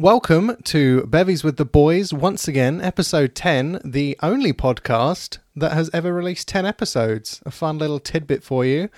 Welcome 0.00 0.56
to 0.64 1.04
Bevies 1.04 1.44
with 1.44 1.58
the 1.58 1.66
Boys, 1.66 2.10
once 2.10 2.48
again, 2.48 2.80
episode 2.80 3.34
10, 3.34 3.82
the 3.84 4.16
only 4.22 4.54
podcast 4.54 5.40
that 5.54 5.72
has 5.72 5.90
ever 5.92 6.10
released 6.10 6.48
10 6.48 6.64
episodes. 6.64 7.42
A 7.44 7.50
fun 7.50 7.76
little 7.76 8.00
tidbit 8.00 8.42
for 8.42 8.64
you. 8.64 8.88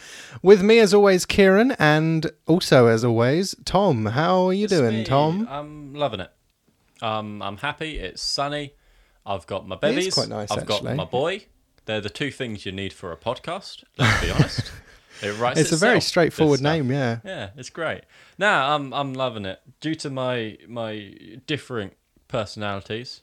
With 0.42 0.62
me, 0.62 0.78
as 0.78 0.94
always, 0.94 1.26
Kieran, 1.26 1.72
and 1.72 2.30
also, 2.46 2.86
as 2.86 3.04
always, 3.04 3.56
Tom. 3.64 4.06
How 4.06 4.46
are 4.46 4.52
you 4.52 4.66
It's 4.66 4.72
doing, 4.72 4.98
me. 4.98 5.04
Tom? 5.04 5.48
I'm 5.50 5.92
loving 5.92 6.20
it. 6.20 6.30
Um, 7.02 7.42
I'm 7.42 7.56
happy. 7.56 7.98
It's 7.98 8.22
sunny. 8.22 8.74
I've 9.26 9.48
got 9.48 9.66
my 9.66 9.74
bevies. 9.74 10.14
quite 10.14 10.28
nice, 10.28 10.52
I've 10.52 10.66
got 10.66 10.84
my 10.84 11.04
boy. 11.04 11.46
They're 11.84 12.00
the 12.00 12.10
two 12.10 12.30
things 12.30 12.64
you 12.64 12.70
need 12.70 12.92
for 12.92 13.10
a 13.10 13.16
podcast. 13.16 13.82
Let's 13.98 14.24
be 14.24 14.30
honest. 14.30 14.70
It 15.22 15.38
writes 15.38 15.60
It's 15.60 15.72
a 15.72 15.76
very 15.76 16.00
straightforward 16.00 16.60
name, 16.60 16.90
yeah. 16.90 17.18
Yeah, 17.24 17.50
it's 17.56 17.70
great. 17.70 18.02
Now 18.38 18.74
I'm 18.74 18.92
I'm 18.92 19.14
loving 19.14 19.44
it. 19.44 19.60
Due 19.80 19.94
to 19.96 20.10
my 20.10 20.58
my 20.68 21.14
different 21.46 21.94
personalities, 22.28 23.20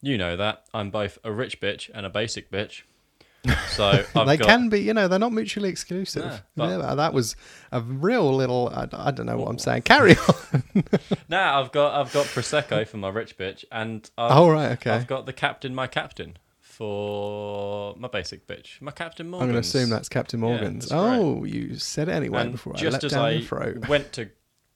you 0.00 0.16
know 0.16 0.36
that 0.36 0.64
I'm 0.72 0.90
both 0.90 1.18
a 1.24 1.30
rich 1.32 1.60
bitch 1.60 1.90
and 1.94 2.06
a 2.06 2.10
basic 2.10 2.50
bitch. 2.50 2.82
So 3.70 4.04
I've 4.14 4.26
they 4.26 4.36
got, 4.36 4.48
can 4.48 4.68
be, 4.68 4.80
you 4.80 4.92
know, 4.92 5.08
they're 5.08 5.18
not 5.18 5.32
mutually 5.32 5.70
exclusive. 5.70 6.24
No, 6.24 6.38
but- 6.56 6.68
yeah, 6.70 6.76
that- 6.78 6.94
that 6.96 7.12
was 7.14 7.36
a 7.72 7.80
real 7.80 8.34
little, 8.34 8.68
I, 8.74 8.86
I 8.92 9.10
don't 9.12 9.24
know 9.26 9.38
what 9.38 9.48
I'm 9.48 9.58
saying. 9.58 9.82
Carry 9.82 10.14
on. 10.16 10.84
Now 11.28 11.60
I've 11.60 11.72
got 11.72 11.94
I've 11.94 12.12
got 12.12 12.26
prosecco 12.26 12.86
for 12.86 12.96
my 12.98 13.08
rich 13.08 13.38
bitch, 13.38 13.64
and 13.72 14.08
I've, 14.18 14.36
Oh, 14.36 14.50
right, 14.50 14.72
okay. 14.72 14.90
I've 14.90 15.06
got 15.06 15.24
the 15.26 15.32
captain, 15.32 15.74
my 15.74 15.86
captain, 15.86 16.36
for 16.80 17.94
my 17.98 18.08
basic 18.08 18.46
bitch, 18.46 18.80
my 18.80 18.90
captain 18.90 19.28
Morgan. 19.28 19.50
I'm 19.50 19.52
going 19.52 19.62
to 19.62 19.68
assume 19.68 19.90
that's 19.90 20.08
Captain 20.08 20.40
Morgan's. 20.40 20.88
that's 20.88 20.92
right. 20.92 21.18
oh, 21.18 21.44
you 21.44 21.76
said 21.76 22.08
it 22.08 22.12
anyway 22.12 22.40
And 22.40 22.52
before 22.52 22.72
I 22.74 22.78
just 22.78 22.94
let 22.94 23.04
as 23.04 23.12
down 23.12 23.24
I 23.26 23.30
your 23.32 23.42
throat. 23.42 23.86
went 23.88 24.14
to 24.14 24.30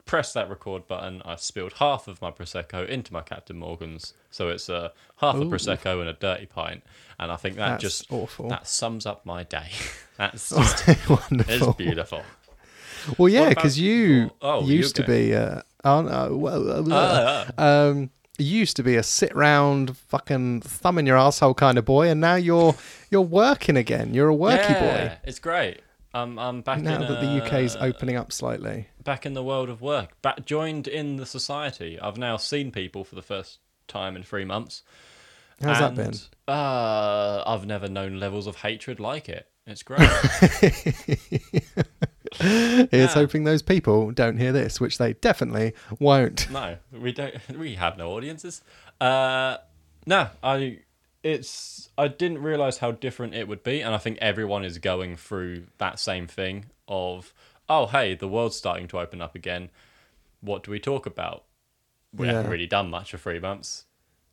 press 0.05 0.31
that 0.33 0.47
record 0.47 0.87
button, 0.87 1.23
I 1.25 1.35
spilled 1.35 1.73
half 1.73 2.07
of 2.07 2.21
my 2.21 2.29
prosecco 2.29 2.87
into 2.87 3.11
my 3.11 3.21
Captain 3.23 3.57
Morgan's, 3.57 4.13
so 4.29 4.49
it's 4.49 4.69
uh, 4.69 4.89
half 5.15 5.33
a 5.33 5.39
prosecco 5.39 5.99
and 5.99 6.07
a 6.07 6.13
dirty 6.13 6.45
pint, 6.45 6.83
and 7.17 7.31
I 7.31 7.37
think 7.37 7.55
that 7.55 7.69
That's 7.69 7.81
just 7.81 8.11
awful. 8.11 8.49
that 8.49 8.67
sums 8.67 9.07
up 9.07 9.25
my 9.25 9.41
day. 9.41 9.69
that's 10.17 10.49
just 10.55 10.87
Wonderful. 11.09 11.69
it's 11.69 11.75
beautiful. 11.75 12.21
Well, 13.17 13.29
yeah, 13.29 13.49
because 13.49 13.79
you 13.79 14.29
oh, 14.43 14.63
used 14.63 14.95
to 14.97 15.03
be. 15.03 15.33
Uh, 15.33 15.61
oh, 15.83 16.03
no, 16.03 16.37
well, 16.37 16.93
uh, 16.93 17.47
Ah, 17.57 17.87
um, 17.87 18.11
you 18.37 18.59
used 18.59 18.75
to 18.77 18.83
be 18.83 18.95
a 18.95 19.03
sit 19.03 19.35
round, 19.35 19.97
fucking 19.97 20.61
thumb 20.61 20.97
in 20.97 21.05
your 21.05 21.17
asshole 21.17 21.53
kind 21.53 21.77
of 21.77 21.85
boy, 21.85 22.09
and 22.09 22.21
now 22.21 22.35
you're 22.35 22.75
you're 23.09 23.21
working 23.21 23.77
again. 23.77 24.13
You're 24.13 24.29
a 24.29 24.35
worky 24.35 24.79
boy. 24.79 24.85
yeah, 24.85 25.17
it's 25.23 25.39
great. 25.39 25.81
I'm 26.13 26.39
I'm 26.39 26.61
back. 26.61 26.79
Now 26.79 26.95
in 26.95 27.01
that 27.01 27.21
the 27.21 27.43
UK's 27.43 27.75
opening 27.75 28.15
up 28.15 28.31
slightly. 28.31 28.87
back 29.03 29.25
in 29.25 29.33
the 29.33 29.43
world 29.43 29.69
of 29.69 29.81
work, 29.81 30.19
back 30.21 30.45
joined 30.45 30.87
in 30.87 31.17
the 31.17 31.25
society. 31.25 31.99
I've 31.99 32.17
now 32.17 32.37
seen 32.37 32.71
people 32.71 33.03
for 33.03 33.15
the 33.15 33.21
first 33.21 33.59
time 33.87 34.15
in 34.15 34.23
three 34.23 34.45
months. 34.45 34.83
How's 35.61 35.79
that 35.79 35.95
been? 35.95 36.13
Uh, 36.47 37.43
I've 37.45 37.65
never 37.65 37.87
known 37.87 38.19
levels 38.19 38.47
of 38.47 38.57
hatred 38.57 38.99
like 38.99 39.29
it. 39.29 39.47
It's 39.65 39.83
great. 39.83 39.99
Here's 42.35 42.91
yeah. 42.91 43.07
hoping 43.07 43.43
those 43.43 43.61
people 43.61 44.11
don't 44.11 44.37
hear 44.37 44.51
this, 44.51 44.79
which 44.79 44.97
they 44.97 45.13
definitely 45.13 45.73
won't. 45.99 46.49
no, 46.49 46.77
we 46.91 47.11
don't. 47.11 47.35
We 47.57 47.75
have 47.75 47.97
no 47.97 48.11
audiences. 48.11 48.61
Uh, 48.99 49.57
no, 50.05 50.29
I. 50.43 50.79
It's. 51.23 51.89
I 51.97 52.07
didn't 52.07 52.41
realize 52.41 52.77
how 52.77 52.91
different 52.91 53.33
it 53.33 53.47
would 53.47 53.63
be, 53.63 53.81
and 53.81 53.95
I 53.95 53.97
think 53.97 54.17
everyone 54.21 54.63
is 54.63 54.77
going 54.77 55.15
through 55.15 55.67
that 55.77 55.99
same 55.99 56.27
thing 56.27 56.65
of, 56.87 57.33
oh, 57.67 57.87
hey, 57.87 58.15
the 58.15 58.27
world's 58.27 58.55
starting 58.55 58.87
to 58.89 58.99
open 58.99 59.21
up 59.21 59.33
again. 59.33 59.69
What 60.41 60.63
do 60.63 60.71
we 60.71 60.79
talk 60.79 61.05
about? 61.05 61.45
We 62.13 62.27
haven't 62.27 62.49
really 62.49 62.67
done 62.67 62.89
much 62.89 63.11
for 63.11 63.17
three 63.17 63.39
months. 63.39 63.85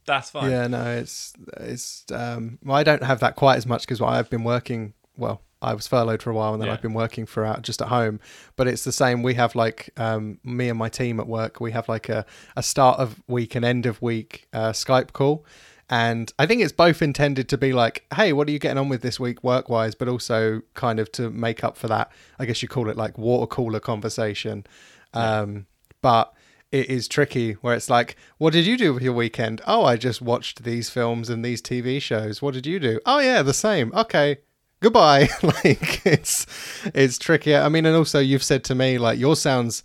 That's 0.04 0.30
fine. 0.30 0.50
Yeah, 0.50 0.66
no, 0.66 0.84
it's 0.84 1.32
it's. 1.58 2.04
Um, 2.12 2.58
well, 2.64 2.76
I 2.76 2.82
don't 2.82 3.02
have 3.02 3.20
that 3.20 3.36
quite 3.36 3.56
as 3.56 3.66
much 3.66 3.82
because 3.82 4.00
I've 4.00 4.28
been 4.30 4.44
working. 4.44 4.94
Well, 5.16 5.42
I 5.62 5.74
was 5.74 5.86
furloughed 5.86 6.22
for 6.22 6.30
a 6.30 6.34
while, 6.34 6.52
and 6.52 6.60
then 6.60 6.66
Yeah. 6.68 6.74
I've 6.74 6.82
been 6.82 6.94
working 6.94 7.26
for 7.26 7.44
out 7.44 7.62
just 7.62 7.80
at 7.80 7.88
home. 7.88 8.20
But 8.56 8.68
it's 8.68 8.84
the 8.84 8.92
same. 8.92 9.22
We 9.22 9.34
have 9.34 9.54
like 9.54 9.90
um, 9.96 10.38
me 10.44 10.68
and 10.68 10.78
my 10.78 10.88
team 10.88 11.20
at 11.20 11.26
work. 11.26 11.60
We 11.60 11.72
have 11.72 11.88
like 11.88 12.08
a 12.08 12.24
a 12.56 12.62
start 12.62 12.98
of 12.98 13.22
week 13.28 13.54
and 13.54 13.64
end 13.64 13.86
of 13.86 14.02
week 14.02 14.46
uh, 14.52 14.72
Skype 14.72 15.12
call. 15.12 15.44
And 15.90 16.32
I 16.38 16.46
think 16.46 16.62
it's 16.62 16.72
both 16.72 17.02
intended 17.02 17.50
to 17.50 17.58
be 17.58 17.74
like, 17.74 18.06
hey, 18.14 18.32
what 18.32 18.48
are 18.48 18.50
you 18.50 18.58
getting 18.58 18.78
on 18.78 18.88
with 18.88 19.02
this 19.02 19.20
week 19.20 19.44
work 19.44 19.68
wise, 19.68 19.94
but 19.94 20.08
also 20.08 20.62
kind 20.72 20.98
of 20.98 21.12
to 21.12 21.28
make 21.28 21.62
up 21.62 21.76
for 21.76 21.86
that. 21.88 22.10
I 22.38 22.46
guess 22.46 22.62
you 22.62 22.68
call 22.68 22.88
it 22.88 22.96
like 22.96 23.18
water 23.18 23.46
cooler 23.46 23.80
conversation. 23.80 24.64
Um, 25.12 25.66
but 26.00 26.32
it 26.70 26.88
is 26.88 27.08
tricky 27.08 27.52
where 27.54 27.74
it's 27.74 27.90
like, 27.90 28.16
what 28.38 28.54
did 28.54 28.66
you 28.66 28.78
do 28.78 28.94
with 28.94 29.02
your 29.02 29.12
weekend? 29.12 29.60
Oh, 29.66 29.84
I 29.84 29.96
just 29.96 30.22
watched 30.22 30.64
these 30.64 30.88
films 30.88 31.28
and 31.28 31.44
these 31.44 31.60
TV 31.60 32.00
shows. 32.00 32.40
What 32.40 32.54
did 32.54 32.64
you 32.66 32.80
do? 32.80 32.98
Oh 33.04 33.18
yeah, 33.18 33.42
the 33.42 33.52
same. 33.52 33.92
Okay. 33.94 34.38
Goodbye. 34.82 35.28
like 35.42 36.04
it's 36.04 36.46
it's 36.94 37.18
trickier. 37.18 37.60
I 37.60 37.68
mean, 37.68 37.86
and 37.86 37.96
also 37.96 38.18
you've 38.18 38.42
said 38.42 38.64
to 38.64 38.74
me 38.74 38.98
like 38.98 39.18
your 39.18 39.36
sounds 39.36 39.82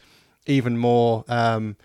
even 0.48 0.78
more 0.78 1.24
um 1.28 1.76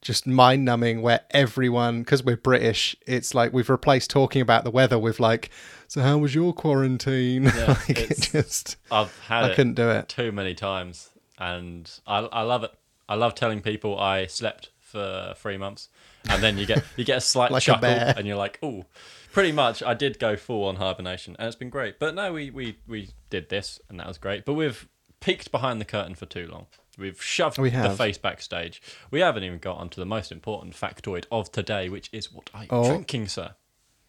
just 0.00 0.26
mind 0.28 0.64
numbing 0.64 1.02
where 1.02 1.20
everyone 1.32 2.02
because 2.02 2.22
we're 2.22 2.36
British, 2.36 2.94
it's 3.06 3.34
like 3.34 3.52
we've 3.52 3.68
replaced 3.68 4.10
talking 4.10 4.40
about 4.40 4.62
the 4.62 4.70
weather 4.70 4.98
with 4.98 5.18
like, 5.18 5.50
so 5.88 6.00
how 6.02 6.18
was 6.18 6.34
your 6.36 6.52
quarantine? 6.52 7.44
Yeah, 7.44 7.66
like 7.88 7.90
it 7.90 8.10
it's- 8.12 8.30
just 8.30 8.76
I've 8.92 9.16
had 9.26 9.44
I 9.44 9.54
couldn't 9.54 9.74
do 9.74 9.90
it. 9.90 10.08
too 10.08 10.30
many 10.30 10.54
times, 10.54 11.10
and 11.38 11.90
I 12.06 12.18
I 12.20 12.42
love 12.42 12.62
it. 12.64 12.72
I 13.08 13.14
love 13.16 13.34
telling 13.34 13.60
people 13.62 13.98
I 13.98 14.26
slept 14.26 14.68
for 14.80 15.34
three 15.36 15.56
months, 15.56 15.88
and 16.28 16.42
then 16.42 16.58
you 16.58 16.66
get 16.66 16.84
you 16.96 17.04
get 17.04 17.16
a 17.18 17.20
slight 17.22 17.50
Like 17.56 17.62
chuckle, 17.64 17.80
bear. 17.82 18.14
and 18.16 18.26
you're 18.26 18.36
like, 18.36 18.58
oh, 18.62 18.84
pretty 19.32 19.52
much. 19.52 19.82
I 19.82 19.94
did 19.94 20.18
go 20.18 20.36
full 20.36 20.64
on 20.64 20.76
hibernation, 20.76 21.36
and 21.38 21.46
it's 21.46 21.56
been 21.56 21.70
great. 21.70 21.98
But 21.98 22.14
no, 22.14 22.32
we 22.32 22.50
we 22.50 22.78
we 22.86 23.10
did 23.30 23.48
this, 23.48 23.80
and 23.88 23.98
that 24.00 24.06
was 24.06 24.18
great. 24.18 24.44
But 24.44 24.54
we've 24.54 24.88
peeked 25.20 25.50
behind 25.50 25.80
the 25.80 25.84
curtain 25.84 26.14
for 26.14 26.26
too 26.26 26.46
long. 26.46 26.66
We've 26.98 27.22
shoved 27.22 27.58
We 27.58 27.70
the 27.70 27.76
have. 27.76 27.96
face 27.96 28.18
backstage. 28.18 28.82
We 29.10 29.20
haven't 29.20 29.44
even 29.44 29.58
got 29.58 29.76
onto 29.78 30.00
the 30.00 30.06
most 30.06 30.32
important 30.32 30.74
factoid 30.74 31.26
of 31.30 31.52
today, 31.52 31.88
which 31.88 32.08
is 32.12 32.32
what 32.32 32.50
are 32.54 32.62
you 32.64 32.68
Oh. 32.70 32.88
drinking, 32.88 33.28
sir? 33.28 33.54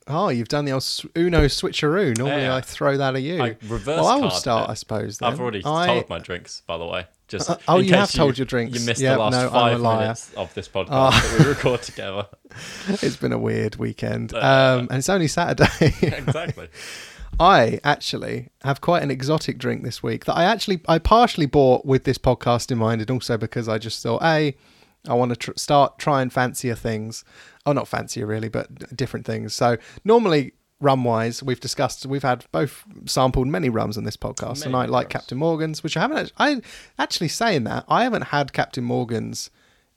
Oh, 0.07 0.29
you've 0.29 0.47
done 0.47 0.65
the 0.65 0.71
old 0.71 0.81
s- 0.81 1.05
Uno 1.15 1.45
switcheroo. 1.45 2.17
Normally, 2.17 2.41
Yeah. 2.43 2.55
I 2.55 2.61
throw 2.61 2.97
that 2.97 3.15
at 3.15 3.21
you. 3.21 3.43
I 3.43 3.57
reverse 3.67 3.97
well, 3.97 4.07
I 4.07 4.15
will 4.15 4.31
start, 4.31 4.69
it. 4.69 4.71
I 4.71 4.73
suppose. 4.73 5.21
I've 5.21 5.39
already 5.39 5.61
I- 5.63 5.85
told 5.85 6.09
my 6.09 6.17
drinks, 6.17 6.63
by 6.65 6.79
the 6.79 6.85
way. 6.87 7.05
Just 7.29 7.49
Uh, 7.49 7.57
oh, 7.67 7.77
you 7.77 7.93
have 7.93 8.09
case 8.09 8.17
told 8.17 8.37
your 8.37 8.45
drinks. 8.45 8.77
You 8.79 8.85
missed 8.85 9.01
Yep, 9.01 9.13
the 9.15 9.19
last 9.19 9.31
no, 9.33 9.49
five 9.49 9.79
minutes 9.81 10.33
of 10.35 10.53
this 10.55 10.67
podcast 10.67 10.87
Oh. 10.91 11.11
that 11.11 11.39
we 11.39 11.45
record 11.55 11.81
together. 11.83 12.27
It's 12.89 13.15
been 13.15 13.31
a 13.31 13.37
weird 13.37 13.75
weekend, 13.77 14.33
Uh, 14.33 14.37
um, 14.39 14.87
and 14.89 14.97
it's 14.99 15.09
only 15.09 15.27
Saturday. 15.27 15.69
exactly. 16.01 16.67
I 17.39 17.79
actually 17.83 18.49
have 18.63 18.81
quite 18.81 19.03
an 19.03 19.11
exotic 19.11 19.59
drink 19.59 19.83
this 19.83 20.01
week 20.03 20.25
that 20.25 20.35
I 20.35 20.43
actually 20.43 20.81
I 20.87 20.97
partially 20.99 21.45
bought 21.45 21.85
with 21.85 22.03
this 22.03 22.17
podcast 22.17 22.71
in 22.71 22.77
mind, 22.79 23.01
and 23.01 23.09
also 23.11 23.37
because 23.37 23.69
I 23.69 23.77
just 23.77 24.01
thought, 24.03 24.21
a, 24.23 24.55
I 25.07 25.13
want 25.13 25.29
to 25.29 25.35
tr- 25.37 25.51
start 25.55 25.99
trying 25.99 26.31
fancier 26.31 26.75
things. 26.75 27.23
Oh, 27.65 27.71
not 27.71 27.87
fancier 27.87 28.25
really, 28.25 28.49
but 28.49 28.95
different 28.97 29.25
things. 29.25 29.53
So 29.53 29.77
normally. 30.03 30.53
Rum 30.81 31.03
wise, 31.03 31.43
we've 31.43 31.59
discussed, 31.59 32.05
we've 32.05 32.23
had 32.23 32.45
both 32.53 32.85
sampled 33.05 33.47
many 33.47 33.67
rums 33.69 33.97
on 33.97 34.05
this 34.05 34.15
podcast, 34.15 34.63
and 34.63 34.71
Many 34.71 34.83
I 34.83 34.85
like 34.85 35.05
rums. 35.07 35.11
Captain 35.13 35.37
Morgan's, 35.37 35.83
which 35.83 35.97
I 35.97 35.99
haven't. 36.01 36.31
I 36.37 36.61
actually 36.97 37.27
saying 37.27 37.65
that 37.65 37.83
I 37.89 38.03
haven't 38.03 38.23
had 38.23 38.53
Captain 38.53 38.83
Morgan's 38.85 39.49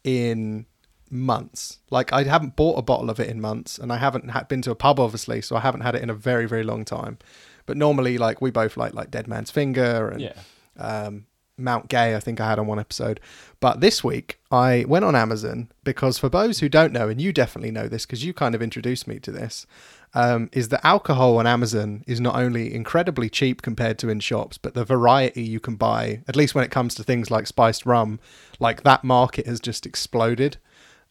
in 0.02 0.66
months. 1.08 1.78
Like 1.90 2.12
I 2.12 2.24
haven't 2.24 2.56
bought 2.56 2.78
a 2.78 2.82
bottle 2.82 3.10
of 3.10 3.20
it 3.20 3.28
in 3.28 3.40
months, 3.40 3.78
and 3.78 3.92
I 3.92 3.98
haven't 3.98 4.30
been 4.48 4.62
to 4.62 4.72
a 4.72 4.74
pub, 4.74 4.98
obviously, 4.98 5.40
so 5.40 5.54
I 5.54 5.60
haven't 5.60 5.82
had 5.82 5.94
it 5.94 6.02
in 6.02 6.10
a 6.10 6.14
very, 6.14 6.46
very 6.46 6.64
long 6.64 6.84
time. 6.84 7.18
But 7.66 7.76
normally, 7.76 8.18
like 8.18 8.40
we 8.40 8.50
both 8.50 8.76
like 8.76 8.92
like 8.92 9.10
Dead 9.12 9.28
Man's 9.28 9.52
Finger 9.52 10.08
and 10.08 10.20
Yeah. 10.20 10.32
um, 10.78 11.26
Mount 11.56 11.88
Gay. 11.88 12.16
I 12.16 12.20
think 12.20 12.40
I 12.40 12.48
had 12.48 12.58
on 12.58 12.66
one 12.66 12.80
episode. 12.80 13.20
But 13.60 13.80
this 13.80 14.02
week, 14.02 14.40
I 14.50 14.84
went 14.88 15.04
on 15.04 15.14
Amazon 15.14 15.70
because 15.84 16.18
for 16.18 16.28
those 16.28 16.58
who 16.58 16.68
don't 16.68 16.92
know, 16.92 17.08
and 17.08 17.20
you 17.20 17.32
definitely 17.32 17.70
know 17.70 17.86
this 17.86 18.04
because 18.04 18.24
you 18.24 18.34
kind 18.34 18.56
of 18.56 18.62
introduced 18.62 19.06
me 19.06 19.20
to 19.20 19.30
this, 19.30 19.64
um, 20.14 20.50
is 20.52 20.68
that 20.68 20.84
alcohol 20.86 21.38
on 21.38 21.46
Amazon 21.46 22.04
is 22.06 22.20
not 22.20 22.36
only 22.36 22.74
incredibly 22.74 23.30
cheap 23.30 23.62
compared 23.62 23.98
to 24.00 24.08
in 24.08 24.20
shops, 24.20 24.58
but 24.58 24.74
the 24.74 24.84
variety 24.84 25.42
you 25.42 25.58
can 25.60 25.76
buy, 25.76 26.22
at 26.28 26.36
least 26.36 26.54
when 26.54 26.64
it 26.64 26.70
comes 26.70 26.94
to 26.96 27.02
things 27.02 27.30
like 27.30 27.46
spiced 27.46 27.86
rum, 27.86 28.20
like 28.60 28.82
that 28.82 29.04
market 29.04 29.46
has 29.46 29.58
just 29.60 29.86
exploded. 29.86 30.58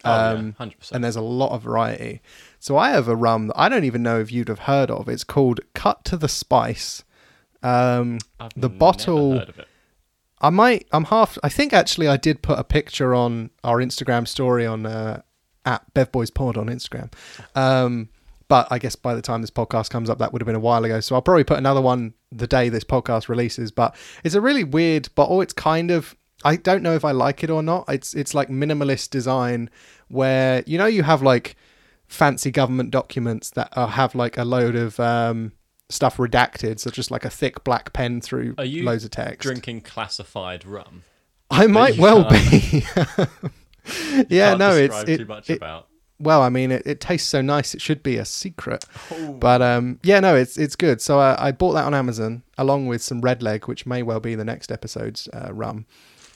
Oh, 0.03 0.09
yeah, 0.09 0.27
Um, 0.29 0.55
100%. 0.59 0.91
and 0.91 1.03
there's 1.03 1.15
a 1.15 1.21
lot 1.21 1.51
of 1.51 1.61
variety. 1.63 2.21
So 2.59 2.77
I 2.77 2.89
have 2.91 3.07
a 3.07 3.15
rum 3.15 3.47
that 3.47 3.59
I 3.59 3.69
don't 3.69 3.83
even 3.83 4.01
know 4.03 4.19
if 4.19 4.31
you'd 4.31 4.49
have 4.49 4.59
heard 4.59 4.89
of. 4.91 5.07
It's 5.09 5.23
called 5.23 5.59
Cut 5.73 6.03
to 6.05 6.17
the 6.17 6.27
Spice. 6.29 7.03
Um, 7.63 8.17
the 8.55 8.69
bottle. 8.69 9.37
heard 9.39 9.49
of 9.49 9.59
it. 9.59 9.67
I 10.43 10.49
might. 10.49 10.87
I'm 10.91 11.03
half. 11.05 11.37
I 11.43 11.49
think 11.49 11.71
actually 11.71 12.07
I 12.07 12.17
did 12.17 12.41
put 12.41 12.57
a 12.57 12.63
picture 12.63 13.13
on 13.13 13.51
our 13.63 13.77
Instagram 13.77 14.27
story 14.27 14.65
on 14.65 14.87
uh, 14.87 15.21
at 15.65 15.93
BevBoysPod 15.93 16.57
on 16.57 16.65
Instagram. 16.67 17.13
Um, 17.55 18.09
but 18.51 18.67
I 18.69 18.79
guess 18.79 18.97
by 18.97 19.15
the 19.15 19.21
time 19.21 19.39
this 19.39 19.49
podcast 19.49 19.89
comes 19.89 20.09
up, 20.09 20.17
that 20.17 20.33
would 20.33 20.41
have 20.41 20.45
been 20.45 20.57
a 20.57 20.59
while 20.59 20.83
ago. 20.83 20.99
So 20.99 21.15
I'll 21.15 21.21
probably 21.21 21.45
put 21.45 21.57
another 21.57 21.79
one 21.79 22.15
the 22.33 22.47
day 22.47 22.67
this 22.67 22.83
podcast 22.83 23.29
releases. 23.29 23.71
But 23.71 23.95
it's 24.25 24.35
a 24.35 24.41
really 24.41 24.65
weird 24.65 25.07
bottle. 25.15 25.39
It's 25.39 25.53
kind 25.53 25.89
of 25.89 26.17
I 26.43 26.57
don't 26.57 26.83
know 26.83 26.93
if 26.93 27.05
I 27.05 27.11
like 27.11 27.45
it 27.45 27.49
or 27.49 27.63
not. 27.63 27.85
It's 27.87 28.13
it's 28.13 28.33
like 28.33 28.49
minimalist 28.49 29.09
design 29.09 29.69
where 30.09 30.65
you 30.67 30.77
know 30.77 30.85
you 30.85 31.03
have 31.03 31.21
like 31.21 31.55
fancy 32.09 32.51
government 32.51 32.91
documents 32.91 33.51
that 33.51 33.69
are, 33.77 33.87
have 33.87 34.15
like 34.15 34.37
a 34.37 34.43
load 34.43 34.75
of 34.75 34.99
um, 34.99 35.53
stuff 35.87 36.17
redacted, 36.17 36.81
so 36.81 36.91
just 36.91 37.09
like 37.09 37.23
a 37.23 37.29
thick 37.29 37.63
black 37.63 37.93
pen 37.93 38.19
through 38.19 38.55
Are 38.57 38.65
you 38.65 38.83
loads 38.83 39.05
of 39.05 39.11
text. 39.11 39.39
Drinking 39.39 39.79
classified 39.79 40.65
rum. 40.65 41.03
I 41.49 41.67
might 41.67 41.97
well 41.97 42.29
be. 42.29 42.83
yeah, 44.27 44.55
no, 44.55 44.75
it's 44.75 45.03
it, 45.03 45.19
too 45.19 45.25
much 45.25 45.49
it- 45.49 45.55
about. 45.55 45.87
Well, 46.21 46.41
I 46.41 46.49
mean, 46.49 46.71
it, 46.71 46.83
it 46.85 46.99
tastes 47.01 47.27
so 47.27 47.41
nice. 47.41 47.73
It 47.73 47.81
should 47.81 48.03
be 48.03 48.17
a 48.17 48.25
secret. 48.25 48.85
Oh. 49.11 49.33
But 49.33 49.61
um, 49.61 49.99
yeah, 50.03 50.19
no, 50.19 50.35
it's 50.35 50.57
it's 50.57 50.75
good. 50.75 51.01
So 51.01 51.19
I, 51.19 51.47
I 51.47 51.51
bought 51.51 51.73
that 51.73 51.85
on 51.85 51.93
Amazon 51.93 52.43
along 52.57 52.87
with 52.87 53.01
some 53.01 53.21
red 53.21 53.41
leg, 53.41 53.67
which 53.67 53.85
may 53.85 54.03
well 54.03 54.19
be 54.19 54.35
the 54.35 54.45
next 54.45 54.71
episode's 54.71 55.27
uh, 55.33 55.53
rum. 55.53 55.85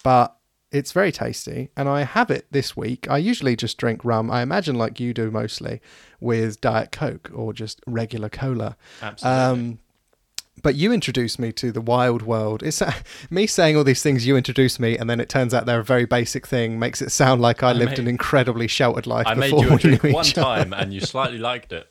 But 0.04 0.36
it's 0.72 0.92
very 0.92 1.12
tasty, 1.12 1.70
and 1.78 1.88
I 1.88 2.04
have 2.04 2.30
it 2.30 2.48
this 2.52 2.76
week. 2.76 3.10
I 3.10 3.18
usually 3.18 3.56
just 3.56 3.78
drink 3.78 4.04
rum. 4.04 4.30
I 4.30 4.42
imagine 4.42 4.76
like 4.76 5.00
you 5.00 5.14
do 5.14 5.32
mostly 5.32 5.82
with 6.20 6.60
Diet 6.60 6.92
Coke 6.92 7.32
or 7.34 7.54
just 7.54 7.82
regular 7.88 8.30
cola. 8.30 8.76
Absolutely. 9.02 9.42
Um, 9.42 9.80
but 10.64 10.76
you 10.76 10.92
introduced 10.92 11.38
me 11.38 11.52
to 11.54 11.72
the 11.72 11.82
wild 11.82 12.22
world. 12.22 12.64
It's 12.64 12.82
uh, 12.82 12.94
me 13.30 13.46
saying 13.46 13.78
all 13.78 13.84
these 13.84 14.02
things. 14.02 14.26
You 14.26 14.36
introduced 14.38 14.80
me, 14.80 14.98
and 14.98 15.10
then 15.10 15.20
it 15.20 15.30
turns 15.30 15.54
out 15.54 15.66
they're 15.66 15.80
a 15.80 15.84
very 15.84 16.06
basic 16.06 16.48
thing. 16.48 16.80
Makes 16.80 17.02
it 17.02 17.12
sound 17.12 17.42
like 17.42 17.62
I, 17.62 17.70
I 17.70 17.74
lived 17.74 17.92
made- 17.92 18.00
an 18.00 18.08
incredibly 18.08 18.68
sheltered 18.68 19.06
life 19.08 19.28
I 19.28 19.34
made 19.36 19.52
you 19.52 19.74
a 19.74 19.78
drink 19.78 20.04
one 20.04 20.16
other. 20.16 20.32
time 20.32 20.74
and 20.74 20.94
you 20.94 21.02
slightly 21.02 21.38
liked 21.38 21.72
it. 21.74 21.90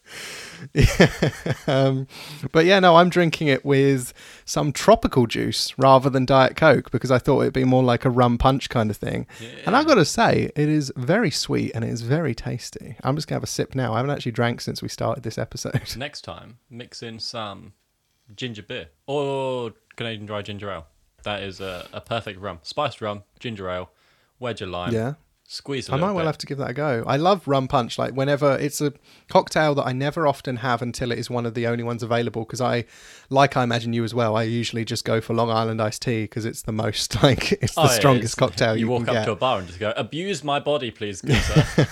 um, 1.69 2.07
but 2.53 2.65
yeah, 2.65 2.81
no, 2.81 2.97
I'm 2.97 3.11
drinking 3.11 3.49
it 3.49 3.65
with 3.65 4.13
some 4.45 4.73
tropical 4.73 5.27
juice 5.27 5.77
rather 5.79 6.09
than 6.11 6.25
Diet 6.25 6.57
Coke 6.57 6.91
because 6.91 7.11
I 7.11 7.19
thought 7.19 7.43
it'd 7.43 7.53
be 7.53 7.65
more 7.65 7.83
like 7.83 8.05
a 8.05 8.11
rum 8.11 8.39
punch 8.39 8.71
kind 8.71 8.91
of 8.91 8.97
thing. 8.97 9.27
And 9.67 9.77
I've 9.77 9.87
got 9.87 9.97
to 9.97 10.05
say, 10.05 10.51
it 10.57 10.69
is 10.69 10.93
very 10.97 11.31
sweet 11.31 11.73
and 11.75 11.85
it 11.85 11.91
is 11.91 12.03
very 12.03 12.35
tasty. 12.35 12.97
I'm 13.05 13.15
just 13.17 13.29
going 13.29 13.35
to 13.35 13.39
have 13.41 13.45
a 13.45 13.49
sip 13.49 13.75
now. 13.75 13.93
I 13.93 13.97
haven't 13.97 14.11
actually 14.13 14.33
drank 14.33 14.61
since 14.61 14.81
we 14.83 14.89
started 14.89 15.23
this 15.23 15.39
episode. 15.39 15.83
Next 15.97 16.23
time, 16.23 16.59
mix 16.71 17.03
in 17.03 17.19
some 17.19 17.73
ginger 18.37 18.63
beer 18.63 18.89
or 19.07 19.73
Canadian 19.97 20.27
dry 20.27 20.43
ginger 20.43 20.71
ale. 20.71 20.87
That 21.25 21.43
is 21.43 21.61
a, 21.61 21.87
a 21.93 22.01
perfect 22.01 22.41
rum. 22.41 22.59
Spiced 22.63 23.01
rum, 23.01 23.23
ginger 23.41 23.69
ale, 23.71 23.91
wedge 24.39 24.61
of 24.61 24.69
lime, 24.69 24.93
yeah. 24.93 25.15
squeeze 25.47 25.89
I 25.89 25.97
might 25.97 26.09
well 26.13 26.17
bit. 26.25 26.27
have 26.27 26.39
to 26.39 26.47
give 26.47 26.59
that 26.59 26.71
a 26.71 26.75
go. 26.75 27.03
I 27.07 27.17
love 27.17 27.49
rum 27.49 27.67
punch. 27.67 27.99
Like 27.99 28.13
whenever 28.13 28.59
it's 28.59 28.81
a 28.83 28.93
cocktail 29.31 29.75
that 29.77 29.85
I 29.87 29.93
never 29.93 30.27
often 30.27 30.57
have 30.57 30.83
until 30.83 31.11
it 31.13 31.19
is 31.19 31.31
one 31.31 31.47
of 31.47 31.55
the 31.55 31.67
only 31.67 31.83
ones 31.83 32.03
available. 32.03 32.45
Because 32.45 32.61
I, 32.61 32.85
like 33.31 33.57
I 33.57 33.63
imagine 33.63 33.95
you 33.95 34.05
as 34.05 34.13
well, 34.15 34.37
I 34.37 34.43
usually 34.43 34.85
just 34.85 35.07
go 35.07 35.23
for 35.23 35.33
Long 35.33 35.51
Island 35.51 35.81
iced 35.81 36.03
tea 36.03 36.25
because 36.25 36.45
it's 36.45 36.61
the 36.63 36.73
most 36.73 37.23
like 37.23 37.53
it's 37.53 37.75
the 37.75 37.81
Oh, 37.81 37.85
yeah, 37.85 37.91
strongest 37.91 38.35
it's- 38.35 38.49
cocktail 38.51 38.75
you, 38.77 38.81
You 38.87 38.91
walk 38.91 39.09
up 39.09 39.15
get. 39.15 39.25
to 39.25 39.33
a 39.33 39.37
bar 39.37 39.59
and 39.61 39.67
just 39.67 39.81
go, 39.81 39.95
"Abuse 39.97 40.45
my 40.45 40.61
body, 40.61 40.91
please, 40.91 41.23
good 41.23 41.37
sir." 41.43 41.89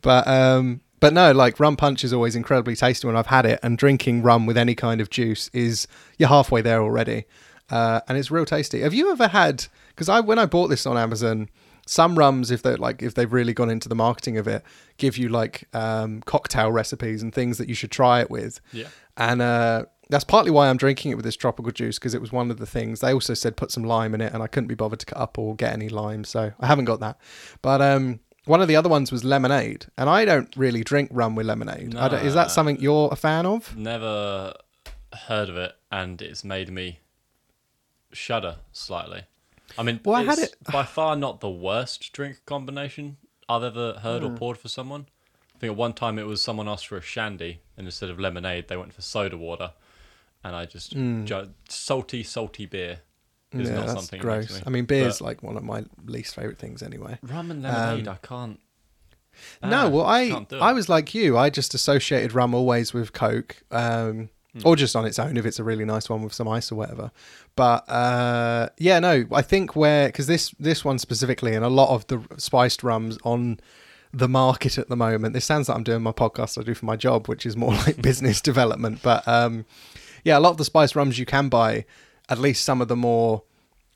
But 0.00 0.26
um, 0.26 0.80
but 1.00 1.12
no, 1.12 1.32
like 1.32 1.58
rum 1.58 1.76
punch 1.76 2.04
is 2.04 2.12
always 2.12 2.36
incredibly 2.36 2.76
tasty 2.76 3.06
when 3.06 3.16
I've 3.16 3.26
had 3.26 3.46
it, 3.46 3.58
and 3.62 3.76
drinking 3.76 4.22
rum 4.22 4.46
with 4.46 4.56
any 4.56 4.74
kind 4.74 5.00
of 5.00 5.10
juice 5.10 5.50
is 5.52 5.88
you're 6.18 6.28
halfway 6.28 6.60
there 6.62 6.82
already, 6.82 7.24
uh, 7.70 8.00
and 8.08 8.16
it's 8.18 8.30
real 8.30 8.44
tasty. 8.44 8.80
Have 8.82 8.94
you 8.94 9.10
ever 9.10 9.28
had? 9.28 9.66
Because 9.88 10.08
I 10.08 10.20
when 10.20 10.38
I 10.38 10.46
bought 10.46 10.68
this 10.68 10.86
on 10.86 10.96
Amazon, 10.96 11.48
some 11.86 12.16
rums 12.18 12.50
if 12.50 12.62
they 12.62 12.76
like 12.76 13.02
if 13.02 13.14
they've 13.14 13.32
really 13.32 13.52
gone 13.52 13.70
into 13.70 13.88
the 13.88 13.94
marketing 13.94 14.36
of 14.36 14.46
it, 14.46 14.62
give 14.98 15.16
you 15.16 15.28
like 15.28 15.64
um, 15.74 16.20
cocktail 16.22 16.70
recipes 16.70 17.22
and 17.22 17.34
things 17.34 17.58
that 17.58 17.68
you 17.68 17.74
should 17.74 17.90
try 17.90 18.20
it 18.20 18.30
with. 18.30 18.60
Yeah. 18.72 18.88
and 19.16 19.42
uh, 19.42 19.84
that's 20.10 20.24
partly 20.24 20.50
why 20.50 20.68
I'm 20.68 20.76
drinking 20.76 21.12
it 21.12 21.14
with 21.14 21.24
this 21.24 21.36
tropical 21.36 21.70
juice 21.70 21.98
because 21.98 22.14
it 22.14 22.20
was 22.20 22.32
one 22.32 22.50
of 22.50 22.58
the 22.58 22.66
things 22.66 22.98
they 22.98 23.14
also 23.14 23.32
said 23.32 23.56
put 23.56 23.70
some 23.70 23.84
lime 23.84 24.12
in 24.14 24.20
it, 24.20 24.32
and 24.34 24.42
I 24.42 24.48
couldn't 24.48 24.68
be 24.68 24.74
bothered 24.74 24.98
to 25.00 25.06
cut 25.06 25.18
up 25.18 25.38
or 25.38 25.54
get 25.54 25.72
any 25.72 25.88
lime, 25.88 26.24
so 26.24 26.52
I 26.60 26.66
haven't 26.66 26.86
got 26.86 27.00
that. 27.00 27.16
But 27.62 27.80
um, 27.80 28.20
one 28.50 28.60
of 28.60 28.68
the 28.68 28.76
other 28.76 28.88
ones 28.88 29.10
was 29.12 29.22
lemonade, 29.24 29.86
and 29.96 30.10
I 30.10 30.24
don't 30.24 30.54
really 30.56 30.82
drink 30.82 31.08
rum 31.12 31.34
with 31.36 31.46
lemonade. 31.46 31.94
I 31.94 32.08
don't, 32.08 32.24
is 32.26 32.34
that 32.34 32.50
something 32.50 32.80
you're 32.80 33.08
a 33.12 33.16
fan 33.16 33.46
of? 33.46 33.76
Never 33.76 34.54
heard 35.28 35.48
of 35.48 35.56
it, 35.56 35.72
and 35.90 36.20
it's 36.20 36.42
made 36.44 36.70
me 36.70 36.98
shudder 38.12 38.56
slightly. 38.72 39.22
I 39.78 39.82
mean, 39.82 40.00
Well, 40.04 40.16
I 40.16 40.24
had 40.24 40.38
it- 40.38 40.56
by 40.72 40.82
far 40.84 41.16
not 41.16 41.40
the 41.40 41.50
worst 41.50 42.12
drink 42.12 42.40
combination 42.44 43.16
I've 43.48 43.62
ever 43.62 43.94
heard 44.00 44.22
Hmm. 44.22 44.34
or 44.34 44.36
poured 44.36 44.58
for 44.58 44.68
someone. 44.68 45.06
I 45.54 45.58
think 45.60 45.70
at 45.72 45.76
one 45.76 45.92
time 45.92 46.18
it 46.18 46.26
was 46.26 46.40
someone 46.42 46.68
asked 46.68 46.86
for 46.88 46.96
a 46.96 47.02
shandy, 47.02 47.60
and 47.76 47.86
instead 47.86 48.10
of 48.10 48.18
lemonade, 48.18 48.68
they 48.68 48.76
went 48.76 48.92
for 48.92 49.02
soda 49.02 49.36
water, 49.36 49.72
and 50.42 50.56
I 50.56 50.64
just 50.66 50.92
ju- 50.92 51.54
salty, 51.68 52.22
salty 52.24 52.66
beer 52.66 53.00
is 53.52 53.68
yeah, 53.68 53.74
not 53.76 53.86
that's 53.86 53.92
something. 54.00 54.20
gross. 54.20 54.50
me- 54.56 54.62
I 54.66 54.70
mean, 54.70 54.84
beer's 54.84 55.18
but 55.18 55.24
like 55.24 55.42
one 55.42 55.56
of 55.56 55.64
my 55.64 55.84
least 56.04 56.34
favorite 56.34 56.58
things 56.58 56.82
anyway. 56.82 57.18
rum 57.22 57.50
and 57.50 57.62
lemonade. 57.62 58.08
I 58.08 58.16
can't. 58.16 58.60
No, 59.62 59.86
Ah, 59.86 59.88
well, 59.88 60.06
I 60.06 60.28
can't 60.28 60.48
do 60.48 60.56
it. 60.56 60.62
I 60.62 60.72
was 60.72 60.88
like 60.88 61.14
you. 61.14 61.38
I 61.38 61.50
just 61.50 61.72
associated 61.74 62.32
rum 62.34 62.54
always 62.54 62.92
with 62.92 63.12
Coke, 63.12 63.62
um, 63.70 64.28
Hmm. 64.52 64.60
or 64.66 64.74
just 64.74 64.96
on 64.96 65.04
its 65.04 65.16
own 65.20 65.36
if 65.36 65.46
it's 65.46 65.60
a 65.60 65.64
really 65.64 65.84
nice 65.84 66.08
one 66.10 66.22
with 66.24 66.32
some 66.34 66.48
ice 66.48 66.72
or 66.72 66.74
whatever. 66.74 67.12
But 67.54 67.88
uh, 67.88 68.68
yeah, 68.78 68.98
no, 68.98 69.24
I 69.32 69.42
think 69.42 69.76
where 69.76 70.08
because 70.08 70.26
this 70.26 70.52
this 70.58 70.84
one 70.84 70.98
specifically, 70.98 71.54
and 71.54 71.64
a 71.64 71.68
lot 71.68 71.94
of 71.94 72.04
the 72.08 72.20
spiced 72.36 72.82
rums 72.82 73.16
on 73.22 73.60
the 74.12 74.28
market 74.28 74.76
at 74.76 74.88
the 74.88 74.96
moment. 74.96 75.34
This 75.34 75.44
sounds 75.44 75.68
like 75.68 75.76
I'm 75.78 75.84
doing 75.84 76.02
my 76.02 76.10
podcast 76.10 76.58
I 76.58 76.64
do 76.64 76.74
for 76.74 76.84
my 76.84 76.96
job, 76.96 77.28
which 77.28 77.46
is 77.46 77.56
more 77.56 77.72
like 77.86 78.02
business 78.02 78.40
development. 78.40 79.00
But 79.02 79.26
um, 79.28 79.66
yeah, 80.24 80.36
a 80.36 80.40
lot 80.40 80.50
of 80.50 80.56
the 80.56 80.64
spiced 80.64 80.96
rums 80.96 81.16
you 81.18 81.26
can 81.26 81.48
buy, 81.48 81.84
at 82.30 82.38
least 82.38 82.64
some 82.64 82.80
of 82.80 82.88
the 82.88 82.96
more, 82.96 83.42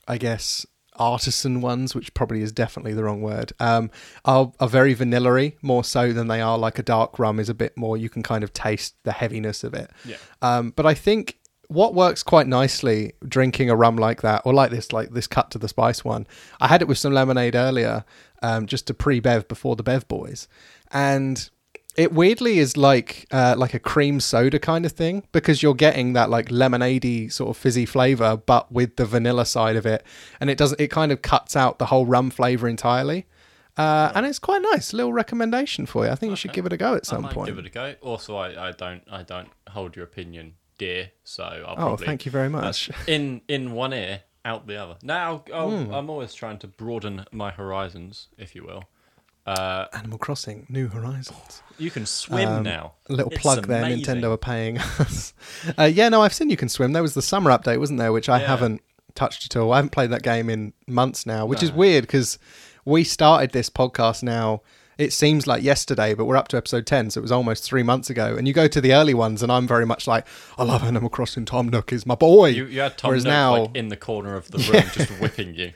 I 0.07 0.19
guess, 0.19 0.67
artisan 0.97 1.61
ones, 1.61 1.95
which 1.95 2.15
probably 2.15 2.41
is 2.41 2.53
definitely 2.53 2.93
the 2.93 3.03
wrong 3.03 3.23
word, 3.23 3.53
um, 3.59 3.91
are, 4.25 4.53
are 4.61 4.69
very 4.69 4.95
vanilla-y, 4.95 5.55
more 5.63 5.83
so 5.83 6.13
than 6.13 6.29
they 6.29 6.41
are 6.41 6.59
like 6.59 6.79
a 6.79 6.83
dark 6.83 7.19
rum 7.19 7.41
is 7.41 7.49
a 7.49 7.55
bit 7.55 7.77
more, 7.77 7.97
you 7.97 8.09
can 8.09 8.23
kind 8.23 8.45
of 8.45 8.53
taste 8.53 8.95
the 9.05 9.13
heaviness 9.13 9.65
of 9.65 9.75
it. 9.75 9.91
Yeah. 10.05 10.17
Um, 10.43 10.73
but 10.77 10.87
I 10.87 10.95
think 10.95 11.39
what 11.69 11.95
works 11.95 12.23
quite 12.23 12.47
nicely 12.47 13.15
drinking 13.27 13.71
a 13.71 13.77
rum 13.77 13.97
like 13.97 14.23
that, 14.23 14.43
or 14.45 14.53
like 14.53 14.71
this, 14.71 14.93
like 14.93 15.11
this 15.11 15.27
cut 15.27 15.51
to 15.53 15.59
the 15.59 15.69
spice 15.69 16.05
one, 16.05 16.27
I 16.61 16.69
had 16.69 16.83
it 16.83 16.89
with 16.89 16.99
some 16.99 17.13
lemonade 17.13 17.57
earlier, 17.57 18.05
um, 18.43 18.67
just 18.67 18.87
to 18.87 18.95
pre-bev 18.95 19.49
before 19.49 19.75
the 19.75 19.83
Bev 19.83 20.07
Boys, 20.07 20.47
and 20.93 21.51
it 21.97 22.13
weirdly 22.13 22.59
is 22.59 22.77
like 22.77 23.27
uh, 23.31 23.55
like 23.57 23.75
a 23.75 23.79
cream 23.79 24.21
soda 24.21 24.59
kind 24.59 24.85
of 24.85 24.93
thing 24.93 25.23
because 25.33 25.63
you're 25.63 25.75
getting 25.75 26.13
that 26.15 26.31
like 26.31 26.47
lemonadey 26.49 27.33
sort 27.33 27.51
of 27.51 27.57
fizzy 27.57 27.87
flavor, 27.87 28.37
but 28.37 28.71
with 28.73 28.97
the 28.97 29.05
vanilla 29.05 29.47
side 29.47 29.77
of 29.77 29.87
it, 29.87 30.05
and 30.41 30.51
it 30.51 30.59
doesn't. 30.59 30.81
It 30.81 30.89
kind 30.91 31.13
of 31.13 31.23
cuts 31.23 31.57
out 31.57 31.79
the 31.79 31.87
whole 31.87 32.07
rum 32.07 32.31
flavor 32.31 32.69
entirely. 32.69 33.27
Uh, 33.77 34.13
and 34.15 34.25
it's 34.25 34.39
quite 34.39 34.63
nice. 34.73 34.93
Little 34.93 35.13
recommendation 35.13 35.85
for 35.87 36.05
you. 36.07 36.13
I 36.13 36.15
think 36.15 36.31
you 36.31 36.37
should 36.37 36.53
give 36.53 36.65
it 36.65 36.73
a 36.73 36.77
go 36.77 36.95
at 36.95 37.03
I 37.07 37.11
some 37.11 37.29
point. 37.29 37.49
give 37.49 37.59
it 37.59 37.67
a 37.67 37.71
go. 37.71 37.95
Also, 38.03 38.37
I, 38.37 38.69
I 38.69 38.73
don't 38.73 39.03
I 39.11 39.23
don't 39.25 39.49
hold 39.71 39.97
your 39.97 40.05
opinion 40.05 40.55
dear, 40.79 41.11
so 41.25 41.43
I'll 41.45 41.73
oh, 41.73 41.77
probably 41.77 42.07
thank 42.07 42.25
you 42.25 42.31
very 42.31 42.49
much. 42.49 42.89
in 43.09 43.41
in 43.49 43.73
one 43.73 43.93
ear, 43.93 44.23
out 44.45 44.67
the 44.69 44.77
other. 44.77 44.97
Now 45.03 45.43
I'll, 45.53 45.71
Hmm. 45.71 45.93
I'm 45.93 46.09
always 46.09 46.35
trying 46.35 46.59
to 46.59 46.69
broaden 46.69 47.25
my 47.33 47.51
horizons, 47.51 48.29
if 48.39 48.55
you 48.55 48.65
will. 48.65 48.85
Uh, 49.47 49.87
Animal 49.93 50.19
Crossing: 50.19 50.67
New 50.71 50.89
Horizons. 50.89 51.63
you 51.79 51.91
can 51.91 52.07
swim 52.07 52.63
now. 52.63 52.95
A 53.09 53.13
little 53.13 53.31
It's 53.33 53.43
plug 53.43 53.67
there. 53.67 53.85
Nintendo 53.85 54.33
are 54.33 54.37
paying 54.39 54.79
us. 54.99 55.35
uh, 55.79 55.85
yeah, 55.85 56.09
no, 56.09 56.23
I've 56.23 56.33
seen 56.33 56.49
you 56.51 56.57
can 56.57 56.69
swim. 56.71 56.93
There 56.93 57.03
was 57.03 57.15
the 57.15 57.23
summer 57.23 57.51
update, 57.51 57.79
wasn't 57.79 57.99
there? 57.99 58.13
Which 58.13 58.29
I 58.29 58.41
Yeah. 58.41 58.47
haven't 58.47 58.81
touched 59.15 59.45
at 59.45 59.57
all. 59.61 59.73
I 59.73 59.77
haven't 59.77 59.91
played 59.93 60.11
that 60.11 60.23
game 60.23 60.49
in 60.49 60.73
months 60.87 61.27
now, 61.27 61.45
which 61.47 61.63
is 61.63 61.71
weird 61.73 62.03
because 62.05 62.39
we 62.87 63.05
started 63.05 63.53
this 63.53 63.69
podcast 63.71 64.23
now. 64.23 64.63
It 64.97 65.13
seems 65.13 65.47
like 65.49 65.63
yesterday, 65.65 66.15
but 66.15 66.25
we're 66.27 66.37
up 66.37 66.47
to 66.49 66.57
episode 66.57 66.87
10, 66.87 67.11
so 67.11 67.19
it 67.19 67.23
was 67.23 67.33
almost 67.33 67.65
three 67.65 67.83
months 67.83 68.11
ago. 68.11 68.37
And 68.37 68.47
you 68.47 68.55
go 68.55 68.69
to 68.69 68.81
the 68.81 68.95
early 68.95 69.13
ones, 69.13 69.43
and 69.43 69.51
I'm 69.51 69.67
very 69.67 69.85
much 69.85 70.07
like, 70.07 70.25
I 70.57 70.63
love 70.63 70.85
Animal 70.85 71.11
Crossing. 71.11 71.45
Tom 71.45 71.69
Nook 71.69 71.93
is 71.93 72.07
my 72.07 72.15
boy. 72.15 72.51
You, 72.51 72.67
you 72.67 72.81
had 72.81 72.97
Tom 72.97 73.09
Whereas 73.09 73.25
Nook, 73.25 73.31
now- 73.33 73.57
like 73.63 73.77
in 73.77 73.89
the 73.89 73.97
corner 73.97 74.37
of 74.37 74.51
the 74.53 74.59
room, 74.59 74.85
just 74.93 75.11
whipping 75.21 75.55
you. 75.57 75.73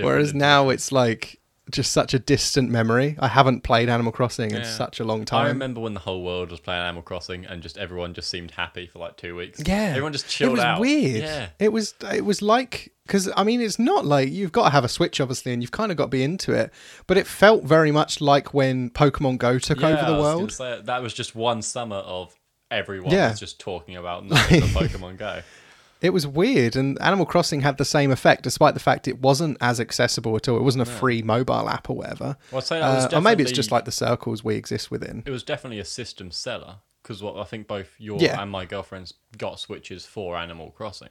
Whereas 0.00 0.34
now 0.34 0.68
it's 0.70 0.90
like 0.92 1.40
just 1.70 1.92
such 1.92 2.12
a 2.14 2.18
distant 2.18 2.70
memory. 2.70 3.16
I 3.18 3.28
haven't 3.28 3.62
played 3.62 3.88
Animal 3.88 4.12
Crossing 4.12 4.50
in 4.50 4.64
such 4.64 5.00
a 5.00 5.04
long 5.04 5.24
time. 5.24 5.46
I 5.46 5.48
remember 5.48 5.80
when 5.80 5.94
the 5.94 6.00
whole 6.00 6.22
world 6.22 6.50
was 6.50 6.60
playing 6.60 6.82
Animal 6.82 7.02
Crossing, 7.02 7.46
and 7.46 7.62
just 7.62 7.78
everyone 7.78 8.12
just 8.14 8.28
seemed 8.28 8.50
happy 8.50 8.86
for 8.86 8.98
like 8.98 9.16
two 9.16 9.34
weeks. 9.34 9.60
Yeah, 9.64 9.74
everyone 9.90 10.12
just 10.12 10.28
chilled 10.28 10.50
out. 10.50 10.52
It 10.52 10.56
was 10.58 10.64
out. 10.64 10.80
weird. 10.80 11.22
Yeah, 11.22 11.48
It 11.58 11.72
was. 11.72 11.94
It 12.12 12.24
was 12.24 12.42
like 12.42 12.92
because 13.06 13.30
I 13.36 13.44
mean, 13.44 13.60
it's 13.60 13.78
not 13.78 14.04
like 14.04 14.30
you've 14.30 14.52
got 14.52 14.64
to 14.64 14.70
have 14.70 14.84
a 14.84 14.88
Switch, 14.88 15.20
obviously, 15.20 15.52
and 15.52 15.62
you've 15.62 15.72
kind 15.72 15.90
of 15.90 15.96
got 15.96 16.04
to 16.04 16.08
be 16.10 16.22
into 16.22 16.52
it. 16.52 16.70
But 17.06 17.16
it 17.16 17.26
felt 17.26 17.64
very 17.64 17.90
much 17.92 18.20
like 18.20 18.52
when 18.54 18.90
Pokemon 18.90 19.38
Go 19.38 19.58
took 19.58 19.80
Yeah, 19.80 19.88
over 20.00 20.12
the 20.12 20.20
world. 20.20 20.52
say, 20.52 20.80
that 20.84 21.02
was 21.02 21.12
just 21.14 21.34
one 21.34 21.62
summer 21.62 21.96
of 21.96 22.34
everyone 22.70 23.10
Yeah. 23.12 23.30
was 23.30 23.40
just 23.40 23.58
talking 23.60 23.96
about 23.96 24.26
Pokemon 24.28 25.16
Go. 25.18 25.42
It 26.04 26.12
was 26.12 26.26
weird, 26.26 26.76
and 26.76 27.00
Animal 27.00 27.24
Crossing 27.24 27.62
had 27.62 27.78
the 27.78 27.84
same 27.86 28.10
effect, 28.10 28.42
despite 28.42 28.74
the 28.74 28.80
fact 28.80 29.08
it 29.08 29.20
wasn't 29.20 29.56
as 29.62 29.80
accessible 29.80 30.36
at 30.36 30.46
all. 30.48 30.58
It 30.58 30.62
wasn't 30.62 30.82
a 30.82 30.90
free 30.90 31.22
mobile 31.22 31.68
app 31.68 31.88
or 31.88 31.96
whatever. 31.96 32.36
Well, 32.52 32.60
say 32.60 32.80
Uh, 32.80 33.08
or 33.16 33.22
maybe 33.22 33.42
it's 33.42 33.52
just 33.52 33.72
like 33.72 33.86
the 33.86 33.90
circles 33.92 34.44
we 34.44 34.54
exist 34.56 34.90
within. 34.90 35.22
it 35.24 35.30
was 35.30 35.42
definitely 35.42 35.78
a 35.78 35.84
system 35.86 36.30
seller 36.30 36.76
because 37.02 37.22
what 37.22 37.36
I 37.38 37.44
think 37.44 37.66
both 37.66 37.88
your 37.98 38.18
Yeah. 38.20 38.40
and 38.40 38.50
my 38.50 38.66
girlfriend's 38.66 39.14
got 39.38 39.58
switches 39.60 40.04
for 40.04 40.36
Animal 40.36 40.70
Crossing. 40.72 41.10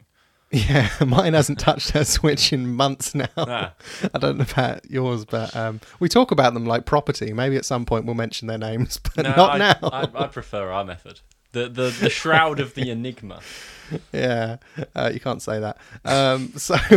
Yeah, 0.52 0.88
mine 1.08 1.34
hasn't 1.34 1.58
touched 1.60 1.90
her 1.92 2.06
Switch 2.06 2.54
in 2.54 2.76
months 2.76 3.16
now. 3.16 3.26
Nah. 3.36 3.70
I 4.14 4.18
don't 4.20 4.38
know 4.38 4.46
about 4.52 4.88
yours, 4.92 5.26
but 5.26 5.56
um, 5.56 5.82
we 6.00 6.08
talk 6.08 6.30
about 6.30 6.54
them 6.54 6.68
like 6.68 6.86
property. 6.86 7.34
Maybe 7.34 7.56
at 7.58 7.66
some 7.66 7.86
point 7.86 8.06
we'll 8.06 8.14
mention 8.14 8.48
their 8.48 8.60
names, 8.60 9.00
but 9.16 9.24
No, 9.24 9.36
not 9.36 9.56
I, 9.56 9.58
now. 9.58 9.76
I, 9.82 10.08
I 10.26 10.28
prefer 10.28 10.70
our 10.72 10.86
method. 10.86 11.22
The 11.54 11.70
the 11.70 11.90
the 11.90 12.10
shroud 12.10 12.60
of 12.60 12.74
the 12.76 12.90
enigma. 12.92 13.40
yeah, 14.12 14.58
uh, 14.96 15.10
you 15.14 15.20
can't 15.20 15.42
say 15.42 15.60
that. 15.60 15.78
Um, 16.06 16.52
so, 16.58 16.76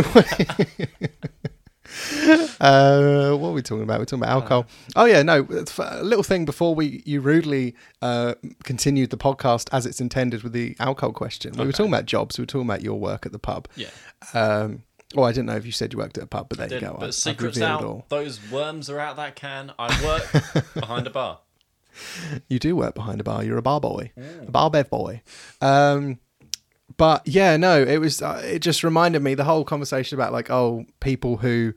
uh, 2.59 3.35
what 3.37 3.49
are 3.49 3.53
we 3.53 3.61
talking 3.61 3.83
about? 3.83 3.99
We're 3.99 4.05
talking 4.05 4.23
about 4.23 4.31
alcohol. 4.31 4.65
oh 4.95 5.05
yeah, 5.05 5.21
no. 5.23 5.47
A 5.79 6.03
little 6.03 6.23
thing 6.23 6.45
before 6.45 6.75
we 6.75 7.01
you 7.05 7.21
rudely 7.21 7.75
uh, 8.01 8.33
continued 8.63 9.09
the 9.11 9.17
podcast 9.17 9.69
as 9.71 9.85
it's 9.85 10.01
intended 10.01 10.43
with 10.43 10.53
the 10.53 10.75
alcohol 10.79 11.13
question. 11.13 11.51
We 11.53 11.59
were 11.59 11.63
Okay. 11.69 11.77
talking 11.77 11.93
about 11.93 12.05
jobs. 12.05 12.37
We 12.37 12.41
were 12.43 12.47
talking 12.47 12.67
about 12.67 12.81
your 12.81 12.99
work 12.99 13.25
at 13.25 13.31
the 13.31 13.39
pub. 13.39 13.67
Yeah. 13.75 13.89
Um, 14.33 14.83
oh, 15.15 15.23
I 15.23 15.31
didn't 15.31 15.45
know 15.47 15.55
if 15.55 15.65
you 15.65 15.71
said 15.71 15.93
you 15.93 15.99
worked 15.99 16.17
at 16.17 16.23
a 16.23 16.27
pub, 16.27 16.49
but 16.49 16.57
there 16.57 16.73
you 16.73 16.79
go. 16.81 16.95
but 16.99 17.03
I- 17.03 17.07
I've 17.07 17.13
secrets 17.15 17.57
revealed 17.57 17.83
out. 17.83 18.09
Those 18.09 18.39
worms 18.51 18.89
are 18.89 18.99
out 18.99 19.15
that 19.17 19.35
can. 19.35 19.71
I 19.79 20.03
work 20.03 20.73
behind 20.73 21.07
a 21.07 21.11
bar. 21.11 21.39
You 22.49 22.59
do 22.59 22.75
work 22.75 22.95
behind 22.95 23.19
a 23.19 23.23
bar. 23.23 23.43
You're 23.43 23.57
a 23.57 23.61
bar 23.61 23.81
boy, 23.81 24.11
a 24.17 24.51
bar 24.51 24.69
bev 24.69 24.89
boy. 24.89 25.21
Um, 25.61 26.19
but 26.95 27.27
yeah, 27.27 27.57
no, 27.57 27.81
it 27.81 27.97
was. 27.97 28.21
Uh, 28.21 28.41
it 28.43 28.59
just 28.59 28.83
reminded 28.83 29.21
me 29.21 29.35
the 29.35 29.43
whole 29.43 29.63
conversation 29.63 30.17
about 30.17 30.31
like, 30.31 30.49
oh, 30.49 30.85
people 30.99 31.37
who 31.37 31.73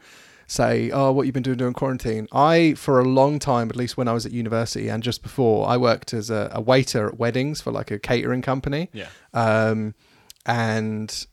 say, 0.50 0.90
oh, 0.90 1.12
what 1.12 1.26
you've 1.26 1.34
been 1.34 1.44
doing 1.44 1.58
during 1.58 1.74
quarantine. 1.74 2.26
I, 2.32 2.74
for 2.74 2.98
a 2.98 3.04
long 3.04 3.38
time, 3.38 3.68
at 3.68 3.76
least 3.76 3.96
when 3.96 4.08
I 4.08 4.12
was 4.12 4.26
at 4.26 4.32
university 4.32 4.88
and 4.88 5.02
just 5.02 5.22
before, 5.22 5.68
I 5.68 5.76
worked 5.76 6.12
as 6.12 6.28
a, 6.28 6.50
a 6.52 6.60
waiter 6.60 7.06
at 7.06 7.18
weddings 7.18 7.60
for 7.60 7.70
like 7.70 7.90
a 7.92 7.98
catering 7.98 8.42
company. 8.42 8.90
Yeah. 8.92 9.08
Um, 9.32 9.94
and 10.44 11.26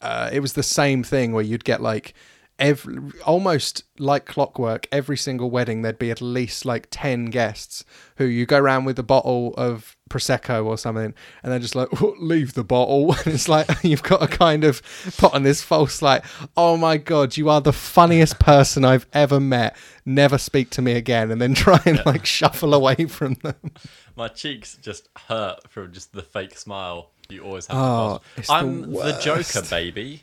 uh, 0.00 0.30
it 0.32 0.40
was 0.40 0.54
the 0.54 0.62
same 0.62 1.02
thing 1.02 1.32
where 1.32 1.44
you'd 1.44 1.64
get 1.64 1.82
like 1.82 2.14
every 2.58 2.96
almost 3.24 3.84
like 3.98 4.24
clockwork 4.24 4.86
every 4.90 5.16
single 5.16 5.50
wedding 5.50 5.82
there'd 5.82 5.98
be 5.98 6.10
at 6.10 6.22
least 6.22 6.64
like 6.64 6.86
10 6.90 7.26
guests 7.26 7.84
who 8.16 8.24
you 8.24 8.46
go 8.46 8.58
around 8.58 8.84
with 8.86 8.98
a 8.98 9.02
bottle 9.02 9.52
of 9.58 9.94
prosecco 10.08 10.64
or 10.64 10.78
something 10.78 11.12
and 11.42 11.52
they're 11.52 11.58
just 11.58 11.74
like 11.74 11.88
"Oh, 12.00 12.14
leave 12.18 12.54
the 12.54 12.64
bottle? 12.64 13.14
And 13.24 13.34
it's 13.34 13.48
like 13.48 13.68
you've 13.82 14.02
got 14.02 14.20
to 14.20 14.26
kind 14.26 14.64
of 14.64 14.80
put 15.18 15.34
on 15.34 15.42
this 15.42 15.62
false 15.62 16.00
like 16.00 16.24
oh 16.56 16.76
my 16.76 16.96
god 16.96 17.36
you 17.36 17.50
are 17.50 17.60
the 17.60 17.72
funniest 17.72 18.38
person 18.38 18.84
i've 18.84 19.06
ever 19.12 19.40
met. 19.40 19.76
Never 20.04 20.38
speak 20.38 20.70
to 20.70 20.82
me 20.82 20.92
again. 20.92 21.30
And 21.30 21.40
then 21.40 21.54
try 21.54 21.80
and 21.84 22.04
like 22.06 22.26
shuffle 22.26 22.74
away 22.74 23.06
from 23.06 23.34
them. 23.42 23.72
My 24.16 24.28
cheeks 24.28 24.78
just 24.80 25.08
hurt 25.26 25.68
from 25.68 25.92
just 25.92 26.12
the 26.12 26.22
fake 26.22 26.56
smile 26.56 27.10
you 27.28 27.42
always 27.42 27.66
have. 27.66 27.76
Oh, 27.76 28.20
the 28.36 28.46
I'm 28.48 28.82
the, 28.82 28.88
worst. 28.88 29.22
Joker, 29.22 29.62
baby. 29.68 30.22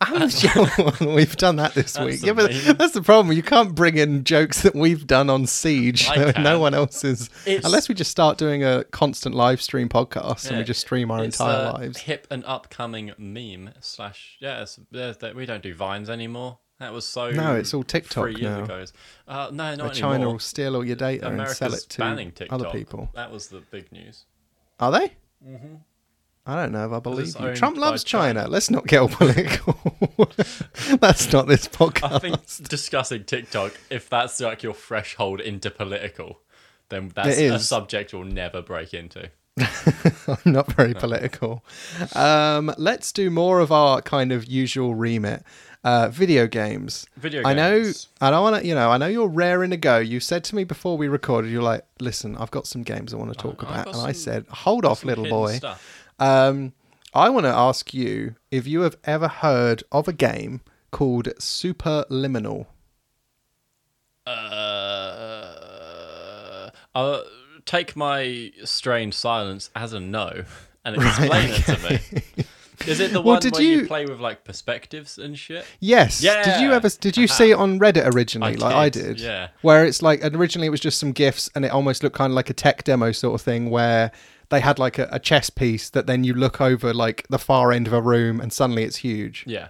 I'm 0.00 0.28
sure 0.30 0.66
we've 1.00 1.36
done 1.36 1.56
that 1.56 1.74
this 1.74 1.98
week. 1.98 2.22
Yeah, 2.22 2.32
but 2.32 2.46
amazing. 2.46 2.76
that's 2.76 2.92
the 2.94 3.02
problem. 3.02 3.36
You 3.36 3.42
can't 3.42 3.74
bring 3.74 3.96
in 3.98 4.24
jokes 4.24 4.62
that 4.62 4.74
we've 4.74 5.06
done 5.06 5.28
on 5.28 5.46
Siege. 5.46 6.08
I 6.08 6.16
no 6.16 6.32
can. 6.32 6.60
one 6.60 6.74
else 6.74 7.04
is. 7.04 7.28
It's- 7.46 7.64
Unless 7.64 7.88
we 7.88 7.94
just 7.94 8.10
start 8.10 8.38
doing 8.38 8.64
a 8.64 8.84
constant 8.84 9.34
live 9.34 9.60
stream 9.60 9.88
podcast 9.88 10.46
and 10.46 10.52
we 10.56 10.58
Yeah, 10.58 10.64
just 10.64 10.80
stream 10.80 11.10
our 11.10 11.22
it's 11.24 11.38
entire 11.38 11.66
a 11.68 11.72
lives. 11.72 11.98
Hip 11.98 12.26
and 12.30 12.42
upcoming 12.46 13.12
meme 13.18 13.70
slash 13.80 14.36
yeah. 14.40 14.62
It's, 14.62 14.78
there's 14.90 15.18
that 15.18 15.34
we 15.34 15.44
don't 15.46 15.62
do 15.62 15.74
vines 15.74 16.08
anymore. 16.08 16.58
That 16.80 16.92
was 16.92 17.04
so. 17.06 17.30
No, 17.30 17.54
it's 17.54 17.74
all 17.74 17.84
TikTok 17.84 18.24
three 18.24 18.32
years 18.40 18.58
now. 18.58 18.64
ago. 18.64 18.84
Uh, 19.28 19.50
no, 19.52 19.74
not 19.76 19.94
China 19.94 20.14
anymore. 20.14 20.32
will 20.34 20.38
steal 20.40 20.74
all 20.74 20.84
your 20.84 20.96
data 20.96 21.28
and 21.28 21.48
sell 21.48 21.72
it 21.74 21.80
to 21.90 21.98
banning 21.98 22.32
TikTok. 22.32 22.60
other 22.60 22.70
people. 22.70 23.08
That 23.14 23.30
was 23.30 23.48
the 23.48 23.60
big 23.70 23.92
news. 23.92 24.24
Are 24.80 24.90
they? 24.90 25.12
I 26.44 26.56
don't 26.56 26.72
know 26.72 26.86
if 26.86 26.92
I 26.92 26.98
believe 26.98 27.38
you. 27.38 27.54
Trump 27.54 27.76
loves 27.76 28.02
China. 28.02 28.40
China. 28.40 28.50
Let's 28.50 28.70
not 28.70 28.86
get 28.86 29.00
all 29.00 29.08
political. 29.10 29.78
that's 30.98 31.32
not 31.32 31.46
this 31.46 31.68
podcast. 31.68 32.12
I 32.12 32.18
think 32.18 32.68
discussing 32.68 33.24
TikTok, 33.24 33.74
if 33.90 34.08
that's 34.08 34.40
like 34.40 34.62
your 34.62 34.74
threshold 34.74 35.40
into 35.40 35.70
political, 35.70 36.40
then 36.88 37.12
that's 37.14 37.38
a 37.38 37.58
subject 37.58 38.12
we'll 38.12 38.24
never 38.24 38.60
break 38.60 38.92
into. 38.92 39.30
I'm 39.58 40.52
not 40.52 40.72
very 40.72 40.94
political. 40.94 41.64
Um, 42.14 42.74
let's 42.78 43.12
do 43.12 43.30
more 43.30 43.60
of 43.60 43.70
our 43.70 44.00
kind 44.00 44.32
of 44.32 44.46
usual 44.46 44.94
remit. 44.94 45.44
Uh, 45.84 46.08
video 46.08 46.46
games. 46.46 47.06
Video 47.16 47.42
games. 47.42 47.46
I 47.46 47.54
know. 47.54 47.92
I 48.20 48.30
don't 48.30 48.42
want 48.42 48.62
to. 48.62 48.66
You 48.66 48.74
know. 48.74 48.90
I 48.90 48.98
know 48.98 49.06
you're 49.06 49.28
raring 49.28 49.70
to 49.70 49.76
go. 49.76 49.98
You 49.98 50.20
said 50.20 50.44
to 50.44 50.54
me 50.54 50.64
before 50.64 50.96
we 50.96 51.08
recorded. 51.08 51.50
You're 51.50 51.62
like, 51.62 51.84
listen. 52.00 52.36
I've 52.36 52.52
got 52.52 52.66
some 52.66 52.82
games 52.82 53.12
I 53.12 53.16
want 53.16 53.32
to 53.32 53.38
talk 53.38 53.64
I've 53.64 53.70
about, 53.70 53.94
and 53.94 54.06
I 54.06 54.12
said, 54.12 54.46
hold 54.48 54.84
off, 54.84 55.04
little 55.04 55.28
boy. 55.28 55.54
stuff. 55.54 56.01
Um, 56.22 56.72
I 57.14 57.28
want 57.30 57.44
to 57.46 57.50
ask 57.52 57.92
you 57.92 58.36
if 58.50 58.66
you 58.66 58.82
have 58.82 58.96
ever 59.04 59.28
heard 59.28 59.82
of 59.90 60.06
a 60.08 60.12
game 60.12 60.60
called 60.90 61.26
Superliminal. 61.38 62.66
Uh, 64.24 65.50
I'll 66.94 67.24
take 67.64 67.96
my 67.96 68.52
strange 68.64 69.14
silence 69.14 69.70
as 69.74 69.92
a 69.92 70.00
no 70.00 70.44
and 70.84 70.96
Right, 71.02 71.06
explain 71.08 71.50
it 71.50 71.62
to 71.64 71.78
me. 71.90 71.98
Is 72.86 72.98
it 73.00 73.12
the 73.12 73.20
Well, 73.20 73.34
one 73.34 73.40
did 73.42 73.52
where 73.54 73.62
you... 73.62 73.80
you- 73.80 73.86
play 73.86 74.06
with 74.06 74.20
like 74.20 74.44
perspectives 74.44 75.18
and 75.18 75.38
shit? 75.38 75.64
Yes. 75.80 76.22
Yeah. 76.22 76.42
Did 76.44 76.60
you 76.62 76.72
ever? 76.72 76.88
Did 76.88 77.16
you 77.16 77.26
see 77.28 77.50
it 77.50 77.54
on 77.54 77.78
Reddit 77.80 78.12
originally, 78.14 78.54
I 78.54 78.56
like 78.58 78.74
I 78.74 78.88
did, 78.88 79.16
did? 79.16 79.20
yeah. 79.20 79.48
Where 79.62 79.84
it's 79.84 80.02
like 80.02 80.24
originally 80.24 80.66
it 80.68 80.70
was 80.70 80.80
just 80.80 80.98
some 80.98 81.12
gifs, 81.12 81.50
and 81.54 81.64
it 81.64 81.70
almost 81.72 82.02
looked 82.02 82.16
kind 82.16 82.30
of 82.32 82.34
like 82.36 82.50
a 82.50 82.54
tech 82.54 82.82
demo 82.84 83.12
sort 83.12 83.34
of 83.34 83.42
thing, 83.42 83.70
where 83.70 84.10
they 84.52 84.60
had 84.60 84.78
like 84.78 84.98
a, 84.98 85.08
a 85.10 85.18
chess 85.18 85.50
piece 85.50 85.90
that 85.90 86.06
then 86.06 86.22
you 86.22 86.32
look 86.34 86.60
over 86.60 86.94
like 86.94 87.26
the 87.28 87.38
far 87.40 87.72
end 87.72 87.88
of 87.88 87.92
a 87.92 88.00
room, 88.00 88.40
and 88.40 88.52
suddenly 88.52 88.84
it's 88.84 88.98
huge. 88.98 89.42
Yeah. 89.48 89.68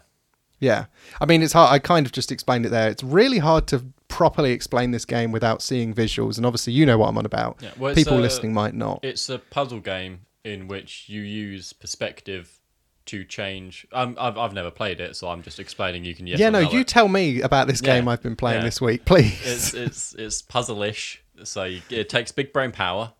Yeah. 0.60 0.84
I 1.20 1.24
mean, 1.26 1.42
it's 1.42 1.54
hard. 1.54 1.72
I 1.72 1.78
kind 1.78 2.04
of 2.04 2.12
just 2.12 2.30
explained 2.30 2.66
it 2.66 2.68
there. 2.68 2.88
It's 2.90 3.02
really 3.02 3.38
hard 3.38 3.66
to 3.68 3.84
properly 4.08 4.52
explain 4.52 4.90
this 4.90 5.04
game 5.06 5.32
without 5.32 5.62
seeing 5.62 5.94
visuals, 5.94 6.36
and 6.36 6.44
obviously 6.44 6.74
you 6.74 6.84
know 6.84 6.98
what 6.98 7.08
I'm 7.08 7.16
on 7.18 7.24
about. 7.24 7.56
Yeah, 7.62 7.70
well, 7.78 7.94
People 7.94 8.18
a- 8.18 8.20
listening 8.20 8.52
might 8.52 8.74
not. 8.74 9.00
It's 9.02 9.28
a 9.30 9.38
puzzle 9.38 9.80
game 9.80 10.26
in 10.44 10.68
which 10.68 11.08
you 11.08 11.22
use 11.22 11.72
perspective 11.72 12.58
to 13.06 13.24
change. 13.24 13.84
Um, 13.92 14.16
I've 14.20 14.38
I've 14.38 14.52
never 14.52 14.70
played 14.70 15.00
it, 15.00 15.16
so 15.16 15.28
I'm 15.28 15.42
just 15.42 15.58
explaining. 15.58 16.04
You 16.04 16.14
can 16.14 16.26
yes 16.28 16.38
yeah, 16.38 16.50
no, 16.50 16.60
you 16.60 16.80
it. 16.80 16.88
tell 16.88 17.08
me 17.08 17.40
about 17.40 17.66
this 17.66 17.80
Yeah, 17.82 17.96
game 17.96 18.06
I've 18.06 18.22
been 18.22 18.36
playing 18.36 18.60
yeah. 18.60 18.64
this 18.66 18.80
week, 18.80 19.04
please. 19.10 19.40
it's 19.44 19.74
it's 19.74 20.14
it's 20.14 20.42
puzzle-ish. 20.42 21.24
So 21.44 21.64
you, 21.64 21.80
it 21.90 22.08
takes 22.08 22.30
big 22.30 22.52
brain 22.52 22.70
power, 22.70 23.12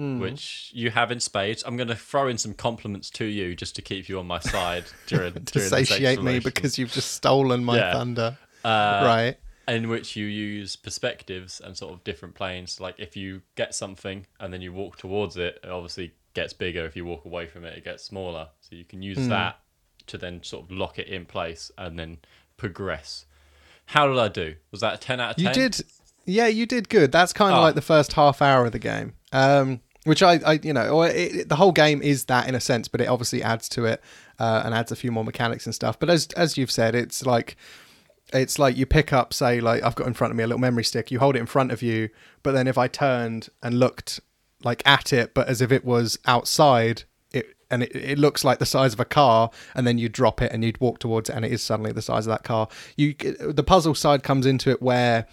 Hmm. 0.00 0.18
which 0.18 0.70
you 0.72 0.90
have 0.90 1.10
in 1.12 1.20
spades. 1.20 1.62
I'm 1.66 1.76
going 1.76 1.88
to 1.88 1.94
throw 1.94 2.26
in 2.26 2.38
some 2.38 2.54
compliments 2.54 3.10
to 3.10 3.26
you 3.26 3.54
just 3.54 3.76
to 3.76 3.82
keep 3.82 4.08
you 4.08 4.18
on 4.18 4.26
my 4.26 4.38
side 4.38 4.84
during 5.06 5.34
to 5.34 5.40
during 5.40 5.68
satiate 5.68 6.22
me 6.22 6.38
because 6.38 6.78
you've 6.78 6.90
just 6.92 7.12
stolen 7.12 7.62
my 7.64 7.76
Yeah. 7.76 7.92
thunder. 7.92 8.38
Uh, 8.64 9.02
right. 9.04 9.36
in 9.68 9.88
which 9.88 10.16
you 10.16 10.24
use 10.26 10.74
perspectives 10.76 11.60
and 11.60 11.76
sort 11.76 11.92
of 11.92 12.02
different 12.02 12.34
planes. 12.34 12.80
Like 12.80 12.94
if 12.98 13.14
you 13.16 13.42
get 13.56 13.74
something 13.74 14.26
and 14.40 14.52
then 14.52 14.62
you 14.62 14.72
walk 14.72 14.96
towards 14.96 15.36
it, 15.36 15.60
it 15.62 15.68
obviously 15.70 16.12
gets 16.34 16.52
bigger. 16.54 16.84
If 16.86 16.96
you 16.96 17.04
walk 17.04 17.24
away 17.26 17.46
from 17.46 17.64
it, 17.64 17.76
it 17.76 17.84
gets 17.84 18.02
smaller. 18.02 18.48
So 18.62 18.74
you 18.76 18.84
can 18.84 19.02
use 19.02 19.18
Hmm. 19.18 19.28
that 19.28 19.60
to 20.06 20.16
then 20.18 20.42
sort 20.42 20.64
of 20.64 20.70
lock 20.70 20.98
it 20.98 21.08
in 21.08 21.24
place 21.26 21.70
and 21.78 21.98
then 21.98 22.18
progress. 22.56 23.26
How 23.86 24.06
did 24.08 24.18
I 24.18 24.28
do? 24.28 24.54
Was 24.70 24.80
that 24.80 24.94
a 24.94 24.96
ten 24.98 25.20
out 25.20 25.30
of 25.32 25.36
ten? 25.36 25.46
You 25.46 25.52
did, 25.52 25.80
yeah, 26.24 26.46
you 26.46 26.66
did 26.66 26.88
good. 26.88 27.12
That's 27.12 27.32
kind 27.32 27.52
of 27.52 27.58
Oh. 27.58 27.62
like 27.62 27.74
the 27.74 27.82
first 27.82 28.14
half 28.14 28.40
hour 28.42 28.66
of 28.66 28.72
the 28.72 28.78
game, 28.78 29.14
um, 29.32 29.80
which 30.04 30.22
I, 30.22 30.40
I, 30.46 30.52
you 30.62 30.72
know, 30.72 31.02
it, 31.02 31.34
it- 31.36 31.48
the 31.48 31.56
whole 31.56 31.72
game 31.72 32.00
is 32.02 32.24
that 32.26 32.48
in 32.48 32.54
a 32.54 32.60
sense, 32.60 32.88
but 32.88 33.00
it 33.00 33.06
obviously 33.08 33.42
adds 33.42 33.68
to 33.70 33.84
it 33.84 34.02
uh, 34.38 34.62
and 34.64 34.74
adds 34.74 34.90
a 34.92 34.96
few 34.96 35.12
more 35.12 35.24
mechanics 35.24 35.66
and 35.66 35.74
stuff. 35.74 35.98
But 35.98 36.10
as 36.10 36.26
as 36.36 36.56
you've 36.56 36.70
said, 36.70 36.94
it's 36.94 37.24
like 37.26 37.56
it's 38.32 38.58
like 38.58 38.76
you 38.76 38.86
pick 38.86 39.12
up, 39.12 39.34
say, 39.34 39.60
like 39.60 39.82
I've 39.82 39.94
got 39.96 40.06
in 40.06 40.14
front 40.14 40.30
of 40.30 40.36
me 40.36 40.44
a 40.44 40.46
little 40.46 40.60
memory 40.60 40.84
stick. 40.84 41.10
You 41.10 41.18
hold 41.18 41.36
it 41.36 41.40
in 41.40 41.46
front 41.46 41.72
of 41.72 41.82
you, 41.82 42.08
but 42.42 42.52
then 42.52 42.66
if 42.68 42.78
I 42.78 42.86
turned 42.88 43.48
and 43.62 43.78
looked 43.78 44.20
like 44.62 44.82
at 44.86 45.12
it, 45.12 45.34
but 45.34 45.48
as 45.48 45.60
if 45.60 45.72
it 45.72 45.84
was 45.84 46.18
outside, 46.26 47.04
it 47.32 47.56
and 47.70 47.82
it, 47.82 47.94
it 47.94 48.18
looks 48.18 48.44
like 48.44 48.58
the 48.58 48.66
size 48.66 48.92
of 48.92 49.00
a 49.00 49.04
car, 49.04 49.50
and 49.74 49.86
then 49.86 49.98
you 49.98 50.08
drop 50.08 50.40
it 50.42 50.52
and 50.52 50.64
you'd 50.64 50.80
walk 50.80 50.98
towards 51.00 51.28
it, 51.28 51.34
and 51.36 51.44
it 51.44 51.52
is 51.52 51.62
suddenly 51.62 51.92
the 51.92 52.02
size 52.02 52.26
of 52.26 52.30
that 52.30 52.44
car. 52.44 52.68
You 52.96 53.14
the 53.14 53.64
puzzle 53.64 53.94
side 53.94 54.22
comes 54.22 54.46
into 54.46 54.70
it 54.70 54.80
where 54.80 55.26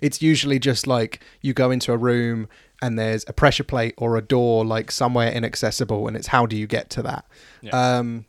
it's 0.00 0.20
usually 0.22 0.58
just 0.58 0.86
like 0.86 1.20
you 1.40 1.52
go 1.54 1.70
into 1.70 1.92
a 1.92 1.96
room 1.96 2.48
and 2.84 2.98
there's 2.98 3.24
a 3.28 3.32
pressure 3.32 3.64
plate 3.64 3.94
or 3.96 4.16
a 4.16 4.22
door 4.22 4.64
like 4.64 4.90
somewhere 4.90 5.30
inaccessible, 5.32 6.06
and 6.08 6.16
it's 6.16 6.28
how 6.28 6.44
do 6.46 6.56
you 6.56 6.66
get 6.66 6.90
to 6.90 7.02
that. 7.02 7.24
Yeah. 7.62 7.72
Um, 7.98 8.26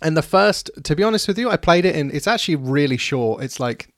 and 0.00 0.16
the 0.16 0.22
first, 0.22 0.70
to 0.84 0.94
be 0.94 1.02
honest 1.02 1.26
with 1.28 1.38
you, 1.38 1.50
I 1.50 1.56
played 1.56 1.84
it 1.84 1.96
in. 1.96 2.10
It's 2.12 2.26
actually 2.28 2.56
really 2.56 2.96
short. 2.96 3.42
It's 3.42 3.58
like 3.58 3.92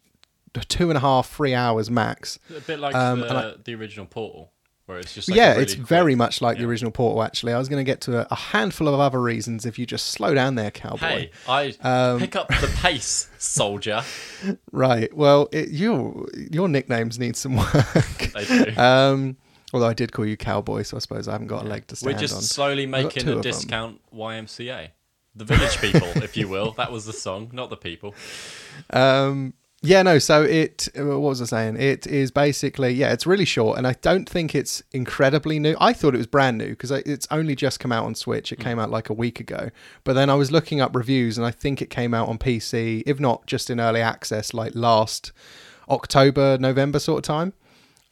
two 0.68 0.88
and 0.90 0.96
a 0.96 1.00
half, 1.00 1.28
three 1.30 1.54
hours 1.54 1.90
max. 1.90 2.38
a 2.56 2.60
bit 2.60 2.78
like 2.80 2.94
um, 2.94 3.20
the, 3.20 3.34
I- 3.34 3.54
the 3.62 3.74
original 3.74 4.06
Portal, 4.06 4.50
where 4.86 4.98
it's 4.98 5.14
just 5.14 5.28
like 5.28 5.36
yeah, 5.36 5.50
really 5.52 5.62
it's 5.64 5.74
very 5.74 6.14
much 6.14 6.40
like 6.40 6.56
the 6.58 6.64
original 6.64 6.90
Portal. 6.90 7.22
Actually, 7.22 7.52
I 7.52 7.58
was 7.58 7.68
going 7.68 7.84
to 7.84 7.90
get 7.92 8.00
to 8.02 8.20
a, 8.22 8.26
a 8.30 8.34
handful 8.34 8.88
of 8.88 8.98
other 8.98 9.20
reasons 9.20 9.66
if 9.66 9.78
you 9.78 9.84
just 9.86 10.06
slow 10.06 10.32
down 10.34 10.54
there, 10.54 10.70
cowboy. 10.70 10.98
Hey, 11.06 11.30
I 11.46 11.74
Um, 11.82 12.18
pick 12.18 12.34
up 12.34 12.48
the 12.48 12.72
pace, 12.82 13.28
soldier. 13.38 14.02
Right. 14.72 15.14
Well, 15.14 15.48
it, 15.52 15.68
your 15.68 16.26
your 16.50 16.68
nicknames 16.68 17.18
need 17.18 17.36
some 17.36 17.56
work. 17.64 18.32
They 18.34 18.44
do. 18.74 18.80
um, 18.80 19.36
although 19.72 19.88
I 19.88 19.94
did 19.94 20.12
call 20.12 20.26
you 20.26 20.36
cowboy, 20.36 20.82
so 20.82 20.96
I 20.96 21.00
suppose 21.00 21.28
I 21.28 21.32
haven't 21.32 21.48
got 21.48 21.64
a 21.64 21.68
leg 21.68 21.86
to 21.88 21.96
stand 21.96 22.08
on. 22.08 22.14
We're 22.14 22.20
just 22.20 22.36
on. 22.36 22.42
slowly 22.42 22.86
making 22.86 23.28
a 23.28 23.40
discount 23.40 24.00
YMCA. 24.14 24.90
the 25.34 25.44
village 25.44 25.78
people, 25.78 26.08
if 26.22 26.36
you 26.36 26.48
will. 26.48 26.72
That 26.72 26.92
was 26.92 27.06
the 27.06 27.12
song, 27.12 27.50
not 27.52 27.70
the 27.70 27.76
people. 27.76 28.14
Um, 28.90 29.54
yeah, 29.82 30.02
no. 30.02 30.18
So 30.18 30.42
it. 30.42 30.88
What 30.94 31.20
was 31.20 31.40
I 31.40 31.46
saying? 31.46 31.76
It 31.76 32.06
is 32.06 32.30
basically 32.30 32.90
yeah. 32.92 33.12
It's 33.12 33.26
really 33.26 33.46
short, 33.46 33.78
and 33.78 33.86
I 33.86 33.94
don't 34.02 34.28
think 34.28 34.54
it's 34.54 34.82
incredibly 34.92 35.58
new. 35.58 35.74
I 35.80 35.94
thought 35.94 36.14
it 36.14 36.18
was 36.18 36.26
brand 36.26 36.58
new 36.58 36.70
because 36.70 36.90
it's 36.90 37.26
only 37.30 37.56
just 37.56 37.80
come 37.80 37.90
out 37.90 38.04
on 38.04 38.14
Switch. 38.14 38.52
It 38.52 38.60
came 38.60 38.78
out 38.78 38.90
like 38.90 39.08
a 39.08 39.14
week 39.14 39.40
ago. 39.40 39.70
But 40.04 40.14
then 40.14 40.28
I 40.28 40.34
was 40.34 40.52
looking 40.52 40.82
up 40.82 40.94
reviews, 40.94 41.38
and 41.38 41.46
I 41.46 41.50
think 41.50 41.80
it 41.80 41.88
came 41.88 42.12
out 42.12 42.28
on 42.28 42.36
PC, 42.36 43.02
if 43.06 43.18
not 43.18 43.46
just 43.46 43.70
in 43.70 43.80
early 43.80 44.02
access, 44.02 44.52
like 44.52 44.74
last 44.74 45.32
October, 45.88 46.58
November 46.58 46.98
sort 46.98 47.18
of 47.18 47.22
time. 47.24 47.54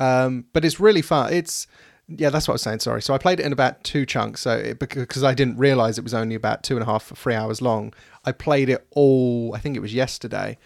Um, 0.00 0.47
but 0.52 0.64
it's 0.64 0.78
really 0.78 1.02
fun. 1.02 1.33
It's 1.33 1.67
yeah, 2.09 2.31
that's 2.31 2.49
what 2.49 2.52
I 2.52 2.55
was 2.55 2.62
saying. 2.62 2.81
Sorry. 2.81 3.02
So 3.02 3.12
I 3.12 3.19
played 3.19 3.38
it 3.38 3.45
in 3.47 3.52
about 3.52 3.85
two 3.85 4.07
chunks. 4.07 4.40
So 4.43 4.52
it, 4.57 4.78
because 4.78 5.23
I 5.23 5.35
didn't 5.35 5.59
realize 5.59 5.99
it 5.99 6.05
was 6.05 6.14
only 6.14 6.35
about 6.35 6.62
two 6.62 6.75
and 6.75 6.83
a 6.83 6.87
half, 6.87 7.05
three 7.05 7.35
hours 7.35 7.61
long, 7.61 7.93
I 8.25 8.33
played 8.33 8.71
it 8.71 8.87
all. 8.93 9.55
I 9.55 9.59
think 9.59 9.76
it 9.76 9.81
was 9.81 9.93
yesterday, 9.95 10.59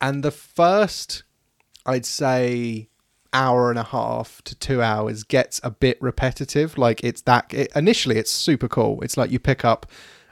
and 0.00 0.22
the 0.22 0.30
first, 0.30 1.24
I'd 1.86 2.06
say, 2.06 2.88
hour 3.32 3.70
and 3.70 3.78
a 3.78 3.84
half 3.84 4.42
to 4.42 4.54
two 4.54 4.82
hours 4.82 5.22
gets 5.22 5.60
a 5.62 5.70
bit 5.70 5.96
repetitive. 6.00 6.76
Like 6.76 7.02
it's 7.02 7.22
that. 7.22 7.52
It, 7.54 7.72
initially, 7.74 8.16
it's 8.18 8.30
super 8.30 8.68
cool. 8.68 9.00
It's 9.02 9.16
like 9.16 9.30
you 9.30 9.38
pick 9.38 9.64
up 9.64 9.86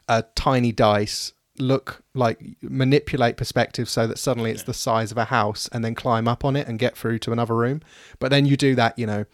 a 0.08 0.24
tiny 0.34 0.72
dice 0.72 1.32
look 1.60 2.02
like 2.14 2.40
manipulate 2.62 3.36
perspective 3.36 3.88
so 3.88 4.06
that 4.06 4.18
suddenly 4.18 4.50
it's 4.50 4.62
the 4.62 4.74
size 4.74 5.10
of 5.10 5.18
a 5.18 5.26
house 5.26 5.68
and 5.72 5.84
then 5.84 5.94
climb 5.94 6.28
up 6.28 6.44
on 6.44 6.56
it 6.56 6.66
and 6.68 6.78
get 6.78 6.96
through 6.96 7.18
to 7.20 7.32
another 7.32 7.54
room. 7.54 7.80
But 8.18 8.30
then 8.30 8.46
you 8.46 8.56
do 8.56 8.74
that 8.74 8.98
you 8.98 9.06
know 9.06 9.24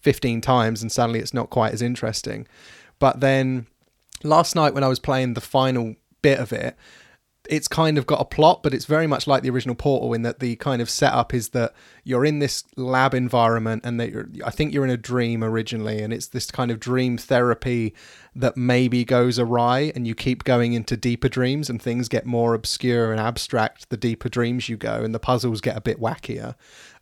15 0.00 0.40
times 0.40 0.82
and 0.82 0.90
suddenly 0.90 1.20
it's 1.20 1.34
not 1.34 1.50
quite 1.50 1.72
as 1.72 1.82
interesting. 1.82 2.46
But 2.98 3.20
then 3.20 3.66
last 4.22 4.54
night 4.54 4.74
when 4.74 4.84
i 4.84 4.88
was 4.88 4.98
playing 4.98 5.34
the 5.34 5.40
final 5.40 5.96
bit 6.22 6.38
of 6.38 6.52
it 6.52 6.76
it's 7.50 7.66
kind 7.66 7.98
of 7.98 8.06
got 8.06 8.20
a 8.20 8.24
plot, 8.24 8.62
but 8.62 8.72
it's 8.72 8.84
very 8.84 9.08
much 9.08 9.26
like 9.26 9.42
the 9.42 9.50
original 9.50 9.74
Portal 9.74 10.14
in 10.14 10.22
that 10.22 10.38
the 10.38 10.54
kind 10.56 10.80
of 10.80 10.88
setup 10.88 11.34
is 11.34 11.48
that 11.48 11.74
you're 12.04 12.24
in 12.24 12.38
this 12.38 12.62
lab 12.76 13.12
environment 13.12 13.84
and 13.84 13.98
that 13.98 14.40
I 14.46 14.50
think 14.50 14.72
you're 14.72 14.84
in 14.84 14.90
a 14.90 14.96
dream 14.96 15.42
originally, 15.42 16.00
and 16.00 16.12
it's 16.12 16.28
this 16.28 16.48
kind 16.48 16.70
of 16.70 16.78
dream 16.78 17.18
therapy 17.18 17.92
that 18.36 18.56
maybe 18.56 19.04
goes 19.04 19.36
awry, 19.36 19.90
and 19.96 20.06
you 20.06 20.14
keep 20.14 20.44
going 20.44 20.74
into 20.74 20.96
deeper 20.96 21.28
dreams, 21.28 21.68
and 21.68 21.82
things 21.82 22.08
get 22.08 22.24
more 22.24 22.54
obscure 22.54 23.10
and 23.10 23.20
abstract 23.20 23.90
the 23.90 23.96
deeper 23.96 24.28
dreams 24.28 24.68
you 24.68 24.76
go, 24.76 25.02
and 25.02 25.12
the 25.12 25.18
puzzles 25.18 25.60
get 25.60 25.76
a 25.76 25.80
bit 25.80 26.00
wackier. 26.00 26.54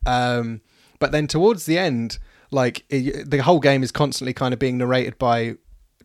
Um, 0.07 0.61
but 0.97 1.11
then 1.11 1.27
towards 1.27 1.67
the 1.67 1.77
end, 1.77 2.17
like 2.49 2.85
it, 2.89 3.29
the 3.29 3.43
whole 3.43 3.59
game 3.59 3.83
is 3.83 3.91
constantly 3.91 4.33
kind 4.33 4.53
of 4.53 4.59
being 4.59 4.79
narrated 4.79 5.19
by 5.19 5.57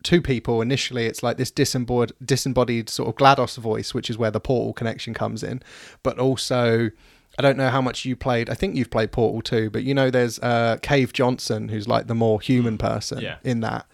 two 0.05 0.21
people 0.21 0.61
initially 0.61 1.05
it's 1.05 1.21
like 1.21 1.35
this 1.37 1.51
disembodied 1.51 2.13
disembodied 2.23 2.87
sort 2.89 3.09
of 3.09 3.15
glados 3.15 3.57
voice 3.57 3.93
which 3.93 4.09
is 4.09 4.17
where 4.17 4.31
the 4.31 4.39
portal 4.39 4.71
connection 4.71 5.13
comes 5.13 5.43
in 5.43 5.61
but 6.03 6.17
also 6.19 6.89
i 7.37 7.41
don't 7.41 7.57
know 7.57 7.69
how 7.69 7.81
much 7.81 8.05
you 8.05 8.15
played 8.15 8.49
i 8.49 8.53
think 8.53 8.75
you've 8.75 8.89
played 8.91 9.11
portal 9.11 9.41
2 9.41 9.69
but 9.71 9.83
you 9.83 9.93
know 9.93 10.09
there's 10.09 10.39
uh 10.39 10.77
cave 10.81 11.11
johnson 11.11 11.69
who's 11.69 11.87
like 11.87 12.07
the 12.07 12.15
more 12.15 12.39
human 12.39 12.77
person 12.77 13.19
Yeah. 13.19 13.37
in 13.43 13.59
that 13.61 13.85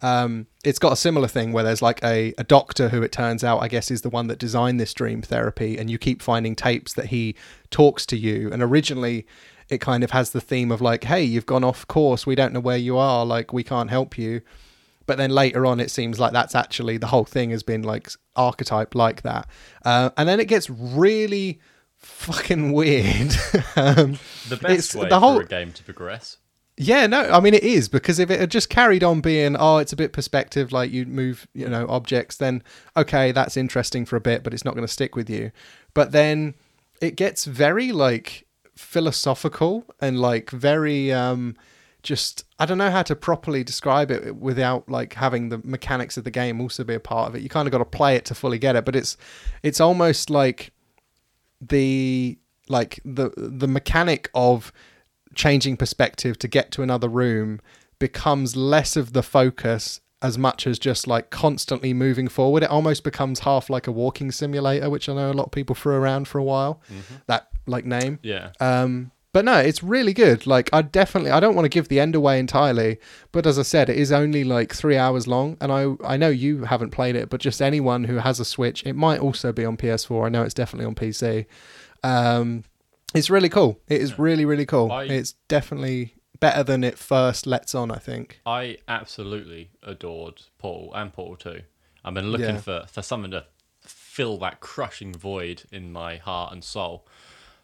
um, 0.00 0.46
it's 0.62 0.78
got 0.78 0.92
a 0.92 0.96
similar 0.96 1.26
thing 1.26 1.50
where 1.52 1.64
there's 1.64 1.82
like 1.82 2.00
a, 2.04 2.32
a 2.38 2.44
doctor 2.44 2.88
who 2.90 3.02
it 3.02 3.10
turns 3.10 3.42
out 3.42 3.58
I 3.58 3.66
guess 3.66 3.90
is 3.90 4.02
the 4.02 4.08
one 4.10 4.28
that 4.28 4.38
designed 4.38 4.78
this 4.78 4.94
dream 4.94 5.22
therapy, 5.22 5.76
and 5.76 5.90
you 5.90 5.98
keep 5.98 6.22
finding 6.22 6.54
tapes 6.54 6.92
that 6.94 7.06
he 7.06 7.34
talks 7.72 8.06
to 8.06 8.16
you. 8.16 8.48
And 8.52 8.62
originally, 8.62 9.26
it 9.68 9.80
kind 9.80 10.04
of 10.04 10.12
has 10.12 10.30
the 10.30 10.40
theme 10.40 10.70
of 10.70 10.80
like, 10.80 11.02
hey, 11.02 11.24
you've 11.24 11.46
gone 11.46 11.64
off 11.64 11.84
course, 11.88 12.28
we 12.28 12.36
don't 12.36 12.52
know 12.52 12.60
where 12.60 12.76
you 12.76 12.96
are, 12.96 13.26
like 13.26 13.52
we 13.52 13.64
can't 13.64 13.90
help 13.90 14.16
you. 14.16 14.40
But 15.08 15.16
then 15.18 15.30
later 15.30 15.66
on, 15.66 15.80
it 15.80 15.90
seems 15.90 16.20
like 16.20 16.32
that's 16.32 16.54
actually 16.54 16.98
the 16.98 17.08
whole 17.08 17.24
thing 17.24 17.50
has 17.50 17.64
been 17.64 17.82
like 17.82 18.08
archetype 18.36 18.94
like 18.94 19.22
that, 19.22 19.48
uh, 19.84 20.10
and 20.16 20.28
then 20.28 20.38
it 20.38 20.46
gets 20.46 20.70
really 20.70 21.58
fucking 21.96 22.70
weird. 22.72 23.32
um, 23.76 24.18
The 24.48 24.58
best 24.62 24.94
way 24.94 25.08
the 25.08 25.18
whole- 25.18 25.38
for 25.38 25.42
a 25.42 25.48
game 25.48 25.72
to 25.72 25.82
progress. 25.82 26.36
yeah, 26.76 27.08
no, 27.08 27.22
I 27.22 27.40
mean 27.40 27.54
it 27.54 27.64
is 27.64 27.88
because 27.88 28.20
if 28.20 28.30
it 28.30 28.38
had 28.38 28.50
just 28.52 28.68
carried 28.70 29.02
on 29.02 29.20
being, 29.20 29.56
oh, 29.58 29.78
it's 29.78 29.92
a 29.92 29.96
bit 29.96 30.12
perspective, 30.12 30.70
like 30.70 30.92
you 30.92 31.06
move, 31.06 31.48
you 31.54 31.68
know, 31.68 31.86
objects, 31.88 32.36
then 32.36 32.62
okay, 32.96 33.32
that's 33.32 33.56
interesting 33.56 34.04
for 34.04 34.14
a 34.16 34.20
bit, 34.20 34.44
but 34.44 34.54
it's 34.54 34.64
not 34.64 34.74
going 34.74 34.86
to 34.86 34.92
stick 34.92 35.16
with 35.16 35.28
you. 35.28 35.50
But 35.94 36.12
then 36.12 36.54
it 37.00 37.16
gets 37.16 37.46
very 37.46 37.90
like 37.92 38.46
philosophical 38.76 39.84
and 40.00 40.20
like 40.20 40.50
very 40.50 41.12
um 41.12 41.56
just 42.02 42.44
I 42.58 42.66
don't 42.66 42.78
know 42.78 42.90
how 42.90 43.02
to 43.02 43.16
properly 43.16 43.64
describe 43.64 44.10
it 44.10 44.36
without 44.36 44.88
like 44.88 45.14
having 45.14 45.48
the 45.48 45.60
mechanics 45.64 46.16
of 46.16 46.24
the 46.24 46.30
game 46.30 46.60
also 46.60 46.84
be 46.84 46.94
a 46.94 47.00
part 47.00 47.28
of 47.28 47.34
it. 47.34 47.42
You 47.42 47.48
kind 47.48 47.66
of 47.66 47.72
got 47.72 47.78
to 47.78 47.84
play 47.84 48.16
it 48.16 48.24
to 48.26 48.34
fully 48.34 48.58
get 48.58 48.76
it, 48.76 48.84
but 48.84 48.94
it's 48.94 49.16
it's 49.62 49.80
almost 49.80 50.30
like 50.30 50.72
the 51.60 52.38
like 52.68 53.00
the 53.04 53.30
the 53.36 53.68
mechanic 53.68 54.30
of 54.34 54.72
changing 55.34 55.76
perspective 55.76 56.38
to 56.38 56.48
get 56.48 56.70
to 56.72 56.82
another 56.82 57.08
room 57.08 57.60
becomes 57.98 58.56
less 58.56 58.96
of 58.96 59.12
the 59.12 59.22
focus 59.22 60.00
as 60.20 60.36
much 60.36 60.66
as 60.66 60.78
just 60.78 61.06
like 61.06 61.30
constantly 61.30 61.94
moving 61.94 62.28
forward. 62.28 62.62
It 62.62 62.70
almost 62.70 63.04
becomes 63.04 63.40
half 63.40 63.70
like 63.70 63.86
a 63.86 63.92
walking 63.92 64.32
simulator, 64.32 64.90
which 64.90 65.08
I 65.08 65.14
know 65.14 65.30
a 65.30 65.32
lot 65.32 65.46
of 65.46 65.52
people 65.52 65.74
threw 65.76 65.94
around 65.94 66.26
for 66.26 66.38
a 66.38 66.44
while. 66.44 66.80
That 67.26 67.48
like 67.66 67.84
name. 67.84 68.18
Yeah. 68.22 68.50
Um, 68.60 69.12
but 69.32 69.44
no, 69.44 69.58
it's 69.58 69.82
really 69.82 70.12
good. 70.14 70.46
Like 70.46 70.70
I 70.72 70.82
definitely, 70.82 71.30
I 71.30 71.40
don't 71.40 71.54
want 71.54 71.64
to 71.66 71.68
give 71.70 71.88
the 71.88 72.00
end 72.00 72.14
away 72.14 72.38
entirely, 72.38 72.98
but 73.32 73.46
as 73.46 73.58
I 73.58 73.62
said, 73.62 73.88
it 73.88 73.96
is 73.96 74.10
only 74.12 74.42
like 74.44 74.74
three 74.74 74.96
hours 74.96 75.26
long, 75.26 75.56
and 75.60 75.70
I 75.72 75.94
I 76.04 76.16
know 76.16 76.28
you 76.28 76.64
haven't 76.64 76.90
played 76.90 77.14
it, 77.16 77.28
but 77.30 77.40
just 77.40 77.60
anyone 77.62 78.04
who 78.04 78.16
has 78.16 78.40
a 78.40 78.44
Switch, 78.44 78.84
it 78.86 78.94
might 78.94 79.20
also 79.20 79.52
be 79.52 79.64
on 79.64 79.76
PS4. 79.76 80.26
I 80.26 80.28
know 80.28 80.42
it's 80.42 80.54
definitely 80.54 80.86
on 80.86 80.94
PC. 80.94 81.46
Um, 82.02 82.64
it's 83.14 83.30
really 83.30 83.48
cool. 83.48 83.80
It 83.88 84.00
is 84.00 84.18
really 84.18 84.44
really 84.44 84.66
cool. 84.66 84.90
I- 84.92 85.04
it's 85.04 85.32
definitely 85.48 86.14
better 86.40 86.62
than 86.62 86.84
it 86.84 86.96
first 86.98 87.46
lets 87.46 87.74
on. 87.74 87.90
I 87.90 87.98
think. 87.98 88.40
I 88.46 88.78
absolutely 88.86 89.70
adored 89.82 90.42
Portal 90.58 90.92
and 90.94 91.12
Portal 91.12 91.36
2. 91.52 91.62
I've 92.04 92.14
been 92.14 92.30
looking 92.30 92.54
Yeah. 92.56 92.60
for, 92.60 92.84
for 92.88 93.02
something 93.02 93.32
to 93.32 93.44
fill 93.82 94.38
that 94.38 94.60
crushing 94.60 95.12
void 95.12 95.64
in 95.72 95.90
my 95.92 96.16
heart 96.16 96.52
and 96.52 96.62
soul. 96.62 97.06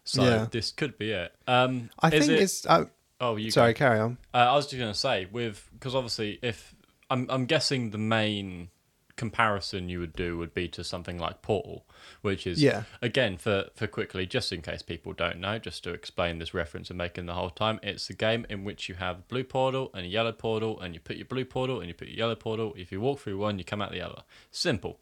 So 0.04 0.22
Yeah. 0.22 0.46
this 0.50 0.70
could 0.70 0.98
be 0.98 1.10
it. 1.12 1.34
Um, 1.46 1.90
I 1.98 2.10
think 2.10 2.24
it- 2.24 2.40
it's. 2.42 2.66
Uh, 2.66 2.86
Oh, 3.20 3.36
you 3.36 3.50
sorry, 3.50 3.74
carry 3.74 4.00
on. 4.00 4.18
Uh, 4.34 4.38
I 4.38 4.54
was 4.56 4.66
just 4.66 4.78
gonna 4.78 4.92
say 4.92 5.26
with 5.26 5.68
because 5.72 5.94
obviously 5.94 6.38
if 6.42 6.74
I'm 7.08 7.26
I'm 7.30 7.46
guessing 7.46 7.90
the 7.90 7.98
main 7.98 8.68
comparison 9.16 9.88
you 9.88 10.00
would 10.00 10.12
do 10.14 10.36
would 10.36 10.52
be 10.52 10.66
to 10.68 10.82
something 10.82 11.18
like 11.18 11.40
Portal, 11.40 11.86
which 12.22 12.46
is 12.46 12.60
Yeah. 12.60 12.82
again 13.00 13.36
for 13.38 13.70
for 13.76 13.86
quickly 13.86 14.26
just 14.26 14.52
in 14.52 14.60
case 14.60 14.82
people 14.82 15.12
don't 15.12 15.38
know, 15.38 15.58
just 15.58 15.84
to 15.84 15.90
explain 15.92 16.38
this 16.40 16.52
reference 16.52 16.90
and 16.90 16.98
making 16.98 17.26
the 17.26 17.34
whole 17.34 17.50
time, 17.50 17.78
it's 17.82 18.10
a 18.10 18.14
game 18.14 18.44
in 18.50 18.64
which 18.64 18.88
you 18.88 18.96
have 18.96 19.18
a 19.20 19.22
blue 19.22 19.44
portal 19.44 19.90
and 19.94 20.04
a 20.04 20.08
yellow 20.08 20.32
portal, 20.32 20.80
and 20.80 20.92
you 20.94 21.00
put 21.00 21.16
your 21.16 21.26
blue 21.26 21.44
portal 21.44 21.78
and 21.78 21.86
you 21.88 21.94
put 21.94 22.08
your 22.08 22.18
yellow 22.18 22.34
portal. 22.34 22.74
If 22.76 22.90
you 22.90 23.00
walk 23.00 23.20
through 23.20 23.38
one, 23.38 23.58
you 23.58 23.64
come 23.64 23.80
out 23.80 23.92
the 23.92 24.00
other. 24.02 24.22
Simple. 24.50 24.98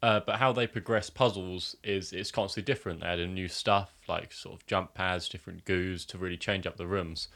Uh, 0.00 0.20
but 0.24 0.36
how 0.36 0.52
they 0.52 0.66
progress 0.66 1.10
puzzles 1.10 1.74
is 1.82 2.12
it's 2.12 2.30
constantly 2.30 2.72
different. 2.72 3.00
They 3.00 3.06
add 3.06 3.18
in 3.18 3.34
new 3.34 3.48
stuff 3.48 3.90
like 4.08 4.32
sort 4.32 4.54
of 4.54 4.66
jump 4.66 4.94
pads, 4.94 5.28
different 5.28 5.64
goos 5.64 6.04
to 6.06 6.18
really 6.18 6.36
change 6.36 6.66
up 6.66 6.76
the 6.76 6.86
rooms 6.86 7.28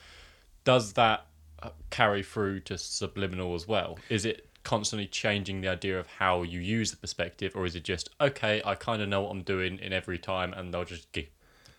does 0.65 0.93
that 0.95 1.27
uh, 1.63 1.71
carry 1.91 2.23
through 2.23 2.61
to 2.61 2.79
subliminal 2.79 3.55
as 3.55 3.67
well? 3.67 3.99
Is 4.09 4.25
it 4.25 4.49
constantly 4.65 5.07
changing 5.07 5.61
the 5.61 5.69
idea 5.69 5.99
of 5.99 6.07
how 6.07 6.43
you 6.43 6.61
use 6.61 6.91
the 6.91 6.97
perspective, 6.97 7.53
or 7.57 7.67
is 7.67 7.75
it 7.75 7.85
just 7.85 8.11
okay? 8.21 8.63
I 8.65 8.75
kind 8.75 9.03
of 9.03 9.09
know 9.09 9.23
what 9.23 9.31
I'm 9.31 9.43
doing 9.43 9.79
in 9.79 9.93
every 9.93 10.19
time, 10.19 10.53
and 10.53 10.73
they'll 10.73 10.85
just 10.85 11.11
get 11.13 11.31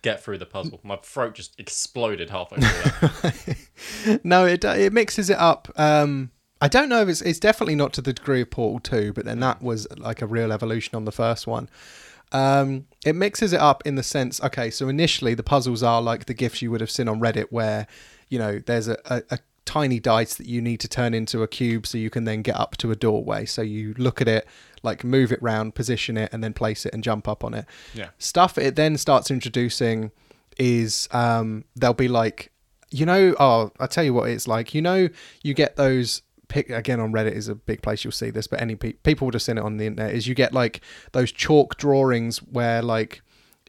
get 0.02 0.22
through 0.22 0.36
the 0.36 0.46
puzzle. 0.46 0.80
My 0.82 0.96
throat 0.96 1.34
just 1.34 1.58
exploded 1.58 2.28
halfway 2.28 2.58
through. 2.60 4.18
no, 4.24 4.44
it 4.46 4.64
it 4.64 4.92
mixes 4.92 5.30
it 5.30 5.38
up. 5.38 5.72
Um, 5.76 6.30
I 6.64 6.68
don't 6.68 6.88
know 6.88 7.02
if 7.02 7.10
it's 7.10 7.20
it's 7.20 7.38
definitely 7.38 7.74
not 7.74 7.92
to 7.92 8.00
the 8.00 8.14
degree 8.14 8.40
of 8.40 8.50
Portal 8.50 8.80
Two, 8.80 9.12
but 9.12 9.26
then 9.26 9.38
that 9.40 9.60
was 9.60 9.86
like 9.98 10.22
a 10.22 10.26
real 10.26 10.50
evolution 10.50 10.96
on 10.96 11.04
the 11.04 11.12
first 11.12 11.46
one. 11.46 11.68
Um, 12.32 12.86
it 13.04 13.14
mixes 13.14 13.52
it 13.52 13.60
up 13.60 13.82
in 13.84 13.96
the 13.96 14.02
sense, 14.02 14.42
okay, 14.42 14.70
so 14.70 14.88
initially 14.88 15.34
the 15.34 15.42
puzzles 15.42 15.82
are 15.82 16.00
like 16.00 16.24
the 16.24 16.32
gifs 16.32 16.62
you 16.62 16.70
would 16.70 16.80
have 16.80 16.90
seen 16.90 17.06
on 17.06 17.20
Reddit, 17.20 17.48
where 17.50 17.86
you 18.30 18.38
know 18.38 18.62
there's 18.64 18.88
a, 18.88 18.96
a, 19.04 19.22
a 19.30 19.38
tiny 19.66 20.00
dice 20.00 20.36
that 20.36 20.46
you 20.46 20.62
need 20.62 20.80
to 20.80 20.88
turn 20.88 21.12
into 21.12 21.42
a 21.42 21.46
cube 21.46 21.86
so 21.86 21.98
you 21.98 22.08
can 22.08 22.24
then 22.24 22.40
get 22.40 22.56
up 22.56 22.78
to 22.78 22.90
a 22.90 22.96
doorway. 22.96 23.44
So 23.44 23.60
you 23.60 23.92
look 23.98 24.22
at 24.22 24.28
it, 24.28 24.48
like 24.82 25.04
move 25.04 25.32
it 25.32 25.42
round, 25.42 25.74
position 25.74 26.16
it, 26.16 26.32
and 26.32 26.42
then 26.42 26.54
place 26.54 26.86
it 26.86 26.94
and 26.94 27.04
jump 27.04 27.28
up 27.28 27.44
on 27.44 27.52
it 27.52 27.66
yeah, 27.92 28.08
stuff 28.16 28.56
it 28.56 28.74
then 28.74 28.96
starts 28.96 29.30
introducing 29.30 30.12
is 30.56 31.10
um 31.12 31.64
there'll 31.76 31.92
be 31.92 32.08
like 32.08 32.52
you 32.90 33.04
know 33.04 33.34
oh 33.38 33.70
i'll 33.80 33.88
tell 33.88 34.04
you 34.04 34.14
what 34.14 34.30
it's 34.30 34.46
like 34.46 34.72
you 34.72 34.80
know 34.80 35.08
you 35.42 35.52
get 35.52 35.74
those 35.74 36.22
pick 36.48 36.68
again 36.70 37.00
on 37.00 37.12
reddit 37.12 37.32
is 37.32 37.48
a 37.48 37.54
big 37.54 37.80
place 37.82 38.04
you'll 38.04 38.12
see 38.12 38.30
this 38.30 38.46
but 38.46 38.60
any 38.60 38.74
pe- 38.74 38.92
people 38.92 39.24
would 39.26 39.34
have 39.34 39.42
seen 39.42 39.58
it 39.58 39.62
on 39.64 39.76
the 39.76 39.86
internet 39.86 40.14
is 40.14 40.26
you 40.26 40.34
get 40.34 40.52
like 40.52 40.80
those 41.12 41.32
chalk 41.32 41.76
drawings 41.76 42.38
where 42.38 42.82
like 42.82 43.22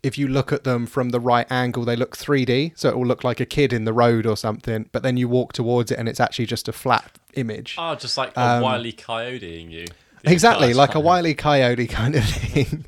if 0.03 0.17
you 0.17 0.27
look 0.27 0.51
at 0.51 0.63
them 0.65 0.85
from 0.85 1.09
the 1.09 1.19
right 1.19 1.49
angle 1.51 1.83
they 1.85 1.95
look 1.95 2.15
3d 2.15 2.73
so 2.75 2.89
it 2.89 2.97
will 2.97 3.05
look 3.07 3.23
like 3.23 3.39
a 3.39 3.45
kid 3.45 3.73
in 3.73 3.85
the 3.85 3.93
road 3.93 4.25
or 4.25 4.37
something 4.37 4.87
but 4.91 5.01
then 5.03 5.17
you 5.17 5.27
walk 5.27 5.53
towards 5.53 5.89
it 5.91 5.97
and 5.97 6.07
it's 6.07 6.19
actually 6.19 6.45
just 6.45 6.67
a 6.67 6.73
flat 6.73 7.17
image. 7.33 7.75
Oh, 7.77 7.95
just 7.95 8.17
like 8.17 8.31
a 8.37 8.39
Um, 8.39 8.61
wily 8.61 8.93
coyoteing 8.93 9.71
you. 9.71 9.85
exactly 10.23 10.73
like 10.73 10.95
a 10.95 10.99
wily 10.99 11.33
coyote 11.33 11.87
kind 11.87 12.15
of 12.15 12.23
thing. 12.29 12.85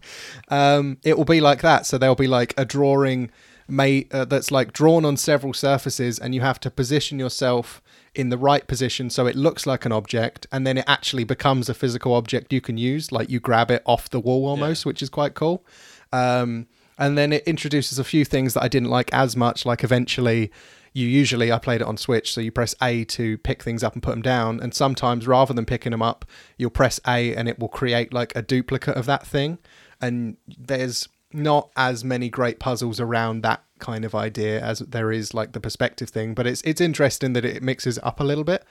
Um 0.49 0.97
it 1.03 1.17
will 1.17 1.25
be 1.25 1.41
like 1.41 1.61
that 1.61 1.85
so 1.85 1.97
there'll 1.97 2.15
be 2.15 2.27
like 2.27 2.53
a 2.57 2.65
drawing 2.65 3.31
made 3.67 4.13
uh, 4.13 4.23
that's 4.25 4.49
like 4.51 4.71
drawn 4.71 5.03
on 5.03 5.17
several 5.17 5.53
surfaces 5.53 6.17
and 6.19 6.33
you 6.33 6.41
have 6.41 6.59
to 6.61 6.71
position 6.71 7.19
yourself 7.19 7.81
in 8.17 8.29
the 8.29 8.37
right 8.37 8.67
position 8.67 9.09
so 9.09 9.27
it 9.27 9.35
looks 9.35 9.65
like 9.65 9.85
an 9.85 9.91
object 9.91 10.47
and 10.51 10.65
then 10.65 10.77
it 10.77 10.85
actually 10.87 11.23
becomes 11.23 11.69
a 11.69 11.73
physical 11.73 12.13
object 12.13 12.51
you 12.51 12.61
can 12.61 12.77
use 12.77 13.11
like 13.11 13.29
you 13.29 13.39
grab 13.39 13.69
it 13.69 13.81
off 13.85 14.09
the 14.09 14.19
wall 14.19 14.45
almost 14.47 14.85
which 14.85 15.01
is 15.01 15.09
quite 15.09 15.35
cool 15.35 15.65
um 16.11 16.67
and 16.97 17.17
then 17.17 17.31
it 17.31 17.43
introduces 17.43 17.99
a 17.99 18.03
few 18.03 18.25
things 18.25 18.55
that 18.55 18.63
I 18.63 18.67
didn't 18.67 18.89
like 18.89 19.13
as 19.13 19.35
much 19.35 19.65
like 19.65 19.83
eventually 19.83 20.51
you 20.97 21.05
usually 21.05 21.51
I 21.51 21.59
played 21.59 21.81
it 21.81 21.87
on 21.87 21.95
Switch, 21.95 22.33
so 22.33 22.41
you 22.41 22.51
press 22.51 22.73
A 22.81 23.03
to 23.05 23.37
pick 23.37 23.61
things 23.61 23.83
up 23.83 23.93
and 23.93 24.01
put 24.01 24.11
them 24.11 24.23
down, 24.23 24.59
and 24.59 24.73
sometimes 24.73 25.27
rather 25.27 25.53
than 25.53 25.63
picking 25.63 25.91
them 25.91 26.01
up, 26.01 26.25
you'll 26.57 26.71
press 26.71 26.99
A 27.05 27.35
and 27.35 27.47
it 27.47 27.59
will 27.59 27.67
create 27.67 28.13
like 28.13 28.35
a 28.35 28.41
duplicate 28.41 28.95
of 28.95 29.05
that 29.05 29.25
thing. 29.25 29.59
And 30.01 30.37
there's 30.47 31.07
not 31.31 31.69
as 31.75 32.03
many 32.03 32.29
great 32.29 32.59
puzzles 32.59 32.99
around 32.99 33.41
that 33.41 33.63
kind 33.79 34.05
of 34.05 34.15
idea 34.15 34.61
as 34.61 34.79
there 34.79 35.11
is 35.11 35.33
like 35.33 35.53
the 35.53 35.59
perspective 35.59 36.09
thing, 36.09 36.33
but 36.33 36.47
it's 36.47 36.61
it's 36.61 36.81
interesting 36.81 37.33
that 37.33 37.45
it 37.45 37.63
mixes 37.63 37.99
up 38.03 38.19
a 38.19 38.23
little 38.23 38.43
bit. 38.43 38.65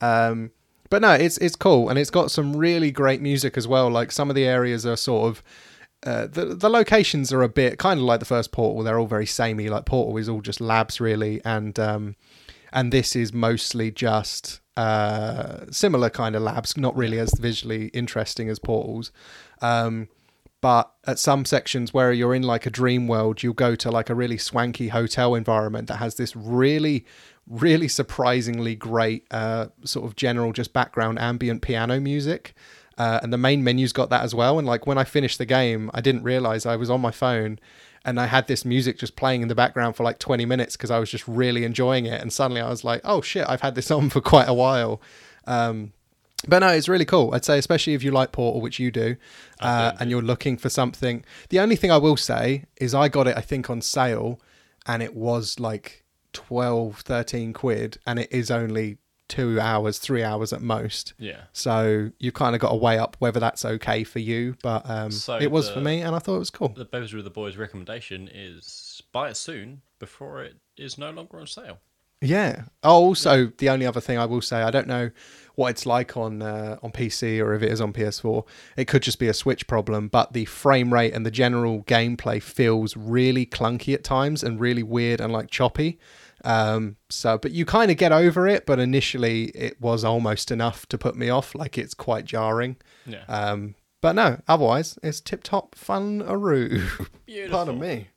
Um, 0.00 0.50
but 0.90 1.02
no, 1.02 1.12
it's 1.12 1.38
it's 1.38 1.56
cool 1.56 1.88
and 1.88 1.98
it's 1.98 2.10
got 2.10 2.30
some 2.30 2.56
really 2.56 2.90
great 2.90 3.20
music 3.20 3.56
as 3.56 3.66
well. 3.66 3.90
Like 3.90 4.12
some 4.12 4.30
of 4.30 4.36
the 4.36 4.44
areas 4.44 4.86
are 4.86 4.96
sort 4.96 5.28
of 5.28 5.42
uh, 6.04 6.26
the 6.26 6.46
the 6.46 6.70
locations 6.70 7.32
are 7.32 7.42
a 7.42 7.48
bit 7.48 7.78
kind 7.78 7.98
of 7.98 8.04
like 8.04 8.20
the 8.20 8.26
first 8.26 8.52
Portal. 8.52 8.82
They're 8.82 8.98
all 8.98 9.06
very 9.06 9.26
samey. 9.26 9.68
Like 9.68 9.84
Portal 9.84 10.16
is 10.16 10.28
all 10.28 10.40
just 10.40 10.60
labs 10.60 11.00
really, 11.00 11.40
and 11.44 11.78
um, 11.78 12.16
and 12.72 12.92
this 12.92 13.16
is 13.16 13.32
mostly 13.32 13.90
just 13.90 14.60
uh, 14.76 15.64
similar 15.70 16.10
kind 16.10 16.36
of 16.36 16.42
labs, 16.42 16.76
not 16.76 16.96
really 16.96 17.18
as 17.18 17.32
visually 17.38 17.86
interesting 17.88 18.48
as 18.48 18.58
Portals. 18.58 19.10
Um, 19.62 20.08
but 20.60 20.90
at 21.06 21.18
some 21.18 21.44
sections 21.44 21.92
where 21.92 22.12
you're 22.12 22.34
in 22.34 22.42
like 22.42 22.66
a 22.66 22.70
dream 22.70 23.08
world, 23.08 23.42
you'll 23.42 23.54
go 23.54 23.74
to 23.76 23.90
like 23.90 24.10
a 24.10 24.14
really 24.14 24.38
swanky 24.38 24.88
hotel 24.88 25.34
environment 25.34 25.88
that 25.88 25.96
has 25.96 26.16
this 26.16 26.34
really, 26.34 27.04
really 27.46 27.88
surprisingly 27.88 28.74
great 28.74 29.26
uh, 29.30 29.66
sort 29.84 30.06
of 30.06 30.16
general 30.16 30.52
just 30.52 30.72
background 30.72 31.18
ambient 31.18 31.62
piano 31.62 32.00
music. 32.00 32.54
Uh, 32.98 33.20
and 33.22 33.32
the 33.32 33.38
main 33.38 33.62
menu's 33.62 33.92
got 33.92 34.08
that 34.08 34.22
as 34.22 34.34
well. 34.34 34.58
And 34.58 34.66
like 34.66 34.86
when 34.86 34.96
I 34.96 35.04
finished 35.04 35.38
the 35.38 35.44
game, 35.44 35.90
I 35.92 36.00
didn't 36.00 36.22
realize 36.22 36.64
I 36.64 36.76
was 36.76 36.88
on 36.88 37.02
my 37.02 37.10
phone 37.10 37.58
and 38.06 38.18
I 38.18 38.26
had 38.26 38.46
this 38.46 38.64
music 38.64 38.98
just 38.98 39.16
playing 39.16 39.42
in 39.42 39.48
the 39.48 39.54
background 39.54 39.96
for 39.96 40.04
like 40.04 40.18
20 40.18 40.46
minutes 40.46 40.76
because 40.76 40.90
I 40.90 40.98
was 40.98 41.10
just 41.10 41.26
really 41.28 41.64
enjoying 41.64 42.06
it. 42.06 42.22
And 42.22 42.32
suddenly 42.32 42.62
I 42.62 42.70
was 42.70 42.84
like, 42.84 43.02
oh 43.04 43.20
shit, 43.20 43.44
I've 43.48 43.60
had 43.60 43.74
this 43.74 43.90
on 43.90 44.08
for 44.08 44.20
quite 44.22 44.48
a 44.48 44.54
while. 44.54 45.02
Um, 45.46 45.92
but 46.48 46.60
no, 46.60 46.68
it's 46.68 46.88
really 46.88 47.04
cool. 47.04 47.34
I'd 47.34 47.44
say, 47.44 47.58
especially 47.58 47.94
if 47.94 48.02
you 48.02 48.10
like 48.10 48.32
Portal, 48.32 48.60
which 48.60 48.78
you 48.78 48.90
do, 48.90 49.16
uh, 49.60 49.92
and 49.98 50.10
you're 50.10 50.22
looking 50.22 50.56
for 50.56 50.68
something. 50.68 51.24
The 51.48 51.60
only 51.60 51.76
thing 51.76 51.90
I 51.90 51.96
will 51.96 52.16
say 52.16 52.64
is 52.80 52.94
I 52.94 53.08
got 53.08 53.26
it, 53.26 53.36
I 53.36 53.40
think, 53.40 53.70
on 53.70 53.80
sale, 53.80 54.40
and 54.86 55.02
it 55.02 55.14
was 55.14 55.58
like 55.58 56.04
12, 56.34 57.00
13 57.00 57.52
quid, 57.52 57.98
and 58.06 58.18
it 58.18 58.28
is 58.30 58.50
only 58.50 58.98
two 59.28 59.58
hours, 59.58 59.98
three 59.98 60.22
hours 60.22 60.52
at 60.52 60.60
most. 60.62 61.14
Yeah. 61.18 61.40
So 61.52 62.10
you 62.20 62.30
kind 62.30 62.54
of 62.54 62.60
got 62.60 62.70
to 62.70 62.76
weigh 62.76 62.98
up 62.98 63.16
whether 63.18 63.40
that's 63.40 63.64
okay 63.64 64.04
for 64.04 64.20
you. 64.20 64.54
But 64.62 64.88
um, 64.88 65.10
So 65.10 65.36
it 65.38 65.50
was 65.50 65.66
the- 65.68 65.74
for 65.74 65.80
me, 65.80 66.02
and 66.02 66.14
I 66.14 66.18
thought 66.20 66.36
it 66.36 66.40
was 66.40 66.50
cool. 66.50 66.68
The 66.68 66.82
of 66.82 67.24
the 67.24 67.30
Boys 67.30 67.56
recommendation 67.56 68.28
is 68.32 69.02
buy 69.12 69.30
it 69.30 69.36
soon 69.36 69.82
before 69.98 70.44
it 70.44 70.56
is 70.76 70.96
no 70.98 71.10
longer 71.10 71.40
on 71.40 71.46
sale. 71.46 71.78
Yeah. 72.20 72.62
Oh, 72.82 72.94
also, 73.04 73.52
the 73.58 73.68
only 73.68 73.84
other 73.86 74.00
thing 74.00 74.18
I 74.18 74.24
will 74.26 74.40
say, 74.40 74.62
I 74.62 74.70
don't 74.70 74.86
know 74.86 75.10
what 75.56 75.70
it's 75.70 75.84
like 75.84 76.16
on 76.16 76.42
uh, 76.42 76.78
on 76.82 76.92
PC 76.92 77.42
or 77.42 77.54
if 77.54 77.62
it 77.62 77.72
is 77.72 77.80
on 77.80 77.92
PS4. 77.92 78.46
It 78.76 78.86
could 78.86 79.02
just 79.02 79.18
be 79.18 79.26
a 79.26 79.34
Switch 79.34 79.66
problem, 79.66 80.08
but 80.08 80.32
the 80.32 80.44
frame 80.44 80.92
rate 80.92 81.12
and 81.12 81.26
the 81.26 81.30
general 81.30 81.82
gameplay 81.82 82.40
feels 82.40 82.96
really 82.96 83.44
clunky 83.44 83.92
at 83.94 84.04
times 84.04 84.44
and 84.44 84.60
really 84.60 84.82
weird 84.82 85.20
and 85.20 85.32
like 85.32 85.50
choppy. 85.50 85.98
Um, 86.44 86.96
so, 87.08 87.38
but 87.38 87.50
you 87.50 87.64
kind 87.64 87.90
of 87.90 87.96
get 87.96 88.12
over 88.12 88.46
it, 88.46 88.66
but 88.66 88.78
initially 88.78 89.46
it 89.46 89.80
was 89.80 90.04
almost 90.04 90.50
enough 90.50 90.86
to 90.88 90.98
put 90.98 91.16
me 91.16 91.28
off. 91.28 91.54
Like 91.54 91.76
it's 91.76 91.94
quite 91.94 92.24
jarring. 92.26 92.76
Yeah. 93.06 93.24
Um, 93.28 93.74
but 94.02 94.12
no, 94.14 94.40
otherwise 94.46 94.98
it's 95.02 95.20
tip 95.20 95.42
top 95.42 95.74
fun 95.74 96.22
aroo. 96.22 97.08
Pardon 97.50 97.80
me. 97.80 98.08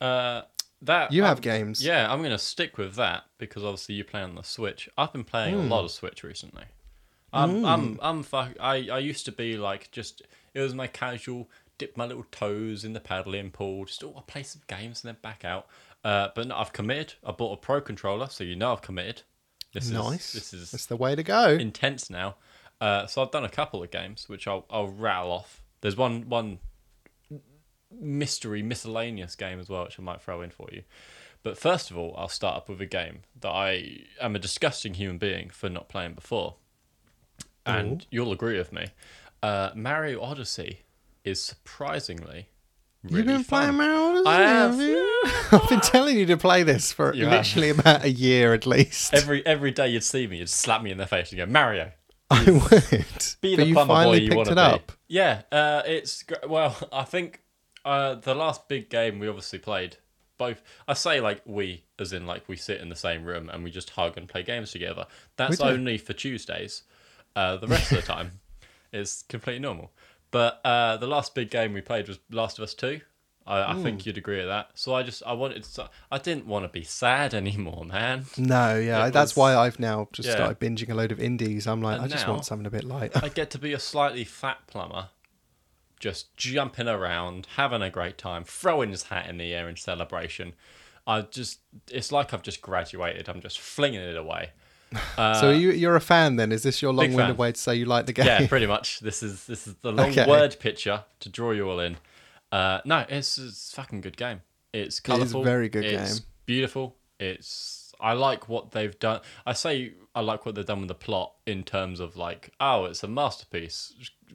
Uh, 0.00 0.42
that 0.82 1.12
You 1.12 1.22
have 1.24 1.38
um, 1.38 1.42
games. 1.42 1.84
Yeah, 1.84 2.10
I'm 2.12 2.22
gonna 2.22 2.38
stick 2.38 2.78
with 2.78 2.94
that 2.96 3.24
because 3.38 3.64
obviously 3.64 3.96
you 3.96 4.04
play 4.04 4.22
on 4.22 4.34
the 4.34 4.42
Switch. 4.42 4.88
I've 4.96 5.12
been 5.12 5.24
playing 5.24 5.54
Hmm. 5.54 5.60
a 5.70 5.74
lot 5.74 5.84
of 5.84 5.90
Switch 5.90 6.22
recently. 6.22 6.64
I'm 7.32 7.64
I'm 7.64 7.98
I'm 8.02 8.22
fuck. 8.22 8.52
I 8.60 8.88
I 8.88 8.98
used 8.98 9.24
to 9.26 9.32
be 9.32 9.56
like 9.56 9.90
just 9.90 10.22
it 10.54 10.60
was 10.60 10.74
my 10.74 10.86
casual 10.86 11.50
dip 11.76 11.96
my 11.96 12.06
little 12.06 12.24
toes 12.30 12.84
in 12.84 12.92
the 12.94 13.00
paddling 13.00 13.50
pool. 13.50 13.84
Just 13.84 14.02
oh, 14.02 14.12
I'll 14.16 14.22
play 14.22 14.42
some 14.42 14.62
games 14.66 15.04
and 15.04 15.08
then 15.14 15.16
back 15.22 15.44
out. 15.44 15.66
Uh, 16.04 16.28
but 16.34 16.46
no, 16.46 16.56
I've 16.56 16.72
committed. 16.72 17.14
I 17.24 17.32
bought 17.32 17.52
a 17.52 17.56
pro 17.60 17.80
controller, 17.80 18.28
so 18.30 18.44
you 18.44 18.56
know 18.56 18.72
I've 18.72 18.82
committed. 18.82 19.22
This 19.74 19.90
Nice. 19.90 20.34
is 20.34 20.50
this 20.50 20.52
is 20.54 20.70
That's 20.70 20.86
the 20.86 20.96
way 20.96 21.14
to 21.14 21.22
go. 21.22 21.50
intense 21.50 22.08
now. 22.08 22.36
Uh, 22.80 23.06
so 23.06 23.20
I've 23.20 23.30
done 23.32 23.44
a 23.44 23.48
couple 23.50 23.82
of 23.82 23.90
games, 23.90 24.28
which 24.28 24.46
I'll 24.48 24.64
I'll 24.70 24.88
rattle 24.88 25.32
off. 25.32 25.62
There's 25.82 25.96
one 25.96 26.28
one 26.30 26.60
mystery 27.90 28.62
miscellaneous 28.62 29.34
game 29.34 29.58
as 29.60 29.68
well, 29.68 29.84
which 29.84 29.98
I 29.98 30.02
might 30.02 30.20
throw 30.22 30.42
in 30.42 30.50
for 30.50 30.68
you. 30.72 30.82
But 31.42 31.56
first 31.56 31.90
of 31.90 31.96
all, 31.96 32.14
I'll 32.18 32.28
start 32.28 32.56
up 32.56 32.68
with 32.68 32.80
a 32.80 32.86
game 32.86 33.20
that 33.40 33.50
I 33.50 34.00
am 34.20 34.34
a 34.34 34.38
disgusting 34.38 34.94
human 34.94 35.18
being 35.18 35.50
for 35.50 35.68
not 35.68 35.88
playing 35.88 36.14
before, 36.14 36.56
and 37.64 38.06
you'll 38.10 38.32
agree 38.32 38.58
with 38.58 38.72
me. 38.72 38.86
Uh, 39.42 39.70
Mario 39.74 40.20
Odyssey 40.20 40.80
is 41.24 41.42
surprisingly 41.42 42.48
really 43.04 43.18
You've 43.18 43.26
been 43.26 43.42
fun. 43.44 43.74
playing 43.74 43.76
Mario 43.76 44.08
Odyssey, 44.10 44.26
I 44.28 44.40
have. 44.40 44.70
have 44.72 44.80
you? 44.80 45.22
I've 45.52 45.68
been 45.68 45.80
telling 45.80 46.18
you 46.18 46.26
to 46.26 46.36
play 46.36 46.62
this 46.64 46.92
for 46.92 47.14
You 47.14 47.26
have. 47.26 47.32
literally 47.46 47.70
about 47.70 48.04
a 48.04 48.10
year 48.10 48.52
at 48.54 48.66
least. 48.66 49.14
Every 49.14 49.44
every 49.46 49.70
day 49.70 49.88
you'd 49.88 50.02
see 50.04 50.26
me, 50.26 50.38
you'd 50.38 50.48
slap 50.48 50.82
me 50.82 50.90
in 50.90 50.98
the 50.98 51.06
face 51.06 51.30
and 51.30 51.38
go 51.38 51.46
Mario. 51.46 51.92
I 52.30 52.44
would. 52.44 53.26
be 53.40 53.56
but 53.56 53.62
the 53.62 53.66
you 53.66 53.74
plumber 53.74 53.94
boy 53.94 53.98
finally 54.00 54.20
you 54.22 54.28
picked 54.28 54.36
want 54.36 54.48
it 54.50 54.54
to 54.56 54.60
up. 54.60 54.86
be. 54.88 54.94
Yeah, 55.08 55.42
uh, 55.52 55.82
it's 55.86 56.24
well. 56.46 56.76
I 56.92 57.04
think 57.04 57.40
uh, 57.84 58.14
the 58.16 58.34
last 58.34 58.68
big 58.68 58.90
game 58.90 59.18
we 59.18 59.28
obviously 59.28 59.58
played. 59.58 59.96
Both 60.38 60.62
I 60.86 60.94
say 60.94 61.20
like 61.20 61.42
we, 61.46 61.82
as 61.98 62.12
in 62.12 62.26
like 62.26 62.48
we 62.48 62.56
sit 62.56 62.80
in 62.80 62.88
the 62.90 62.96
same 62.96 63.24
room 63.24 63.48
and 63.52 63.64
we 63.64 63.70
just 63.72 63.90
hug 63.90 64.16
and 64.16 64.28
play 64.28 64.42
games 64.44 64.70
together. 64.70 65.06
That's 65.36 65.60
only 65.60 65.98
for 65.98 66.12
Tuesdays. 66.12 66.82
Uh, 67.34 67.56
the 67.56 67.66
rest 67.66 67.90
of 67.92 67.96
the 68.00 68.06
time 68.06 68.32
is 68.92 69.24
completely 69.28 69.60
normal. 69.60 69.90
But 70.30 70.60
uh, 70.64 70.96
the 70.98 71.06
last 71.08 71.34
big 71.34 71.50
game 71.50 71.72
we 71.72 71.80
played 71.80 72.06
was 72.06 72.18
Last 72.30 72.58
of 72.58 72.62
Us 72.64 72.74
Two. 72.74 73.00
I, 73.46 73.72
I 73.72 73.82
think 73.82 74.04
you'd 74.04 74.18
agree 74.18 74.36
with 74.36 74.46
that. 74.48 74.70
So 74.74 74.94
I 74.94 75.02
just 75.02 75.22
I 75.26 75.32
wanted 75.32 75.64
to, 75.64 75.88
I 76.12 76.18
didn't 76.18 76.46
want 76.46 76.66
to 76.66 76.68
be 76.68 76.84
sad 76.84 77.32
anymore, 77.42 77.84
man. 77.84 78.26
No, 78.36 78.76
yeah, 78.76 79.06
It 79.06 79.12
that's 79.12 79.32
was- 79.32 79.36
why 79.38 79.56
I've 79.56 79.80
now 79.80 80.06
just 80.12 80.28
Yeah. 80.28 80.34
started 80.34 80.60
binging 80.60 80.90
a 80.90 80.94
load 80.94 81.10
of 81.12 81.18
indies. 81.18 81.66
I'm 81.66 81.80
like, 81.82 81.96
And 81.96 82.04
I 82.04 82.08
just 82.08 82.26
now- 82.26 82.34
want 82.34 82.44
something 82.44 82.66
a 82.66 82.70
bit 82.70 82.84
light. 82.84 83.20
I 83.20 83.28
get 83.30 83.50
to 83.52 83.58
be 83.58 83.72
a 83.72 83.78
slightly 83.80 84.22
fat 84.24 84.58
plumber, 84.66 85.08
just 86.00 86.36
jumping 86.36 86.88
around, 86.88 87.46
having 87.56 87.82
a 87.82 87.90
great 87.90 88.18
time, 88.18 88.44
throwing 88.44 88.90
his 88.90 89.04
hat 89.04 89.28
in 89.28 89.38
the 89.38 89.52
air 89.54 89.68
in 89.68 89.76
celebration. 89.76 90.54
I 91.06 91.22
just, 91.22 91.60
it's 91.90 92.12
like 92.12 92.32
I've 92.34 92.42
just 92.42 92.60
graduated. 92.60 93.28
I'm 93.28 93.40
just 93.40 93.58
flinging 93.60 94.00
it 94.00 94.16
away. 94.16 94.50
Uh, 95.18 95.34
so 95.38 95.50
you, 95.50 95.70
you're 95.70 95.96
a 95.96 96.00
fan 96.00 96.36
then? 96.36 96.50
Is 96.50 96.62
this 96.62 96.80
your 96.80 96.94
long-winded 96.94 97.36
way 97.36 97.52
to 97.52 97.60
say 97.60 97.74
you 97.74 97.84
like 97.84 98.06
the 98.06 98.12
game? 98.14 98.24
yeah, 98.24 98.46
pretty 98.46 98.64
much. 98.76 99.00
This 99.00 99.22
is 99.22 99.44
this 99.44 99.66
is 99.66 99.74
the 99.82 99.92
long 99.92 100.08
Okay. 100.08 100.26
word 100.26 100.56
picture 100.58 101.04
to 101.20 101.28
draw 101.28 101.50
you 101.50 101.68
all 101.68 101.78
in. 101.80 101.98
Uh, 102.50 102.80
no, 102.86 103.04
it's, 103.06 103.36
it's 103.36 103.70
a 103.70 103.76
fucking 103.76 104.00
good 104.00 104.16
game. 104.16 104.40
It's 104.72 104.98
colourful. 104.98 105.42
very 105.44 105.68
good 105.68 105.84
it's 105.84 106.20
game. 106.20 106.26
Beautiful. 106.46 106.96
It's 107.20 107.77
I 108.00 108.12
like 108.12 108.48
what 108.48 108.72
they've 108.72 108.98
done. 108.98 109.20
I 109.46 109.52
say 109.52 109.92
I 110.14 110.20
like 110.20 110.46
what 110.46 110.54
they've 110.54 110.66
done 110.66 110.80
with 110.80 110.88
the 110.88 110.94
plot 110.94 111.34
in 111.46 111.62
terms 111.62 112.00
of 112.00 112.16
like, 112.16 112.52
oh, 112.60 112.84
it's 112.86 113.02
a 113.02 113.08
masterpiece, 113.08 113.92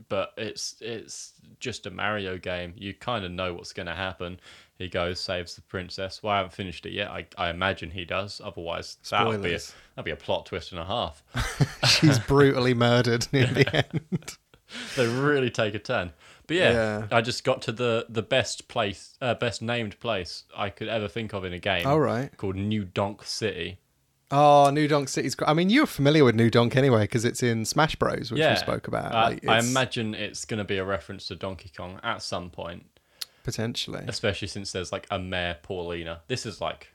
but 0.10 0.34
it's 0.38 0.76
it's 0.82 1.34
just 1.60 1.86
a 1.86 1.92
Mario 1.92 2.38
game. 2.38 2.74
You 2.78 2.94
kind 2.94 3.26
of 3.26 3.32
know 3.32 3.54
what's 3.54 3.74
going 3.74 3.88
to 3.88 3.96
happen. 3.96 4.40
He 4.78 4.88
goes, 4.88 5.20
saves 5.20 5.56
the 5.56 5.62
princess. 5.62 6.22
Well, 6.24 6.34
I 6.34 6.38
haven't 6.38 6.54
finished 6.54 6.86
it 6.86 6.94
yet. 6.94 7.10
I, 7.10 7.26
I 7.38 7.50
imagine 7.50 7.92
he 7.92 8.06
does. 8.06 8.42
Otherwise, 8.44 8.98
that 9.12 9.28
would 9.28 9.42
be 9.42 9.54
a, 9.54 9.60
that'd 9.96 10.04
be 10.04 10.12
a 10.12 10.16
plot 10.16 10.48
twist 10.48 10.72
and 10.72 10.82
a 10.82 10.86
half. 10.86 11.24
She's 11.88 12.20
brutally 12.20 12.74
murdered 12.74 13.28
near 13.32 13.46
the 13.46 13.76
end. 13.76 14.38
they 14.98 15.08
really 15.08 15.52
take 15.52 15.76
a 15.76 15.80
turn. 15.80 16.12
But 16.48 16.58
yeah, 16.58 16.72
Yeah. 16.72 17.08
I 17.12 17.22
just 17.22 17.44
got 17.44 17.62
to 17.64 17.72
the 17.72 18.06
the 18.10 18.22
best 18.22 18.68
place, 18.68 19.16
uh, 19.22 19.34
best 19.36 19.62
named 19.62 20.00
place 20.00 20.44
I 20.56 20.70
could 20.70 20.88
ever 20.88 21.08
think 21.08 21.34
of 21.34 21.46
in 21.46 21.54
a 21.54 21.60
game. 21.60 21.88
All 21.88 22.00
right. 22.00 22.36
Called 22.38 22.56
New 22.56 22.84
Donk 22.86 23.24
City. 23.24 23.80
Oh, 24.32 24.72
New 24.72 24.88
Donk 24.88 25.10
City's 25.10 25.36
great. 25.36 25.48
I 25.48 25.54
mean, 25.54 25.70
you're 25.70 25.86
familiar 25.86 26.26
with 26.26 26.34
New 26.36 26.50
Donk 26.50 26.76
anyway 26.76 27.02
because 27.04 27.24
it's 27.24 27.44
in 27.44 27.66
Smash 27.66 27.96
Bros, 27.98 28.32
which 28.32 28.40
yeah, 28.40 28.54
we 28.54 28.58
spoke 28.58 28.88
about. 28.88 29.12
Uh, 29.14 29.30
like, 29.30 29.48
I 29.48 29.60
imagine 29.60 30.16
it's 30.16 30.44
going 30.46 30.58
to 30.58 30.64
be 30.64 30.78
a 30.78 30.84
reference 30.84 31.28
to 31.28 31.36
Donkey 31.36 31.70
Kong 31.78 32.00
at 32.02 32.24
some 32.24 32.50
point, 32.50 32.86
potentially. 33.44 34.04
especially 34.08 34.48
since 34.48 34.72
there's 34.72 34.92
like 34.92 35.06
a 35.12 35.20
Mayor 35.20 35.58
Paulina. 35.62 36.22
This 36.28 36.48
is 36.48 36.60
like 36.60 36.88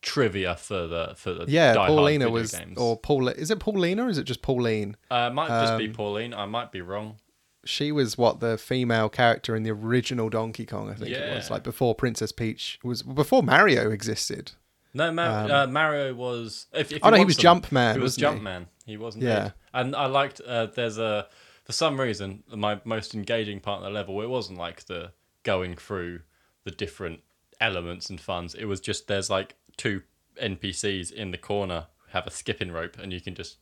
trivia 0.00 0.56
for 0.56 0.86
the 0.86 1.14
for 1.16 1.34
the 1.34 1.44
Yeah, 1.48 1.74
Paulina 1.74 2.30
was, 2.30 2.52
games. 2.52 2.78
or 2.78 2.96
Paul. 2.98 3.28
Is 3.28 3.50
it 3.50 3.58
Paulina 3.58 4.06
or 4.06 4.08
is 4.08 4.16
it 4.18 4.24
just 4.24 4.40
Pauline? 4.42 4.96
uh, 5.10 5.30
might 5.30 5.48
just 5.48 5.76
be 5.78 5.86
um, 5.88 5.92
Pauline. 5.92 6.32
I 6.34 6.46
might 6.46 6.72
be 6.72 6.80
wrong. 6.80 7.16
She 7.64 7.92
was 7.92 8.16
what 8.18 8.40
the 8.40 8.56
female 8.58 9.08
character 9.08 9.54
in 9.56 9.62
the 9.62 9.70
original 9.70 10.28
Donkey 10.28 10.66
Kong, 10.66 10.90
I 10.90 10.94
think 10.94 11.10
it 11.10 11.34
was, 11.34 11.50
like 11.50 11.62
before 11.62 11.94
Princess 11.94 12.32
Peach 12.32 12.78
was 12.82 13.02
before 13.02 13.42
Mario 13.42 13.90
existed. 13.90 14.52
No, 14.96 15.10
Mar- 15.10 15.44
Um, 15.44 15.50
uh, 15.50 15.66
Mario 15.66 16.14
was. 16.14 16.66
If, 16.72 16.92
if 16.92 17.00
Oh, 17.02 17.10
no, 17.10 17.16
he 17.16 17.24
was 17.24 17.36
some- 17.36 17.60
Jumpman, 17.62 17.94
He 17.94 18.00
was 18.00 18.16
wasn't 18.16 18.38
he? 18.38 18.44
Jumpman. 18.44 18.66
He 18.86 18.96
wasn't. 18.96 19.24
Yeah. 19.24 19.50
And 19.72 19.96
I 19.96 20.06
liked. 20.06 20.40
Uh, 20.40 20.66
there's 20.66 20.98
a 20.98 21.26
for 21.64 21.72
some 21.72 22.00
reason 22.00 22.44
my 22.54 22.80
most 22.84 23.14
engaging 23.14 23.58
part 23.60 23.78
of 23.78 23.84
the 23.84 23.90
level. 23.90 24.20
It 24.22 24.28
wasn't 24.28 24.58
like 24.58 24.84
the 24.86 25.12
going 25.42 25.74
through 25.76 26.20
the 26.64 26.70
different 26.70 27.20
elements 27.60 28.08
and 28.10 28.20
funds. 28.20 28.54
It 28.54 28.66
was 28.66 28.80
just 28.80 29.08
there's 29.08 29.28
like 29.30 29.56
two 29.76 30.02
NPCs 30.40 31.10
in 31.12 31.30
the 31.30 31.38
corner 31.38 31.86
have 32.10 32.26
a 32.26 32.30
skipping 32.30 32.70
rope, 32.70 32.96
and 32.98 33.12
you 33.12 33.20
can 33.20 33.34
just 33.34 33.56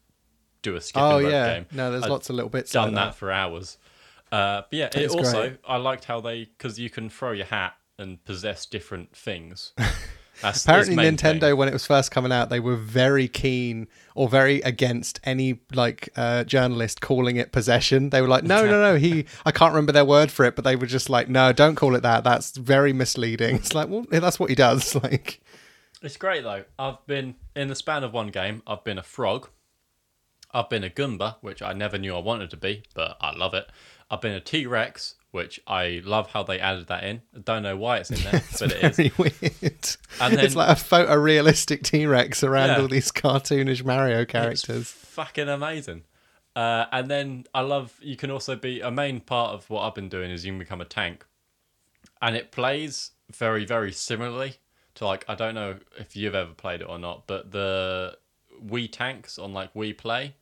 do 0.62 0.76
a 0.76 0.80
skipping 0.80 1.02
Oh 1.02 1.20
rope 1.20 1.30
yeah, 1.30 1.54
game. 1.54 1.66
no, 1.72 1.90
there's 1.90 2.02
I'd 2.04 2.10
lots 2.10 2.28
of 2.30 2.36
little 2.36 2.50
bits. 2.50 2.72
done 2.72 2.92
like 2.94 3.06
that 3.12 3.14
for 3.14 3.30
hours. 3.32 3.78
Uh, 4.32 4.62
but 4.62 4.72
yeah, 4.72 4.86
it 4.86 4.96
It's 4.96 5.14
also 5.14 5.48
great. 5.48 5.58
I 5.68 5.76
liked 5.76 6.06
how 6.06 6.20
they 6.20 6.46
because 6.46 6.80
you 6.80 6.88
can 6.88 7.10
throw 7.10 7.32
your 7.32 7.46
hat 7.46 7.74
and 7.98 8.24
possess 8.24 8.64
different 8.66 9.14
things. 9.14 9.72
That's 10.40 10.64
Apparently, 10.64 10.96
Nintendo, 10.96 11.40
thing. 11.40 11.56
when 11.56 11.68
it 11.68 11.72
was 11.72 11.86
first 11.86 12.10
coming 12.10 12.32
out, 12.32 12.48
they 12.48 12.58
were 12.58 12.74
very 12.74 13.28
keen 13.28 13.86
or 14.16 14.28
very 14.28 14.60
against 14.62 15.20
any 15.22 15.60
like 15.74 16.08
uh, 16.16 16.42
journalist 16.44 17.00
calling 17.00 17.36
it 17.36 17.52
possession. 17.52 18.10
They 18.10 18.22
were 18.22 18.26
like, 18.26 18.42
"No, 18.42 18.64
no, 18.64 18.80
no." 18.80 18.96
He, 18.96 19.26
I 19.44 19.52
can't 19.52 19.72
remember 19.72 19.92
their 19.92 20.06
word 20.06 20.32
for 20.32 20.44
it, 20.44 20.56
but 20.56 20.64
they 20.64 20.74
were 20.74 20.86
just 20.86 21.10
like, 21.10 21.28
"No, 21.28 21.52
don't 21.52 21.76
call 21.76 21.94
it 21.94 22.02
that. 22.02 22.24
That's 22.24 22.56
very 22.56 22.92
misleading." 22.92 23.56
It's 23.62 23.74
like, 23.74 23.88
well, 23.88 24.04
that's 24.08 24.40
what 24.40 24.48
he 24.48 24.56
does. 24.56 24.96
Like, 24.96 25.40
It's 26.00 26.16
great 26.16 26.42
though. 26.42 26.64
I've 26.78 27.06
been 27.06 27.36
in 27.54 27.68
the 27.68 27.76
span 27.76 28.02
of 28.02 28.12
one 28.12 28.28
game. 28.28 28.62
I've 28.66 28.82
been 28.82 28.98
a 28.98 29.02
frog. 29.02 29.50
I've 30.52 30.68
been 30.68 30.84
a 30.84 30.90
Goomba, 30.90 31.36
which 31.40 31.62
I 31.62 31.72
never 31.72 31.98
knew 31.98 32.14
I 32.14 32.18
wanted 32.18 32.50
to 32.50 32.56
be, 32.56 32.82
but 32.94 33.16
I 33.20 33.32
love 33.34 33.54
it. 33.54 33.66
I've 34.12 34.20
been 34.20 34.32
a 34.32 34.40
T 34.40 34.66
Rex, 34.66 35.14
which 35.32 35.58
I 35.66 36.02
love 36.04 36.30
how 36.30 36.42
they 36.44 36.60
added 36.60 36.86
that 36.88 37.02
in. 37.02 37.22
I 37.34 37.38
don't 37.40 37.62
know 37.62 37.76
why 37.76 37.96
it's 37.96 38.10
in 38.10 38.22
there, 38.30 38.42
but 38.60 38.72
it 38.72 38.84
is. 38.84 38.96
very 38.96 39.12
weird. 39.16 39.86
And 40.20 40.34
it's 40.34 40.54
like 40.54 40.68
a 40.68 40.78
photorealistic 40.80 41.82
T 41.82 42.06
Rex 42.06 42.44
around 42.44 42.68
Yeah. 42.68 42.80
all 42.82 42.88
these 42.88 43.10
cartoonish 43.10 43.84
Mario 43.84 44.20
It's 44.20 44.30
characters. 44.32 44.88
fucking 44.88 45.48
amazing. 45.48 46.02
Uh, 46.54 46.84
and 46.92 47.10
then 47.10 47.44
I 47.54 47.62
love 47.62 47.94
you 48.02 48.14
can 48.16 48.30
also 48.30 48.54
be 48.54 48.82
a 48.82 48.90
main 48.90 49.20
part 49.20 49.54
of 49.54 49.70
what 49.70 49.82
I've 49.84 49.94
been 49.94 50.10
doing 50.10 50.30
is 50.30 50.44
you 50.44 50.52
can 50.52 50.58
become 50.58 50.82
a 50.82 50.84
tank, 50.84 51.24
and 52.20 52.36
it 52.36 52.52
plays 52.52 53.12
very 53.32 53.64
very 53.64 53.90
similarly 53.92 54.56
to 54.96 55.06
like 55.06 55.24
I 55.26 55.34
don't 55.34 55.54
know 55.54 55.76
if 55.98 56.14
you've 56.14 56.34
ever 56.34 56.52
played 56.52 56.82
it 56.82 56.88
or 56.88 56.98
not, 56.98 57.26
but 57.26 57.52
the 57.52 58.18
Wii 58.62 58.92
tanks 58.92 59.38
on 59.38 59.54
like 59.54 59.72
Wii 59.72 59.96
Play. 59.96 60.34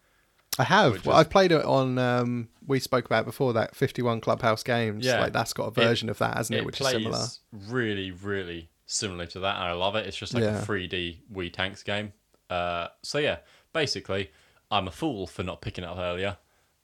I 0.58 0.64
have. 0.64 1.04
Well, 1.06 1.16
is- 1.16 1.20
I've 1.20 1.30
played 1.30 1.52
it 1.52 1.64
on. 1.64 1.98
Um, 1.98 2.48
we 2.66 2.80
spoke 2.80 3.06
about 3.06 3.24
before 3.24 3.52
that 3.54 3.74
51 3.74 4.20
Clubhouse 4.20 4.62
Games. 4.62 5.04
Yeah. 5.06 5.20
like 5.20 5.32
that's 5.32 5.52
got 5.52 5.64
a 5.66 5.70
version 5.70 6.08
of 6.08 6.18
that, 6.18 6.36
hasn't 6.36 6.56
it? 6.56 6.60
it 6.60 6.66
Which 6.66 6.80
is 6.80 6.88
similar. 6.88 7.24
really 7.68 8.10
really 8.10 8.68
similar 8.86 9.26
to 9.26 9.40
that, 9.40 9.54
and 9.56 9.64
I 9.64 9.72
love 9.72 9.94
it. 9.96 10.06
It's 10.06 10.16
just 10.16 10.34
like 10.34 10.42
Yeah. 10.44 10.60
a 10.60 10.64
3D 10.64 11.18
Wii 11.32 11.52
tanks 11.52 11.82
game. 11.82 12.12
Uh, 12.48 12.88
so 13.02 13.18
yeah, 13.18 13.38
basically, 13.72 14.30
I'm 14.70 14.88
a 14.88 14.90
fool 14.90 15.26
for 15.26 15.42
not 15.42 15.60
picking 15.60 15.84
it 15.84 15.88
up 15.88 15.98
earlier, 15.98 16.36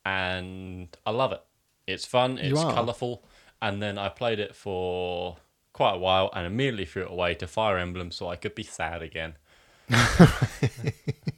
and 0.05 0.87
I 1.05 1.11
love 1.11 1.31
it. 1.33 1.41
It's 1.85 2.05
fun. 2.05 2.37
It's 2.37 2.59
colourful, 2.61 3.23
and 3.61 3.81
then 3.81 3.97
I 3.97 4.09
played 4.09 4.39
it 4.39 4.55
for 4.55 5.37
quite 5.73 5.95
a 5.95 5.97
while 5.97 6.29
and 6.33 6.47
immediately 6.47 6.85
threw 6.85 7.03
it 7.03 7.11
away 7.11 7.35
to 7.35 7.47
Fire 7.47 7.77
Emblem 7.77 8.11
so 8.11 8.27
I 8.29 8.35
could 8.37 8.55
be 8.55 8.63
sad 8.63 9.01
again. 9.03 9.35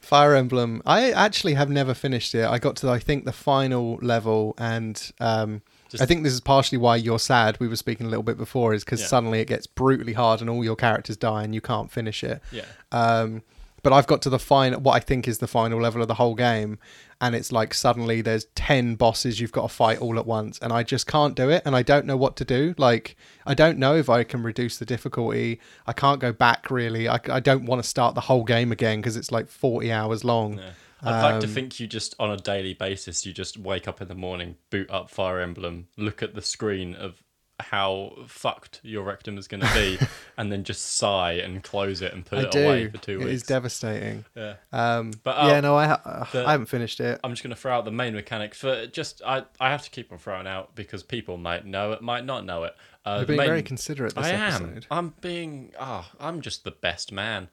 Fire 0.00 0.34
Emblem. 0.34 0.82
I 0.86 1.10
actually 1.10 1.54
have 1.54 1.70
never 1.70 1.94
finished 1.94 2.34
it. 2.34 2.44
I 2.46 2.58
got 2.58 2.76
to 2.76 2.90
I 2.90 2.98
think 2.98 3.24
the 3.24 3.32
final 3.32 3.98
level, 4.02 4.54
and 4.58 5.10
um, 5.20 5.62
Just- 5.88 6.02
I 6.02 6.06
think 6.06 6.22
this 6.24 6.32
is 6.32 6.40
partially 6.40 6.78
why 6.78 6.96
you're 6.96 7.18
sad. 7.18 7.58
We 7.60 7.68
were 7.68 7.76
speaking 7.76 8.06
a 8.06 8.08
little 8.08 8.22
bit 8.22 8.36
before, 8.36 8.74
is 8.74 8.84
because 8.84 9.00
Yeah. 9.00 9.06
suddenly 9.06 9.40
it 9.40 9.46
gets 9.48 9.66
brutally 9.66 10.12
hard 10.14 10.40
and 10.40 10.50
all 10.50 10.64
your 10.64 10.76
characters 10.76 11.16
die 11.16 11.44
and 11.44 11.54
you 11.54 11.60
can't 11.60 11.90
finish 11.90 12.22
it. 12.24 12.42
Yeah. 12.52 12.64
Um, 12.92 13.42
but 13.82 13.92
I've 13.92 14.06
got 14.08 14.20
to 14.22 14.30
the 14.30 14.40
final, 14.40 14.80
what 14.80 14.94
I 14.96 15.00
think 15.00 15.28
is 15.28 15.38
the 15.38 15.46
final 15.46 15.80
level 15.80 16.02
of 16.02 16.08
the 16.08 16.14
whole 16.14 16.34
game, 16.34 16.78
and 17.20 17.34
it's 17.34 17.50
like 17.50 17.74
suddenly 17.74 18.20
there's 18.20 18.46
ten 18.54 18.94
bosses 18.94 19.40
you've 19.40 19.52
got 19.52 19.62
to 19.62 19.68
fight 19.68 19.98
all 19.98 20.18
at 20.18 20.26
once, 20.26 20.58
and 20.60 20.72
I 20.72 20.82
just 20.82 21.06
can't 21.06 21.34
do 21.34 21.50
it, 21.50 21.62
and 21.64 21.74
I 21.74 21.82
don't 21.82 22.06
know 22.06 22.16
what 22.16 22.36
to 22.36 22.44
do. 22.44 22.74
Like 22.78 23.16
I 23.46 23.54
don't 23.54 23.78
know 23.78 23.94
if 23.96 24.08
I 24.08 24.24
can 24.24 24.42
reduce 24.42 24.78
the 24.78 24.84
difficulty. 24.86 25.60
I 25.86 25.92
can't 25.92 26.20
go 26.20 26.32
back 26.32 26.70
really. 26.70 27.08
I, 27.08 27.18
I 27.28 27.40
don't 27.40 27.66
want 27.66 27.82
to 27.82 27.88
start 27.88 28.14
the 28.14 28.22
whole 28.22 28.44
game 28.44 28.72
again 28.72 29.00
because 29.00 29.16
it's 29.16 29.32
like 29.32 29.48
forty 29.48 29.90
hours 29.92 30.24
long. 30.24 30.58
Yeah. 30.58 30.70
I'd 31.00 31.22
like 31.22 31.40
to 31.42 31.46
Um, 31.46 31.52
think 31.52 31.78
you 31.78 31.86
just 31.86 32.16
on 32.18 32.32
a 32.32 32.36
daily 32.36 32.74
basis 32.74 33.24
you 33.24 33.32
just 33.32 33.56
wake 33.56 33.86
up 33.86 34.02
in 34.02 34.08
the 34.08 34.16
morning, 34.16 34.56
boot 34.68 34.90
up 34.90 35.10
Fire 35.10 35.38
Emblem, 35.40 35.86
look 35.96 36.24
at 36.24 36.34
the 36.34 36.42
screen 36.42 36.96
of 36.96 37.22
how 37.60 38.12
fucked 38.26 38.80
your 38.84 39.02
rectum 39.04 39.36
is 39.38 39.48
going 39.48 39.60
to 39.62 39.74
be, 39.74 39.98
and 40.38 40.50
then 40.52 40.62
just 40.64 40.96
sigh 40.96 41.32
and 41.32 41.62
close 41.62 42.02
it 42.02 42.12
and 42.12 42.24
put 42.24 42.38
I 42.38 42.42
it 42.42 42.50
do. 42.52 42.64
away 42.64 42.88
for 42.88 42.98
two 42.98 43.12
It 43.12 43.18
weeks. 43.18 43.30
It 43.30 43.34
is 43.34 43.42
devastating. 43.42 44.24
yeah. 44.36 44.54
Um, 44.72 45.12
But, 45.24 45.36
yeah, 45.46 45.58
uh, 45.58 45.60
no, 45.60 45.76
I 45.76 45.86
ha- 45.88 46.28
the- 46.32 46.46
I 46.46 46.52
haven't 46.52 46.66
finished 46.66 47.00
it. 47.00 47.18
I'm 47.24 47.32
just 47.32 47.42
going 47.42 47.54
to 47.54 47.60
throw 47.60 47.76
out 47.76 47.84
the 47.84 47.90
main 47.90 48.14
mechanic 48.14 48.54
for 48.54 48.86
just 48.86 49.20
I 49.26 49.44
I 49.58 49.70
have 49.70 49.82
to 49.82 49.90
keep 49.90 50.12
on 50.12 50.18
throwing 50.18 50.46
out 50.46 50.74
because 50.74 51.02
people 51.02 51.36
might 51.36 51.66
know 51.66 51.92
it, 51.92 52.02
might 52.02 52.24
not 52.24 52.44
know 52.44 52.64
it. 52.64 52.74
Uh, 53.04 53.16
You're 53.18 53.26
being 53.26 53.38
main- 53.38 53.48
very 53.48 53.62
considerate 53.62 54.14
this 54.14 54.26
I 54.26 54.30
am. 54.30 54.42
episode. 54.64 54.86
I'm 54.90 55.14
being. 55.20 55.72
Ah, 55.78 56.10
I'm 56.20 56.40
just 56.42 56.64
the 56.64 56.70
best 56.72 57.10
man. 57.12 57.48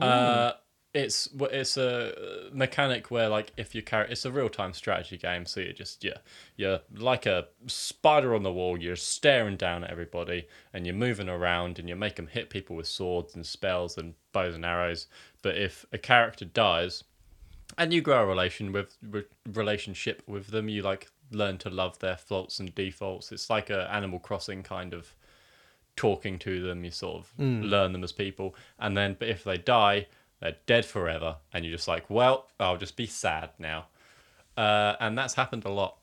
Uh, 0.00 0.52
it's 0.92 1.28
it's 1.40 1.76
a 1.76 2.48
uh, 2.48 2.50
mechanic 2.52 3.10
where 3.10 3.28
like 3.28 3.52
if 3.56 3.74
you 3.74 3.82
carry 3.82 4.10
it's 4.10 4.24
a 4.24 4.32
real 4.32 4.48
time 4.48 4.72
strategy 4.72 5.16
game, 5.16 5.46
so 5.46 5.60
you're 5.60 5.72
just 5.72 6.02
yeah 6.02 6.18
you're 6.56 6.80
like 6.96 7.26
a 7.26 7.46
spider 7.66 8.34
on 8.34 8.42
the 8.42 8.52
wall. 8.52 8.76
You're 8.76 8.96
staring 8.96 9.56
down 9.56 9.84
at 9.84 9.90
everybody, 9.90 10.48
and 10.72 10.86
you're 10.86 10.94
moving 10.94 11.28
around, 11.28 11.78
and 11.78 11.88
you 11.88 11.94
make 11.94 12.16
them 12.16 12.26
hit 12.26 12.50
people 12.50 12.74
with 12.74 12.88
swords 12.88 13.36
and 13.36 13.46
spells 13.46 13.96
and 13.96 14.14
bows 14.32 14.54
and 14.54 14.64
arrows. 14.64 15.06
But 15.42 15.56
if 15.56 15.86
a 15.92 15.98
character 15.98 16.44
dies, 16.44 17.04
and 17.78 17.92
you 17.92 18.00
grow 18.00 18.22
a 18.22 18.26
relation 18.26 18.72
with 18.72 18.96
re- 19.08 19.24
relationship 19.52 20.22
with 20.26 20.48
them, 20.48 20.68
you 20.68 20.82
like 20.82 21.08
learn 21.30 21.58
to 21.58 21.70
love 21.70 22.00
their 22.00 22.16
faults 22.16 22.58
and 22.58 22.74
defaults. 22.74 23.30
It's 23.30 23.48
like 23.48 23.70
a 23.70 23.88
Animal 23.92 24.18
Crossing 24.18 24.64
kind 24.64 24.92
of 24.92 25.14
talking 25.94 26.36
to 26.40 26.60
them. 26.62 26.84
You 26.84 26.90
sort 26.90 27.18
of 27.18 27.32
hmm. 27.36 27.62
learn 27.62 27.92
them 27.92 28.02
as 28.02 28.10
people, 28.10 28.56
and 28.80 28.96
then 28.96 29.14
but 29.16 29.28
if 29.28 29.44
they 29.44 29.56
die, 29.56 30.08
they're 30.40 30.56
dead 30.66 30.84
forever, 30.84 31.36
and 31.52 31.64
you're 31.64 31.74
just 31.76 31.88
like, 31.88 32.08
well, 32.10 32.48
I'll 32.58 32.76
just 32.78 32.96
be 32.96 33.06
sad 33.06 33.50
now. 33.58 33.86
Uh, 34.56 34.96
and 35.00 35.16
that's 35.16 35.34
happened 35.34 35.64
a 35.64 35.70
lot 35.70 35.96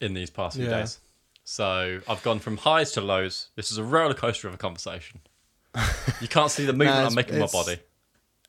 in 0.00 0.14
these 0.14 0.30
past 0.30 0.56
few 0.56 0.66
Yeah. 0.66 0.80
days. 0.80 0.98
So 1.44 2.00
I've 2.08 2.22
gone 2.22 2.38
from 2.38 2.58
highs 2.58 2.92
to 2.92 3.00
lows. 3.00 3.48
This 3.56 3.72
is 3.72 3.78
a 3.78 3.84
roller 3.84 4.14
coaster 4.14 4.46
of 4.48 4.54
a 4.54 4.58
conversation. 4.58 5.20
You 6.20 6.28
can't 6.28 6.50
see 6.50 6.64
the 6.64 6.72
movement 6.80 6.90
it's- 6.98 7.08
I'm 7.08 7.14
making 7.14 7.38
my 7.38 7.46
body. 7.46 7.78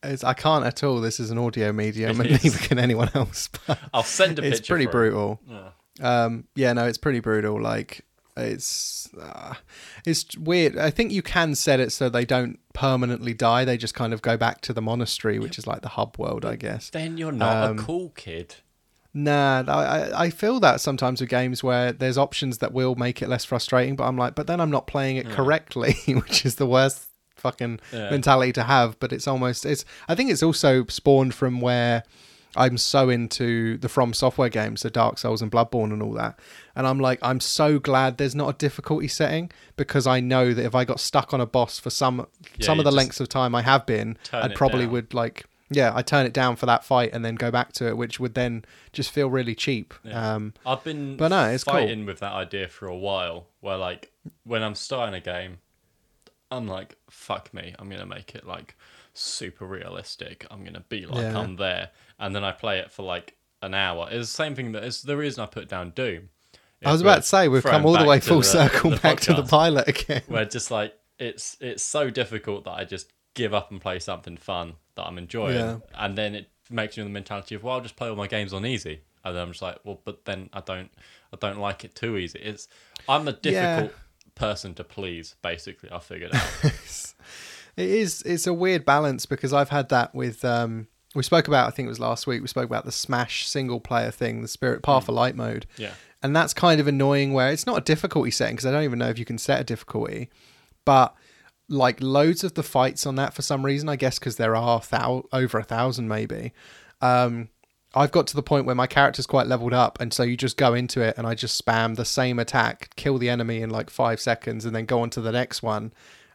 It's, 0.04 0.24
I 0.24 0.34
can't 0.34 0.66
at 0.66 0.84
all. 0.84 1.00
This 1.00 1.20
is 1.20 1.30
an 1.30 1.38
audio 1.38 1.72
medium, 1.72 2.12
It 2.22 2.28
and 2.28 2.36
is. 2.36 2.44
neither 2.44 2.58
can 2.58 2.80
anyone 2.80 3.10
else. 3.14 3.50
But 3.68 3.78
I'll 3.94 4.02
send 4.04 4.40
a 4.40 4.44
it's 4.44 4.60
picture. 4.60 4.74
pretty 4.74 4.86
for 4.86 4.90
it. 5.06 5.12
brutal. 5.12 5.40
Yeah. 5.48 5.70
Um, 6.24 6.46
yeah, 6.56 6.74
no, 6.74 6.88
it's 6.88 6.98
pretty 6.98 7.20
brutal. 7.20 7.62
Like 7.62 8.04
it's 8.38 9.10
uh, 9.20 9.56
it's 10.06 10.38
weird. 10.38 10.78
I 10.78 10.90
think 10.90 11.12
you 11.12 11.22
can 11.22 11.56
set 11.56 11.80
it 11.80 11.92
so 11.92 12.10
they 12.10 12.26
don't 12.26 12.60
permanently 12.74 13.34
die. 13.34 13.66
They 13.66 13.78
just 13.78 13.94
kind 13.94 14.14
of 14.14 14.22
go 14.22 14.38
back 14.38 14.62
to 14.62 14.74
the 14.74 14.82
monastery, 14.82 15.40
which 15.40 15.58
is 15.58 15.68
like 15.68 15.82
the 15.82 15.90
hub 15.90 16.18
world, 16.18 16.46
I 16.46 16.56
guess. 16.56 16.90
Then 16.90 17.18
you're 17.18 17.32
not 17.32 17.70
Um, 17.70 17.80
a 17.80 17.82
cool 17.82 18.10
kid. 18.10 18.56
Nah, 19.14 19.64
I 19.68 19.74
I- 19.74 20.24
I 20.26 20.30
feel 20.30 20.60
that 20.62 20.80
sometimes 20.80 21.20
with 21.20 21.30
games 21.30 21.64
where 21.64 21.92
there's 21.92 22.18
options 22.18 22.60
that 22.60 22.72
will 22.72 22.96
make 22.96 23.22
it 23.22 23.28
less 23.28 23.44
frustrating, 23.44 23.96
but 23.98 24.06
I'm 24.06 24.18
like, 24.18 24.36
but 24.36 24.48
then 24.48 24.62
I'm 24.62 24.72
not 24.72 24.88
playing 24.88 25.18
it 25.18 25.30
correctly, 25.30 25.96
which 26.08 26.46
is 26.46 26.56
the 26.56 26.66
worst 26.66 27.08
fucking 27.36 27.80
Yeah. 27.92 28.10
mentality 28.12 28.54
to 28.54 28.64
have. 28.64 28.98
But 29.00 29.12
it's 29.12 29.28
almost 29.28 29.66
it's. 29.66 29.84
I 30.08 30.16
think 30.16 30.32
it's 30.32 30.44
also 30.44 30.86
spawned 30.88 31.34
from 31.34 31.60
where 31.60 32.04
I'm 32.56 32.78
so 32.78 33.10
into 33.10 33.78
the 33.78 33.90
From 33.90 34.14
Software 34.14 34.50
games, 34.50 34.82
the 34.82 34.90
Dark 34.90 35.18
Souls 35.18 35.42
and 35.42 35.52
Bloodborne 35.52 35.94
and 35.94 36.02
all 36.04 36.14
that, 36.14 36.40
and 36.76 36.86
I'm 36.86 37.00
like, 37.00 37.20
I'm 37.22 37.40
so 37.40 37.80
glad 37.80 38.18
there's 38.18 38.36
not 38.36 38.50
a 38.50 38.58
difficulty 38.58 39.08
setting 39.08 39.52
because 39.78 40.06
I 40.08 40.20
know 40.20 40.54
that 40.54 40.66
if 40.66 40.76
I 40.76 40.86
got 40.86 41.00
stuck 41.00 41.34
on 41.34 41.42
a 41.42 41.46
boss 41.46 41.80
for 41.80 41.90
some 41.90 42.28
Yeah, 42.58 42.66
some 42.66 42.80
of 42.80 42.86
the 42.86 42.92
lengths 42.92 43.20
of 43.20 43.30
time 43.30 43.56
I 43.56 43.62
have 43.62 43.86
been, 43.86 44.18
I'd 44.34 44.56
probably 44.56 44.84
down. 44.86 44.92
would 44.92 45.14
like 45.14 45.46
yeah, 45.74 45.94
I 45.96 46.02
turn 46.02 46.26
it 46.26 46.34
down 46.34 46.58
for 46.58 46.66
that 46.66 46.84
fight 46.84 47.12
and 47.14 47.24
then 47.24 47.36
go 47.36 47.50
back 47.50 47.72
to 47.74 47.88
it, 47.88 47.96
which 47.96 48.20
would 48.20 48.34
then 48.34 48.66
just 48.92 49.10
feel 49.10 49.30
really 49.30 49.56
cheap. 49.56 49.94
Yeah. 50.04 50.34
Um, 50.34 50.54
I've 50.66 50.84
been 50.84 51.16
But 51.16 51.30
no, 51.30 51.48
it's 51.50 51.64
cool. 51.64 51.76
fighting 51.76 52.06
with 52.06 52.20
that 52.20 52.34
idea 52.34 52.68
for 52.68 52.88
a 52.88 52.96
while. 52.96 53.48
Where 53.62 53.78
like 53.78 54.12
when 54.44 54.64
I'm 54.64 54.76
starting 54.76 55.16
a 55.16 55.22
game, 55.22 55.60
I'm 56.52 56.68
like, 56.68 56.98
fuck 57.10 57.54
me, 57.54 57.74
I'm 57.80 57.90
gonna 57.90 58.06
make 58.06 58.36
it 58.36 58.46
like 58.46 58.76
super 59.14 59.66
realistic. 59.66 60.46
I'm 60.52 60.64
gonna 60.64 60.84
be 60.90 61.06
like 61.06 61.22
Yeah. 61.22 61.38
I'm 61.40 61.56
there, 61.58 61.90
and 62.20 62.36
then 62.36 62.44
I 62.44 62.52
play 62.52 62.80
it 62.80 62.92
for 62.92 63.04
like 63.04 63.36
an 63.62 63.74
hour. 63.74 64.08
It's 64.12 64.30
the 64.30 64.36
same 64.36 64.56
thing 64.56 64.72
that 64.74 64.84
is 64.84 65.02
the 65.04 65.18
reason 65.18 65.44
I 65.44 65.46
put 65.48 65.68
down 65.70 65.92
Doom. 65.92 66.30
I 66.84 66.92
was 66.92 67.02
about 67.02 67.18
to 67.18 67.22
say 67.24 67.48
we've 67.48 67.64
come 67.64 67.86
all 67.86 67.96
the 67.98 68.06
way 68.06 68.20
full 68.20 68.40
the- 68.40 68.44
circle 68.44 68.90
the 68.92 68.98
back 68.98 69.20
to 69.22 69.34
the 69.34 69.44
pilot 69.44 69.88
again. 69.88 70.24
where 70.28 70.46
just 70.46 70.72
like 70.72 70.96
it's 71.20 71.56
it's 71.62 71.84
so 71.84 72.10
difficult 72.10 72.64
that 72.66 72.72
I 72.72 72.86
just 72.86 73.12
give 73.36 73.54
up 73.54 73.70
and 73.72 73.80
play 73.80 74.00
something 74.00 74.36
fun 74.38 74.74
that 74.96 75.04
I'm 75.04 75.18
enjoying, 75.18 75.56
Yeah. 75.56 75.78
and 75.94 76.18
then 76.18 76.34
it 76.36 76.50
makes 76.70 76.98
me 76.98 77.02
in 77.02 77.08
the 77.10 77.14
mentality 77.14 77.54
of 77.56 77.64
well, 77.64 77.76
I'll 77.76 77.82
just 77.82 77.96
play 77.96 78.10
all 78.10 78.16
my 78.16 78.28
games 78.28 78.52
on 78.54 78.66
easy. 78.66 79.02
and 79.24 79.36
then 79.36 79.44
I'm 79.44 79.50
just 79.52 79.62
like, 79.62 79.78
well, 79.84 80.02
but 80.04 80.26
then 80.26 80.50
I 80.52 80.62
don't, 80.62 80.90
I 81.32 81.38
don't 81.40 81.60
like 81.60 81.86
it 81.86 81.94
too 81.94 82.18
easy. 82.18 82.40
It's 82.40 82.68
I'm 83.08 83.28
a 83.28 83.34
difficult 83.34 83.94
person 84.34 84.74
to 84.74 84.84
please. 84.84 85.36
Basically, 85.44 85.92
I 85.92 86.00
figured 86.00 86.34
out. 86.34 86.50
it 87.78 87.90
is 87.90 88.22
it's 88.24 88.48
a 88.48 88.54
weird 88.54 88.86
balance 88.86 89.26
because 89.26 89.54
I've 89.54 89.70
had 89.70 89.90
that 89.90 90.14
with 90.14 90.44
um 90.46 90.88
we 91.16 91.24
spoke 91.24 91.48
about 91.48 91.68
I 91.68 91.72
think 91.72 91.88
it 91.88 91.90
was 91.90 92.00
last 92.00 92.26
week 92.28 92.42
we 92.42 92.48
spoke 92.48 92.66
about 92.66 92.86
the 92.86 92.92
Smash 92.92 93.48
single 93.48 93.80
player 93.80 94.12
thing, 94.12 94.42
the 94.42 94.48
Spirit 94.48 94.82
Path 94.84 95.10
of 95.10 95.16
Light 95.16 95.36
mode. 95.36 95.66
yeah, 95.78 95.94
And 96.24 96.36
that's 96.36 96.54
kind 96.54 96.80
of 96.80 96.88
annoying 96.88 97.34
where 97.34 97.52
it's 97.52 97.66
not 97.66 97.78
a 97.78 97.82
difficulty 97.82 98.32
setting 98.32 98.56
because 98.56 98.66
I 98.66 98.72
don't 98.72 98.84
even 98.84 99.00
know 99.00 99.10
if 99.10 99.20
you 99.20 99.26
can 99.26 99.38
set 99.38 99.60
a 99.60 99.64
difficulty, 99.64 100.30
but 100.86 101.14
like 101.68 102.02
loads 102.02 102.44
of 102.44 102.54
the 102.54 102.64
fights 102.64 103.06
on 103.06 103.16
that 103.16 103.34
for 103.34 103.42
some 103.42 103.66
reason, 103.66 103.88
I 103.90 103.96
guess 103.96 104.20
because 104.20 104.36
there 104.38 104.56
are 104.56 104.82
thou- 104.90 105.26
over 105.34 105.58
a 105.60 105.64
thousand 105.64 106.08
maybe. 106.08 106.54
Um, 107.02 107.50
I've 107.94 108.12
got 108.12 108.28
to 108.28 108.36
the 108.36 108.44
point 108.44 108.66
where 108.66 108.76
my 108.76 108.88
character's 108.88 109.28
quite 109.28 109.48
leveled 109.48 109.74
up, 109.74 110.00
and 110.00 110.14
so 110.14 110.24
you 110.24 110.38
just 110.38 110.56
go 110.56 110.74
into 110.74 111.02
it 111.02 111.18
and 111.18 111.28
I 111.28 111.34
just 111.36 111.62
spam 111.64 111.98
the 111.98 112.06
same 112.06 112.40
attack, 112.40 112.96
kill 112.96 113.18
the 113.18 113.30
enemy 113.30 113.62
in 113.62 113.70
like 113.70 113.90
five 113.90 114.22
seconds, 114.22 114.64
and 114.64 114.74
then 114.74 114.86
go 114.86 115.02
on 115.02 115.10
to 115.12 115.22
the 115.22 115.32
next 115.34 115.62
one. 115.62 115.92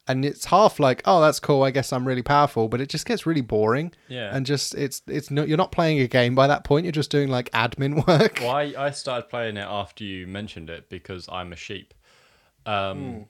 And 0.09 0.25
it's 0.25 0.45
half 0.45 0.79
like, 0.79 1.03
oh, 1.05 1.21
that's 1.21 1.41
cool. 1.41 1.65
I 1.65 1.73
guess 1.73 1.93
I'm 1.93 2.07
really 2.07 2.23
powerful, 2.23 2.69
but 2.69 2.81
it 2.81 2.89
just 2.89 3.07
gets 3.07 3.27
really 3.27 3.41
boring. 3.41 3.93
Yeah. 4.09 4.31
And 4.35 4.47
just 4.47 4.75
it's 4.77 5.03
it's 5.09 5.31
not 5.33 5.49
you're 5.49 5.57
not 5.59 5.73
playing 5.73 5.99
a 6.01 6.07
game 6.07 6.35
by 6.35 6.47
that 6.47 6.63
point. 6.65 6.85
You're 6.85 6.93
just 6.93 7.11
doing 7.11 7.29
like 7.29 7.51
admin 7.51 8.07
work. 8.09 8.39
well, 8.41 8.51
I, 8.51 8.73
I 8.79 8.91
started 8.91 9.29
playing 9.29 9.57
it 9.57 9.67
after 9.69 10.05
you 10.05 10.27
mentioned 10.27 10.71
it 10.71 10.89
because 10.89 11.29
I'm 11.31 11.53
a 11.53 11.57
sheep, 11.57 11.93
um, 12.65 12.99
Hmm. 12.99 13.23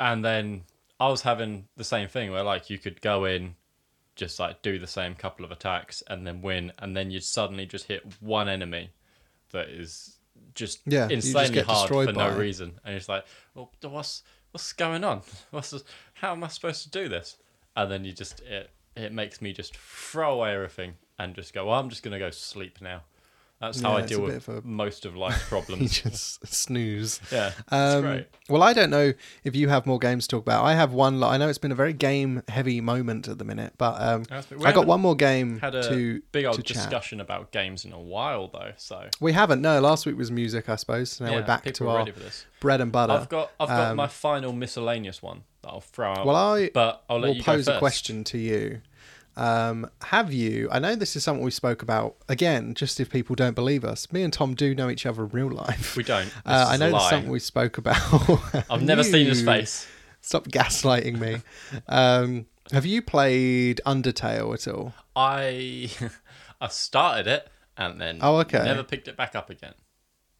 and 0.00 0.24
then 0.24 0.62
I 0.98 1.08
was 1.08 1.22
having 1.22 1.66
the 1.76 1.84
same 1.84 2.08
thing 2.08 2.30
where 2.32 2.42
like 2.42 2.70
you 2.70 2.78
could 2.78 3.00
go 3.02 3.24
in, 3.26 3.54
just 4.16 4.38
like 4.40 4.62
do 4.62 4.78
the 4.78 4.86
same 4.86 5.14
couple 5.14 5.44
of 5.44 5.50
attacks 5.50 6.02
and 6.08 6.26
then 6.26 6.40
win, 6.42 6.72
and 6.78 6.96
then 6.96 7.10
you'd 7.10 7.24
suddenly 7.24 7.66
just 7.66 7.86
hit 7.86 8.02
one 8.20 8.48
enemy 8.48 8.90
that 9.50 9.68
is 9.68 10.16
just 10.54 10.80
Yeah, 10.86 11.08
you 11.08 11.16
just 11.16 11.28
insanely 11.28 11.60
hard 11.62 11.88
for 11.88 12.12
no 12.12 12.30
it. 12.30 12.38
reason, 12.38 12.78
and 12.84 12.94
it's 12.94 13.08
like, 13.08 13.24
well, 13.54 13.70
what's 13.82 14.22
what's 14.52 14.72
going 14.72 15.02
on? 15.02 15.22
What's 15.50 15.70
this? 15.70 15.84
how 16.14 16.32
am 16.32 16.44
I 16.44 16.48
supposed 16.48 16.84
to 16.84 16.90
do 16.90 17.08
this? 17.08 17.36
And 17.74 17.90
then 17.90 18.04
you 18.04 18.12
just 18.12 18.40
it 18.40 18.70
it 18.94 19.12
makes 19.12 19.40
me 19.40 19.52
just 19.52 19.76
throw 19.76 20.34
away 20.34 20.54
everything 20.54 20.94
and 21.18 21.34
just 21.34 21.52
go. 21.52 21.66
Well, 21.66 21.78
I'm 21.78 21.88
just 21.88 22.02
gonna 22.02 22.18
go 22.18 22.30
sleep 22.30 22.80
now. 22.80 23.02
That's 23.62 23.80
how 23.80 23.96
Yeah, 23.96 24.02
I 24.04 24.06
deal 24.06 24.20
with 24.22 24.48
a- 24.48 24.60
most 24.64 25.06
of 25.06 25.14
life's 25.16 25.42
problems. 25.48 25.98
just 26.02 26.44
snooze. 26.46 27.20
yeah, 27.30 27.52
Um, 27.70 28.02
great. 28.02 28.26
well, 28.48 28.62
I 28.62 28.72
don't 28.72 28.90
know 28.90 29.12
if 29.44 29.54
you 29.56 29.68
have 29.68 29.86
more 29.86 29.98
games 30.00 30.26
to 30.26 30.36
talk 30.36 30.42
about. 30.42 30.64
I 30.64 30.74
have 30.74 30.92
one. 30.92 31.22
I 31.22 31.36
know 31.36 31.48
it's 31.48 31.58
been 31.58 31.70
a 31.72 31.76
very 31.76 31.92
game 31.92 32.42
heavy 32.48 32.80
moment 32.80 33.28
at 33.28 33.38
the 33.38 33.44
minute, 33.44 33.74
but 33.78 34.00
um, 34.02 34.24
I 34.64 34.72
got 34.72 34.86
one 34.86 35.00
more 35.00 35.14
game 35.14 35.60
Had 35.60 35.76
a 35.76 35.82
to 35.88 36.22
big 36.32 36.42
to 36.42 36.48
old 36.48 36.64
chat. 36.64 36.76
discussion 36.76 37.20
about 37.20 37.52
games 37.52 37.84
in 37.84 37.92
a 37.92 38.00
while 38.00 38.48
though, 38.48 38.72
so 38.76 39.08
We 39.20 39.32
haven't. 39.32 39.62
No, 39.62 39.80
last 39.80 40.04
week 40.06 40.16
was 40.18 40.30
music, 40.32 40.68
I 40.68 40.74
suppose. 40.76 41.10
So 41.12 41.24
now 41.24 41.30
yeah, 41.30 41.36
we're 41.38 41.46
back 41.46 41.64
to 41.72 41.88
our 41.88 41.98
ready 41.98 42.10
for 42.10 42.18
this. 42.20 42.44
bread 42.60 42.80
and 42.80 42.90
butter. 42.90 43.12
I've 43.12 43.28
got 43.28 43.52
I've 43.60 43.68
got 43.68 43.90
Um, 43.92 43.96
my 43.96 44.08
final 44.08 44.52
miscellaneous 44.52 45.22
one 45.22 45.44
that 45.62 45.68
I'll 45.68 45.80
throw 45.80 46.10
out. 46.10 46.26
well, 46.26 46.34
I 46.34 46.70
but 46.74 47.04
I'll 47.08 47.20
let 47.20 47.36
will 47.36 47.42
pose 47.44 47.68
a 47.68 47.78
question 47.78 48.24
to 48.24 48.38
you. 48.38 48.80
Um, 49.36 49.88
have 50.02 50.32
you? 50.32 50.68
I 50.70 50.78
know 50.78 50.94
this 50.94 51.16
is 51.16 51.24
something 51.24 51.44
we 51.44 51.50
spoke 51.50 51.82
about 51.82 52.16
again. 52.28 52.74
Just 52.74 53.00
if 53.00 53.10
people 53.10 53.34
don't 53.34 53.54
believe 53.54 53.84
us, 53.84 54.12
me 54.12 54.22
and 54.22 54.32
Tom 54.32 54.54
do 54.54 54.74
know 54.74 54.90
each 54.90 55.06
other 55.06 55.24
in 55.24 55.30
real 55.30 55.48
life. 55.50 55.96
We 55.96 56.02
don't. 56.02 56.30
Uh, 56.44 56.66
I 56.68 56.76
know 56.76 56.88
a 56.88 56.92
this 56.92 57.02
is 57.02 57.08
something 57.08 57.30
we 57.30 57.38
spoke 57.38 57.78
about. 57.78 57.96
I've 58.70 58.82
never 58.82 59.02
seen 59.02 59.26
his 59.26 59.42
face. 59.42 59.86
Stop 60.20 60.48
gaslighting 60.48 61.18
me. 61.18 61.38
Um, 61.88 62.46
have 62.72 62.86
you 62.86 63.02
played 63.02 63.80
Undertale 63.86 64.54
at 64.54 64.68
all? 64.68 64.94
I 65.16 65.90
I 66.60 66.68
started 66.68 67.26
it 67.26 67.48
and 67.76 68.00
then 68.00 68.18
Oh, 68.20 68.36
okay. 68.38 68.62
never 68.62 68.84
picked 68.84 69.08
it 69.08 69.16
back 69.16 69.34
up 69.34 69.50
again. 69.50 69.74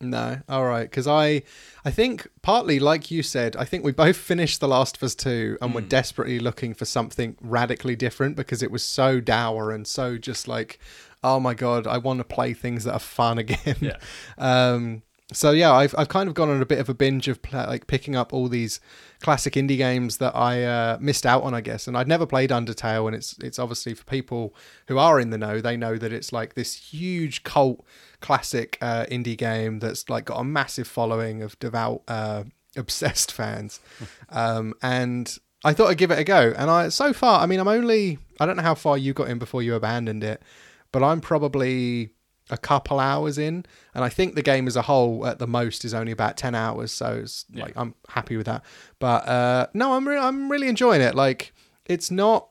No, 0.02 0.40
all 0.48 0.64
right. 0.66 0.82
Because 0.90 1.06
I, 1.06 1.42
I 1.84 1.90
think 1.90 2.26
partly, 2.42 2.78
like 2.80 3.10
you 3.10 3.22
said, 3.22 3.56
I 3.56 3.64
think 3.64 3.84
we 3.84 3.92
both 3.92 4.16
finished 4.32 4.60
The 4.60 4.68
Last 4.68 4.96
of 4.96 5.02
Us 5.04 5.14
two, 5.14 5.56
and 5.62 5.70
Hmm. 5.70 5.74
were 5.76 5.80
desperately 5.80 6.38
looking 6.40 6.74
for 6.74 6.84
something 6.84 7.36
radically 7.40 7.96
different 7.96 8.36
because 8.36 8.62
it 8.62 8.70
was 8.70 8.82
so 8.84 9.20
dour 9.20 9.70
and 9.70 9.86
so 9.86 10.18
just 10.18 10.48
like, 10.48 10.78
oh 11.24 11.38
my 11.40 11.54
god, 11.54 11.86
I 11.86 11.98
want 11.98 12.18
to 12.18 12.24
play 12.24 12.52
things 12.52 12.84
that 12.84 12.92
are 12.94 12.98
fun 12.98 13.38
again. 13.44 13.76
Yeah. 13.80 13.96
Um. 14.38 15.02
So 15.32 15.50
yeah, 15.52 15.72
I've 15.72 15.94
I've 15.96 16.08
kind 16.08 16.28
of 16.28 16.34
gone 16.34 16.50
on 16.50 16.60
a 16.60 16.66
bit 16.66 16.78
of 16.78 16.88
a 16.88 16.94
binge 16.94 17.28
of 17.28 17.38
like 17.52 17.86
picking 17.86 18.16
up 18.16 18.32
all 18.32 18.48
these 18.48 18.80
classic 19.20 19.54
indie 19.54 19.76
games 19.76 20.18
that 20.18 20.34
I 20.36 20.64
uh, 20.64 20.98
missed 21.00 21.24
out 21.24 21.42
on, 21.42 21.54
I 21.54 21.60
guess. 21.60 21.86
And 21.86 21.96
I'd 21.96 22.08
never 22.08 22.26
played 22.26 22.50
Undertale, 22.50 23.06
and 23.06 23.14
it's 23.16 23.38
it's 23.38 23.58
obviously 23.58 23.94
for 23.94 24.04
people 24.04 24.54
who 24.88 24.98
are 24.98 25.18
in 25.20 25.30
the 25.30 25.38
know, 25.38 25.60
they 25.60 25.76
know 25.76 25.96
that 25.96 26.12
it's 26.12 26.32
like 26.32 26.54
this 26.54 26.74
huge 26.74 27.42
cult 27.44 27.84
classic 28.20 28.78
uh, 28.80 29.06
indie 29.10 29.36
game 29.36 29.78
that's 29.78 30.08
like 30.08 30.26
got 30.26 30.38
a 30.38 30.44
massive 30.44 30.86
following 30.86 31.42
of 31.42 31.58
devout, 31.58 32.02
uh, 32.08 32.44
obsessed 32.76 33.32
fans. 33.32 33.80
um, 34.28 34.74
and 34.82 35.38
I 35.64 35.72
thought 35.72 35.90
I'd 35.90 35.98
give 35.98 36.10
it 36.10 36.18
a 36.18 36.24
go. 36.24 36.52
And 36.56 36.70
I 36.70 36.88
so 36.88 37.12
far, 37.12 37.40
I 37.40 37.46
mean, 37.46 37.60
I'm 37.60 37.68
only 37.68 38.18
I 38.40 38.46
don't 38.46 38.56
know 38.56 38.62
how 38.62 38.74
far 38.74 38.98
you 38.98 39.12
got 39.12 39.28
in 39.28 39.38
before 39.38 39.62
you 39.62 39.74
abandoned 39.74 40.24
it, 40.24 40.42
but 40.90 41.02
I'm 41.02 41.20
probably 41.20 42.10
a 42.52 42.58
couple 42.58 43.00
hours 43.00 43.38
in 43.38 43.64
and 43.94 44.04
i 44.04 44.08
think 44.08 44.34
the 44.34 44.42
game 44.42 44.66
as 44.68 44.76
a 44.76 44.82
whole 44.82 45.26
at 45.26 45.38
the 45.38 45.46
most 45.46 45.84
is 45.84 45.92
only 45.94 46.12
about 46.12 46.36
10 46.36 46.54
hours 46.54 46.92
so 46.92 47.06
it's 47.22 47.44
Yeah. 47.50 47.64
like 47.64 47.74
i'm 47.76 47.94
happy 48.08 48.36
with 48.36 48.46
that 48.46 48.62
but 48.98 49.26
uh 49.26 49.66
no 49.74 49.94
i'm 49.94 50.06
re- 50.06 50.18
i'm 50.18 50.50
really 50.52 50.68
enjoying 50.68 51.00
it 51.00 51.14
like 51.14 51.52
it's 51.86 52.10
not 52.10 52.48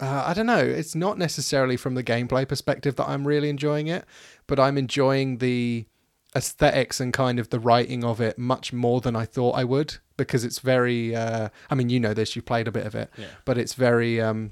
uh, 0.00 0.24
I 0.26 0.34
don't 0.34 0.46
know. 0.46 0.58
It's 0.58 0.96
not 0.96 1.16
necessarily 1.16 1.76
from 1.76 1.94
the 1.94 2.02
gameplay 2.02 2.48
perspective 2.48 2.96
that 2.96 3.08
I'm 3.08 3.24
really 3.24 3.48
enjoying 3.48 3.86
it, 3.86 4.04
but 4.48 4.58
I'm 4.58 4.76
enjoying 4.76 5.38
the 5.38 5.86
aesthetics 6.34 6.98
and 6.98 7.12
kind 7.12 7.38
of 7.38 7.50
the 7.50 7.60
writing 7.60 8.02
of 8.02 8.20
it 8.20 8.36
much 8.38 8.72
more 8.72 9.00
than 9.00 9.14
I 9.14 9.24
thought 9.26 9.52
I 9.52 9.62
would 9.62 9.98
because 10.16 10.42
it's 10.44 10.58
very. 10.58 11.14
Uh, 11.14 11.50
I 11.70 11.74
mean, 11.76 11.88
you 11.88 12.00
know 12.00 12.14
this. 12.14 12.34
You 12.34 12.42
played 12.42 12.66
a 12.66 12.72
bit 12.72 12.84
of 12.86 12.96
it, 12.96 13.10
Yeah. 13.16 13.26
but 13.44 13.58
it's 13.58 13.74
very 13.74 14.20
um, 14.20 14.50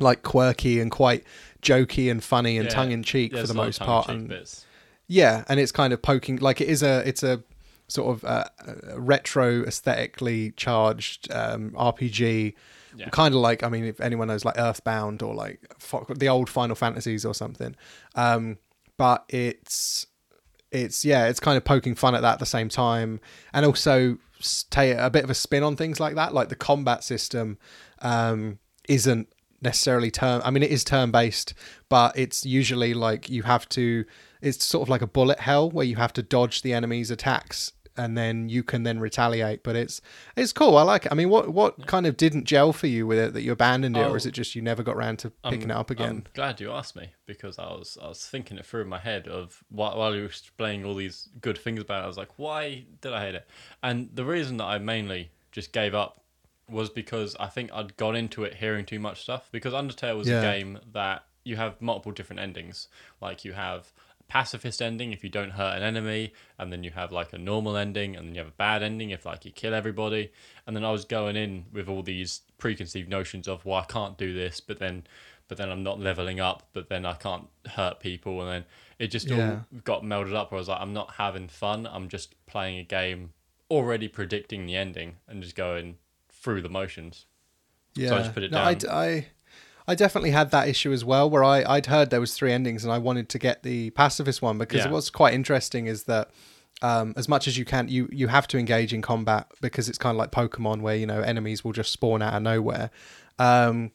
like 0.00 0.22
quirky 0.22 0.80
and 0.80 0.90
quite 0.90 1.24
jokey 1.62 2.10
and 2.10 2.22
funny 2.22 2.58
and 2.58 2.66
Yeah, 2.66 2.74
tongue 2.74 2.90
in 2.92 3.02
cheek 3.02 3.32
for 3.32 3.46
the 3.46 3.52
a 3.52 3.54
lot 3.54 3.62
of 3.62 3.66
most 3.68 3.80
part. 3.80 4.08
And 4.08 4.28
bits. 4.28 4.66
yeah, 5.06 5.44
and 5.48 5.60
it's 5.60 5.72
kind 5.72 5.92
of 5.92 6.02
poking 6.02 6.36
like 6.36 6.60
it 6.60 6.68
is 6.68 6.82
a 6.82 7.06
it's 7.08 7.22
a 7.22 7.42
sort 7.88 8.16
of 8.16 8.24
uh, 8.24 8.44
a 8.88 8.98
retro 9.00 9.62
aesthetically 9.64 10.52
charged 10.52 11.30
um, 11.32 11.70
RPG. 11.72 12.54
Yeah. 12.96 13.08
Kind 13.08 13.34
of 13.34 13.40
like 13.40 13.62
I 13.62 13.68
mean, 13.68 13.84
if 13.84 14.00
anyone 14.00 14.28
knows 14.28 14.44
like 14.44 14.56
Earthbound 14.58 15.20
or 15.22 15.34
like 15.34 15.60
the 16.14 16.28
old 16.28 16.48
Final 16.48 16.76
Fantasies 16.76 17.24
or 17.24 17.34
something, 17.34 17.74
um, 18.14 18.58
but 18.96 19.24
it's 19.28 20.06
it's 20.70 21.04
yeah, 21.04 21.26
it's 21.26 21.40
kind 21.40 21.56
of 21.56 21.64
poking 21.64 21.94
fun 21.96 22.14
at 22.14 22.22
that 22.22 22.34
at 22.34 22.38
the 22.38 22.46
same 22.46 22.68
time, 22.68 23.20
and 23.52 23.66
also 23.66 24.18
take 24.70 24.96
a 24.96 25.10
bit 25.10 25.24
of 25.24 25.30
a 25.30 25.34
spin 25.34 25.62
on 25.64 25.74
things 25.74 25.98
like 25.98 26.14
that. 26.14 26.34
Like 26.34 26.50
the 26.50 26.56
combat 26.56 27.02
system 27.02 27.58
um, 28.00 28.58
isn't 28.88 29.28
necessarily 29.64 30.10
turn. 30.10 30.40
I 30.44 30.50
mean, 30.50 30.62
it 30.62 30.70
is 30.70 30.84
turn 30.84 31.10
based, 31.10 31.54
but 31.88 32.16
it's 32.16 32.46
usually 32.46 32.94
like 32.94 33.28
you 33.28 33.42
have 33.42 33.68
to. 33.70 34.04
It's 34.40 34.64
sort 34.64 34.82
of 34.82 34.88
like 34.88 35.02
a 35.02 35.06
bullet 35.06 35.40
hell 35.40 35.70
where 35.70 35.86
you 35.86 35.96
have 35.96 36.12
to 36.12 36.22
dodge 36.22 36.62
the 36.62 36.72
enemy's 36.74 37.10
attacks 37.10 37.72
and 37.96 38.18
then 38.18 38.48
you 38.48 38.62
can 38.64 38.82
then 38.82 38.98
retaliate. 38.98 39.62
But 39.62 39.76
it's 39.76 40.00
it's 40.36 40.52
cool. 40.52 40.76
I 40.76 40.82
like 40.82 41.06
it. 41.06 41.12
I 41.12 41.14
mean, 41.14 41.30
what 41.30 41.50
what 41.50 41.86
kind 41.86 42.06
of 42.06 42.16
didn't 42.16 42.44
gel 42.44 42.72
for 42.72 42.86
you 42.86 43.06
with 43.06 43.18
it 43.18 43.32
that 43.34 43.42
you 43.42 43.52
abandoned 43.52 43.96
it, 43.96 44.00
or 44.00 44.16
is 44.16 44.26
Oh. 44.26 44.28
it 44.28 44.32
just 44.32 44.54
you 44.54 44.62
never 44.62 44.82
got 44.82 44.96
around 44.96 45.18
to 45.20 45.30
picking 45.48 45.70
it 45.70 45.76
up 45.76 45.90
again? 45.90 46.08
I'm 46.08 46.26
glad 46.34 46.60
you 46.60 46.72
asked 46.72 46.96
me 46.96 47.12
because 47.26 47.58
I 47.58 47.66
was 47.66 47.96
I 48.02 48.08
was 48.08 48.24
thinking 48.26 48.58
it 48.58 48.66
through 48.66 48.82
in 48.82 48.88
my 48.88 48.98
head 48.98 49.28
of 49.28 49.62
while, 49.70 49.96
while 49.96 50.14
you 50.14 50.22
were 50.22 50.26
explaining 50.26 50.84
all 50.84 50.94
these 50.94 51.28
good 51.40 51.56
things 51.56 51.80
about 51.80 52.00
it. 52.02 52.04
I 52.04 52.08
was 52.08 52.18
like, 52.18 52.30
why 52.36 52.84
did 53.00 53.12
I 53.12 53.24
hate 53.24 53.34
it? 53.36 53.48
And 53.82 54.10
the 54.12 54.24
reason 54.24 54.56
that 54.58 54.64
I 54.64 54.78
mainly 54.78 55.30
just 55.52 55.72
gave 55.72 55.94
up 55.94 56.20
was 56.68 56.88
because 56.90 57.36
I 57.38 57.46
think 57.48 57.70
I'd 57.72 57.96
gone 57.96 58.16
into 58.16 58.44
it 58.44 58.54
hearing 58.54 58.84
too 58.86 58.98
much 58.98 59.22
stuff. 59.22 59.48
Because 59.52 59.72
Undertale 59.74 60.16
was 60.16 60.28
Yeah. 60.28 60.38
a 60.38 60.42
game 60.42 60.78
that 60.92 61.24
you 61.44 61.56
have 61.56 61.80
multiple 61.80 62.12
different 62.12 62.40
endings. 62.40 62.88
Like 63.20 63.44
you 63.44 63.52
have 63.52 63.92
a 64.20 64.22
pacifist 64.24 64.80
ending 64.80 65.12
if 65.12 65.22
you 65.22 65.28
don't 65.28 65.50
hurt 65.50 65.76
an 65.76 65.82
enemy, 65.82 66.32
and 66.58 66.72
then 66.72 66.82
you 66.82 66.90
have 66.92 67.12
like 67.12 67.32
a 67.34 67.38
normal 67.38 67.76
ending, 67.76 68.16
and 68.16 68.26
then 68.28 68.34
you 68.34 68.38
have 68.40 68.48
a 68.48 68.56
bad 68.56 68.82
ending 68.82 69.10
if 69.10 69.26
like 69.26 69.44
you 69.44 69.52
kill 69.52 69.74
everybody. 69.74 70.32
And 70.66 70.74
then 70.74 70.84
I 70.84 70.90
was 70.90 71.04
going 71.04 71.36
in 71.36 71.66
with 71.72 71.88
all 71.88 72.02
these 72.02 72.40
preconceived 72.58 73.08
notions 73.10 73.46
of 73.46 73.64
well 73.66 73.80
I 73.80 73.84
can't 73.84 74.16
do 74.16 74.32
this, 74.32 74.60
but 74.60 74.78
then 74.78 75.04
but 75.46 75.58
then 75.58 75.70
I'm 75.70 75.82
not 75.82 76.00
leveling 76.00 76.40
up, 76.40 76.62
but 76.72 76.88
then 76.88 77.04
I 77.04 77.12
can't 77.12 77.48
hurt 77.66 78.00
people, 78.00 78.40
and 78.40 78.48
then 78.50 78.64
it 78.98 79.08
just 79.08 79.28
Yeah. 79.28 79.36
all 79.36 79.80
got 79.84 80.02
melded 80.02 80.34
up. 80.34 80.50
Where 80.50 80.56
I 80.56 80.60
was 80.60 80.68
like, 80.68 80.80
I'm 80.80 80.94
not 80.94 81.12
having 81.16 81.48
fun. 81.48 81.86
I'm 81.86 82.08
just 82.08 82.34
playing 82.46 82.78
a 82.78 82.82
game, 82.84 83.34
already 83.70 84.08
predicting 84.08 84.64
the 84.64 84.76
ending, 84.76 85.16
and 85.28 85.42
just 85.42 85.54
going 85.54 85.98
through 86.44 86.60
the 86.62 86.68
motions. 86.68 87.24
Yeah, 87.96 88.10
So 88.10 88.16
I 88.16 88.18
just 88.20 88.34
put 88.34 88.42
it 88.42 88.50
no, 88.52 88.60
I, 88.60 88.74
down. 88.74 88.90
I, 88.90 89.26
I 89.88 89.94
definitely 89.94 90.30
had 90.32 90.50
that 90.50 90.68
issue 90.68 90.92
as 90.92 91.04
well, 91.04 91.28
where 91.30 91.42
I 91.42 91.64
I'd 91.64 91.86
heard 91.86 92.10
there 92.10 92.20
was 92.20 92.34
three 92.34 92.52
endings, 92.52 92.84
and 92.84 92.92
I 92.92 92.98
wanted 92.98 93.28
to 93.30 93.38
get 93.38 93.62
the 93.62 93.90
pacifist 93.90 94.42
one 94.42 94.58
because 94.58 94.84
Yeah. 94.84 94.90
what's 94.90 95.10
quite 95.10 95.34
interesting 95.34 95.86
is 95.86 96.04
that. 96.04 96.30
Um, 96.82 97.14
as 97.16 97.28
much 97.28 97.46
as 97.46 97.56
you 97.56 97.64
can, 97.64 97.88
you 97.88 98.08
you 98.12 98.26
have 98.28 98.46
to 98.48 98.58
engage 98.58 98.92
in 98.92 99.00
combat 99.00 99.46
because 99.62 99.88
it's 99.88 99.96
kind 99.96 100.12
of 100.14 100.18
like 100.18 100.32
Pokemon, 100.32 100.80
where 100.82 100.96
you 100.96 101.06
know 101.06 101.20
enemies 101.22 101.62
will 101.64 101.72
just 101.72 101.92
spawn 101.92 102.20
out 102.20 102.34
of 102.34 102.42
nowhere. 102.42 102.90
Um, 103.38 103.92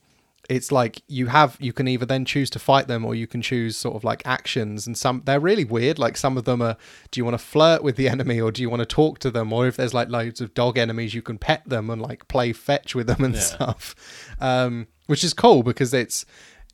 it's 0.50 0.72
like 0.72 1.02
you 1.08 1.28
have 1.28 1.56
you 1.60 1.72
can 1.72 1.88
either 1.88 2.06
then 2.06 2.26
choose 2.26 2.50
to 2.50 2.60
fight 2.60 2.88
them 2.88 3.06
or 3.06 3.14
you 3.14 3.28
can 3.28 3.42
choose 3.42 3.78
sort 3.78 3.96
of 3.96 4.04
like 4.04 4.22
actions. 4.26 4.88
And 4.88 4.98
some 4.98 5.22
they're 5.26 5.40
really 5.40 5.64
weird. 5.64 6.00
Like 6.00 6.18
some 6.18 6.38
of 6.38 6.46
them 6.46 6.62
are 6.62 6.76
do 7.12 7.20
you 7.20 7.24
want 7.26 7.36
to 7.36 7.44
flirt 7.46 7.84
with 7.84 7.96
the 7.96 8.10
enemy 8.16 8.42
or 8.42 8.52
do 8.52 8.62
you 8.64 8.70
want 8.70 8.80
to 8.82 8.86
talk 8.86 9.20
to 9.20 9.32
them? 9.32 9.54
Or 9.54 9.68
if 9.68 9.78
there's 9.78 9.94
like 9.94 10.10
loads 10.10 10.42
of 10.42 10.54
dog 10.56 10.78
enemies 10.78 11.14
you 11.14 11.22
can 11.22 11.38
pet 11.38 11.62
them 11.70 11.90
and 11.90 12.02
like 12.02 12.28
play 12.28 12.52
fetch 12.52 12.96
with 12.96 13.08
them 13.08 13.24
and 13.24 13.36
Yeah. 13.36 13.42
stuff. 13.42 13.96
Um 14.42 14.88
which 15.06 15.24
is 15.24 15.34
cool 15.34 15.64
because 15.64 15.94
it's 15.94 16.26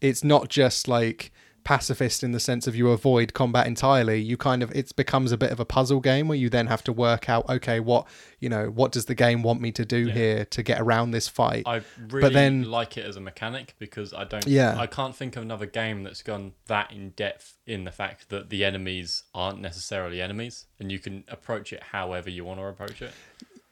it's 0.01 0.23
not 0.23 0.49
just 0.49 0.87
like 0.87 1.31
pacifist 1.65 2.23
in 2.23 2.31
the 2.31 2.39
sense 2.39 2.67
of 2.67 2.75
you 2.75 2.89
avoid 2.91 3.33
combat 3.33 3.67
entirely 3.67 4.21
you 4.21 4.37
kind 4.37 4.63
of 4.63 4.71
it 4.73 4.95
becomes 4.95 5.33
a 5.33 5.37
bit 5.37 5.51
of 5.51 5.59
a 5.59 5.65
puzzle 5.65 5.99
game 5.99 6.29
where 6.29 6.37
you 6.37 6.47
then 6.49 6.67
have 6.67 6.83
to 6.83 6.93
work 6.93 7.27
out 7.27 7.43
okay 7.49 7.79
what 7.81 8.07
you 8.39 8.47
know 8.47 8.67
what 8.67 8.91
does 8.93 9.05
the 9.05 9.15
game 9.15 9.41
want 9.43 9.59
me 9.59 9.71
to 9.71 9.83
do 9.83 10.05
Yeah. 10.05 10.13
here 10.13 10.45
to 10.45 10.63
get 10.63 10.79
around 10.79 11.11
this 11.11 11.27
fight 11.27 11.63
I 11.65 11.81
really 12.09 12.29
then- 12.33 12.63
like 12.71 12.95
it 12.97 13.05
as 13.05 13.17
a 13.17 13.19
mechanic 13.21 13.75
because 13.79 14.13
I 14.13 14.23
don't. 14.23 14.45
Yeah. 14.47 14.77
I 14.79 14.87
can't 14.87 15.15
think 15.15 15.35
of 15.35 15.41
another 15.43 15.65
game 15.65 16.03
that's 16.03 16.21
gone 16.21 16.53
that 16.67 16.91
in 16.91 17.09
depth 17.11 17.57
in 17.65 17.83
the 17.83 17.91
fact 17.91 18.29
that 18.29 18.49
the 18.49 18.63
enemies 18.63 19.23
aren't 19.33 19.59
necessarily 19.59 20.21
enemies, 20.21 20.67
and 20.79 20.91
you 20.91 20.99
can 20.99 21.23
approach 21.27 21.73
it 21.73 21.81
however 21.91 22.29
you 22.29 22.45
want 22.45 22.59
to 22.59 22.65
approach 22.67 23.01
it. 23.01 23.11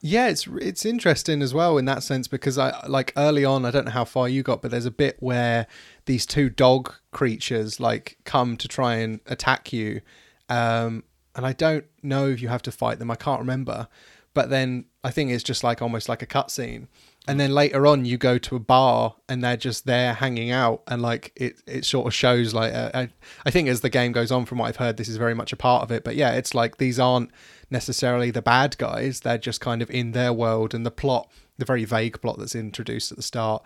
Yeah, 0.01 0.27
it's 0.27 0.47
it's 0.59 0.85
interesting 0.85 1.41
as 1.41 1.53
well 1.53 1.77
in 1.77 1.85
that 1.85 2.03
sense 2.03 2.27
because 2.27 2.57
I 2.57 2.85
like 2.87 3.13
early 3.15 3.45
on 3.45 3.63
I 3.65 3.71
don't 3.71 3.85
know 3.85 3.91
how 3.91 4.03
far 4.05 4.27
you 4.27 4.43
got 4.43 4.61
but 4.61 4.69
there's 4.71 4.85
a 4.85 4.91
bit 4.91 5.15
where 5.19 5.65
these 6.05 6.25
two 6.25 6.49
dog 6.49 6.93
creatures 7.11 7.79
like 7.79 8.17
come 8.25 8.57
to 8.57 8.67
try 8.67 8.95
and 8.95 9.19
attack 9.25 9.71
you. 9.73 10.01
Um 10.49 11.03
and 11.35 11.45
I 11.45 11.53
don't 11.53 11.85
know 12.01 12.27
if 12.27 12.41
you 12.41 12.47
have 12.49 12.61
to 12.63 12.71
fight 12.71 12.99
them. 12.99 13.09
I 13.09 13.15
can't 13.15 13.39
remember. 13.39 13.87
But 14.33 14.49
then 14.49 14.85
I 15.03 15.11
think 15.11 15.31
it's 15.31 15.43
just 15.43 15.63
like 15.63 15.81
almost 15.81 16.09
like 16.09 16.21
a 16.21 16.27
cutscene. 16.27 16.87
And 17.27 17.39
then 17.39 17.53
later 17.53 17.87
on 17.87 18.03
you 18.03 18.17
go 18.17 18.37
to 18.37 18.55
a 18.55 18.59
bar 18.59 19.15
and 19.29 19.43
they're 19.43 19.57
just 19.57 19.85
there 19.85 20.13
hanging 20.13 20.51
out. 20.51 20.83
And 20.87 21.01
like 21.01 21.31
it 21.35 21.61
it 21.65 21.85
sort 21.85 22.07
of 22.07 22.13
shows 22.13 22.53
like 22.53 22.73
uh, 22.73 22.91
I, 22.93 23.09
I 23.45 23.51
think 23.51 23.67
as 23.67 23.81
the 23.81 23.89
game 23.89 24.11
goes 24.11 24.31
on 24.31 24.45
from 24.45 24.57
what 24.57 24.67
I've 24.67 24.77
heard 24.77 24.97
this 24.97 25.07
is 25.07 25.17
very 25.17 25.33
much 25.33 25.53
a 25.53 25.57
part 25.57 25.83
of 25.83 25.91
it. 25.91 26.03
But 26.03 26.15
yeah 26.15 26.31
it's 26.31 26.53
like 26.53 26.77
these 26.77 26.99
aren't 26.99 27.31
necessarily 27.69 28.31
the 28.31 28.41
bad 28.41 28.77
guys. 28.77 29.21
They're 29.21 29.37
just 29.37 29.61
kind 29.61 29.81
of 29.81 29.89
in 29.89 30.11
their 30.11 30.33
world 30.33 30.73
and 30.73 30.85
the 30.85 30.91
plot 30.91 31.29
the 31.57 31.65
very 31.65 31.85
vague 31.85 32.19
plot 32.21 32.39
that's 32.39 32.55
introduced 32.55 33.11
at 33.11 33.17
the 33.17 33.23
start 33.23 33.63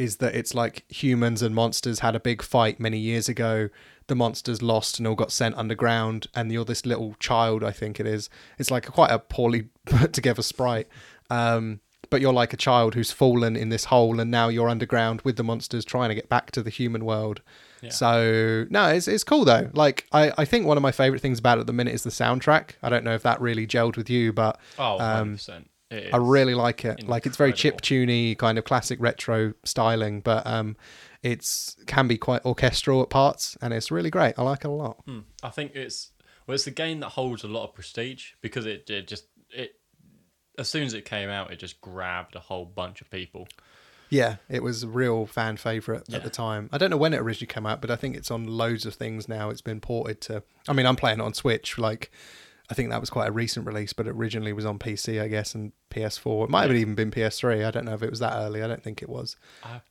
is 0.00 0.16
that 0.16 0.34
it's 0.34 0.54
like 0.54 0.82
humans 0.88 1.42
and 1.42 1.54
monsters 1.54 1.98
had 1.98 2.16
a 2.16 2.20
big 2.20 2.40
fight 2.40 2.80
many 2.80 2.96
years 2.96 3.28
ago. 3.28 3.68
The 4.06 4.14
monsters 4.14 4.62
lost 4.62 4.98
and 4.98 5.06
all 5.06 5.14
got 5.14 5.30
sent 5.30 5.54
underground, 5.56 6.26
and 6.34 6.50
you're 6.50 6.64
this 6.64 6.86
little 6.86 7.16
child, 7.20 7.62
I 7.62 7.70
think 7.70 8.00
it 8.00 8.06
is. 8.06 8.30
It's 8.58 8.70
like 8.70 8.86
quite 8.86 9.10
a 9.10 9.18
poorly 9.18 9.68
put 9.84 10.14
together 10.14 10.40
sprite. 10.40 10.88
Um, 11.28 11.80
but 12.08 12.22
you're 12.22 12.32
like 12.32 12.54
a 12.54 12.56
child 12.56 12.94
who's 12.94 13.12
fallen 13.12 13.56
in 13.56 13.68
this 13.68 13.84
hole, 13.84 14.18
and 14.20 14.30
now 14.30 14.48
you're 14.48 14.70
underground 14.70 15.20
with 15.20 15.36
the 15.36 15.44
monsters 15.44 15.84
trying 15.84 16.08
to 16.08 16.14
get 16.14 16.30
back 16.30 16.50
to 16.52 16.62
the 16.62 16.70
human 16.70 17.04
world. 17.04 17.42
Yeah. 17.82 17.90
So 17.90 18.66
no, 18.70 18.86
it's 18.86 19.06
it's 19.06 19.22
cool 19.22 19.44
though. 19.44 19.68
Like 19.74 20.06
I, 20.12 20.32
I 20.38 20.46
think 20.46 20.64
one 20.64 20.78
of 20.78 20.82
my 20.82 20.92
favorite 20.92 21.20
things 21.20 21.38
about 21.38 21.58
it 21.58 21.60
at 21.60 21.66
the 21.66 21.74
minute 21.74 21.92
is 21.92 22.04
the 22.04 22.10
soundtrack. 22.10 22.70
I 22.82 22.88
don't 22.88 23.04
know 23.04 23.14
if 23.14 23.22
that 23.24 23.38
really 23.38 23.66
gelled 23.66 23.98
with 23.98 24.08
you, 24.08 24.32
but 24.32 24.58
oh, 24.78 24.98
um, 24.98 25.34
percent. 25.34 25.70
I 25.90 26.16
really 26.18 26.54
like 26.54 26.84
it. 26.84 27.06
Like 27.08 27.26
it's 27.26 27.36
very 27.36 27.52
chip 27.52 27.74
incredible. 27.74 28.12
tuney, 28.12 28.38
kind 28.38 28.58
of 28.58 28.64
classic 28.64 29.00
retro 29.00 29.54
styling, 29.64 30.20
but 30.20 30.46
um, 30.46 30.76
it's 31.22 31.76
can 31.86 32.06
be 32.08 32.16
quite 32.16 32.44
orchestral 32.44 33.02
at 33.02 33.10
parts, 33.10 33.56
and 33.60 33.74
it's 33.74 33.90
really 33.90 34.10
great. 34.10 34.34
I 34.38 34.42
like 34.42 34.60
it 34.64 34.68
a 34.68 34.70
lot. 34.70 34.98
Hmm. 35.04 35.20
I 35.42 35.48
think 35.50 35.74
it's 35.74 36.12
well, 36.46 36.54
it's 36.54 36.66
a 36.66 36.70
game 36.70 37.00
that 37.00 37.10
holds 37.10 37.42
a 37.44 37.48
lot 37.48 37.64
of 37.64 37.74
prestige 37.74 38.32
because 38.40 38.66
it, 38.66 38.88
it 38.88 39.08
just 39.08 39.24
it 39.50 39.72
as 40.58 40.68
soon 40.68 40.84
as 40.84 40.94
it 40.94 41.04
came 41.04 41.28
out, 41.28 41.50
it 41.52 41.58
just 41.58 41.80
grabbed 41.80 42.36
a 42.36 42.40
whole 42.40 42.64
bunch 42.66 43.00
of 43.00 43.10
people. 43.10 43.48
Yeah, 44.10 44.36
it 44.48 44.62
was 44.62 44.82
a 44.82 44.88
real 44.88 45.24
fan 45.26 45.56
favorite 45.56 46.02
Yeah. 46.08 46.16
at 46.16 46.24
the 46.24 46.30
time. 46.30 46.68
I 46.72 46.78
don't 46.78 46.90
know 46.90 46.96
when 46.96 47.14
it 47.14 47.20
originally 47.20 47.46
came 47.46 47.64
out, 47.64 47.80
but 47.80 47.92
I 47.92 47.96
think 47.96 48.16
it's 48.16 48.30
on 48.30 48.44
loads 48.44 48.84
of 48.84 48.94
things 48.94 49.28
now. 49.28 49.50
It's 49.50 49.60
been 49.62 49.80
ported 49.80 50.20
to. 50.22 50.42
I 50.68 50.72
mean, 50.72 50.84
I'm 50.86 50.96
playing 50.96 51.20
it 51.20 51.22
on 51.22 51.32
Switch. 51.32 51.78
Like, 51.78 52.10
I 52.70 52.74
think 52.74 52.90
that 52.90 53.00
was 53.00 53.10
quite 53.10 53.28
a 53.28 53.32
recent 53.32 53.66
release, 53.66 53.92
but 53.92 54.06
it 54.06 54.10
originally 54.10 54.52
was 54.52 54.64
on 54.64 54.78
PC, 54.78 55.20
I 55.20 55.26
guess, 55.26 55.56
and 55.56 55.72
PS4. 55.90 56.44
It 56.44 56.50
might 56.50 56.68
have 56.68 56.76
even 56.76 56.94
been 56.94 57.10
PS3. 57.10 57.66
I 57.66 57.70
don't 57.72 57.84
know 57.84 57.94
if 57.94 58.02
it 58.02 58.10
was 58.10 58.20
that 58.20 58.34
early. 58.34 58.62
I 58.62 58.68
don't 58.68 58.82
think 58.82 59.02
it 59.02 59.08
was. 59.08 59.36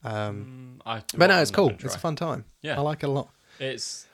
Um, 0.04 0.80
mm, 0.80 0.90
I, 0.90 1.04
but 1.18 1.28
no, 1.28 1.42
it's 1.42 1.52
cool. 1.52 1.72
It's 1.72 1.96
a 1.96 2.00
fun 2.00 2.16
time. 2.16 2.46
Yeah. 2.62 2.78
I 2.78 2.82
like 2.82 3.04
it 3.04 3.08
a 3.08 3.12
lot. 3.12 3.30
It's 3.60 4.08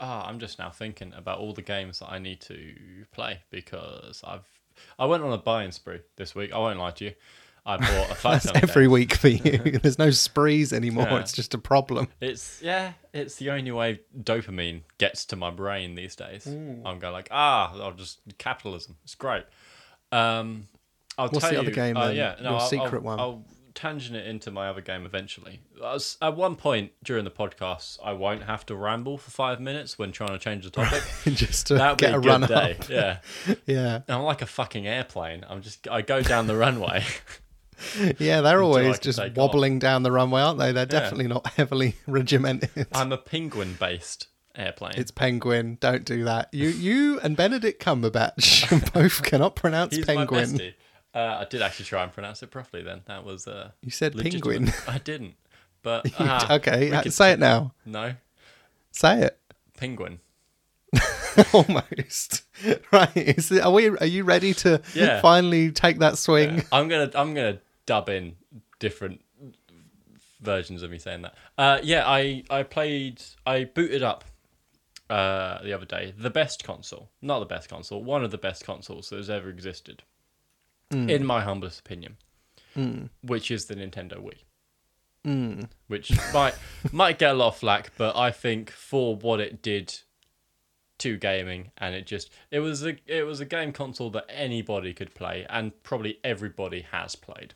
ah, 0.00 0.26
I'm 0.26 0.38
just 0.38 0.58
now 0.58 0.70
thinking 0.70 1.12
about 1.14 1.38
all 1.38 1.52
the 1.52 1.62
games 1.62 1.98
that 1.98 2.10
I 2.10 2.18
need 2.18 2.40
to 2.42 2.74
play 3.12 3.40
because 3.50 4.22
I've 4.24 4.48
I 4.98 5.06
went 5.06 5.22
on 5.22 5.32
a 5.32 5.38
buying 5.38 5.72
spree 5.72 6.00
this 6.16 6.34
week. 6.34 6.52
I 6.52 6.58
won't 6.58 6.78
lie 6.78 6.90
to 6.92 7.04
you. 7.04 7.12
I 7.66 7.76
bought 7.78 8.10
a 8.10 8.14
fuck 8.14 8.42
That's 8.42 8.62
every 8.62 8.86
week 8.88 9.14
for 9.14 9.28
you. 9.28 9.58
There's 9.82 9.98
no 9.98 10.10
sprees 10.10 10.72
anymore. 10.72 11.06
Yeah. 11.10 11.18
It's 11.18 11.32
just 11.32 11.52
a 11.52 11.58
problem. 11.58 12.08
It's 12.20 12.62
yeah, 12.62 12.92
it's 13.12 13.34
the 13.36 13.50
only 13.50 13.72
way 13.72 14.00
dopamine 14.18 14.82
gets 14.98 15.24
to 15.26 15.36
my 15.36 15.50
brain 15.50 15.94
these 15.96 16.14
days. 16.16 16.44
Mm. 16.46 16.82
I'm 16.86 16.98
going 17.00 17.12
like 17.12 17.28
ah, 17.32 17.76
I'll 17.82 17.92
just 17.92 18.20
capitalism. 18.38 18.96
It's 19.04 19.14
great. 19.16 19.44
Um, 20.12 20.68
I'll 21.18 21.28
What's 21.28 21.40
tell 21.40 21.50
the 21.50 21.54
you, 21.56 21.60
other 21.62 21.70
game 21.72 21.96
uh, 21.96 22.10
yeah, 22.10 22.36
no, 22.40 22.50
Your 22.50 22.60
I'll, 22.60 22.68
secret 22.68 22.94
I'll, 22.98 23.00
one. 23.00 23.18
I'll 23.20 23.44
tangent 23.74 24.16
it 24.16 24.26
into 24.26 24.50
my 24.50 24.68
other 24.68 24.80
game 24.80 25.04
eventually. 25.04 25.60
I 25.82 25.92
was- 25.94 26.16
At 26.22 26.36
one 26.36 26.56
point 26.56 26.92
during 27.04 27.24
the 27.24 27.30
podcast, 27.30 27.98
I 28.02 28.12
won't 28.12 28.44
have 28.44 28.64
to 28.66 28.74
ramble 28.76 29.18
for 29.18 29.30
five 29.30 29.60
minutes 29.60 29.98
when 29.98 30.12
trying 30.12 30.30
to 30.30 30.38
change 30.38 30.64
the 30.64 30.70
topic. 30.70 31.02
just 31.34 31.66
to 31.66 31.74
That'd 31.74 31.98
be 31.98 32.06
get 32.06 32.14
a 32.14 32.18
a, 32.18 32.20
good 32.20 32.28
run 32.28 32.40
day. 32.42 32.76
up. 32.80 32.88
Yeah, 32.88 33.18
Yeah, 33.66 34.00
I'm 34.08 34.22
like 34.22 34.40
a 34.42 34.46
fucking 34.46 34.86
airplane. 34.86 35.44
I'm 35.48 35.60
just 35.62 35.88
I 35.88 36.02
go 36.02 36.22
down 36.22 36.46
the 36.46 36.56
runway. 36.56 37.04
yeah, 38.18 38.40
they're 38.40 38.62
always 38.62 38.98
just 38.98 39.18
take 39.18 39.32
off. 39.32 39.36
wobbling 39.36 39.78
down 39.78 40.02
the 40.02 40.12
runway, 40.12 40.40
aren't 40.42 40.58
they? 40.58 40.72
They're 40.72 40.86
definitely 40.86 41.28
not 41.28 41.46
heavily 41.48 41.96
regimented. 42.06 42.86
I'm 42.92 43.12
a 43.12 43.18
penguin 43.18 43.76
based 43.78 44.28
airplane. 44.54 44.94
It's 44.96 45.10
penguin. 45.10 45.78
Don't 45.80 46.04
do 46.04 46.24
that. 46.24 46.48
You, 46.52 46.68
you, 46.68 47.20
and 47.20 47.36
Benedict 47.36 47.82
Cumberbatch 47.82 48.92
both 48.92 49.22
cannot 49.22 49.54
pronounce 49.56 49.96
He's 49.96 50.04
penguin. 50.04 50.72
Uh, 51.14 51.38
I 51.40 51.46
did 51.48 51.62
actually 51.62 51.86
try 51.86 52.02
and 52.02 52.12
pronounce 52.12 52.42
it 52.42 52.50
properly. 52.50 52.82
Then 52.82 53.02
that 53.06 53.24
was 53.24 53.46
uh, 53.46 53.70
You 53.82 53.90
said 53.90 54.14
legitimate. 54.14 54.42
penguin. 54.42 54.72
I 54.88 54.98
didn't, 54.98 55.34
but 55.82 56.06
ah, 56.18 56.54
okay, 56.56 56.90
could- 57.02 57.12
say 57.12 57.32
it 57.32 57.38
now. 57.38 57.72
No, 57.84 58.14
Say 58.92 59.22
it. 59.22 59.38
penguin. 59.76 60.20
Almost 61.52 62.44
right. 62.92 63.14
Is 63.14 63.52
it, 63.52 63.60
are 63.62 63.70
we? 63.70 63.88
Are 63.90 64.06
you 64.06 64.24
ready 64.24 64.54
to 64.54 64.80
Yeah. 64.94 65.20
finally 65.20 65.70
take 65.70 65.98
that 65.98 66.16
swing? 66.16 66.62
I'm 66.72 66.88
gonna 66.88 67.10
I'm 67.14 67.34
gonna 67.34 67.58
dub 67.86 68.08
in 68.08 68.36
different 68.78 69.20
versions 70.40 70.82
of 70.82 70.90
me 70.90 70.98
saying 70.98 71.22
that. 71.22 71.34
Uh, 71.56 71.78
yeah, 71.82 72.06
I 72.06 72.44
I 72.50 72.62
played 72.62 73.22
I 73.46 73.64
booted 73.64 74.02
up 74.02 74.24
uh, 75.08 75.62
the 75.62 75.72
other 75.72 75.86
day 75.86 76.14
the 76.16 76.30
best 76.30 76.64
console, 76.64 77.10
not 77.22 77.40
the 77.40 77.46
best 77.46 77.68
console, 77.68 78.02
one 78.02 78.24
of 78.24 78.30
the 78.30 78.38
best 78.38 78.64
consoles 78.64 79.08
that 79.10 79.16
has 79.16 79.30
ever 79.30 79.48
existed, 79.48 80.02
in 81.08 81.24
my 81.24 81.40
humblest 81.42 81.80
opinion, 81.80 82.16
which 83.22 83.50
is 83.50 83.66
the 83.66 83.74
Nintendo 83.74 84.22
Wii. 84.22 84.38
Mm. 85.26 85.68
Which 85.88 86.12
might 86.32 86.54
might 86.92 87.18
get 87.18 87.32
a 87.32 87.34
lot 87.34 87.48
of 87.48 87.56
flack, 87.56 87.92
but 87.96 88.16
I 88.16 88.30
think 88.30 88.70
for 88.70 89.16
what 89.16 89.40
it 89.40 89.62
did 89.62 89.94
to 90.98 91.16
gaming, 91.16 91.72
and 91.78 91.94
it 91.94 92.06
just 92.06 92.30
it 92.50 92.60
was 92.60 92.84
a 92.84 92.96
it 93.06 93.26
was 93.26 93.40
a 93.40 93.44
game 93.44 93.72
console 93.72 94.10
that 94.10 94.26
anybody 94.28 94.94
could 94.94 95.14
play, 95.14 95.46
and 95.50 95.72
probably 95.82 96.18
everybody 96.22 96.86
has 96.92 97.16
played. 97.16 97.54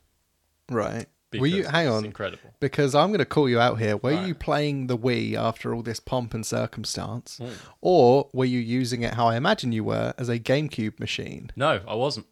Right. 0.70 1.06
Were 1.38 1.46
you? 1.46 1.62
Hang 1.64 1.86
on. 1.86 2.04
incredible. 2.04 2.54
because 2.58 2.92
I'm 2.94 3.10
going 3.10 3.20
to 3.20 3.24
call 3.24 3.48
you 3.48 3.60
out 3.60 3.78
here. 3.78 3.96
Were 3.96 4.10
Right. 4.12 4.26
you 4.26 4.34
playing 4.34 4.88
the 4.88 4.98
Wii 4.98 5.34
after 5.36 5.72
all 5.72 5.82
this 5.82 6.00
pomp 6.00 6.34
and 6.34 6.44
circumstance, 6.44 7.38
Mm. 7.40 7.52
or 7.80 8.28
were 8.32 8.44
you 8.46 8.58
using 8.58 9.02
it 9.02 9.14
how 9.14 9.28
I 9.28 9.36
imagine 9.36 9.70
you 9.70 9.84
were 9.84 10.12
as 10.18 10.28
a 10.28 10.40
GameCube 10.40 10.98
machine? 10.98 11.50
No, 11.54 11.80
I 11.86 11.94
wasn't. 11.94 12.26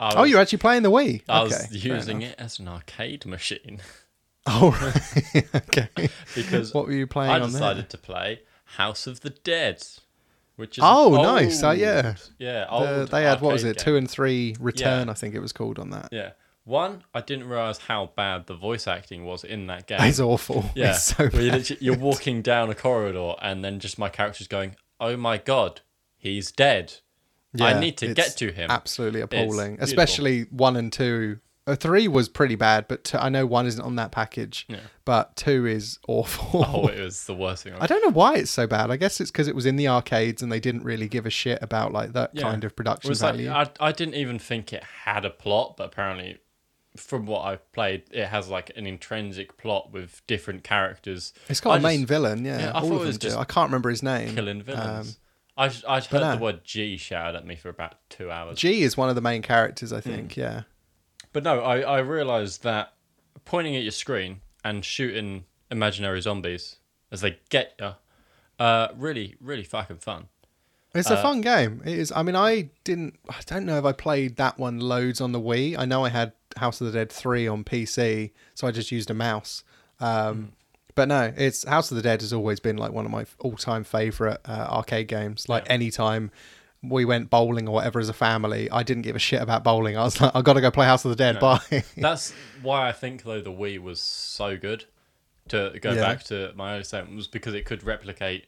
I 0.00 0.14
oh, 0.16 0.24
you're 0.24 0.40
actually 0.40 0.58
playing 0.58 0.82
the 0.82 0.90
Wii. 0.90 1.22
I 1.28 1.42
okay, 1.42 1.54
was 1.70 1.84
using 1.84 2.22
it 2.22 2.34
as 2.40 2.58
an 2.58 2.66
arcade 2.66 3.24
machine 3.26 3.80
Oh, 4.46 4.70
right. 4.82 5.44
okay. 5.54 6.08
because 6.34 6.72
What 6.74 6.86
were 6.86 6.92
you 6.92 7.06
playing 7.06 7.30
I 7.30 7.38
decided 7.38 7.88
to 7.90 7.98
play 7.98 8.40
House 8.64 9.06
of 9.06 9.20
the 9.20 9.30
Dead, 9.30 9.80
which 10.56 10.78
is 10.78 10.84
Oh, 10.84 11.14
an 11.16 11.22
nice. 11.22 11.62
Oh, 11.62 11.68
old- 11.68 11.78
yeah. 11.78 12.14
yeah. 12.38 12.64
The- 12.70 13.08
they 13.10 13.22
had 13.22 13.42
what 13.42 13.52
was 13.52 13.62
it? 13.64 13.76
game. 13.76 13.84
Two 13.84 13.96
and 13.96 14.10
three 14.10 14.56
return. 14.58 15.06
Yeah. 15.06 15.12
I 15.12 15.14
think 15.14 15.34
it 15.36 15.40
was 15.40 15.52
called 15.52 15.78
on 15.78 15.90
that. 15.90 16.08
Yeah. 16.10 16.30
One, 16.64 17.04
I 17.14 17.20
didn't 17.20 17.48
realize 17.48 17.78
how 17.78 18.12
bad 18.14 18.46
the 18.46 18.54
voice 18.54 18.86
acting 18.86 19.24
was 19.24 19.44
in 19.44 19.66
that 19.68 19.86
game. 19.86 20.00
It's 20.02 20.20
awful. 20.20 20.70
Yeah, 20.74 20.90
It's 20.90 21.04
so 21.04 21.26
where 21.28 21.42
you 21.42 21.50
bad. 21.50 21.58
literally- 21.58 21.84
you're 21.84 21.98
walking 21.98 22.42
down 22.42 22.70
a 22.70 22.74
corridor 22.74 23.34
and 23.42 23.64
then 23.64 23.80
just 23.80 23.98
my 23.98 24.08
character's 24.08 24.46
going, 24.46 24.76
"Oh 25.00 25.16
my 25.16 25.38
god, 25.38 25.80
he's 26.16 26.52
dead! 26.52 26.94
I 27.60 27.80
need 27.80 27.96
to 27.98 28.14
get 28.14 28.36
to 28.36 28.52
him." 28.52 28.70
Absolutely 28.70 29.20
appalling. 29.22 29.78
Especially 29.80 30.42
one 30.50 30.76
and 30.76 30.92
two. 30.92 31.40
Uh, 31.66 31.76
three 31.76 32.08
was 32.08 32.28
pretty 32.28 32.54
bad, 32.54 32.86
but 32.88 33.04
two, 33.04 33.18
I 33.18 33.28
know 33.28 33.44
one 33.46 33.66
isn't 33.66 33.82
on 33.82 33.96
that 33.96 34.12
package. 34.12 34.64
Yeah. 34.68 34.78
But 35.04 35.36
two 35.36 35.66
is 35.66 35.98
awful. 36.08 36.64
Oh, 36.68 36.86
it 36.88 37.00
was 37.00 37.24
the 37.24 37.34
worst 37.34 37.64
thing. 37.64 37.74
I 37.78 37.86
don't 37.86 38.02
know 38.02 38.10
why 38.12 38.36
it's 38.36 38.50
so 38.50 38.66
bad. 38.66 38.90
I 38.90 38.96
guess 38.96 39.20
it's 39.20 39.30
because 39.30 39.46
it 39.46 39.54
was 39.54 39.66
in 39.66 39.76
the 39.76 39.86
arcades 39.88 40.42
and 40.42 40.50
they 40.50 40.58
didn't 40.60 40.84
really 40.84 41.06
give 41.08 41.26
a 41.26 41.30
shit 41.30 41.58
about 41.62 41.92
like 41.92 42.12
that 42.14 42.30
Yeah. 42.32 42.42
kind 42.42 42.64
of 42.64 42.74
production 42.74 43.08
was 43.08 43.22
like, 43.22 43.34
value. 43.34 43.50
I, 43.50 43.66
I 43.78 43.92
didn't 43.92 44.14
even 44.14 44.38
think 44.38 44.72
it 44.72 44.82
had 45.04 45.24
a 45.24 45.30
plot, 45.30 45.76
but 45.76 45.84
apparently, 45.88 46.38
from 47.00 47.26
what 47.26 47.42
I've 47.44 47.72
played, 47.72 48.04
it 48.10 48.26
has 48.26 48.48
like 48.48 48.70
an 48.76 48.86
intrinsic 48.86 49.56
plot 49.56 49.90
with 49.92 50.22
different 50.26 50.62
characters 50.64 51.32
It's 51.48 51.60
got 51.60 51.72
I 51.72 51.76
a 51.78 51.80
main 51.80 52.06
villain, 52.06 52.44
yeah. 52.44 52.58
Yeah, 52.58 52.68
I 52.72 52.80
all 52.80 52.88
thought 52.88 52.94
of 52.96 53.02
it 53.02 53.06
was 53.06 53.18
them 53.18 53.20
do. 53.20 53.26
just 53.28 53.38
I 53.38 53.44
can't 53.44 53.68
remember 53.68 53.90
his 53.90 54.02
name. 54.02 54.34
killing 54.34 54.62
villains. 54.62 55.08
Um, 55.08 55.14
I 55.56 55.64
I 55.96 56.00
heard 56.00 56.08
but 56.10 56.34
the 56.36 56.42
word 56.42 56.60
G 56.64 56.96
shouted 56.96 57.36
at 57.36 57.46
me 57.46 57.56
for 57.56 57.68
about 57.68 57.94
two 58.08 58.30
hours. 58.30 58.58
G 58.58 58.82
is 58.82 58.96
one 58.96 59.08
of 59.08 59.14
the 59.14 59.20
main 59.20 59.42
characters, 59.42 59.90
Hmm. 59.90 59.96
I 59.96 60.00
think. 60.00 60.36
Yeah. 60.36 60.62
But 61.32 61.42
no, 61.44 61.60
I, 61.60 61.80
I 61.80 61.98
realised 61.98 62.62
that 62.64 62.94
pointing 63.44 63.76
at 63.76 63.82
your 63.82 63.92
screen 63.92 64.40
and 64.64 64.84
shooting 64.84 65.44
imaginary 65.70 66.20
zombies 66.20 66.76
as 67.12 67.20
they 67.20 67.38
get 67.50 67.74
you, 67.80 67.92
uh, 68.58 68.88
really, 68.96 69.36
really 69.40 69.62
fucking 69.64 69.98
fun. 69.98 70.28
It's 70.94 71.08
a 71.10 71.14
Uh, 71.18 71.22
fun 71.22 71.40
game. 71.40 71.82
It 71.84 71.96
is. 71.98 72.10
I 72.10 72.22
mean, 72.24 72.34
I 72.34 72.70
didn't. 72.82 73.14
I 73.28 73.36
don't 73.46 73.64
know 73.64 73.78
if 73.78 73.84
I 73.84 73.92
played 73.92 74.36
that 74.36 74.58
one 74.58 74.80
loads 74.80 75.20
on 75.20 75.30
the 75.30 75.40
Wii. 75.40 75.78
I 75.78 75.84
know 75.84 76.04
I 76.04 76.08
had 76.08 76.32
House 76.56 76.80
of 76.80 76.86
the 76.86 76.92
Dead 76.92 77.10
three 77.10 77.46
on 77.48 77.64
PC, 77.64 78.30
so 78.54 78.66
I 78.66 78.70
just 78.70 78.90
used 78.92 79.10
a 79.10 79.14
mouse. 79.14 79.64
Um, 80.00 80.52
But 80.96 81.08
no, 81.08 81.32
it's 81.36 81.64
House 81.64 81.90
of 81.90 81.96
the 81.96 82.02
Dead 82.02 82.20
has 82.20 82.32
always 82.32 82.60
been 82.60 82.76
like 82.76 82.92
one 82.92 83.04
of 83.06 83.10
my 83.10 83.24
all 83.38 83.56
time 83.56 83.84
favorite 83.84 84.40
uh, 84.44 84.66
arcade 84.70 85.08
games. 85.08 85.48
Like 85.48 85.64
Yeah. 85.66 85.72
anytime 85.74 86.30
we 86.82 87.04
went 87.04 87.30
bowling 87.30 87.68
or 87.68 87.74
whatever 87.74 88.00
as 88.00 88.08
a 88.08 88.12
family, 88.14 88.70
I 88.70 88.82
didn't 88.82 89.02
give 89.02 89.14
a 89.14 89.18
shit 89.20 89.40
about 89.40 89.62
bowling. 89.62 89.96
I 89.96 90.02
was 90.02 90.20
like, 90.20 90.34
I 90.34 90.42
got 90.42 90.54
to 90.54 90.60
go 90.60 90.70
play 90.70 90.86
House 90.86 91.04
of 91.04 91.10
the 91.10 91.16
Dead. 91.16 91.34
No. 91.36 91.40
Bye. 91.40 91.84
That's 91.96 92.32
why 92.62 92.88
I 92.88 92.92
think 92.92 93.22
though 93.22 93.40
the 93.40 93.52
Wii 93.52 93.78
was 93.80 94.00
so 94.00 94.56
good. 94.56 94.84
To 95.48 95.76
go 95.80 95.92
Yeah. 95.92 96.00
back 96.02 96.22
to 96.24 96.52
my 96.54 96.70
earlier 96.72 96.84
statement 96.84 97.16
was 97.16 97.26
because 97.26 97.54
it 97.54 97.64
could 97.64 97.82
replicate 97.82 98.46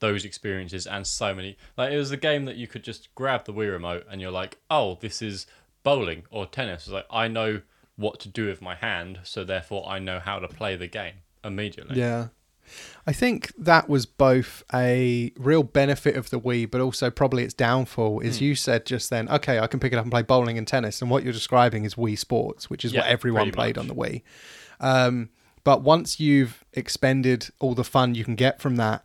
those 0.00 0.24
experiences 0.24 0.86
and 0.86 1.06
so 1.06 1.32
many. 1.34 1.56
Like 1.76 1.92
it 1.92 1.96
was 1.96 2.10
a 2.10 2.16
game 2.16 2.44
that 2.46 2.56
you 2.56 2.66
could 2.66 2.82
just 2.82 3.14
grab 3.14 3.44
the 3.44 3.52
Wii 3.52 3.70
remote 3.70 4.04
and 4.10 4.20
you're 4.20 4.32
like, 4.32 4.58
oh, 4.68 4.98
this 5.00 5.22
is 5.22 5.46
bowling 5.82 6.24
or 6.30 6.46
tennis. 6.46 6.82
It's 6.84 6.90
like 6.92 7.06
I 7.10 7.28
know 7.28 7.62
what 7.96 8.20
to 8.20 8.28
do 8.28 8.46
with 8.46 8.62
my 8.62 8.74
hand, 8.74 9.20
so 9.22 9.44
therefore 9.44 9.86
I 9.88 9.98
know 9.98 10.18
how 10.18 10.38
to 10.38 10.48
play 10.48 10.76
the 10.76 10.86
game 10.88 11.14
immediately. 11.44 11.98
Yeah. 11.98 12.28
I 13.06 13.12
think 13.12 13.52
that 13.58 13.88
was 13.88 14.06
both 14.06 14.62
a 14.72 15.32
real 15.36 15.62
benefit 15.64 16.16
of 16.16 16.30
the 16.30 16.40
Wii, 16.40 16.70
but 16.70 16.80
also 16.80 17.10
probably 17.10 17.42
its 17.42 17.52
downfall. 17.52 18.20
Is 18.20 18.38
Hmm. 18.38 18.44
you 18.44 18.54
said 18.54 18.86
just 18.86 19.10
then, 19.10 19.28
okay, 19.28 19.58
I 19.58 19.66
can 19.66 19.80
pick 19.80 19.92
it 19.92 19.96
up 19.96 20.04
and 20.04 20.12
play 20.12 20.22
bowling 20.22 20.56
and 20.56 20.66
tennis, 20.66 21.02
and 21.02 21.10
what 21.10 21.22
you're 21.24 21.32
describing 21.32 21.84
is 21.84 21.96
Wii 21.96 22.16
Sports, 22.18 22.70
which 22.70 22.84
is 22.84 22.94
what 22.94 23.06
everyone 23.06 23.50
played 23.50 23.76
much. 23.76 23.82
on 23.82 23.88
the 23.88 23.94
Wii. 23.94 24.22
Um, 24.80 25.28
but 25.64 25.82
once 25.82 26.18
you've 26.18 26.64
expended 26.72 27.50
all 27.60 27.74
the 27.74 27.84
fun 27.84 28.14
you 28.14 28.24
can 28.24 28.36
get 28.36 28.60
from 28.60 28.76
that, 28.76 29.04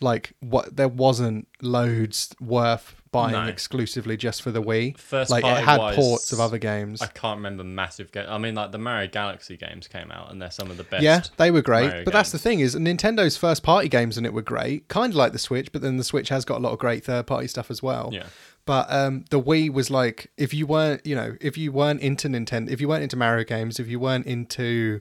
like 0.00 0.32
what 0.40 0.76
there 0.76 0.88
wasn't 0.88 1.48
loads 1.60 2.34
worth 2.40 2.97
buying 3.10 3.32
No. 3.32 3.44
exclusively 3.44 4.16
just 4.16 4.42
for 4.42 4.50
the 4.50 4.62
Wii. 4.62 4.96
First 4.98 5.30
like 5.30 5.44
it 5.44 5.64
had 5.64 5.78
wise, 5.78 5.96
ports 5.96 6.32
of 6.32 6.40
other 6.40 6.58
games. 6.58 7.00
I 7.02 7.06
can't 7.06 7.38
remember 7.38 7.64
massive 7.64 8.12
games. 8.12 8.28
I 8.30 8.38
mean, 8.38 8.54
like 8.54 8.72
the 8.72 8.78
Mario 8.78 9.08
Galaxy 9.08 9.56
games 9.56 9.88
came 9.88 10.10
out, 10.12 10.30
and 10.30 10.40
they're 10.40 10.50
some 10.50 10.70
of 10.70 10.76
the 10.76 10.84
best. 10.84 11.02
Yeah, 11.02 11.22
they 11.36 11.50
were 11.50 11.62
great. 11.62 11.88
Mario 11.88 12.04
but 12.04 12.12
that's 12.12 12.32
the 12.32 12.38
thing 12.38 12.60
is 12.60 12.74
Nintendo's 12.74 13.36
first 13.36 13.62
party 13.62 13.88
games 13.88 14.16
and 14.16 14.26
it 14.26 14.32
were 14.32 14.42
great, 14.42 14.88
kind 14.88 15.12
of 15.12 15.16
like 15.16 15.32
the 15.32 15.38
Switch, 15.38 15.72
but 15.72 15.82
then 15.82 15.96
the 15.96 16.04
Switch 16.04 16.28
has 16.28 16.44
got 16.44 16.58
a 16.58 16.62
lot 16.62 16.72
of 16.72 16.78
great 16.78 17.04
third 17.04 17.26
party 17.26 17.48
stuff 17.48 17.70
as 17.70 17.82
well. 17.82 18.10
Yeah. 18.12 18.26
But 18.66 18.92
um, 18.92 19.24
the 19.30 19.40
Wii 19.40 19.72
was 19.72 19.90
like, 19.90 20.30
if 20.36 20.52
you 20.52 20.66
weren't, 20.66 21.06
you 21.06 21.14
know, 21.14 21.36
if 21.40 21.56
you 21.56 21.72
weren't 21.72 22.00
into 22.02 22.28
Nintendo, 22.28 22.70
if 22.70 22.82
you 22.82 22.88
weren't 22.88 23.02
into 23.02 23.16
Mario 23.16 23.44
games, 23.44 23.80
if 23.80 23.88
you 23.88 23.98
weren't 23.98 24.26
into, 24.26 25.00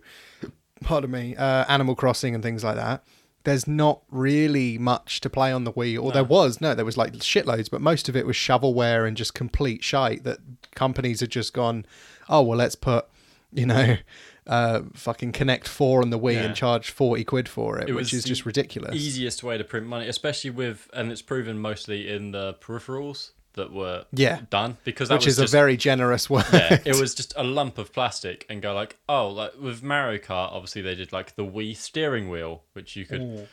pardon 0.81 1.11
me, 1.11 1.35
uh, 1.35 1.65
Animal 1.67 1.93
Crossing 1.95 2.33
and 2.33 2.41
things 2.41 2.63
like 2.63 2.75
that, 2.77 3.03
there's 3.47 3.65
not 3.65 4.01
really 4.11 4.77
much 4.77 5.21
to 5.21 5.29
play 5.29 5.53
on 5.53 5.63
the 5.63 5.71
Wii. 5.71 5.97
Or 5.97 6.11
there 6.11 6.25
was, 6.25 6.59
no, 6.59 6.75
there 6.75 6.83
was 6.83 6.97
like 6.97 7.13
shitloads, 7.13 7.71
but 7.71 7.79
most 7.79 8.09
of 8.09 8.15
it 8.17 8.25
was 8.25 8.35
shovelware 8.35 9.07
and 9.07 9.15
just 9.15 9.33
complete 9.33 9.85
shite 9.85 10.25
that 10.25 10.39
companies 10.75 11.21
had 11.21 11.29
just 11.29 11.53
gone, 11.53 11.85
oh, 12.27 12.41
well, 12.41 12.57
let's 12.57 12.75
put, 12.75 13.05
you 13.53 13.65
know, 13.65 13.95
uh, 14.47 14.81
fucking 14.93 15.31
Connect 15.31 15.65
4 15.65 16.01
on 16.01 16.09
the 16.09 16.19
Wii 16.19 16.33
Yeah. 16.33 16.43
and 16.43 16.55
charge 16.57 16.91
40 16.91 17.23
quid 17.23 17.47
for 17.47 17.79
it, 17.79 17.87
It 17.87 17.93
which 17.93 18.13
is 18.13 18.25
just 18.25 18.45
ridiculous. 18.45 18.93
Easiest 18.95 19.41
way 19.45 19.57
to 19.57 19.63
print 19.63 19.87
money, 19.87 20.09
especially 20.09 20.49
with, 20.49 20.89
and 20.93 21.09
it's 21.09 21.21
proven 21.21 21.57
mostly 21.57 22.09
in 22.09 22.31
the 22.31 22.55
peripherals 22.55 23.29
that 23.57 23.71
were 23.71 24.05
Yeah. 24.13 24.41
done 24.49 24.77
because 24.85 25.09
that 25.09 25.15
Which 25.15 25.25
was 25.25 25.37
is 25.37 25.43
just, 25.43 25.53
a 25.53 25.57
very 25.57 25.75
generous 25.77 26.29
word. 26.29 26.45
yeah, 26.53 26.79
it 26.85 26.95
was 26.99 27.13
just 27.13 27.33
a 27.35 27.43
lump 27.43 27.77
of 27.77 27.91
plastic 27.93 28.45
and 28.49 28.61
go 28.61 28.73
like, 28.73 28.97
oh, 29.09 29.27
like 29.29 29.59
with 29.61 29.83
Mario 29.83 30.17
Kart, 30.19 30.51
obviously 30.53 30.81
they 30.81 30.95
did 30.95 31.11
like 31.11 31.35
the 31.35 31.45
Wii 31.45 31.75
steering 31.75 32.29
wheel, 32.29 32.63
which 32.73 32.95
you 32.95 33.05
could 33.05 33.47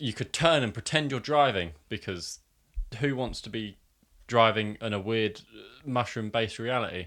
you 0.00 0.12
could 0.12 0.32
turn 0.32 0.62
and 0.62 0.72
pretend 0.74 1.10
you're 1.10 1.20
driving 1.20 1.72
because 1.88 2.40
who 3.00 3.14
wants 3.16 3.40
to 3.42 3.50
be 3.50 3.76
driving 4.26 4.76
in 4.80 4.92
a 4.92 4.98
weird 5.00 5.40
mushroom 5.84 6.30
based 6.30 6.58
reality? 6.58 7.06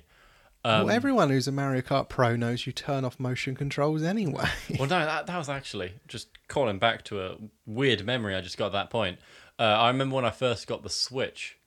Um, 0.64 0.88
well, 0.88 0.96
everyone 0.96 1.30
who's 1.30 1.48
a 1.48 1.52
Mario 1.52 1.82
Kart 1.84 2.10
pro 2.10 2.36
knows 2.36 2.66
you 2.66 2.74
turn 2.74 3.06
off 3.06 3.20
motion 3.20 3.54
controls 3.56 4.02
anyway. 4.02 4.50
Well, 4.80 4.90
no, 4.90 5.06
that, 5.06 5.28
that 5.28 5.38
was 5.38 5.48
actually 5.48 5.94
just 6.08 6.28
calling 6.48 6.80
back 6.80 7.04
to 7.06 7.22
a 7.22 7.36
weird 7.68 8.04
memory 8.04 8.34
I 8.36 8.42
just 8.42 8.58
got 8.58 8.68
at 8.68 8.72
that 8.72 8.90
point. 8.90 9.20
Uh, 9.60 9.64
I 9.64 9.88
remember 9.90 10.16
when 10.16 10.26
I 10.26 10.32
first 10.32 10.66
got 10.66 10.82
the 10.82 10.90
Switch, 10.90 11.58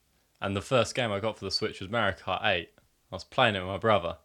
and 0.41 0.57
the 0.57 0.63
first 0.63 0.95
game 0.95 1.13
I 1.13 1.21
got 1.21 1.39
for 1.39 1.45
the 1.45 1.51
Switch 1.51 1.81
was 1.81 1.91
Mario 1.91 2.17
Kart 2.17 2.45
8. 2.45 2.69
I 3.11 3.15
was 3.15 3.25
playing 3.25 3.55
it 3.55 3.61
with 3.61 3.69
my 3.69 3.79
brother. 3.79 4.17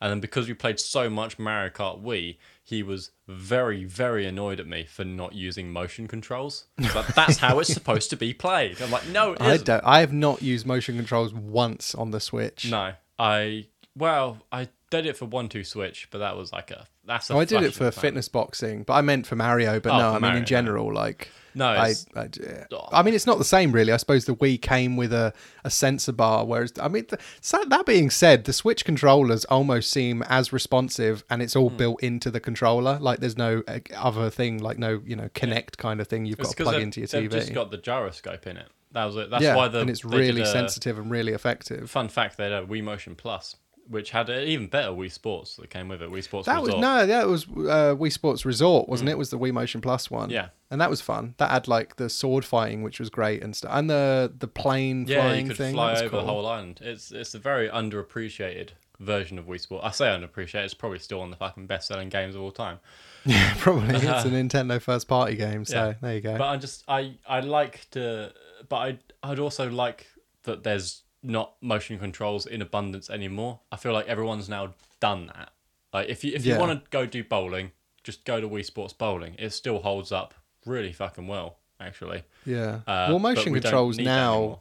And 0.00 0.10
then 0.10 0.20
because 0.20 0.48
we 0.48 0.54
played 0.54 0.78
so 0.80 1.08
much 1.08 1.38
Mario 1.38 1.70
Kart 1.70 2.02
Wii, 2.02 2.36
he 2.62 2.82
was 2.82 3.12
very, 3.26 3.84
very 3.84 4.26
annoyed 4.26 4.60
at 4.60 4.66
me 4.66 4.84
for 4.84 5.04
not 5.04 5.34
using 5.34 5.72
motion 5.72 6.08
controls. 6.08 6.66
But 6.92 7.06
that's 7.14 7.38
how 7.38 7.58
it's 7.58 7.72
supposed 7.72 8.10
to 8.10 8.16
be 8.16 8.34
played. 8.34 8.82
I'm 8.82 8.90
like, 8.90 9.06
no, 9.08 9.32
it 9.32 9.40
I 9.40 9.56
don't. 9.56 9.82
I 9.84 10.00
have 10.00 10.12
not 10.12 10.42
used 10.42 10.66
motion 10.66 10.96
controls 10.96 11.32
once 11.32 11.94
on 11.94 12.10
the 12.10 12.20
Switch. 12.20 12.70
No, 12.70 12.92
I 13.18 13.68
well, 13.96 14.38
I 14.52 14.68
did 14.90 15.06
it 15.06 15.16
for 15.16 15.26
one 15.26 15.48
two 15.48 15.64
Switch, 15.64 16.08
but 16.10 16.18
that 16.18 16.36
was 16.36 16.52
like 16.52 16.70
a 16.70 16.86
that's. 17.04 17.30
A 17.30 17.34
Oh, 17.34 17.38
I 17.38 17.44
did 17.44 17.62
it 17.62 17.72
for 17.72 17.90
fitness 17.90 18.28
boxing, 18.28 18.82
but 18.82 18.94
I 18.94 19.00
meant 19.00 19.26
for 19.26 19.36
Mario. 19.36 19.80
But 19.80 19.92
Oh, 19.92 19.98
no, 19.98 20.08
I 20.10 20.12
mean 20.14 20.20
Mario, 20.22 20.38
in 20.38 20.44
general, 20.44 20.92
like 20.92 21.28
No, 21.54 21.66
I, 21.66 21.94
I, 22.16 22.28
yeah. 22.40 22.64
Oh. 22.72 22.88
I 22.92 23.02
mean 23.02 23.14
it's 23.14 23.26
not 23.26 23.38
the 23.38 23.44
same 23.44 23.72
really. 23.72 23.92
I 23.92 23.96
suppose 23.96 24.24
the 24.24 24.34
Wii 24.34 24.60
came 24.60 24.96
with 24.96 25.12
a, 25.12 25.32
a 25.64 25.70
sensor 25.70 26.12
bar, 26.12 26.44
whereas 26.44 26.72
I 26.80 26.88
mean 26.88 27.04
th- 27.04 27.20
so 27.40 27.62
that 27.68 27.86
being 27.86 28.10
said, 28.10 28.44
the 28.44 28.52
Switch 28.52 28.84
controllers 28.84 29.44
almost 29.46 29.90
seem 29.90 30.22
as 30.24 30.52
responsive, 30.52 31.24
and 31.30 31.42
it's 31.42 31.54
all 31.54 31.70
built 31.70 32.02
into 32.02 32.30
the 32.30 32.40
controller. 32.40 32.98
Like 33.00 33.20
there's 33.20 33.38
no 33.38 33.62
uh, 33.68 33.80
other 33.96 34.30
thing, 34.30 34.58
like 34.58 34.78
no 34.78 35.00
you 35.06 35.16
know 35.16 35.28
Kinect 35.34 35.76
kind 35.76 36.00
of 36.00 36.08
thing 36.08 36.26
you've 36.26 36.40
it's 36.40 36.54
got 36.54 36.64
to 36.64 36.70
plug 36.70 36.82
into 36.82 37.00
your 37.00 37.08
They've 37.08 37.30
TV. 37.30 37.32
just 37.32 37.54
got 37.54 37.70
the 37.70 37.78
gyroscope 37.78 38.46
in 38.46 38.56
it. 38.56 38.68
That 38.92 39.04
was 39.06 39.16
it. 39.16 39.30
That's 39.30 39.42
yeah, 39.42 39.56
why 39.56 39.68
the 39.68 39.80
and 39.80 39.90
it's 39.90 40.04
really 40.04 40.44
sensitive 40.44 40.98
and 40.98 41.10
really 41.10 41.32
effective. 41.32 41.90
Fun 41.90 42.08
fact: 42.08 42.36
they 42.36 42.44
had 42.44 42.52
a 42.52 42.66
Wii 42.66 42.82
Motion 42.82 43.16
Plus, 43.16 43.56
which 43.88 44.10
had 44.10 44.28
an 44.30 44.46
even 44.48 44.66
better 44.66 44.90
Wii 44.90 45.10
Sports 45.12 45.56
that 45.56 45.70
came 45.70 45.88
with 45.88 46.00
it. 46.02 46.10
Wii 46.10 46.22
Sports 46.24 46.46
That 46.46 46.60
was 46.62 46.68
Resort. 46.68 46.80
no, 46.82 47.02
yeah, 47.02 47.22
it 47.22 47.28
was 47.28 47.44
uh, 47.46 47.94
Wii 47.98 48.12
Sports 48.12 48.44
Resort, 48.44 48.88
wasn't 48.88 49.10
it? 49.10 49.18
Was 49.18 49.30
the 49.30 49.38
Wii 49.38 49.52
Motion 49.52 49.80
Plus 49.80 50.10
one? 50.10 50.30
Yeah. 50.30 50.48
and 50.70 50.80
that 50.80 50.90
was 50.90 51.00
fun. 51.00 51.34
That 51.38 51.50
had 51.50 51.68
like 51.68 51.96
the 51.96 52.08
sword 52.08 52.44
fighting, 52.44 52.82
which 52.82 52.98
was 52.98 53.10
great 53.10 53.42
and 53.42 53.54
stuff, 53.54 53.70
and 53.74 53.88
the 53.90 54.32
the 54.38 54.48
plane 54.48 55.04
yeah, 55.06 55.22
flying 55.22 55.44
you 55.46 55.50
could 55.50 55.58
thing. 55.58 55.74
fly 55.74 55.92
over 55.98 56.08
cool. 56.08 56.20
the 56.20 56.26
whole 56.26 56.46
island. 56.46 56.80
It's 56.82 57.10
it's 57.12 57.34
a 57.34 57.38
very 57.38 57.68
underappreciated 57.68 58.70
version 59.00 59.38
of 59.38 59.46
Wii 59.46 59.60
Sport. 59.60 59.82
I 59.84 59.90
say 59.90 60.06
underappreciated. 60.06 60.64
It's 60.64 60.74
probably 60.74 60.98
still 61.00 61.18
one 61.18 61.28
of 61.32 61.38
the 61.38 61.44
fucking 61.44 61.66
best-selling 61.66 62.08
games 62.08 62.34
of 62.34 62.42
all 62.42 62.52
time. 62.52 62.78
Yeah, 63.26 63.54
probably. 63.56 63.88
It's 63.94 64.04
a 64.26 64.28
Nintendo 64.30 64.78
first 64.82 65.08
party 65.08 65.34
game, 65.34 65.64
so 65.64 65.76
Yeah. 65.76 65.94
there 66.02 66.14
you 66.14 66.20
go. 66.20 66.36
But 66.36 66.46
I 66.48 66.56
just 66.58 66.84
I 66.86 67.14
I 67.26 67.40
like 67.40 67.88
to, 67.92 68.34
but 68.68 68.76
I 68.76 68.98
I'd 69.22 69.38
also 69.38 69.70
like 69.70 70.06
that 70.42 70.62
there's 70.62 71.03
not 71.24 71.54
motion 71.60 71.98
controls 71.98 72.46
in 72.46 72.62
abundance 72.62 73.10
anymore. 73.10 73.60
I 73.72 73.76
feel 73.76 73.92
like 73.92 74.06
everyone's 74.06 74.48
now 74.48 74.74
done 75.00 75.26
that. 75.26 75.50
Like 75.92 76.08
if 76.08 76.22
you 76.24 76.32
if 76.34 76.44
you 76.44 76.58
want 76.58 76.84
to 76.84 76.90
go 76.90 77.06
do 77.06 77.24
bowling, 77.24 77.72
just 78.02 78.24
go 78.24 78.40
to 78.40 78.48
Wii 78.48 78.64
Sports 78.64 78.92
Bowling. 78.92 79.34
It 79.38 79.50
still 79.50 79.80
holds 79.80 80.12
up 80.12 80.34
really 80.66 80.92
fucking 80.92 81.26
well, 81.26 81.58
actually. 81.80 82.24
yeah. 82.44 82.80
Uh, 82.86 83.06
well, 83.08 83.18
motion 83.18 83.52
we 83.52 83.60
controls 83.60 83.98
now 83.98 84.60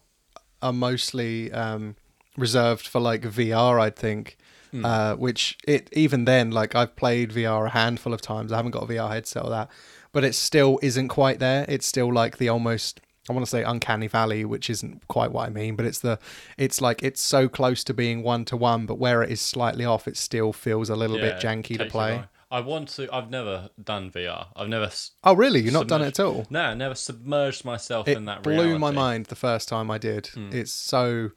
are 0.61 0.74
mostly 0.74 1.51
um, 1.51 1.95
reserved 2.38 2.88
for 2.88 3.01
like 3.01 3.22
VR, 3.22 3.80
I'd 3.80 3.95
think. 3.95 4.38
Hmm. 4.72 4.86
Uh, 4.86 5.16
which 5.16 5.55
it 5.68 5.88
even 5.93 6.26
then, 6.26 6.49
like 6.49 6.74
I've 6.74 6.95
played 6.95 7.30
VR 7.30 7.68
a 7.68 7.70
handful 7.70 8.11
of 8.11 8.22
times. 8.22 8.51
I 8.51 8.55
haven't 8.55 8.72
got 8.72 8.84
a 8.84 8.88
VR 8.88 9.11
headset 9.11 9.43
or 9.43 9.51
that, 9.51 9.70
but 10.11 10.24
it 10.24 10.34
still 10.34 10.80
isn't 10.82 11.09
quite 11.09 11.38
there. 11.38 11.64
It's 11.70 11.86
still 11.86 12.11
like 12.11 12.38
the 12.38 12.49
almost 12.49 12.99
I 13.30 13.34
want 13.34 13.46
to 13.46 13.50
say 13.50 13.64
uncanny 13.64 14.08
valley, 14.08 14.44
which 14.44 14.70
isn't 14.70 15.08
quite 15.08 15.32
what 15.32 15.48
I 15.48 15.50
mean, 15.50 15.76
but 15.76 15.86
it's 15.86 16.00
the 16.00 16.20
it's 16.58 16.82
like 16.82 17.02
it's 17.04 17.22
so 17.22 17.48
close 17.48 17.84
to 17.86 17.94
being 17.94 18.22
one 18.22 18.44
to 18.46 18.58
one, 18.58 18.86
but 18.86 19.00
where 19.00 19.24
it 19.24 19.32
is 19.32 19.40
slightly 19.40 19.86
off, 19.86 20.08
it 20.08 20.18
still 20.18 20.52
feels 20.52 20.90
a 20.90 20.96
little 20.96 21.18
bit 21.18 21.38
janky 21.40 21.78
to 21.78 21.86
play. 21.86 22.24
I 22.52 22.60
want 22.60 22.90
to. 22.90 23.12
I've 23.12 23.32
never 23.32 23.72
done 23.84 24.12
VR. 24.12 24.48
I've 24.56 24.70
never. 24.70 24.92
Oh, 25.24 25.34
really? 25.34 25.62
You've 25.62 25.74
not 25.74 25.88
done 25.88 26.04
it 26.04 26.08
at 26.08 26.20
all? 26.20 26.46
No, 26.52 26.62
I 26.62 26.74
never 26.76 26.94
submerged 26.94 27.66
myself 27.66 28.08
it 28.08 28.16
in 28.16 28.26
that. 28.26 28.44
blew 28.44 28.56
my 28.56 28.62
reality. 28.64 28.90
Hmm. 28.90 28.96
mind 28.96 29.26
the 29.26 29.36
first 29.36 29.68
time 29.68 29.90
I 29.90 29.98
did. 29.98 30.30
It's 30.52 30.72
so 30.72 31.32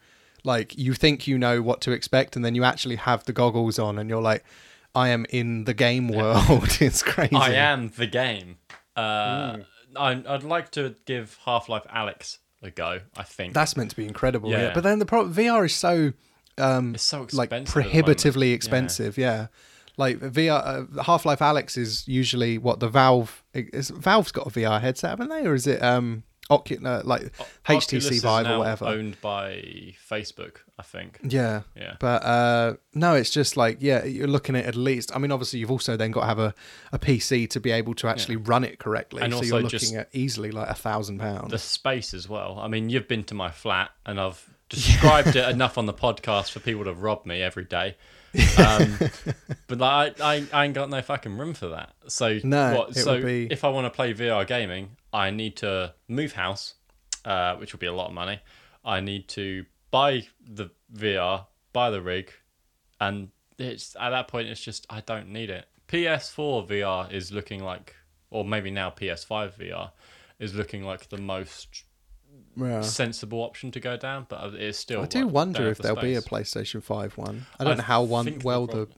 like 0.44 0.76
you 0.76 0.92
think 0.92 1.26
you 1.26 1.38
know 1.38 1.62
what 1.62 1.80
to 1.82 1.92
expect, 1.92 2.36
and 2.36 2.44
then 2.44 2.54
you 2.54 2.64
actually 2.64 2.96
have 2.96 3.24
the 3.24 3.32
goggles 3.32 3.78
on, 3.78 3.98
and 3.98 4.10
you're 4.10 4.20
like, 4.20 4.44
"I 4.94 5.08
am 5.08 5.24
in 5.30 5.64
the 5.64 5.72
game 5.72 6.08
world." 6.08 6.76
it's 6.80 7.02
crazy. 7.02 7.34
I 7.34 7.52
am 7.52 7.88
the 7.88 8.06
game. 8.06 8.58
Uh, 8.94 9.58
I, 9.98 10.22
I'd 10.34 10.42
like 10.42 10.70
to 10.72 10.94
give 11.06 11.38
Half 11.44 11.68
Life 11.68 11.84
Alyx 11.92 12.38
a 12.62 12.70
go. 12.70 13.00
I 13.16 13.22
think. 13.22 13.54
That's 13.54 13.76
meant 13.76 13.90
to 13.90 13.96
be 13.96 14.06
incredible. 14.06 14.50
Yeah. 14.50 14.62
Yeah. 14.62 14.74
But 14.74 14.82
then 14.82 14.98
the 14.98 15.06
problem 15.06 15.34
VR 15.34 15.66
is 15.66 15.74
so 15.74 16.12
um, 16.58 16.94
It's 16.94 17.02
so 17.04 17.20
like 17.20 17.28
expensive. 17.28 17.50
moment. 17.50 17.68
prohibitively 17.68 18.48
Yeah. 18.50 18.54
expensive. 18.54 19.18
Yeah. 19.18 19.46
Like 19.98 20.18
VR, 20.18 20.88
uh, 20.98 21.02
Half 21.04 21.24
Life 21.24 21.38
Alyx 21.38 21.76
is 21.78 22.06
usually 22.06 22.58
what 22.58 22.80
the 22.80 22.88
Valve 22.88 23.42
is. 23.54 23.88
Valve's 23.90 24.30
got 24.32 24.46
a 24.46 24.50
VR 24.50 24.80
headset, 24.80 25.10
haven't 25.10 25.28
they, 25.30 25.46
or 25.46 25.54
is 25.54 25.66
it 25.66 25.82
um 25.82 26.22
Ocu- 26.50 26.84
uh, 26.84 27.02
like 27.04 27.32
O- 27.40 27.44
HTC 27.74 27.76
Oculus 27.76 28.10
is 28.10 28.22
Vive 28.22 28.46
or 28.46 28.58
whatever? 28.58 28.84
Owned 28.86 29.20
by 29.20 29.94
Facebook, 30.08 30.58
I 30.78 30.82
think. 30.82 31.18
Yeah, 31.22 31.62
Yeah. 31.76 31.96
but 31.98 32.22
uh, 32.22 32.74
no, 32.94 33.14
it's 33.14 33.30
just 33.30 33.56
like 33.56 33.78
yeah, 33.80 34.04
you're 34.04 34.28
looking 34.28 34.54
at 34.54 34.64
at 34.66 34.76
least. 34.76 35.10
I 35.14 35.18
mean, 35.18 35.32
obviously, 35.32 35.58
you've 35.58 35.70
also 35.72 35.96
then 35.96 36.12
got 36.12 36.20
to 36.20 36.26
have 36.26 36.38
a, 36.38 36.54
a 36.92 36.98
PC 36.98 37.50
to 37.50 37.60
be 37.60 37.70
able 37.72 37.94
to 37.94 38.06
actually 38.08 38.36
run 38.36 38.62
it 38.62 38.78
correctly. 38.78 39.22
And 39.22 39.32
so 39.32 39.38
also 39.38 39.58
you're 39.58 39.62
looking 39.68 39.96
at 39.96 40.08
easily 40.12 40.50
like 40.52 40.68
a 40.68 40.74
thousand 40.74 41.18
pounds. 41.18 41.50
the 41.50 41.58
space 41.58 42.14
as 42.14 42.28
well. 42.28 42.58
I 42.60 42.68
mean, 42.68 42.90
you've 42.90 43.08
been 43.08 43.24
to 43.24 43.34
my 43.34 43.50
flat, 43.50 43.90
and 44.04 44.20
I've 44.20 44.48
described 44.68 45.34
it 45.36 45.48
enough 45.48 45.78
on 45.78 45.86
the 45.86 45.94
podcast 45.94 46.50
for 46.52 46.60
people 46.60 46.84
to 46.84 46.92
rob 46.92 47.26
me 47.26 47.42
every 47.42 47.64
day. 47.64 47.96
Um, 48.58 48.98
but 49.66 49.78
like, 49.78 50.20
I, 50.20 50.34
I, 50.34 50.46
I 50.52 50.64
ain't 50.64 50.74
got 50.74 50.90
no 50.90 51.02
fucking 51.02 51.36
room 51.36 51.54
for 51.54 51.68
that. 51.68 51.92
So 52.08 52.38
No, 52.42 52.76
what? 52.76 52.94
So 52.96 53.22
be- 53.22 53.48
if 53.50 53.64
I 53.64 53.68
want 53.68 53.86
to 53.86 53.90
play 53.90 54.14
VR 54.14 54.46
gaming, 54.46 54.90
I 55.12 55.30
need 55.30 55.56
to 55.56 55.94
move 56.08 56.32
house, 56.32 56.74
uh, 57.24 57.56
which 57.56 57.72
will 57.72 57.80
be 57.80 57.86
a 57.86 57.92
lot 57.92 58.08
of 58.08 58.14
money. 58.14 58.40
I 58.84 59.00
need 59.00 59.28
to 59.28 59.64
buy 59.90 60.26
the 60.46 60.70
VR, 60.94 61.46
buy 61.72 61.90
the 61.90 62.00
rig, 62.00 62.32
and 63.00 63.30
it's 63.58 63.96
at 63.98 64.10
that 64.10 64.28
point 64.28 64.48
it's 64.48 64.60
just 64.60 64.86
I 64.90 65.00
don't 65.00 65.30
need 65.30 65.50
it. 65.50 65.66
PS4 65.88 66.68
VR 66.68 67.12
is 67.12 67.32
looking 67.32 67.62
like, 67.62 67.94
or 68.30 68.44
maybe 68.44 68.70
now 68.70 68.90
PS5 68.90 69.52
VR 69.58 69.92
is 70.38 70.54
looking 70.54 70.82
like 70.82 71.08
the 71.08 71.18
most 71.18 71.84
Yeah. 72.56 72.80
sensible 72.80 73.40
option 73.40 73.70
to 73.72 73.80
go 73.80 73.96
down, 73.96 74.26
but 74.28 74.54
it's 74.54 74.78
still. 74.78 75.02
I 75.02 75.06
do 75.06 75.24
like, 75.24 75.32
wonder 75.34 75.68
if 75.68 75.76
the 75.78 75.82
there'll 75.84 76.00
be 76.00 76.14
a. 76.14 76.22
PlayStation 76.22 76.82
Five 76.82 77.16
one. 77.18 77.46
I 77.58 77.64
don't 77.64 77.74
I 77.74 77.76
know 77.76 77.82
how 77.82 78.02
one 78.02 78.38
well 78.42 78.66
the 78.66 78.88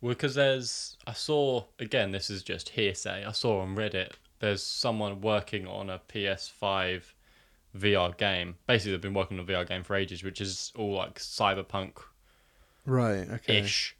Well, 0.00 0.10
because 0.14 0.34
there's, 0.34 0.96
I 1.06 1.12
saw 1.12 1.64
again. 1.78 2.10
This 2.12 2.30
is 2.30 2.42
just 2.42 2.70
hearsay. 2.70 3.24
I 3.24 3.32
saw 3.32 3.60
on 3.60 3.76
Reddit. 3.76 4.12
There's 4.40 4.62
someone 4.62 5.20
working 5.20 5.66
on 5.66 5.90
a 5.90 6.00
PS5 6.08 7.02
VR 7.76 8.16
game. 8.16 8.56
Basically, 8.66 8.92
they've 8.92 9.00
been 9.00 9.14
working 9.14 9.38
on 9.38 9.44
a 9.44 9.46
VR 9.46 9.68
game 9.68 9.82
for 9.84 9.94
ages, 9.94 10.22
which 10.24 10.40
is 10.40 10.72
all 10.76 10.94
like 10.94 11.18
cyberpunk 11.18 11.98
right. 12.86 13.28
Okay. 13.30 13.58
ish. 13.58 13.96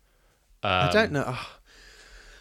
I 0.62 0.87
Um, 0.89 0.93
don't 0.93 1.12
know. 1.12 1.37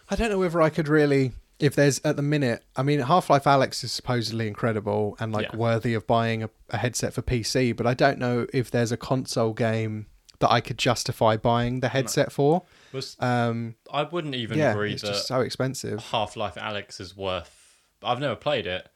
I 0.09 0.15
don't 0.15 0.29
know 0.31 0.39
whether 0.39 0.61
I 0.61 0.69
could 0.69 0.87
really. 0.87 1.33
If 1.59 1.75
there's 1.75 1.99
at 2.05 2.15
the 2.15 2.21
minute, 2.21 2.63
I 2.75 2.83
mean, 2.83 2.99
Half 3.01 3.29
Life 3.29 3.43
Alyx 3.43 3.83
is 3.83 3.91
supposedly 3.91 4.47
incredible 4.47 5.17
and 5.19 5.31
like 5.33 5.47
Yeah. 5.51 5.57
worthy 5.57 5.93
of 5.93 6.07
buying 6.07 6.41
a, 6.43 6.49
a 6.69 6.77
headset 6.77 7.13
for 7.13 7.21
PC, 7.21 7.75
but 7.75 7.85
I 7.85 7.93
don't 7.93 8.17
know 8.17 8.47
if 8.53 8.71
there's 8.71 8.91
a 8.93 8.97
console 8.97 9.53
game 9.53 10.07
that 10.39 10.49
I 10.49 10.61
could 10.61 10.77
justify 10.77 11.35
buying 11.35 11.81
the 11.81 11.89
headset 11.89 12.31
for. 12.31 12.63
Was, 12.93 13.17
Um, 13.19 13.75
I 13.91 14.03
wouldn't 14.03 14.35
even 14.35 14.57
yeah, 14.57 14.71
agree 14.71 14.93
it's 14.93 15.01
that 15.01 15.09
just 15.09 15.27
so 15.27 15.41
expensive. 15.41 15.99
Half 15.99 16.37
Life 16.37 16.55
Alyx 16.55 17.01
is 17.01 17.15
worth. 17.17 17.75
I've 18.01 18.21
never 18.21 18.37
played 18.37 18.65
it, 18.65 18.87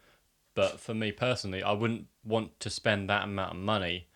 but 0.55 0.79
for 0.79 0.93
me 0.93 1.11
personally, 1.11 1.61
I 1.61 1.73
wouldn't 1.73 2.07
want 2.23 2.57
to 2.61 2.69
spend 2.69 3.09
that 3.09 3.25
amount 3.25 3.51
of 3.51 3.57
money 3.57 4.07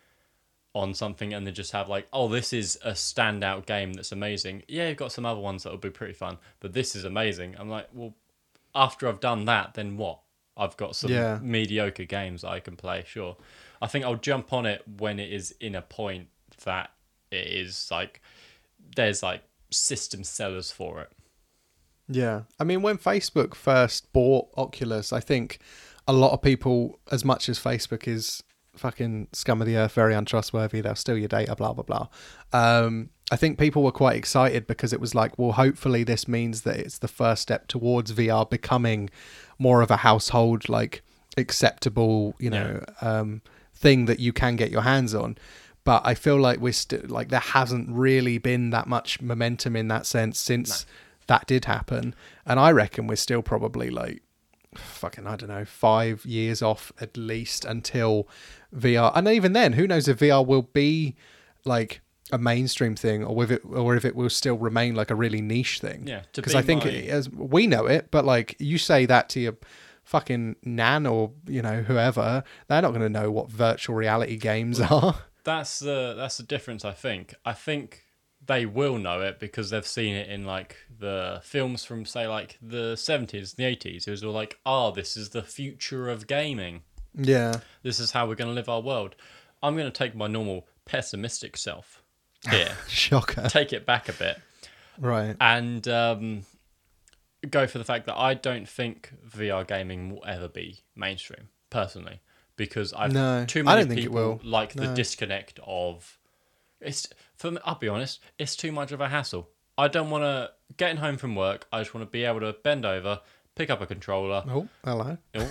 on 0.74 0.94
something 0.94 1.34
and 1.34 1.46
then 1.46 1.54
just 1.54 1.74
have 1.74 1.90
like, 1.90 2.08
oh, 2.14 2.30
this 2.30 2.54
is 2.54 2.78
a 2.84 2.92
standout 2.92 3.66
game 3.66 3.92
that's 3.94 4.14
amazing. 4.14 4.64
Yeah, 4.70 4.88
you've 4.88 4.98
got 4.98 5.12
some 5.12 5.26
other 5.26 5.40
ones 5.42 5.64
that 5.64 5.72
would 5.74 5.82
be 5.82 5.90
pretty 5.90 6.14
fun, 6.14 6.38
but 6.62 6.72
this 6.72 6.96
is 6.96 7.04
amazing. 7.04 7.56
I'm 7.60 7.68
like, 7.70 7.88
well, 7.92 8.14
after 8.78 9.08
I've 9.08 9.20
done 9.20 9.46
that, 9.46 9.74
then 9.74 9.98
what? 9.98 10.20
I've 10.56 10.78
got 10.78 10.96
some 10.96 11.12
Yeah. 11.12 11.40
mediocre 11.42 12.06
games 12.06 12.44
I 12.44 12.60
can 12.60 12.76
play. 12.76 13.04
Sure, 13.06 13.38
I 13.82 13.88
think 13.88 14.06
I'll 14.06 14.16
jump 14.16 14.54
on 14.54 14.66
it 14.66 14.84
when 14.88 15.20
it 15.20 15.32
is 15.32 15.52
in 15.60 15.76
a 15.76 15.82
point 15.82 16.30
that 16.64 16.92
it 17.32 17.48
is 17.48 17.90
like 17.92 18.22
there's 18.96 19.22
like 19.22 19.44
system 19.70 20.24
sellers 20.24 20.72
for 20.72 21.02
it. 21.02 21.12
Yeah. 22.08 22.44
I 22.60 22.64
mean, 22.64 22.82
when 22.82 22.98
Facebook 22.98 23.54
first 23.54 24.12
bought 24.14 24.48
Oculus, 24.58 25.12
I 25.12 25.20
think 25.20 25.60
a 26.08 26.14
lot 26.14 26.32
of 26.32 26.42
people, 26.42 27.00
as 27.12 27.26
much 27.26 27.50
as 27.50 27.60
Facebook 27.60 28.08
is 28.08 28.42
fucking 28.76 29.28
scum 29.34 29.62
of 29.62 29.68
the 29.68 29.76
earth, 29.76 29.92
very 29.94 30.14
untrustworthy, 30.16 30.80
they'll 30.82 30.96
steal 30.96 31.18
your 31.18 31.28
data, 31.28 31.56
blah, 31.56 31.74
blah, 31.74 31.84
blah. 31.84 32.08
Um, 32.54 33.10
I 33.30 33.36
think 33.36 33.60
people 33.60 33.84
were 33.84 33.92
quite 33.92 34.16
excited 34.16 34.68
because 34.68 34.94
it 34.94 35.02
was 35.02 35.14
like, 35.14 35.38
well, 35.38 35.52
hopefully 35.52 36.04
this 36.04 36.28
means 36.28 36.62
that 36.62 36.78
it's 36.78 37.00
the 37.00 37.10
first 37.10 37.42
step 37.42 37.68
towards 37.68 38.14
VR 38.14 38.50
becoming 38.50 39.10
more 39.60 39.82
of 39.82 39.92
a 39.92 39.98
household, 39.98 40.70
like 40.70 41.02
acceptable, 41.36 42.36
you 42.40 42.50
know, 42.50 42.84
um, 43.02 43.42
thing 43.76 44.06
that 44.06 44.20
you 44.20 44.32
can 44.32 44.56
get 44.56 44.72
your 44.72 44.84
hands 44.84 45.14
on. 45.14 45.38
But 45.84 46.02
I 46.06 46.16
feel 46.16 46.38
like 46.38 46.60
we're 46.60 46.74
still 46.74 47.02
like 47.08 47.30
there 47.30 47.40
hasn't 47.40 47.90
really 47.90 48.38
been 48.38 48.72
that 48.72 48.88
much 48.88 49.22
momentum 49.22 49.76
in 49.76 49.88
that 49.90 50.06
sense 50.06 50.40
since 50.40 50.86
that 51.28 51.48
did 51.48 51.66
happen. 51.66 52.16
And 52.46 52.60
I 52.60 52.72
reckon 52.72 53.08
we're 53.08 53.16
still 53.16 53.42
probably 53.42 53.90
like 53.90 54.22
fucking 54.76 55.28
I 55.28 55.36
don't 55.36 55.50
know, 55.50 55.66
five 55.66 56.26
years 56.26 56.62
off 56.62 56.92
at 57.00 57.18
least 57.18 57.66
until 57.66 58.28
VR. 58.76 59.12
And 59.16 59.28
even 59.28 59.54
then, 59.54 59.74
who 59.74 59.88
knows 59.88 60.08
if 60.08 60.20
VR 60.20 60.46
will 60.46 60.64
be 60.64 61.16
like 61.66 62.02
a 62.32 62.38
mainstream 62.38 62.96
thing 62.96 63.24
or 63.24 63.44
if 63.44 63.52
it 63.52 63.62
or 63.66 63.96
if 63.96 64.04
it 64.06 64.16
will 64.16 64.30
still 64.30 64.58
remain 64.58 64.96
like 64.96 65.12
a 65.12 65.16
really 65.16 65.42
niche 65.42 65.80
thing. 65.80 66.08
Yeah, 66.08 66.22
because 66.34 66.54
be 66.54 66.60
I 66.60 66.62
think 66.62 66.84
my- 66.84 66.92
it, 66.92 67.10
as 67.10 67.30
we 67.30 67.68
know 67.68 67.86
it, 67.86 68.12
but 68.12 68.26
like 68.26 68.56
you 68.60 68.78
say 68.78 69.06
that 69.06 69.30
to 69.30 69.40
your 69.40 69.58
fucking 70.04 70.56
nan 70.64 71.06
or 71.06 71.32
you 71.48 71.62
know 71.62 71.82
whoever, 71.82 72.44
they're 72.68 72.82
not 72.82 72.90
going 72.90 73.02
to 73.02 73.10
know 73.10 73.32
what 73.32 73.50
virtual 73.50 73.96
reality 73.96 74.38
games 74.38 74.80
are. 74.80 75.16
that's 75.44 75.80
the 75.80 76.14
that's 76.18 76.38
the 76.38 76.44
difference 76.44 76.84
i 76.84 76.92
think. 76.92 77.34
I 77.46 77.54
think 77.54 78.04
they 78.46 78.66
will 78.66 78.98
know 78.98 79.22
it 79.22 79.40
because 79.40 79.70
they've 79.70 79.88
seen 79.88 80.16
it 80.16 80.30
in 80.30 80.46
like 80.46 80.78
the 81.00 81.42
films 81.44 81.84
from 81.84 82.06
say 82.06 82.28
like 82.28 82.58
the 82.62 82.94
70s 82.96 83.56
the 83.56 83.64
80s 83.64 84.08
it 84.08 84.12
was 84.12 84.24
all 84.24 84.32
like 84.32 84.58
oh 84.66 84.92
this 84.92 85.18
is 85.18 85.30
the 85.30 85.44
future 85.44 86.10
of 86.10 86.28
gaming. 86.28 86.82
Yeah, 87.14 87.62
this 87.84 88.00
is 88.00 88.12
how 88.12 88.28
we're 88.28 88.36
going 88.36 88.50
to 88.50 88.54
live 88.54 88.70
our 88.70 88.82
world. 88.82 89.16
I'm 89.64 89.76
going 89.76 89.92
to 89.92 89.98
take 89.98 90.16
my 90.16 90.28
normal 90.28 90.68
pessimistic 90.86 91.58
self 91.58 92.04
here 92.50 92.76
shocker. 92.88 93.48
take 93.50 93.74
it 93.74 93.86
back 93.86 94.10
a 94.10 94.14
bit 94.14 94.40
right. 95.00 95.36
and 95.40 95.88
um, 95.88 96.46
go 97.50 97.68
for 97.68 97.78
the 97.78 97.84
fact 97.84 98.06
that 98.06 98.18
i 98.18 98.34
don't 98.34 98.68
think 98.68 99.12
vr 99.28 99.66
gaming 99.68 100.10
will 100.12 100.24
ever 100.26 100.48
be 100.48 100.80
mainstream 100.96 101.50
personally 101.70 102.20
because 102.56 102.94
i've 102.94 103.14
No, 103.14 103.46
too 103.46 103.60
I 103.62 103.64
many 103.64 103.82
don't 103.82 103.90
think 103.90 104.02
it 104.06 104.12
will. 104.12 104.40
like 104.44 104.74
the 104.74 104.94
disconnect 104.94 105.60
of 105.66 106.18
it's 106.82 107.08
for 107.36 107.52
me, 107.52 107.58
I'll 107.66 107.76
be 107.76 107.88
honest, 107.88 108.20
it's 108.38 108.56
too 108.56 108.72
much 108.72 108.92
of 108.92 109.02
a 109.02 109.10
hassle. 109.10 109.50
I 109.80 109.88
don't 109.88 110.10
want 110.12 110.24
to 110.24 110.52
getting 110.78 110.98
home 110.98 111.18
from 111.18 111.36
work. 111.36 111.68
I 111.74 111.80
just 111.82 111.94
want 111.94 112.06
to 112.06 112.12
be 112.12 112.24
able 112.24 112.40
to 112.42 112.54
bend 112.54 112.86
over, 112.86 113.22
pick 113.56 113.70
up 113.72 113.82
a 113.82 113.88
controller. 113.88 114.44
Oh, 114.48 114.68
hello. 114.86 115.18
Oh, 115.36 115.50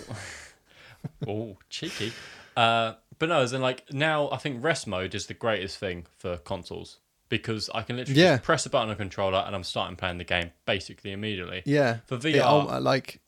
oh 1.29 1.59
cheeky. 1.69 2.13
Uh, 2.57 2.95
but 3.19 3.29
no, 3.29 3.41
as 3.41 3.53
in 3.53 3.61
like 3.61 3.85
now, 3.93 4.31
I 4.31 4.37
think 4.37 4.63
rest 4.63 4.87
mode 4.87 5.15
is 5.15 5.27
the 5.27 5.35
greatest 5.35 5.79
thing 5.79 6.07
for 6.19 6.37
consoles 6.39 6.99
because 7.29 7.69
I 7.75 7.83
can 7.83 7.97
literally 7.97 8.21
Yeah. 8.21 8.35
just 8.37 8.45
press 8.45 8.67
a 8.67 8.71
button 8.71 8.89
on 8.89 8.95
a 8.95 8.97
controller 8.97 9.43
and 9.47 9.55
I'm 9.57 9.65
starting 9.65 9.97
playing 9.97 10.19
the 10.19 10.25
game 10.25 10.53
basically 10.65 11.13
immediately. 11.13 11.63
Yeah. 11.65 11.99
For 12.07 12.15
It, 12.17 12.23
VR, 12.23 12.41
al- 12.43 12.81
like 12.81 13.21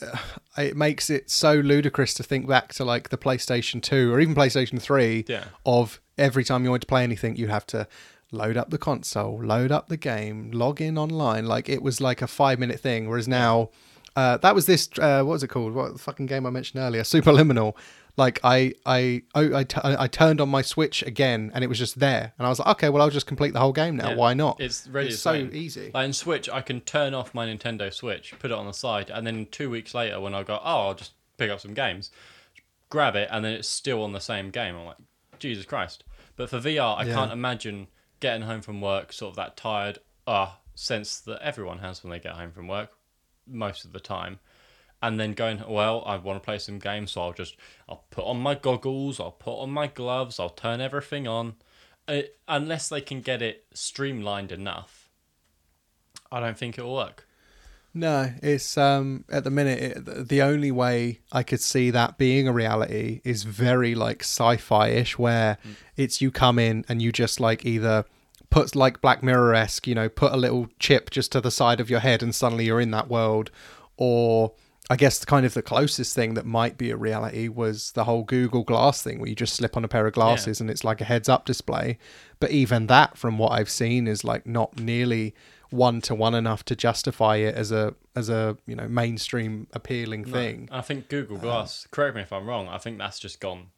it 0.58 0.76
makes 0.76 1.08
it 1.10 1.30
so 1.30 1.54
ludicrous 1.54 2.12
to 2.14 2.22
think 2.22 2.46
back 2.48 2.74
to 2.74 2.84
like 2.84 3.08
the 3.08 3.18
PlayStation 3.18 3.80
2 3.82 4.12
or 4.12 4.20
even 4.20 4.34
PlayStation 4.34 4.80
3 4.80 5.24
Yeah. 5.28 5.44
of 5.64 6.00
every 6.18 6.44
time 6.44 6.64
you 6.64 6.70
wanted 6.70 6.80
to 6.82 6.86
play 6.86 7.02
anything 7.02 7.36
you 7.36 7.48
have 7.48 7.66
to 7.68 7.86
load 8.32 8.56
up 8.56 8.70
the 8.70 8.78
console, 8.78 9.42
load 9.42 9.70
up 9.72 9.88
the 9.88 9.96
game, 9.96 10.50
log 10.50 10.80
in 10.80 10.98
online 10.98 11.46
like 11.46 11.68
it 11.68 11.82
was 11.82 12.00
like 12.00 12.20
a 12.20 12.26
5 12.26 12.58
minute 12.58 12.80
thing 12.80 13.08
whereas 13.08 13.28
now 13.28 13.70
uh, 14.16 14.36
that 14.38 14.54
was 14.54 14.64
this 14.66 14.88
uh, 14.98 15.22
what 15.22 15.32
was 15.32 15.42
it 15.42 15.48
called? 15.48 15.74
What 15.74 15.92
the 15.92 15.98
fucking 15.98 16.24
game 16.26 16.46
I 16.46 16.50
mentioned 16.50 16.82
earlier? 16.82 17.02
Superliminal. 17.02 17.74
Like 18.16 18.40
I 18.42 18.72
I 18.86 19.22
oh, 19.34 19.54
I, 19.54 19.64
t- 19.64 19.80
I 19.82 20.06
turned 20.08 20.40
on 20.40 20.48
my 20.48 20.62
Switch 20.62 21.02
again 21.02 21.50
and 21.54 21.62
it 21.62 21.66
was 21.66 21.78
just 21.78 21.98
there 22.00 22.32
and 22.38 22.46
I 22.46 22.48
was 22.48 22.58
like 22.58 22.68
okay 22.68 22.88
well 22.88 23.02
I'll 23.02 23.10
just 23.10 23.26
complete 23.26 23.52
the 23.52 23.60
whole 23.60 23.72
game 23.74 23.96
now 23.96 24.10
Yeah. 24.10 24.16
why 24.16 24.32
not 24.34 24.58
It's 24.60 24.86
really 24.86 25.08
it's 25.08 25.18
so 25.20 25.32
same. 25.34 25.50
easy 25.52 25.90
Like 25.92 26.06
in 26.06 26.12
Switch, 26.14 26.48
I 26.48 26.62
can 26.62 26.80
turn 26.80 27.12
off 27.14 27.34
my 27.34 27.46
Nintendo 27.46 27.92
Switch, 27.92 28.34
put 28.38 28.50
it 28.50 28.56
on 28.56 28.66
the 28.66 28.72
side, 28.72 29.10
and 29.10 29.26
then 29.26 29.46
two 29.50 29.68
weeks 29.68 29.92
later, 29.94 30.18
when 30.20 30.34
I 30.34 30.42
go, 30.44 30.54
oh, 30.64 30.86
I'll 30.88 30.94
just 30.94 31.12
pick 31.36 31.50
up 31.50 31.60
some 31.60 31.74
games, 31.74 32.10
grab 32.88 33.16
it, 33.16 33.28
and 33.30 33.44
then 33.44 33.52
it's 33.52 33.68
still 33.68 34.02
on 34.02 34.12
the 34.12 34.20
same 34.20 34.50
game. 34.50 34.74
I'm 34.76 34.86
like, 34.86 34.96
Jesus 35.38 35.66
Christ. 35.66 36.02
But 36.36 36.48
for 36.48 36.58
VR, 36.58 36.96
I 36.98 37.04
Yeah. 37.04 37.14
can't 37.14 37.32
imagine 37.32 37.88
getting 38.20 38.42
home 38.46 38.62
from 38.62 38.80
work 38.80 39.12
sort 39.12 39.30
of 39.32 39.36
that 39.36 39.56
tired 39.58 39.98
ah 40.26 40.58
sense 40.74 41.20
that 41.20 41.40
everyone 41.42 41.78
has 41.80 42.02
when 42.02 42.10
they 42.10 42.18
get 42.18 42.32
home 42.32 42.50
from 42.52 42.66
work 42.68 42.90
most 43.46 43.84
of 43.84 43.92
the 43.92 44.00
time. 44.00 44.38
And 45.02 45.20
then 45.20 45.34
going, 45.34 45.62
well, 45.68 46.02
I 46.06 46.16
want 46.16 46.42
to 46.42 46.44
play 46.44 46.58
some 46.58 46.78
games, 46.78 47.12
so 47.12 47.22
I'll 47.22 47.32
just, 47.32 47.56
I'll 47.88 48.04
put 48.10 48.24
on 48.24 48.40
my 48.40 48.54
goggles, 48.54 49.20
I'll 49.20 49.30
put 49.30 49.60
on 49.60 49.70
my 49.70 49.86
gloves, 49.86 50.40
I'll 50.40 50.48
turn 50.48 50.80
everything 50.80 51.28
on. 51.28 51.54
Uh, 52.08 52.22
unless 52.48 52.88
they 52.88 53.00
can 53.00 53.20
get 53.20 53.42
it 53.42 53.66
streamlined 53.74 54.52
enough, 54.52 55.10
I 56.32 56.40
don't 56.40 56.56
think 56.56 56.78
it'll 56.78 56.94
work. 56.94 57.26
No, 57.96 58.30
it's 58.42 58.76
um 58.76 59.24
at 59.30 59.44
the 59.44 59.50
minute 59.50 59.82
it, 59.82 60.28
the 60.28 60.42
only 60.42 60.70
way 60.70 61.20
I 61.32 61.42
could 61.42 61.62
see 61.62 61.90
that 61.90 62.18
being 62.18 62.46
a 62.46 62.52
reality 62.52 63.22
is 63.24 63.44
very 63.44 63.94
like 63.94 64.20
sci-fi-ish 64.20 65.18
where 65.18 65.56
it's 65.96 66.20
you 66.20 66.30
come 66.30 66.58
in 66.58 66.84
and 66.90 67.00
you 67.00 67.10
just 67.10 67.40
like 67.40 67.64
either 67.64 68.04
put 68.50 68.76
like 68.76 69.00
Black 69.00 69.22
Mirror-esque, 69.22 69.86
you 69.86 69.94
know, 69.94 70.10
put 70.10 70.32
a 70.32 70.36
little 70.36 70.68
chip 70.78 71.10
just 71.10 71.32
to 71.32 71.40
the 71.40 71.50
side 71.50 71.80
of 71.80 71.88
your 71.88 72.00
head 72.00 72.22
and 72.22 72.34
suddenly 72.34 72.66
you're 72.66 72.82
in 72.82 72.90
that 72.90 73.08
world 73.08 73.50
or 73.96 74.52
I 74.88 74.96
guess 74.96 75.24
kind 75.24 75.44
of 75.44 75.54
the 75.54 75.62
closest 75.62 76.14
thing 76.14 76.34
that 76.34 76.46
might 76.46 76.78
be 76.78 76.90
a 76.90 76.96
reality 76.96 77.48
was 77.48 77.90
the 77.92 78.04
whole 78.04 78.22
Google 78.22 78.62
Glass 78.62 79.02
thing 79.02 79.18
where 79.18 79.28
you 79.28 79.34
just 79.34 79.54
slip 79.54 79.76
on 79.76 79.84
a 79.84 79.88
pair 79.88 80.06
of 80.06 80.12
glasses 80.14 80.60
and 80.60 80.70
it's 80.70 80.84
like 80.84 81.00
a 81.00 81.04
heads 81.04 81.28
up 81.28 81.44
display. 81.44 81.98
But 82.38 82.52
even 82.52 82.86
that, 82.86 83.18
from 83.18 83.36
what 83.38 83.52
I've 83.52 83.70
seen, 83.70 84.06
is 84.06 84.22
like 84.22 84.46
not 84.46 84.78
nearly 84.78 85.34
one 85.70 86.00
to 86.02 86.14
one 86.14 86.34
enough 86.34 86.64
to 86.66 86.76
justify 86.76 87.36
it 87.36 87.54
as 87.56 87.72
a 87.72 87.94
as 88.14 88.28
a 88.28 88.56
you 88.66 88.76
know 88.76 88.86
mainstream 88.86 89.66
appealing 89.72 90.24
thing. 90.24 90.68
I 90.70 90.82
think 90.82 91.08
Google 91.08 91.38
Glass. 91.38 91.86
Um, 91.86 91.88
correct 91.90 92.14
me 92.14 92.22
if 92.22 92.32
I'm 92.32 92.46
wrong. 92.46 92.68
I 92.68 92.78
think 92.78 92.98
that's 92.98 93.18
just 93.18 93.40
gone 93.40 93.68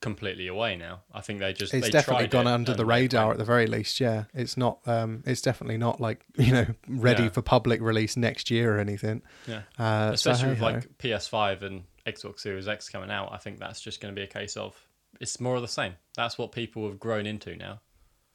completely 0.00 0.46
away 0.46 0.76
now. 0.76 1.00
I 1.12 1.20
think 1.20 1.40
they 1.40 1.52
just 1.52 1.74
It's 1.74 1.86
they 1.86 1.90
definitely 1.90 2.24
tried 2.28 2.30
gone 2.30 2.46
it 2.46 2.52
under 2.54 2.74
the 2.74 2.84
radar 2.86 3.26
went- 3.28 3.34
at 3.34 3.38
the 3.38 3.44
very 3.44 3.66
least. 3.66 4.00
Yeah, 4.00 4.24
it's 4.34 4.56
not. 4.56 4.78
Um, 4.86 5.22
it's 5.26 5.40
definitely 5.42 5.78
not 5.78 6.00
like 6.00 6.24
you 6.36 6.52
know 6.52 6.66
ready 6.88 7.28
for 7.28 7.42
public 7.42 7.80
release 7.80 8.16
next 8.16 8.50
year 8.50 8.76
or 8.76 8.78
anything. 8.78 9.22
Yeah. 9.46 9.62
Uh, 9.78 10.08
so 10.16 10.30
especially 10.30 10.50
with 10.50 10.58
hey-ho. 10.58 10.70
like 10.72 10.98
PS5 10.98 11.62
and 11.62 11.84
Xbox 12.06 12.40
Series 12.40 12.66
X 12.68 12.88
coming 12.88 13.10
out, 13.10 13.30
I 13.32 13.36
think 13.38 13.58
that's 13.58 13.80
just 13.80 14.00
going 14.00 14.14
to 14.14 14.18
be 14.18 14.24
a 14.24 14.28
case 14.30 14.56
of 14.56 14.74
it's 15.20 15.38
more 15.40 15.56
of 15.56 15.62
the 15.62 15.68
same. 15.68 15.94
That's 16.16 16.38
what 16.38 16.52
people 16.52 16.86
have 16.88 16.98
grown 16.98 17.26
into 17.26 17.54
now. 17.56 17.80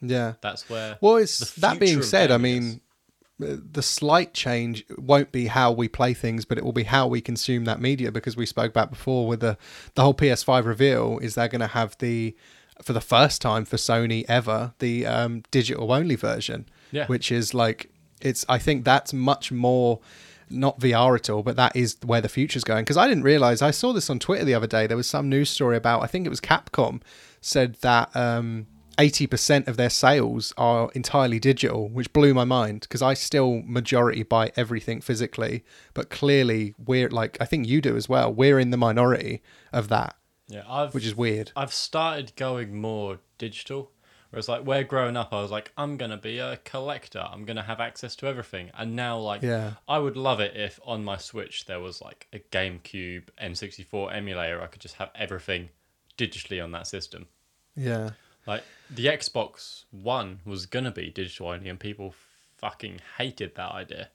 yeah. 0.01 0.33
That's 0.41 0.69
where 0.69 0.97
Well, 1.01 1.15
it's 1.17 1.55
that 1.55 1.79
being 1.79 2.03
said. 2.03 2.29
I 2.31 2.37
mean, 2.37 2.73
uh, 2.73 2.77
the 3.37 3.81
slight 3.81 4.33
change 4.33 4.85
won't 4.97 5.31
be 5.31 5.47
how 5.47 5.71
we 5.71 5.87
play 5.87 6.13
things, 6.13 6.45
but 6.45 6.57
it 6.57 6.63
will 6.63 6.71
be 6.71 6.83
how 6.83 7.07
we 7.07 7.19
consume 7.21 7.65
that 7.65 7.81
media. 7.81 8.11
Because 8.11 8.37
we 8.37 8.45
spoke 8.45 8.69
about 8.71 8.89
before 8.89 9.27
with 9.27 9.41
the 9.41 9.57
the 9.95 10.01
whole 10.03 10.13
PS5 10.13 10.65
reveal 10.65 11.19
is 11.19 11.35
they're 11.35 11.47
going 11.49 11.61
to 11.61 11.67
have 11.67 11.97
the 11.99 12.35
for 12.83 12.93
the 12.93 13.01
first 13.01 13.41
time 13.41 13.65
for 13.65 13.77
Sony 13.77 14.23
ever 14.27 14.73
the 14.79 15.05
um, 15.05 15.43
digital 15.51 15.91
only 15.91 16.15
version, 16.15 16.65
Yeah. 16.91 17.07
which 17.07 17.31
is 17.31 17.53
like 17.53 17.89
it's. 18.21 18.45
I 18.47 18.57
think 18.57 18.85
that's 18.85 19.11
much 19.13 19.51
more. 19.51 19.99
Not 20.47 20.79
VR 20.79 21.15
at 21.15 21.27
all, 21.27 21.41
but 21.41 21.55
that 21.55 21.75
is 21.75 21.97
where 22.05 22.21
the 22.21 22.29
future's 22.29 22.63
going. 22.63 22.83
Because 22.83 22.97
I 22.97 23.07
didn't 23.07 23.23
realize, 23.23 23.63
I 23.63 23.71
saw 23.71 23.93
this 23.93 24.11
on 24.11 24.19
Twitter 24.19 24.45
the 24.45 24.53
other 24.53 24.67
day. 24.67 24.85
There 24.85 24.95
was 24.95 25.09
some 25.09 25.27
news 25.27 25.49
story 25.49 25.75
about, 25.75 26.03
I 26.03 26.07
think 26.07 26.27
it 26.27 26.29
was 26.29 26.39
Capcom, 26.39 27.01
said 27.41 27.77
that 27.81 28.15
um, 28.15 28.67
80% 28.97 29.67
of 29.67 29.77
their 29.77 29.89
sales 29.89 30.53
are 30.57 30.89
entirely 30.93 31.39
digital, 31.39 31.89
which 31.89 32.11
blew 32.13 32.33
my 32.33 32.45
mind 32.45 32.81
because 32.81 33.01
I 33.01 33.13
still 33.13 33.61
majority 33.65 34.23
buy 34.23 34.51
everything 34.55 35.01
physically. 35.01 35.63
But 35.93 36.09
clearly, 36.09 36.73
we're 36.83 37.09
like, 37.09 37.37
I 37.39 37.45
think 37.45 37.67
you 37.67 37.81
do 37.81 37.95
as 37.95 38.09
well. 38.09 38.33
We're 38.33 38.59
in 38.59 38.71
the 38.71 38.77
minority 38.77 39.41
of 39.71 39.89
that, 39.89 40.15
yeah, 40.47 40.63
I've 40.67 40.93
which 40.93 41.05
is 41.05 41.15
weird. 41.15 41.51
I've 41.55 41.73
started 41.73 42.33
going 42.35 42.79
more 42.79 43.19
digital. 43.37 43.91
Whereas 44.31 44.49
like 44.49 44.63
where 44.65 44.83
growing 44.83 45.15
up 45.15 45.31
I 45.31 45.41
was 45.41 45.51
like, 45.51 45.71
I'm 45.77 45.95
gonna 45.95 46.17
be 46.17 46.39
a 46.39 46.57
collector. 46.65 47.25
I'm 47.31 47.45
gonna 47.45 47.63
have 47.63 47.79
access 47.79 48.17
to 48.17 48.27
everything. 48.27 48.69
And 48.77 48.93
now 48.93 49.17
like 49.17 49.41
Yeah. 49.41 49.75
I 49.87 49.97
would 49.99 50.17
love 50.17 50.41
it 50.41 50.57
if 50.57 50.77
on 50.85 51.05
my 51.05 51.15
Switch 51.15 51.65
there 51.65 51.79
was 51.79 52.01
like 52.01 52.27
a 52.33 52.39
GameCube 52.39 53.29
N64 53.41 54.13
emulator. 54.13 54.61
I 54.61 54.67
could 54.67 54.81
just 54.81 54.95
have 54.95 55.09
everything 55.15 55.69
digitally 56.17 56.61
on 56.61 56.71
that 56.73 56.85
system. 56.87 57.27
Yeah. 57.77 58.11
Like 58.47 58.63
the 58.89 59.05
Xbox 59.05 59.85
One 59.91 60.39
was 60.45 60.65
gonna 60.65 60.91
be 60.91 61.09
digital 61.09 61.49
only, 61.49 61.69
and 61.69 61.79
people 61.79 62.13
fucking 62.57 63.01
hated 63.17 63.55
that 63.55 63.71
idea. 63.71 64.09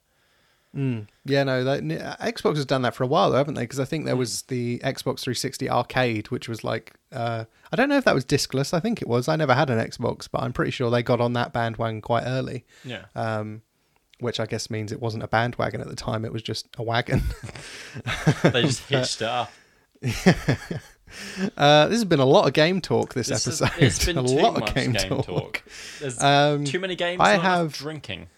Yeah, 1.25 1.43
no, 1.43 1.65
Xbox 1.65 2.57
has 2.57 2.65
done 2.65 2.83
that 2.83 2.95
for 2.95 3.03
a 3.03 3.07
while, 3.07 3.31
though, 3.31 3.39
haven't 3.39 3.55
they? 3.55 3.63
Because 3.63 3.81
I 3.81 3.85
think 3.85 4.05
there 4.05 4.17
was 4.17 4.43
the 4.43 4.79
Xbox 4.79 5.21
360 5.21 5.69
Arcade, 5.69 6.31
which 6.31 6.49
was 6.49 6.63
like, 6.63 6.95
uh, 7.11 7.45
I 7.73 7.77
don't 7.77 7.89
know 7.89 7.97
if 7.97 8.05
that 8.05 8.15
was 8.15 8.25
discless. 8.25 8.73
I 8.73 8.79
think 8.79 9.03
it 9.03 9.09
was. 9.09 9.27
I 9.27 9.35
never 9.35 9.55
had 9.55 9.69
an 9.69 9.79
Xbox, 9.79 10.29
but 10.31 10.43
I'm 10.43 10.53
pretty 10.53 10.71
sure 10.71 10.91
they 10.91 11.03
got 11.03 11.21
on 11.21 11.33
that 11.33 11.53
bandwagon 11.53 12.01
quite 12.01 12.23
early. 12.25 12.65
Yeah. 12.85 13.07
Um, 13.17 13.63
which 14.21 14.39
I 14.39 14.47
guess 14.47 14.71
means 14.71 14.93
it 14.93 15.01
wasn't 15.01 15.25
a 15.25 15.29
bandwagon 15.29 15.81
at 15.81 15.89
the 15.89 15.97
time; 15.97 16.25
it 16.25 16.33
was 16.33 16.43
just 16.43 16.69
a 16.77 16.83
wagon. 16.83 17.23
they 18.45 18.63
just 18.63 18.83
hitched 18.89 19.23
it 19.23 19.29
up. 19.29 19.51
Uh, 21.57 21.87
this 21.89 21.97
has 21.97 22.05
been 22.05 22.21
a 22.21 22.25
lot 22.25 22.47
of 22.47 22.53
game 22.53 22.81
talk 22.81 23.15
this, 23.15 23.29
This 23.29 23.47
is- 23.47 23.63
episode. 23.63 23.83
it's 23.83 24.05
been 24.07 24.19
a 24.19 24.27
too 24.27 24.35
lot 24.35 24.55
much 24.61 24.69
of 24.71 24.75
game, 24.75 24.93
game 24.93 25.09
talk. 25.09 25.27
talk. 25.27 25.63
There's 26.01 26.23
Um, 26.23 26.65
too 26.65 26.79
many 26.81 26.97
games. 26.97 27.21
I 27.21 27.37
have- 27.37 27.73
drinking. 27.75 28.29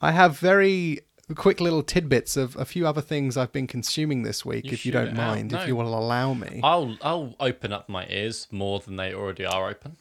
I 0.00 0.12
have 0.12 0.38
very 0.38 1.00
quick 1.36 1.60
little 1.60 1.82
tidbits 1.82 2.36
of 2.36 2.56
a 2.56 2.64
few 2.64 2.86
other 2.86 3.00
things 3.00 3.36
I've 3.36 3.52
been 3.52 3.66
consuming 3.66 4.22
this 4.22 4.44
week, 4.44 4.66
You 4.66 4.72
if 4.72 4.84
you 4.84 4.92
don't 4.92 5.14
mind, 5.14 5.52
No. 5.52 5.60
if 5.62 5.68
you 5.68 5.76
will 5.76 5.96
allow 5.96 6.34
me. 6.34 6.60
I'll 6.62 6.96
I'll 7.00 7.34
open 7.40 7.72
up 7.72 7.88
my 7.88 8.06
ears 8.08 8.48
more 8.50 8.80
than 8.80 8.96
they 8.96 9.14
already 9.14 9.44
are 9.46 9.68
open. 9.70 9.96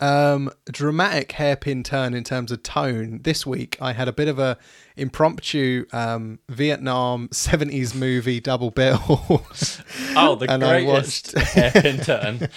Um, 0.00 0.50
dramatic 0.70 1.32
hairpin 1.32 1.82
turn 1.82 2.14
in 2.14 2.24
terms 2.24 2.50
of 2.50 2.62
tone. 2.62 3.20
This 3.22 3.44
week, 3.46 3.76
I 3.80 3.92
had 3.92 4.08
a 4.08 4.12
bit 4.12 4.28
of 4.28 4.38
a 4.38 4.56
impromptu 4.96 5.84
um, 5.92 6.38
Vietnam 6.48 7.28
'70s 7.28 7.94
movie 7.94 8.40
double 8.40 8.70
bill. 8.70 9.44
Oh, 10.16 10.34
the 10.34 10.50
And 10.50 10.60
greatest 10.62 11.32
hairpin 11.38 11.98
turn. 12.00 12.48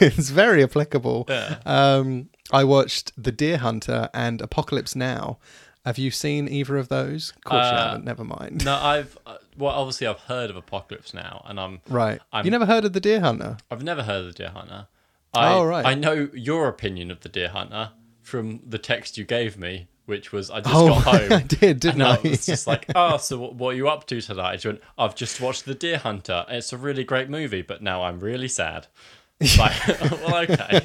it's 0.00 0.28
very 0.28 0.62
applicable. 0.62 1.24
Yeah. 1.28 1.56
Um, 1.64 2.28
I 2.52 2.64
watched 2.64 3.12
The 3.16 3.32
Deer 3.32 3.56
Hunter 3.58 4.10
and 4.12 4.40
Apocalypse 4.42 4.94
Now. 4.94 5.38
Have 5.86 5.96
you 5.96 6.10
seen 6.10 6.46
either 6.48 6.76
of 6.76 6.88
those? 6.88 7.30
Of 7.36 7.44
course 7.44 7.64
you 7.70 7.76
Uh, 7.76 7.86
haven't. 7.88 8.04
Never 8.04 8.24
mind. 8.24 8.64
No, 8.66 8.76
I've 8.76 9.16
uh, 9.26 9.36
well, 9.56 9.72
obviously 9.72 10.06
I've 10.06 10.20
heard 10.20 10.50
of 10.50 10.56
Apocalypse 10.56 11.14
now, 11.14 11.42
and 11.48 11.58
I'm 11.58 11.80
Right. 11.88 12.20
I'm- 12.32 12.44
you 12.44 12.50
never 12.50 12.66
heard 12.66 12.84
of 12.84 12.92
The 12.92 13.00
Deer 13.00 13.20
Hunter? 13.20 13.56
I've 13.70 13.82
never 13.82 14.02
heard 14.02 14.20
of 14.20 14.26
the 14.26 14.32
Deer 14.34 14.50
Hunter. 14.50 14.88
I, 15.34 15.52
Oh, 15.54 15.64
right. 15.64 15.86
I 15.86 15.94
know 15.94 16.28
your 16.34 16.68
opinion 16.68 17.10
of 17.10 17.20
the 17.20 17.28
Deer 17.28 17.48
Hunter 17.48 17.90
from 18.22 18.60
the 18.66 18.78
text 18.78 19.16
you 19.18 19.24
gave 19.24 19.56
me, 19.58 19.88
which 20.06 20.32
was 20.32 20.50
I 20.50 20.60
just 20.60 20.74
Oh, 20.74 20.88
got 20.88 21.02
home. 21.04 21.32
I 21.32 21.42
did, 21.42 21.80
didn't 21.80 22.00
and 22.00 22.02
I 22.02 22.16
I? 22.16 22.20
was 22.28 22.46
just 22.46 22.66
like, 22.66 22.86
oh, 22.94 23.16
so 23.18 23.38
what, 23.38 23.74
are 23.74 23.76
you 23.76 23.88
up 23.88 24.06
to 24.08 24.20
tonight? 24.20 24.60
She 24.62 24.68
went, 24.68 24.80
I've 24.98 25.14
just 25.14 25.40
watched 25.40 25.64
The 25.66 25.74
Deer 25.74 25.98
Hunter. 25.98 26.44
It's 26.48 26.72
a 26.72 26.76
really 26.78 27.04
great 27.04 27.28
movie, 27.30 27.62
but 27.62 27.82
now 27.82 28.02
I'm 28.02 28.20
really 28.20 28.48
sad. 28.48 28.86
Like, 29.58 29.88
well, 29.88 30.36
okay. 30.42 30.82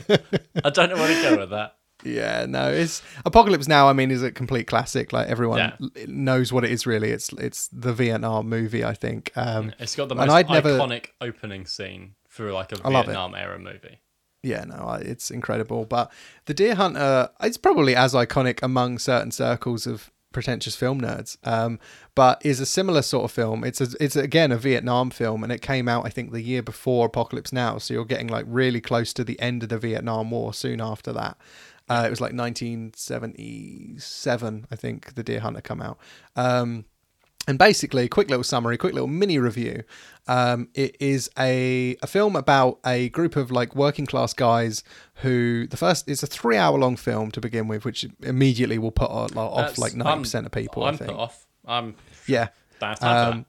I 0.64 0.70
don't 0.70 0.90
know 0.90 0.96
where 0.96 1.14
to 1.14 1.30
go 1.30 1.38
with 1.42 1.50
that. 1.50 1.76
Yeah, 2.06 2.46
no, 2.48 2.72
it's 2.72 3.02
Apocalypse 3.26 3.68
Now. 3.68 3.90
I 3.90 3.94
mean, 3.94 4.12
is 4.12 4.24
a 4.24 4.32
complete 4.32 4.66
classic. 4.68 5.12
Like 5.12 5.28
everyone 5.28 5.58
Yeah. 5.58 6.06
knows 6.08 6.54
what 6.54 6.64
it 6.64 6.72
is. 6.72 6.86
Really, 6.88 7.10
it's 7.12 7.34
it's 7.34 7.68
the 7.70 7.92
Vietnam 7.94 8.48
movie. 8.48 8.86
I 8.86 8.94
think. 8.94 9.32
Um, 9.36 9.74
It's 9.80 9.96
got 9.98 10.08
the 10.08 10.16
most 10.16 10.30
I'd 10.30 10.50
never- 10.50 10.78
iconic 10.78 11.08
opening 11.20 11.66
scene 11.66 12.16
for 12.30 12.52
like 12.54 12.72
a 12.72 12.78
I. 12.88 12.92
Vietnam 12.92 13.36
era 13.36 13.60
movie. 13.60 14.00
Yeah, 14.46 14.64
no, 14.64 14.98
it's 15.02 15.30
incredible. 15.32 15.86
But 15.86 16.12
the 16.46 16.54
Deer 16.54 16.76
Hunter, 16.76 17.30
it's 17.42 17.58
probably 17.58 17.96
as 17.96 18.14
iconic 18.14 18.60
among 18.62 19.00
certain 19.00 19.32
circles 19.32 19.88
of 19.88 20.12
pretentious 20.32 20.76
film 20.76 21.02
nerds. 21.02 21.38
Um, 21.44 21.80
but 22.14 22.46
is 22.46 22.60
a 22.60 22.66
similar 22.66 23.02
sort 23.02 23.24
of 23.26 23.32
film. 23.32 23.64
It's 23.64 23.82
a, 23.82 23.88
it's 24.00 24.16
again 24.16 24.52
a 24.52 24.58
Vietnam 24.58 25.10
film, 25.10 25.44
and 25.44 25.52
it 25.52 25.64
came 25.64 25.88
out 25.88 26.06
I 26.06 26.10
think 26.10 26.32
the 26.32 26.42
year 26.42 26.62
before 26.62 27.08
Apocalypse 27.08 27.52
Now. 27.52 27.80
So 27.80 27.96
you're 27.96 28.06
getting 28.06 28.28
like 28.28 28.46
really 28.48 28.82
close 28.82 29.14
to 29.14 29.24
the 29.24 29.40
end 29.40 29.64
of 29.64 29.70
the 29.70 29.80
Vietnam 29.80 30.30
War. 30.30 30.54
Soon 30.54 30.80
after 30.80 31.12
that, 31.14 31.38
uh, 31.90 32.04
it 32.06 32.12
was 32.12 32.22
like 32.22 32.34
1977, 32.34 34.68
I 34.70 34.76
think. 34.76 35.16
The 35.16 35.24
Deer 35.24 35.40
Hunter 35.40 35.62
come 35.62 35.82
out. 35.82 35.98
Um, 36.36 36.86
and 37.48 37.58
basically, 37.60 38.08
quick 38.08 38.30
little 38.30 38.44
summary, 38.44 38.78
quick 38.78 38.94
little 38.94 39.08
mini 39.08 39.38
review. 39.38 39.84
Um, 40.28 40.70
it 40.74 40.96
is 41.00 41.30
a 41.38 41.96
a 42.02 42.08
film 42.08 42.36
about 42.36 42.80
a 42.86 43.10
group 43.10 43.36
of 43.36 43.52
like 43.52 43.76
working 43.76 44.06
class 44.06 44.34
guys 44.34 44.84
who 45.16 45.68
the 45.68 45.78
first 45.78 46.10
it's 46.10 46.24
a 46.24 46.28
three 46.28 46.58
hour 46.58 46.78
long 46.78 46.96
film 46.96 47.32
to 47.32 47.40
begin 47.42 47.68
with, 47.68 47.86
which 47.86 48.06
immediately 48.24 48.78
will 48.80 48.92
put 48.92 49.10
off, 49.12 49.32
That's- 49.32 49.78
like 49.78 49.94
ninety 49.96 50.24
percent 50.24 50.46
of 50.46 50.52
people. 50.52 50.84
I'm 50.84 50.96
I 50.96 50.98
think. 50.98 51.12
put 51.12 51.20
off. 51.20 51.46
I'm 51.66 51.96
Yeah. 52.28 52.48
don't 52.80 52.90
have 52.90 53.00
time 53.00 53.32
for 53.32 53.38
Um, 53.40 53.46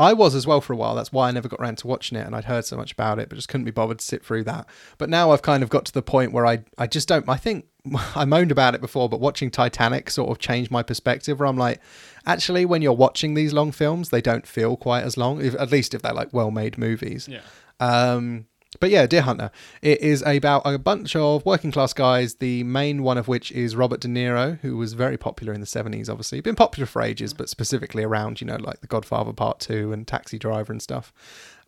I 0.00 0.12
was 0.12 0.34
as 0.36 0.46
well 0.46 0.60
for 0.60 0.72
a 0.72 0.76
while. 0.76 0.94
That's 0.94 1.10
why 1.12 1.26
I 1.28 1.32
never 1.32 1.48
got 1.48 1.58
around 1.60 1.78
to 1.78 1.88
watching 1.88 2.16
it, 2.16 2.24
and 2.24 2.34
I'd 2.36 2.44
heard 2.44 2.64
so 2.64 2.76
much 2.76 2.92
about 2.92 3.18
it, 3.18 3.28
but 3.28 3.34
just 3.34 3.48
couldn't 3.48 3.64
be 3.64 3.72
bothered 3.72 3.98
to 3.98 4.04
sit 4.04 4.24
through 4.24 4.44
that. 4.44 4.66
But 4.96 5.10
now 5.10 5.32
I've 5.32 5.42
kind 5.42 5.60
of 5.62 5.70
got 5.70 5.84
to 5.86 5.92
the 5.92 6.02
point 6.02 6.32
where 6.32 6.46
I, 6.46 6.60
I 6.78 6.86
just 6.86 7.08
don't. 7.08 7.28
I 7.28 7.36
think 7.36 7.66
I 8.14 8.24
moaned 8.24 8.50
about 8.50 8.74
it 8.74 8.80
before, 8.80 9.08
but 9.08 9.20
watching 9.20 9.50
Titanic 9.50 10.10
sort 10.10 10.30
of 10.30 10.38
changed 10.38 10.70
my 10.70 10.82
perspective. 10.82 11.40
Where 11.40 11.48
I'm 11.48 11.56
like, 11.56 11.80
actually, 12.26 12.64
when 12.64 12.82
you're 12.82 12.92
watching 12.92 13.34
these 13.34 13.52
long 13.52 13.72
films, 13.72 14.10
they 14.10 14.20
don't 14.20 14.46
feel 14.46 14.76
quite 14.76 15.04
as 15.04 15.16
long. 15.16 15.40
If, 15.40 15.54
at 15.54 15.70
least 15.70 15.94
if 15.94 16.02
they're 16.02 16.12
like 16.12 16.32
well-made 16.32 16.78
movies. 16.78 17.28
Yeah. 17.28 17.40
Um, 17.80 18.46
but 18.80 18.90
yeah, 18.90 19.06
Deer 19.06 19.22
Hunter. 19.22 19.50
It 19.80 20.00
is 20.02 20.22
about 20.26 20.62
a 20.64 20.78
bunch 20.78 21.16
of 21.16 21.44
working 21.46 21.72
class 21.72 21.92
guys. 21.94 22.36
The 22.36 22.64
main 22.64 23.02
one 23.02 23.16
of 23.16 23.26
which 23.26 23.50
is 23.52 23.74
Robert 23.74 24.00
De 24.00 24.08
Niro, 24.08 24.60
who 24.60 24.76
was 24.76 24.92
very 24.92 25.16
popular 25.16 25.52
in 25.54 25.60
the 25.60 25.66
seventies. 25.66 26.08
Obviously, 26.08 26.40
been 26.40 26.54
popular 26.54 26.86
for 26.86 27.00
ages, 27.00 27.32
but 27.32 27.48
specifically 27.48 28.04
around 28.04 28.40
you 28.40 28.46
know 28.46 28.56
like 28.56 28.80
The 28.80 28.86
Godfather 28.86 29.32
Part 29.32 29.60
Two 29.60 29.92
and 29.92 30.06
Taxi 30.06 30.38
Driver 30.38 30.72
and 30.72 30.82
stuff. 30.82 31.12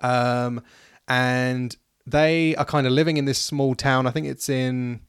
Um, 0.01 0.63
and 1.09 1.75
they 2.07 2.55
are 2.57 2.65
kind 2.65 2.87
of 2.87 2.93
living 2.93 3.17
in 3.17 3.25
this 3.25 3.39
small 3.39 3.75
town. 3.75 4.07
I 4.07 4.11
think 4.11 4.27
it's 4.27 4.49
in. 4.49 5.01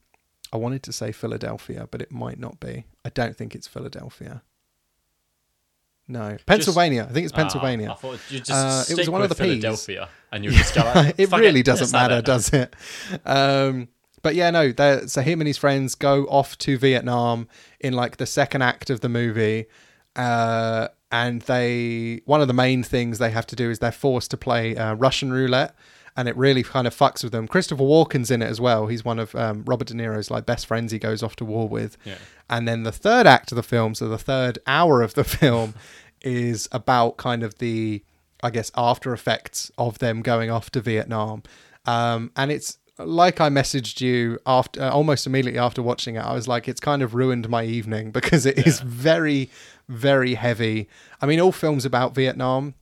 I 0.52 0.56
wanted 0.56 0.82
to 0.84 0.92
say 0.92 1.12
Philadelphia, 1.12 1.88
but 1.90 2.02
it 2.02 2.12
might 2.12 2.38
not 2.38 2.60
be. 2.60 2.84
I 3.04 3.08
don't 3.08 3.36
think 3.36 3.54
it's 3.54 3.66
Philadelphia. 3.66 4.42
No, 6.08 6.36
Pennsylvania. 6.46 7.06
I 7.08 7.12
think 7.12 7.24
it's 7.24 7.32
Pennsylvania. 7.32 7.88
Ah, 7.90 7.92
I 7.92 7.96
thought 7.96 8.20
you 8.28 8.38
just 8.40 8.50
Uh, 8.50 8.92
it 8.92 8.98
was 8.98 9.08
one 9.08 9.22
of 9.22 9.28
the 9.28 9.34
Ps. 9.34 9.40
Philadelphia, 9.40 10.08
and 10.30 10.44
you 10.44 10.50
just 10.50 10.74
go. 10.74 10.82
Like, 10.82 11.14
it 11.16 11.28
"Fuck 11.28 11.40
really 11.40 11.62
doesn't 11.62 11.92
matter, 11.92 12.16
don't 12.16 12.24
does 12.24 12.52
it? 12.52 12.74
Um, 13.24 13.88
but 14.20 14.34
yeah, 14.34 14.50
no. 14.50 14.72
So 15.06 15.22
him 15.22 15.40
and 15.40 15.46
his 15.48 15.56
friends 15.58 15.94
go 15.94 16.24
off 16.24 16.58
to 16.58 16.76
Vietnam 16.76 17.48
in 17.80 17.92
like 17.94 18.18
the 18.18 18.26
second 18.26 18.62
act 18.62 18.90
of 18.90 19.00
the 19.00 19.08
movie, 19.08 19.66
uh, 20.16 20.88
and 21.10 21.42
they 21.42 22.20
one 22.24 22.40
of 22.42 22.48
the 22.48 22.54
main 22.54 22.82
things 22.82 23.18
they 23.18 23.30
have 23.30 23.46
to 23.46 23.56
do 23.56 23.70
is 23.70 23.78
they're 23.78 23.92
forced 23.92 24.30
to 24.32 24.36
play 24.36 24.76
uh, 24.76 24.94
Russian 24.94 25.32
roulette, 25.32 25.74
and 26.16 26.28
it 26.28 26.36
really 26.36 26.62
kind 26.62 26.86
of 26.86 26.94
fucks 26.94 27.22
with 27.22 27.32
them. 27.32 27.48
Christopher 27.48 27.82
Walken's 27.84 28.30
in 28.30 28.42
it 28.42 28.46
as 28.46 28.60
well. 28.60 28.86
He's 28.86 29.04
one 29.04 29.18
of 29.18 29.34
um, 29.34 29.62
Robert 29.66 29.88
De 29.88 29.94
Niro's 29.94 30.30
like 30.30 30.44
best 30.46 30.66
friends. 30.66 30.92
He 30.92 30.98
goes 30.98 31.22
off 31.22 31.36
to 31.36 31.44
war 31.44 31.68
with, 31.68 31.96
Yeah. 32.04 32.16
and 32.50 32.68
then 32.68 32.82
the 32.82 32.92
third 32.92 33.26
act 33.26 33.50
of 33.52 33.56
the 33.56 33.62
film, 33.62 33.94
so 33.94 34.08
the 34.08 34.18
third 34.18 34.58
hour 34.66 35.02
of 35.02 35.14
the 35.14 35.24
film, 35.38 35.74
is 36.22 36.68
about 36.70 37.16
kind 37.16 37.42
of 37.42 37.58
the, 37.58 38.02
I 38.42 38.50
guess, 38.50 38.70
after 38.76 39.12
effects 39.12 39.70
of 39.78 39.98
them 40.00 40.22
going 40.22 40.50
off 40.50 40.70
to 40.72 40.80
Vietnam. 40.80 41.42
Um, 41.86 42.30
and 42.36 42.52
it's 42.52 42.78
like 42.98 43.40
I 43.40 43.48
messaged 43.48 44.00
you 44.00 44.38
after, 44.46 44.82
uh, 44.82 44.90
almost 44.90 45.26
immediately 45.26 45.58
after 45.58 45.82
watching 45.82 46.16
it. 46.16 46.20
I 46.20 46.34
was 46.34 46.46
like, 46.46 46.68
it's 46.68 46.78
kind 46.78 47.02
of 47.02 47.14
ruined 47.14 47.48
my 47.48 47.64
evening 47.64 48.10
because 48.18 48.44
it 48.46 48.58
is 48.66 48.80
Yeah. 48.80 48.84
very, 48.86 49.50
very 49.88 50.34
heavy. 50.34 50.88
I 51.20 51.26
mean, 51.26 51.40
all 51.40 51.52
films 51.52 51.84
about 51.84 52.14
Vietnam 52.14 52.74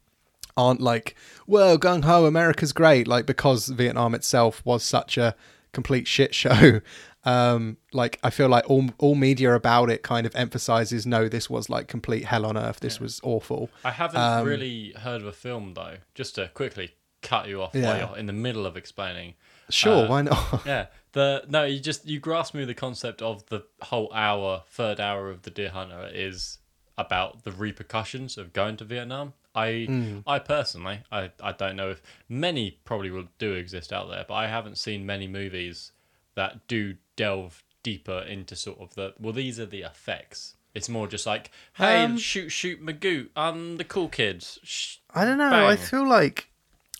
aren't 0.60 0.80
like, 0.80 1.14
whoa, 1.46 1.78
gung 1.78 2.04
ho, 2.04 2.26
America's 2.26 2.72
great, 2.72 3.06
like 3.08 3.26
because 3.26 3.68
Vietnam 3.68 4.14
itself 4.14 4.62
was 4.64 4.82
such 4.84 5.16
a 5.18 5.34
complete 5.72 6.06
shit 6.06 6.34
show. 6.34 6.80
Um, 7.22 7.76
like 7.92 8.18
I 8.22 8.30
feel 8.30 8.48
like 8.48 8.64
all 8.70 8.86
all 8.96 9.14
media 9.14 9.54
about 9.54 9.90
it 9.90 10.02
kind 10.02 10.24
of 10.26 10.34
emphasizes, 10.34 11.04
no, 11.04 11.28
this 11.28 11.50
was 11.50 11.68
like 11.68 11.86
complete 11.86 12.24
hell 12.24 12.46
on 12.46 12.56
earth. 12.56 12.80
This 12.80 12.98
was 12.98 13.20
awful. 13.22 13.68
I 13.84 13.90
haven't 13.90 14.18
Um, 14.22 14.46
really 14.46 14.94
heard 14.98 15.20
of 15.20 15.26
a 15.26 15.32
film 15.32 15.74
though. 15.74 15.96
Just 16.14 16.36
to 16.36 16.48
quickly 16.48 16.92
cut 17.20 17.46
you 17.46 17.60
off 17.60 17.72
Yeah. 17.74 17.82
while 17.84 17.98
you're 18.08 18.16
in 18.18 18.24
the 18.24 18.32
middle 18.32 18.64
of 18.64 18.74
explaining. 18.74 19.34
Sure, 19.68 20.06
Uh, 20.06 20.08
why 20.08 20.22
not? 20.22 20.62
Yeah, 20.66 20.86
the 21.12 21.44
no, 21.46 21.64
you 21.64 21.78
just 21.78 22.06
you 22.06 22.20
grasp 22.20 22.54
me 22.54 22.64
the 22.64 22.72
concept 22.72 23.20
of 23.20 23.44
the 23.50 23.64
whole 23.82 24.10
hour, 24.14 24.62
third 24.68 24.98
hour 24.98 25.28
of 25.28 25.42
the 25.42 25.50
Deer 25.50 25.68
Hunter 25.72 26.08
is 26.10 26.56
about 27.00 27.44
the 27.44 27.52
repercussions 27.52 28.36
of 28.38 28.52
going 28.52 28.76
to 28.78 28.84
Vietnam. 28.84 29.32
I 29.54 29.84
Hmm. 29.88 30.18
I 30.26 30.38
personally, 30.38 31.00
I 31.10 31.30
I 31.42 31.52
don't 31.52 31.76
know 31.76 31.90
if 31.90 32.02
many 32.28 32.78
probably 32.84 33.10
will 33.10 33.28
do 33.38 33.54
exist 33.54 33.92
out 33.92 34.08
there, 34.08 34.24
but 34.28 34.34
I 34.34 34.46
haven't 34.46 34.78
seen 34.78 35.04
many 35.06 35.26
movies 35.26 35.92
that 36.36 36.66
do 36.68 36.96
delve 37.16 37.64
deeper 37.82 38.20
into 38.20 38.54
sort 38.54 38.78
of 38.80 38.94
the 38.94 39.14
well, 39.18 39.32
these 39.32 39.58
are 39.58 39.66
the 39.66 39.82
effects. 39.82 40.54
It's 40.72 40.88
more 40.88 41.08
just 41.08 41.26
like, 41.26 41.50
hey, 41.74 42.04
Um, 42.04 42.16
shoot, 42.16 42.50
shoot, 42.50 42.80
Magoo, 42.84 43.28
I'm 43.34 43.76
the 43.76 43.82
cool 43.84 44.08
kids. 44.08 44.60
Sh- 44.62 44.98
I 45.12 45.24
don't 45.24 45.38
know. 45.38 45.66
I 45.66 45.74
feel 45.74 46.06
like 46.08 46.46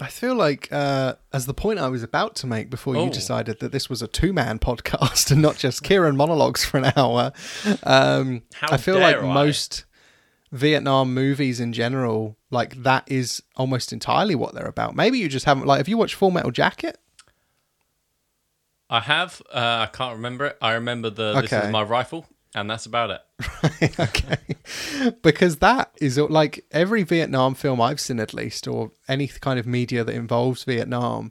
I 0.01 0.09
feel 0.09 0.35
like 0.35 0.67
uh, 0.73 1.15
as 1.33 1.47
the 1.47 1.55
point 1.55 1.79
I 1.79 1.87
was 1.89 2.03
about 2.03 2.35
to 2.37 2.47
make 2.49 2.69
before 2.69 2.95
you 2.97 3.03
Oh. 3.03 3.11
decided 3.11 3.61
that 3.61 3.71
this 3.71 3.89
was 3.89 4.03
a 4.03 4.09
two 4.09 4.33
man 4.33 4.59
podcast 4.69 5.31
and 5.31 5.41
not 5.41 5.57
just 5.57 5.85
Kieran 5.85 6.17
monologues 6.17 6.65
for 6.65 6.79
an 6.79 6.91
hour. 6.97 7.33
Um, 7.85 8.43
How 8.55 8.73
I 8.73 8.77
feel 8.77 8.99
like 8.99 9.17
I. 9.19 9.21
most 9.33 9.85
Vietnam 10.53 11.15
movies 11.15 11.61
in 11.61 11.73
general, 11.73 12.37
like 12.51 12.83
that 12.83 13.05
is 13.07 13.43
almost 13.57 13.93
entirely 13.93 14.35
what 14.35 14.55
they're 14.55 14.67
about. 14.67 14.97
Maybe 14.97 15.19
you 15.19 15.29
just 15.29 15.47
haven't 15.47 15.67
like. 15.67 15.79
Have 15.79 15.89
you 15.89 15.97
watched 15.97 16.15
Full 16.15 16.31
Metal 16.31 16.51
Jacket? 16.51 16.99
I 18.89 19.01
have. 19.01 19.41
Uh, 19.53 19.87
I 19.89 19.91
can't 19.93 20.17
remember 20.17 20.47
it. 20.47 20.59
I 20.61 20.73
remember 20.73 21.11
the 21.11 21.35
this 21.41 21.53
Okay. 21.53 21.67
is 21.67 21.73
my 21.73 21.83
rifle, 21.83 22.27
and 22.55 22.69
that's 22.69 22.87
about 22.87 23.11
it. 23.11 23.21
okay. 24.01 25.13
because 25.23 25.57
that 25.59 25.93
is 26.01 26.19
like 26.19 26.65
every 26.73 27.05
Vietnam 27.05 27.55
film 27.55 27.81
I've 27.81 28.01
seen, 28.01 28.19
at 28.19 28.35
least, 28.35 28.67
or 28.67 28.91
any 29.07 29.29
kind 29.29 29.61
of 29.61 29.67
media 29.67 30.03
that 30.03 30.15
involves 30.15 30.65
Vietnam, 30.65 31.31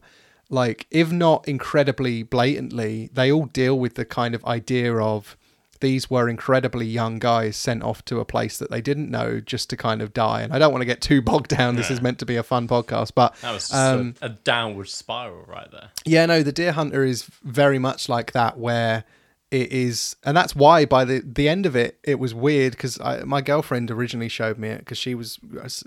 like, 0.50 0.88
if 0.90 1.12
not 1.12 1.46
incredibly 1.48 2.24
blatantly, 2.24 3.10
they 3.12 3.30
all 3.32 3.46
deal 3.48 3.78
with 3.78 3.96
the 3.96 4.06
kind 4.06 4.34
of 4.34 4.46
idea 4.46 4.96
of 4.96 5.36
these 5.82 6.10
were 6.10 6.28
incredibly 6.28 6.86
young 6.86 7.20
guys 7.20 7.56
sent 7.56 7.84
off 7.84 8.04
to 8.06 8.20
a 8.20 8.26
place 8.26 8.58
that 8.58 8.70
they 8.70 8.82
didn't 8.82 9.10
know 9.10 9.40
just 9.40 9.70
to 9.70 9.78
kind 9.78 10.02
of 10.02 10.14
die. 10.14 10.42
And 10.42 10.54
I 10.54 10.60
don't 10.60 10.72
want 10.72 10.82
to 10.82 10.86
get 10.86 11.02
too 11.02 11.22
bogged 11.22 11.50
down. 11.50 11.76
This 11.76 11.90
is 11.90 12.02
meant 12.02 12.20
to 12.20 12.26
be 12.26 12.36
a 12.36 12.44
fun 12.44 12.68
podcast, 12.68 13.12
but 13.16 13.36
That 13.42 13.52
was 13.52 13.74
um, 13.74 14.16
a, 14.22 14.26
a 14.26 14.30
downward 14.30 14.90
spiral 14.90 15.44
right 15.48 15.72
there. 15.72 15.90
yeah, 16.06 16.26
no, 16.26 16.44
the 16.44 16.52
Deer 16.52 16.74
Hunter 16.74 17.04
is 17.06 17.24
very 17.44 17.80
much 17.80 18.10
like 18.10 18.34
that, 18.34 18.58
where 18.58 19.04
it 19.52 19.72
is, 19.72 20.16
and 20.24 20.38
that's 20.38 20.56
why 20.56 20.86
by 20.86 21.06
the 21.06 21.22
the 21.26 21.50
end 21.50 21.66
of 21.66 21.76
it, 21.76 21.97
it 22.04 22.20
was 22.20 22.36
weird 22.36 22.74
because 22.74 23.00
my 23.26 23.41
girlfriend 23.41 23.89
originally 23.89 24.30
showed 24.30 24.60
me 24.60 24.68
it 24.70 24.80
because 24.80 24.97
she 25.00 25.16
was 25.16 25.39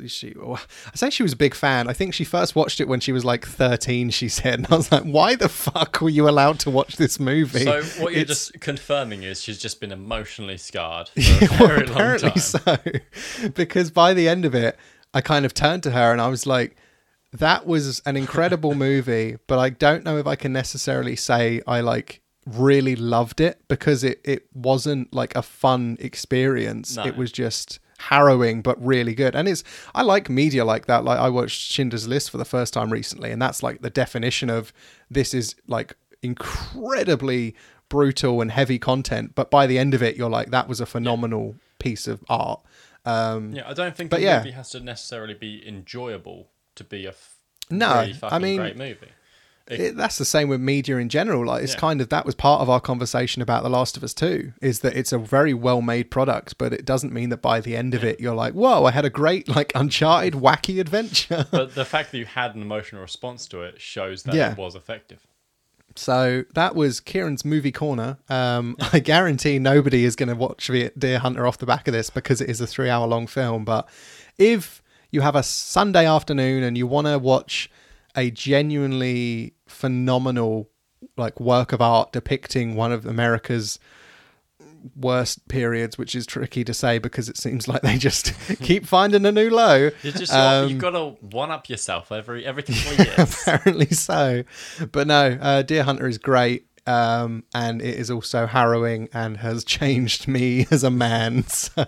she 0.09 0.35
oh, 0.43 0.55
I 0.87 0.97
say 0.97 1.11
she 1.11 1.23
was 1.23 1.33
a 1.35 1.37
big 1.37 1.55
fan. 1.55 1.89
I 1.89 1.93
think 1.93 2.13
she 2.13 2.25
first 2.25 2.57
watched 2.57 2.81
it 2.81 2.89
when 2.89 2.99
she 2.99 3.13
was 3.13 3.25
like 3.25 3.47
thirteen. 3.47 4.11
She 4.11 4.29
said, 4.29 4.55
and 4.55 4.67
I 4.71 4.77
was 4.77 4.91
like, 4.91 5.05
why 5.05 5.37
the 5.37 5.49
fuck 5.49 6.01
were 6.01 6.09
you 6.11 6.29
allowed 6.29 6.59
to 6.61 6.71
watch 6.71 6.97
this 6.97 7.21
movie? 7.21 7.65
So 7.65 7.83
what 8.03 8.13
you're 8.13 8.23
It's- 8.23 8.27
just 8.49 8.61
confirming 8.61 9.23
is 9.23 9.41
she's 9.43 9.59
just 9.59 9.81
been 9.81 9.93
emotionally 9.93 10.57
scarred 10.57 11.09
for 11.15 11.21
Yeah, 11.21 11.37
a 11.45 11.49
well, 11.51 11.69
very 11.69 11.87
long 11.87 11.91
apparently 11.95 12.31
time. 12.31 12.39
so. 12.39 12.77
Because 13.55 13.91
by 13.91 14.15
the 14.15 14.29
end 14.29 14.45
of 14.45 14.55
it, 14.55 14.77
I 15.15 15.21
kind 15.21 15.45
of 15.45 15.55
turned 15.55 15.83
to 15.85 15.91
her 15.93 16.11
and 16.13 16.21
I 16.21 16.29
was 16.29 16.47
like, 16.47 16.77
that 17.33 17.67
was 17.67 18.01
an 18.07 18.17
incredible 18.17 18.75
movie, 18.89 19.37
but 19.47 19.59
I 19.59 19.71
don't 19.71 20.05
know 20.05 20.19
if 20.19 20.27
I 20.27 20.35
can 20.37 20.53
necessarily 20.53 21.17
say 21.17 21.61
I 21.67 21.81
like 21.81 22.22
really 22.47 22.97
loved 22.97 23.41
it 23.41 23.61
because 23.69 24.03
it, 24.05 24.21
it 24.25 24.47
wasn't 24.55 25.13
like 25.15 25.35
a 25.37 25.43
fun 25.43 25.97
experience. 26.01 26.97
No. 26.97 27.05
It 27.07 27.17
was 27.17 27.31
just 27.33 27.79
harrowing 27.99 28.63
but 28.63 28.85
really 28.85 29.15
good. 29.15 29.37
And 29.37 29.47
it's 29.49 29.63
I 29.95 30.03
like 30.03 30.29
media 30.29 30.65
like 30.65 30.87
that. 30.87 31.05
Like 31.05 31.21
I 31.21 31.29
watched 31.29 31.71
Schindler's 31.73 32.09
List 32.09 32.31
for 32.31 32.39
the 32.39 32.45
first 32.45 32.75
time 32.75 32.91
recently 32.93 33.31
and 33.31 33.41
that's 33.41 33.63
like 33.63 33.83
the 33.83 33.91
definition 33.91 34.51
of 34.51 34.73
this 35.09 35.35
is 35.35 35.55
like 35.69 35.95
incredibly 36.23 37.55
brutal 37.89 38.41
and 38.41 38.51
heavy 38.51 38.79
content, 38.79 39.35
but 39.35 39.51
by 39.51 39.67
the 39.67 39.79
end 39.79 39.95
of 39.95 40.03
it 40.03 40.17
you're 40.17 40.31
like 40.31 40.51
that 40.51 40.67
was 40.69 40.81
a 40.81 40.87
phenomenal 40.87 41.55
piece 41.79 42.07
of 42.09 42.25
art. 42.29 42.61
Um 43.05 43.53
Yeah, 43.53 43.69
I 43.69 43.75
don't 43.75 43.95
think 43.97 44.11
But 44.11 44.21
a 44.21 44.23
yeah. 44.25 44.39
movie 44.39 44.53
has 44.53 44.71
to 44.71 44.81
necessarily 44.81 45.35
be 45.35 45.63
enjoyable 45.67 46.49
to 46.77 46.85
be 46.85 47.07
a 47.07 47.11
f- 47.11 47.37
No, 47.71 48.01
really 48.01 48.19
I 48.23 48.39
mean, 48.39 48.57
great 48.59 48.77
movie. 48.77 49.09
It- 49.69 49.81
it, 49.81 49.97
that's 49.97 50.19
the 50.19 50.25
same 50.25 50.49
with 50.49 50.61
media 50.61 50.97
in 50.99 51.09
general. 51.09 51.47
Like 51.47 51.63
it's 51.63 51.75
Yeah. 51.75 51.79
kind 51.81 52.01
of 52.01 52.09
that 52.11 52.27
was 52.27 52.35
part 52.35 52.61
of 52.61 52.69
our 52.69 52.81
conversation 52.81 53.43
about 53.43 53.63
The 53.63 53.71
Last 53.71 53.97
of 53.97 54.03
Us 54.05 54.13
too. 54.13 54.53
Is 54.61 54.81
that 54.81 54.97
it's 54.97 55.13
a 55.13 55.19
very 55.19 55.55
well 55.55 55.81
made 55.83 56.11
product, 56.11 56.59
but 56.59 56.73
it 56.73 56.85
doesn't 56.85 57.13
mean 57.13 57.29
that 57.31 57.41
by 57.43 57.61
the 57.61 57.77
end 57.77 57.95
of 57.95 58.03
it 58.05 58.21
you're 58.21 58.35
like, 58.35 58.55
whoa, 58.55 58.85
I 58.85 58.91
had 58.91 59.05
a 59.05 59.11
great 59.11 59.49
like 59.49 59.73
Uncharted 59.75 60.35
wacky 60.35 60.81
adventure. 60.81 61.47
but 61.51 61.75
the 61.75 61.85
fact 61.85 62.11
that 62.13 62.19
you 62.19 62.27
had 62.27 62.55
an 62.55 62.63
emotional 62.63 63.01
response 63.03 63.47
to 63.49 63.63
it 63.63 63.81
shows 63.81 64.25
that 64.25 64.35
Yeah. 64.35 64.53
it 64.53 64.59
was 64.59 64.75
effective. 64.75 65.27
so 65.95 66.45
that 66.55 66.75
was 66.75 67.01
Kieran's 67.01 67.45
movie 67.45 67.73
corner. 67.73 68.19
Um, 68.29 68.77
I 68.93 68.99
guarantee 68.99 69.59
nobody 69.59 70.05
is 70.05 70.17
going 70.17 70.29
to 70.31 70.35
watch 70.35 70.71
Deer 70.99 71.19
Hunter 71.19 71.47
off 71.47 71.59
the 71.59 71.67
back 71.67 71.87
of 71.87 71.93
this 71.93 72.09
because 72.11 72.41
it 72.41 72.49
is 72.49 72.61
a 72.61 72.67
three 72.67 72.89
hour 72.89 73.07
long 73.07 73.27
film. 73.27 73.65
But 73.65 73.89
if 74.39 74.83
you 75.11 75.21
have 75.21 75.37
a 75.37 75.43
Sunday 75.43 76.07
afternoon 76.07 76.63
and 76.63 76.77
you 76.79 76.87
want 76.87 77.07
to 77.07 77.19
watch 77.19 77.71
a 78.17 78.31
genuinely 78.31 79.55
phenomenal 79.67 80.69
like 81.17 81.39
work 81.41 81.73
of 81.73 81.81
art 81.81 82.13
depicting 82.13 82.75
one 82.75 82.93
of 82.93 83.05
America's 83.07 83.79
worst 84.97 85.47
periods, 85.49 85.97
which 85.97 86.15
is 86.15 86.27
tricky 86.27 86.65
to 86.65 86.75
say 86.75 86.99
because 86.99 87.29
it 87.29 87.37
seems 87.37 87.69
like 87.69 87.83
they 87.83 87.97
just 87.97 88.33
keep 88.61 88.87
finding 88.87 89.25
a 89.27 89.33
new 89.33 89.51
low. 89.51 89.91
You 90.03 90.13
just 90.13 90.33
Um, 90.33 90.69
you've 90.69 90.81
got 90.81 90.91
to 90.91 91.11
one 91.21 91.51
up 91.51 91.69
yourself 91.69 92.11
every 92.13 92.45
every 92.45 92.63
couple 92.63 92.93
years. 93.05 93.43
apparently 93.43 93.87
so. 93.87 94.45
But 94.91 95.07
no, 95.07 95.39
uh, 95.41 95.63
Deer 95.63 95.85
Hunter 95.85 96.09
is 96.09 96.19
great. 96.19 96.67
Um, 96.85 97.45
and 97.55 97.81
it 97.81 97.95
is 97.95 98.11
also 98.11 98.47
harrowing 98.47 99.09
and 99.13 99.37
has 99.37 99.65
changed 99.79 100.27
me 100.27 100.67
as 100.71 100.83
a 100.83 100.91
man. 100.91 101.45
So 101.45 101.85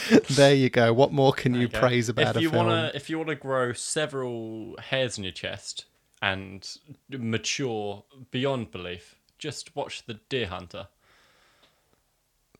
there 0.30 0.54
you 0.54 0.70
go. 0.70 0.92
What 0.92 1.12
more 1.12 1.32
can 1.32 1.54
you 1.54 1.68
praise 1.68 2.08
about 2.08 2.36
if 2.36 2.42
you 2.42 2.48
a 2.48 2.52
film? 2.52 2.66
wanna 2.66 2.90
if 2.94 3.08
you 3.10 3.18
wanna 3.18 3.34
grow 3.34 3.72
several 3.72 4.76
hairs 4.80 5.18
in 5.18 5.24
your 5.24 5.32
chest 5.32 5.84
and 6.20 6.68
mature 7.10 8.04
beyond 8.30 8.70
belief, 8.70 9.16
just 9.38 9.74
watch 9.76 10.06
the 10.06 10.14
Deer 10.28 10.46
Hunter. 10.46 10.88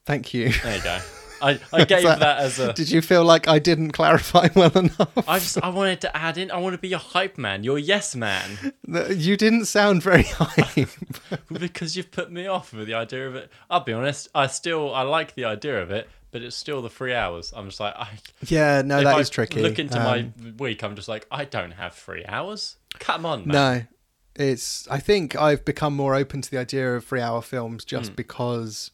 Thank 0.05 0.35
you. 0.35 0.53
There 0.53 0.77
you 0.77 0.83
go. 0.83 0.99
I, 1.43 1.59
I 1.73 1.85
gave 1.85 2.05
that- 2.05 2.21
that, 2.21 2.39
as 2.39 2.61
a. 2.61 2.73
Did 2.73 2.89
you 2.91 3.03
feel 3.03 3.25
like 3.25 3.49
I 3.49 3.59
didn't 3.59 3.91
clarify 3.93 4.49
well 4.55 4.71
enough? 4.79 5.11
I 5.29 5.41
just 5.41 5.61
I 5.63 5.71
wanted 5.71 6.01
to 6.03 6.17
add 6.17 6.39
in. 6.39 6.51
I 6.53 6.59
want 6.59 6.75
to 6.75 6.79
be 6.79 6.93
a 6.93 6.99
hype 6.99 7.37
man. 7.37 7.65
You're 7.65 7.79
yes 7.79 8.15
man 8.15 8.73
You 8.87 9.37
didn't 9.37 9.65
sound 9.65 10.03
very 10.05 10.23
high. 10.25 10.87
because 11.53 11.97
you've 11.97 12.13
put 12.13 12.31
me 12.31 12.47
off 12.47 12.73
with 12.73 12.87
the 12.87 12.95
idea 12.95 13.27
of 13.29 13.35
it. 13.35 13.51
I'll 13.69 13.81
be 13.83 13.93
honest. 13.93 14.29
I 14.35 14.47
still 14.47 14.95
I 14.95 15.03
like 15.03 15.35
the 15.35 15.45
idea 15.45 15.83
of 15.83 15.91
it, 15.91 16.09
but 16.33 16.43
it's 16.43 16.57
still 16.57 16.83
the 16.83 16.91
three 16.91 17.15
hours. 17.15 17.53
I'm 17.55 17.67
just 17.69 17.79
like 17.79 17.95
I. 17.97 18.09
yeah, 18.47 18.83
no, 18.83 19.03
that 19.05 19.15
I 19.15 19.21
is 19.21 19.31
tricky. 19.31 19.63
Look 19.63 19.79
into 19.79 19.97
Um, 19.99 20.35
my 20.43 20.53
week. 20.59 20.83
I'm 20.83 20.97
just 20.97 21.09
like 21.09 21.27
I 21.31 21.45
don't 21.45 21.73
have 21.73 21.95
three 21.95 22.25
hours. 22.27 22.77
Come 22.99 23.25
on, 23.25 23.47
man. 23.47 23.55
No, 23.55 23.83
it's. 24.45 24.89
I 24.89 24.99
think 24.99 25.37
I've 25.37 25.65
become 25.65 25.95
more 25.95 26.15
open 26.17 26.43
to 26.43 26.51
the 26.51 26.59
idea 26.59 26.95
of 26.97 27.05
three-hour 27.05 27.43
films 27.43 27.85
just 27.85 28.17
because. 28.17 28.91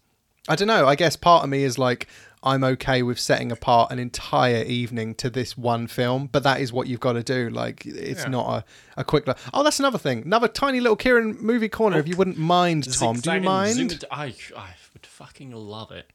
I 0.51 0.57
don't 0.57 0.69
know. 0.69 0.87
I 0.87 0.95
guess 0.95 1.15
part 1.15 1.45
of 1.45 1.51
me 1.51 1.63
is 1.63 1.79
like 1.79 2.09
I'm 2.43 2.65
okay 2.65 3.03
with 3.03 3.19
setting 3.21 3.53
apart 3.53 3.93
an 3.93 3.99
entire 3.99 4.63
evening 4.63 5.15
to 5.17 5.29
this 5.29 5.59
one 5.59 5.87
film, 5.89 6.27
but 6.33 6.43
that 6.45 6.61
is 6.63 6.73
what 6.73 6.87
you've 6.87 7.01
got 7.01 7.13
to 7.15 7.23
do. 7.23 7.51
Like, 7.51 7.85
it's 7.85 8.23
Yeah. 8.23 8.29
not 8.31 8.65
a, 8.97 9.01
a 9.01 9.05
quick. 9.05 9.29
Oh, 9.53 9.63
that's 9.63 9.79
another 9.79 9.99
thing. 9.99 10.23
Another 10.25 10.49
tiny 10.49 10.81
little 10.81 10.97
Kieran 10.97 11.37
movie 11.41 11.69
corner. 11.69 11.99
if 11.99 12.09
you 12.09 12.17
wouldn't 12.17 12.39
mind, 12.39 12.91
Tom, 12.99 13.17
do 13.21 13.31
you 13.33 13.41
mind? 13.43 14.05
I, 14.11 14.35
I 14.57 14.71
would 14.95 15.05
fucking 15.05 15.51
love 15.53 15.91
it. 15.93 16.11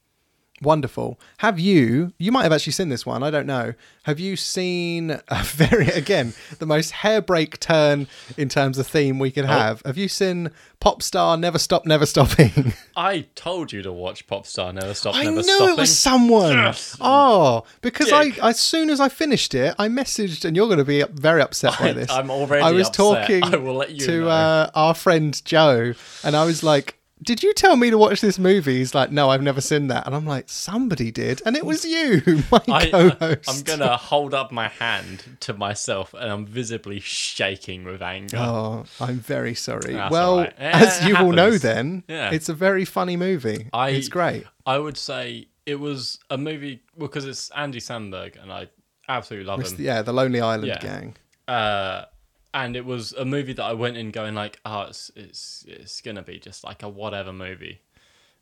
Wonderful. 0.63 1.19
Have 1.37 1.59
you? 1.59 2.13
You 2.17 2.31
might 2.31 2.43
have 2.43 2.51
actually 2.51 2.73
seen 2.73 2.89
this 2.89 3.05
one. 3.05 3.21
I 3.21 3.29
don't 3.29 3.45
know. 3.45 3.73
Have 4.03 4.19
you 4.19 4.35
seen 4.35 5.11
a 5.11 5.43
very 5.43 5.87
again 5.87 6.33
the 6.59 6.65
most 6.65 6.91
hairbreak 6.91 7.59
turn 7.59 8.07
in 8.37 8.49
terms 8.49 8.77
of 8.77 8.87
theme 8.87 9.19
we 9.19 9.31
could 9.31 9.45
have? 9.45 9.81
Have 9.85 9.97
you 9.97 10.07
seen 10.07 10.51
Pop 10.79 11.01
Star 11.01 11.37
Never 11.37 11.59
Stop 11.59 11.85
Never 11.85 12.05
Stopping? 12.05 12.73
I 12.95 13.27
told 13.35 13.71
you 13.71 13.81
to 13.83 13.91
watch 13.93 14.27
Pop 14.27 14.45
Star 14.45 14.73
Never 14.73 14.93
Stop 14.93 15.15
I 15.15 15.23
Never 15.23 15.35
knew 15.37 15.43
Stopping. 15.43 15.69
it 15.69 15.77
was 15.77 15.97
someone. 15.97 16.51
Yes, 16.53 16.97
oh, 16.99 17.63
because 17.81 18.11
I 18.11 18.31
as 18.41 18.59
soon 18.59 18.89
as 18.89 18.99
I 18.99 19.09
finished 19.09 19.53
it, 19.53 19.75
I 19.77 19.87
messaged, 19.87 20.43
and 20.45 20.55
you're 20.55 20.67
going 20.67 20.79
to 20.79 20.85
be 20.85 21.03
very 21.13 21.41
upset 21.41 21.77
by 21.79 21.93
this. 21.93 22.09
I'm 22.09 22.29
already 22.31 22.63
I 22.63 22.71
was 22.71 22.87
upset. 22.87 23.27
talking 23.27 23.43
I 23.43 23.57
will 23.57 23.75
let 23.75 23.91
you 23.91 24.05
to 24.05 24.29
uh, 24.29 24.71
our 24.75 24.93
friend 24.93 25.39
Joe, 25.45 25.93
and 26.23 26.35
I 26.35 26.45
was 26.45 26.63
like. 26.63 26.97
Did 27.23 27.41
you 27.41 27.53
tell 27.53 27.75
me 27.77 27.89
to 27.89 27.97
watch 27.97 28.21
this 28.21 28.37
movie? 28.37 28.77
He's 28.79 28.93
like, 28.93 29.11
no, 29.11 29.29
I've 29.29 29.41
never 29.41 29.61
seen 29.61 29.87
that. 29.87 30.05
And 30.05 30.13
I'm 30.15 30.25
like, 30.25 30.49
somebody 30.49 31.09
did. 31.09 31.41
And 31.45 31.55
it 31.55 31.65
was 31.65 31.85
you, 31.95 32.21
my 32.51 32.61
I, 32.67 32.89
co-host. 32.89 33.49
I'm 33.49 33.61
gonna 33.63 33.95
hold 33.95 34.33
up 34.33 34.51
my 34.51 34.67
hand 34.67 35.37
to 35.41 35.53
myself, 35.53 36.13
and 36.13 36.29
I'm 36.31 36.45
visibly 36.45 36.99
shaking 36.99 37.85
with 37.85 38.01
anger. 38.01 38.37
Oh, 38.37 38.85
I'm 38.99 39.19
very 39.19 39.55
sorry. 39.55 39.93
That's 39.93 40.11
well, 40.11 40.39
right. 40.39 40.53
Eh, 40.57 40.71
as 40.73 41.05
you 41.07 41.15
all 41.15 41.31
know, 41.31 41.51
then 41.57 42.03
Yeah. 42.07 42.31
it's 42.31 42.49
a 42.49 42.53
very 42.53 42.85
funny 42.85 43.15
movie. 43.17 43.69
I- 43.73 43.89
it's 43.91 44.09
great. 44.09 44.45
I 44.65 44.77
would 44.77 44.97
say 44.97 45.47
it 45.65 45.75
was 45.75 46.19
a 46.29 46.37
movie 46.37 46.83
because 46.97 47.25
it's 47.25 47.49
Andy 47.51 47.79
Samberg, 47.79 48.41
and 48.41 48.51
I 48.51 48.67
absolutely 49.07 49.45
love 49.47 49.59
It's 49.61 49.71
him. 49.71 49.81
yeah, 49.81 50.01
the 50.01 50.13
Lonely 50.13 50.41
Island 50.41 50.67
Yeah. 50.67 50.79
gang. 50.79 51.15
uh, 51.47 52.05
and 52.53 52.75
it 52.75 52.85
was 52.85 53.13
a 53.13 53.25
movie 53.25 53.53
that 53.53 53.63
I 53.63 53.73
went 53.73 53.97
in 53.97 54.11
going 54.11 54.35
like, 54.35 54.59
oh, 54.65 54.81
it's 54.83 55.11
it's 55.15 55.65
it's 55.67 56.01
gonna 56.01 56.21
be 56.23 56.39
just 56.39 56.63
like 56.63 56.83
a 56.83 56.89
whatever 56.89 57.33
movie, 57.33 57.81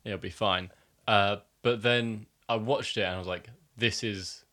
it'll 0.03 0.17
be 0.17 0.29
fine. 0.29 0.71
Uh, 1.07 1.37
but 1.61 1.81
then 1.81 2.25
I 2.49 2.55
watched 2.55 2.97
it 2.97 3.03
and 3.03 3.15
I 3.15 3.19
was 3.19 3.27
like, 3.27 3.49
this 3.77 4.03
is, 4.03 4.43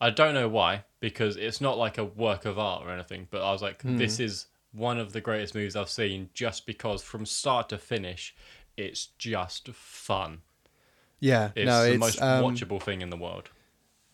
I 0.00 0.10
don't 0.10 0.34
know 0.34 0.48
why 0.48 0.84
because 1.00 1.36
it's 1.36 1.60
not 1.60 1.78
like 1.78 1.98
a 1.98 2.04
work 2.04 2.44
of 2.44 2.58
art 2.58 2.84
or 2.86 2.90
anything, 2.90 3.28
but 3.30 3.42
I 3.42 3.52
was 3.52 3.62
like, 3.62 3.82
Hmm. 3.82 3.96
this 3.96 4.18
is 4.20 4.46
one 4.72 4.98
of 4.98 5.12
the 5.12 5.20
greatest 5.20 5.54
movies 5.54 5.76
I've 5.76 5.88
seen 5.90 6.28
just 6.34 6.66
because 6.66 7.02
from 7.02 7.24
start 7.26 7.68
to 7.70 7.78
finish, 7.78 8.34
it's 8.76 9.06
just 9.18 9.68
fun. 9.68 10.42
Yeah, 11.20 11.50
It's 11.54 11.66
no, 11.66 11.84
the 11.84 11.92
it's 11.92 11.98
most 11.98 12.22
um, 12.22 12.44
watchable 12.44 12.82
thing 12.82 13.00
in 13.00 13.10
the 13.10 13.16
world. 13.16 13.50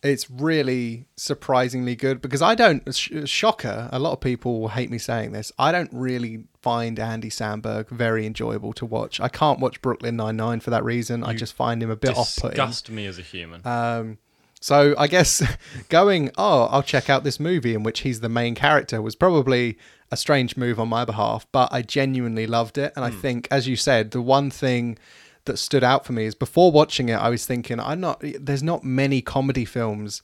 It's 0.03 0.28
really 0.30 1.07
surprisingly 1.16 1.94
good 1.94 2.20
because 2.20 2.42
I 2.42 2.55
don't 2.55 2.82
sh- 2.94 3.11
shocker. 3.24 3.88
A 3.92 3.98
lot 3.98 4.12
of 4.12 4.20
people 4.20 4.61
will 4.61 4.68
hate 4.68 4.90
me 4.90 4.98
saying 4.98 5.32
this. 5.32 5.53
I 5.59 5.70
don't 5.70 5.90
really 5.92 6.44
find 6.61 6.98
Andy 6.98 7.30
Samberg 7.30 7.88
very 7.88 8.26
enjoyable 8.26 8.72
to 8.74 8.86
watch. 8.86 9.20
I 9.20 9.28
can't 9.28 9.61
watch 9.61 9.80
Brooklyn 9.80 10.16
Nine 10.16 10.36
Nine 10.36 10.61
for 10.61 10.70
that 10.70 10.84
reason. 10.84 11.22
I 11.22 11.34
just 11.34 11.55
find 11.55 11.82
him 11.82 11.90
a 11.90 11.96
bit 11.96 12.16
off-putting. 12.16 12.57
Disgust 12.57 12.90
me 12.90 13.07
as 13.07 13.18
a 13.18 13.22
human. 13.22 13.64
Um, 13.64 14.18
so 14.61 14.94
I 14.98 15.07
guess 15.07 15.42
going, 15.88 16.30
oh, 16.36 16.64
I'll 16.64 16.82
check 16.82 17.09
out 17.09 17.22
this 17.22 17.38
movie 17.38 17.74
in 17.74 17.82
which 17.82 18.00
he's 18.00 18.20
the 18.20 18.28
main 18.28 18.55
character 18.55 19.00
was 19.00 19.14
probably 19.14 19.78
a 20.11 20.16
strange 20.16 20.57
move 20.57 20.78
on 20.78 20.88
my 20.88 21.05
behalf, 21.05 21.46
but 21.53 21.72
I 21.72 21.82
genuinely 21.82 22.46
loved 22.46 22.76
it. 22.76 22.92
And 22.96 23.05
I 23.05 23.11
think, 23.11 23.48
as 23.50 23.66
you 23.66 23.76
said, 23.76 24.11
the 24.11 24.20
one 24.20 24.50
thing 24.50 24.98
that 25.45 25.59
stood 25.59 25.84
out 25.84 26.05
for 26.05 26.12
me 26.12 26.24
is 26.24 26.34
before 26.34 26.70
watching 26.70 27.09
it, 27.09 27.14
I 27.14 27.28
was 27.28 27.47
thinking, 27.47 27.80
I'm 27.80 28.01
not, 28.01 28.22
there's 28.40 28.62
not 28.62 28.84
many 28.84 29.20
comedy 29.20 29.64
films 29.64 30.22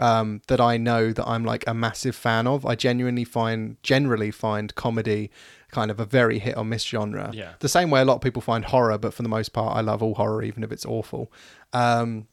um, 0.00 0.42
that 0.48 0.60
I 0.60 0.76
know 0.76 1.12
that 1.12 1.26
I'm 1.26 1.44
like 1.44 1.64
a 1.66 1.74
massive 1.74 2.14
fan 2.14 2.46
of. 2.46 2.64
I 2.64 2.74
genuinely 2.74 3.24
find, 3.24 3.76
generally 3.82 4.30
find 4.30 4.74
comedy 4.74 5.30
kind 5.70 5.90
of 5.90 6.00
a 6.00 6.04
very 6.04 6.38
hit 6.38 6.56
or 6.56 6.64
miss 6.64 6.84
genre. 6.84 7.30
Yeah. 7.32 7.52
The 7.60 7.68
same 7.68 7.90
way 7.90 8.00
a 8.00 8.04
lot 8.04 8.16
of 8.16 8.20
people 8.20 8.42
find 8.42 8.64
horror, 8.64 8.98
but 8.98 9.12
for 9.14 9.22
the 9.22 9.28
most 9.28 9.50
part, 9.50 9.76
I 9.76 9.80
love 9.80 10.02
all 10.02 10.14
horror, 10.14 10.42
even 10.42 10.62
if 10.62 10.72
it's 10.72 10.86
awful. 10.86 11.32
Um, 11.72 12.26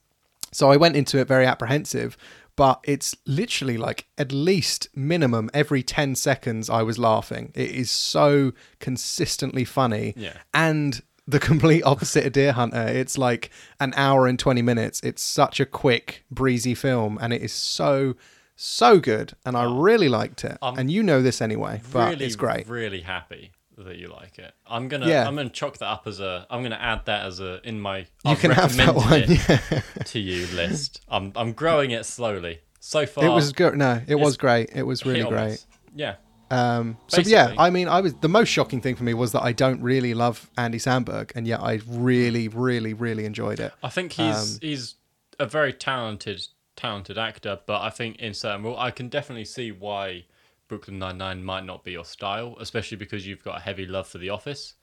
so 0.52 0.72
I 0.72 0.78
went 0.78 0.96
into 0.96 1.18
it 1.20 1.28
very 1.28 1.46
apprehensive, 1.46 2.18
but 2.56 2.80
it's 2.86 3.16
literally 3.26 3.78
like 3.78 4.08
at 4.18 4.32
least 4.32 4.88
minimum 4.96 5.50
every 5.54 5.84
10 5.84 6.16
seconds 6.16 6.70
I 6.70 6.82
was 6.82 6.98
laughing. 6.98 7.52
It 7.56 7.72
is 7.72 7.92
so 7.92 8.54
consistently 8.80 9.66
funny. 9.66 10.14
Yeah. 10.16 10.38
And 10.54 11.02
the 11.28 11.40
complete 11.40 11.84
opposite 11.84 12.26
of 12.26 12.34
Deer 12.34 12.52
Hunter. 12.52 12.88
It's 12.88 13.18
like 13.18 13.50
an 13.80 13.94
hour 13.96 14.28
and 14.28 14.38
20 14.38 14.62
minutes. 14.62 15.02
It's 15.04 15.22
such 15.22 15.60
a 15.60 15.66
quick, 15.66 16.24
breezy 16.30 16.76
film, 16.76 17.18
and 17.22 17.34
it 17.34 17.42
is 17.42 17.54
so, 17.54 18.16
so 18.56 19.00
good. 19.00 19.34
And 19.46 19.58
I 19.58 19.66
oh. 19.66 19.80
really 19.80 20.10
liked 20.10 20.44
it. 20.44 20.58
and 20.62 20.92
you 20.92 21.04
know 21.04 21.22
this 21.22 21.42
anyway, 21.42 21.82
but 21.92 22.12
really, 22.12 22.26
it's 22.26 22.36
great. 22.36 22.68
Really 22.68 23.02
happy 23.02 23.52
that 23.78 23.98
you 23.98 24.08
like 24.08 24.40
it. 24.40 24.54
I'm 24.68 24.88
gonna 24.88 25.08
Yeah. 25.08 25.28
I'm 25.28 25.36
gonna 25.36 25.50
chalk 25.50 25.78
that 25.80 25.88
up 25.88 26.08
as 26.08 26.20
a 26.20 26.48
I'm 26.50 26.64
gonna 26.64 26.76
add 26.80 27.06
that 27.06 27.26
as 27.26 27.40
a 27.40 27.60
in 27.68 27.80
my 27.80 28.00
You 28.00 28.06
I've 28.26 28.40
can 28.40 28.52
have 28.52 28.76
that 28.78 28.96
one. 28.96 29.24
Yeah. 29.28 29.82
to 30.06 30.20
you 30.20 30.48
list. 30.56 31.02
I'm 31.10 31.34
I'm 31.36 31.54
growing 31.54 31.92
it 31.92 32.06
slowly. 32.06 32.62
So 32.80 33.06
far 33.06 33.26
It 33.26 33.30
was 33.30 33.52
good. 33.52 33.76
No, 33.76 34.02
it 34.08 34.16
was 34.16 34.38
great. 34.38 34.70
It 34.74 34.84
was 34.84 35.06
really 35.06 35.28
great. 35.28 35.66
Yeah. 35.94 36.16
Um, 36.56 36.98
so 37.08 37.22
yeah, 37.22 37.54
I 37.58 37.70
mean, 37.70 37.88
I 37.88 38.02
was 38.02 38.14
the 38.16 38.30
most 38.30 38.50
shocking 38.50 38.82
thing 38.82 38.96
for 38.96 39.04
me 39.04 39.14
was 39.14 39.32
that 39.34 39.44
I 39.44 39.52
don't 39.52 39.82
really 39.82 40.14
love 40.14 40.50
Andy 40.58 40.78
Samberg, 40.78 41.32
and 41.36 41.48
yet 41.48 41.62
I 41.62 41.82
really, 41.88 42.48
really, 42.48 42.94
really 42.94 43.26
enjoyed 43.26 43.60
it. 43.60 43.74
I 43.84 43.90
think 43.90 44.14
he's 44.14 44.56
Um, 44.56 44.60
he's 44.62 44.96
a 45.40 45.46
very 45.46 45.74
talented 45.74 46.48
talented 46.76 47.18
actor, 47.18 47.60
but 47.66 47.82
I 47.82 47.90
think 47.90 48.18
in 48.20 48.34
certain 48.34 48.64
role 48.64 48.78
I 48.78 48.92
can 48.92 49.10
definitely 49.10 49.46
see 49.46 49.72
why 49.72 50.26
Brooklyn 50.68 51.00
Nine 51.00 51.18
Nine 51.18 51.44
might 51.44 51.66
not 51.66 51.84
be 51.84 51.92
your 51.92 52.06
style, 52.06 52.58
especially 52.60 52.98
because 52.98 53.26
you've 53.28 53.44
got 53.44 53.58
a 53.58 53.62
heavy 53.62 53.86
love 53.86 54.08
for 54.08 54.18
The 54.18 54.30
Office. 54.30 54.76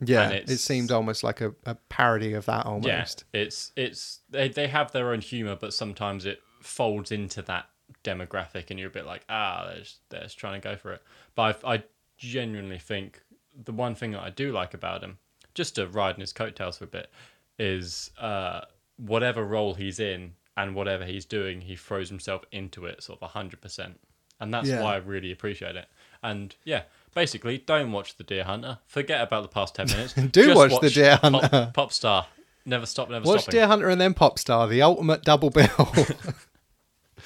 Yeah, 0.00 0.30
it 0.30 0.58
seemed 0.58 0.90
almost 0.90 1.22
like 1.22 1.40
a, 1.40 1.54
a 1.64 1.76
parody 1.88 2.34
of 2.34 2.46
that 2.46 2.66
almost. 2.66 3.24
Yeah, 3.32 3.40
it's 3.40 3.72
it's 3.76 4.20
they 4.28 4.48
they 4.48 4.66
have 4.66 4.92
their 4.92 5.12
own 5.12 5.20
humor, 5.20 5.56
but 5.56 5.72
sometimes 5.72 6.26
it 6.26 6.40
folds 6.60 7.12
into 7.12 7.42
that 7.42 7.68
demographic, 8.02 8.70
and 8.70 8.78
you're 8.78 8.88
a 8.88 8.92
bit 8.92 9.06
like, 9.06 9.24
ah, 9.28 9.64
they're 9.68 9.78
just, 9.80 9.98
they're 10.10 10.22
just 10.22 10.38
trying 10.38 10.60
to 10.60 10.68
go 10.68 10.76
for 10.76 10.92
it. 10.92 11.02
But 11.34 11.60
I, 11.64 11.74
I 11.74 11.82
genuinely 12.18 12.78
think 12.78 13.22
the 13.64 13.72
one 13.72 13.94
thing 13.94 14.12
that 14.12 14.22
I 14.22 14.30
do 14.30 14.52
like 14.52 14.74
about 14.74 15.02
him, 15.02 15.18
just 15.54 15.74
to 15.76 15.86
ride 15.86 16.14
in 16.16 16.20
his 16.20 16.32
coattails 16.32 16.78
for 16.78 16.84
a 16.84 16.88
bit, 16.88 17.10
is 17.58 18.10
uh, 18.20 18.62
whatever 18.96 19.44
role 19.44 19.74
he's 19.74 20.00
in 20.00 20.32
and 20.56 20.74
whatever 20.74 21.04
he's 21.04 21.24
doing, 21.24 21.60
he 21.62 21.76
throws 21.76 22.08
himself 22.08 22.42
into 22.52 22.86
it 22.86 23.02
sort 23.02 23.22
of 23.22 23.30
hundred 23.30 23.60
percent, 23.60 24.00
and 24.40 24.52
that's 24.52 24.68
Yeah. 24.68 24.82
why 24.82 24.94
I 24.94 24.98
really 24.98 25.32
appreciate 25.32 25.76
it. 25.76 25.86
And 26.22 26.54
yeah. 26.64 26.82
Basically, 27.14 27.58
don't 27.58 27.92
watch 27.92 28.16
The 28.16 28.24
Deer 28.24 28.42
Hunter. 28.42 28.78
Forget 28.88 29.20
about 29.22 29.42
the 29.42 29.48
past 29.48 29.76
ten 29.76 29.86
minutes. 29.86 30.14
Do 30.32 30.46
Just 30.46 30.56
watch 30.56 30.80
The 30.80 30.90
Deer 30.90 31.16
Pop- 31.22 31.32
Hunter. 31.42 31.70
Pop, 31.72 31.92
Star. 31.92 32.26
Never 32.66 32.86
stop, 32.86 33.08
never 33.08 33.24
stop. 33.24 33.34
Watch 33.34 33.42
stopping. 33.42 33.58
Deer 33.60 33.66
Hunter 33.68 33.88
and 33.88 34.00
then 34.00 34.14
pop 34.14 34.38
star 34.38 34.66
the 34.66 34.82
ultimate 34.82 35.22
double 35.22 35.50
bill. 35.50 35.68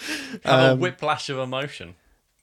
Have 0.44 0.70
Um, 0.70 0.70
a 0.70 0.76
whiplash 0.76 1.28
of 1.28 1.38
emotion. 1.38 1.94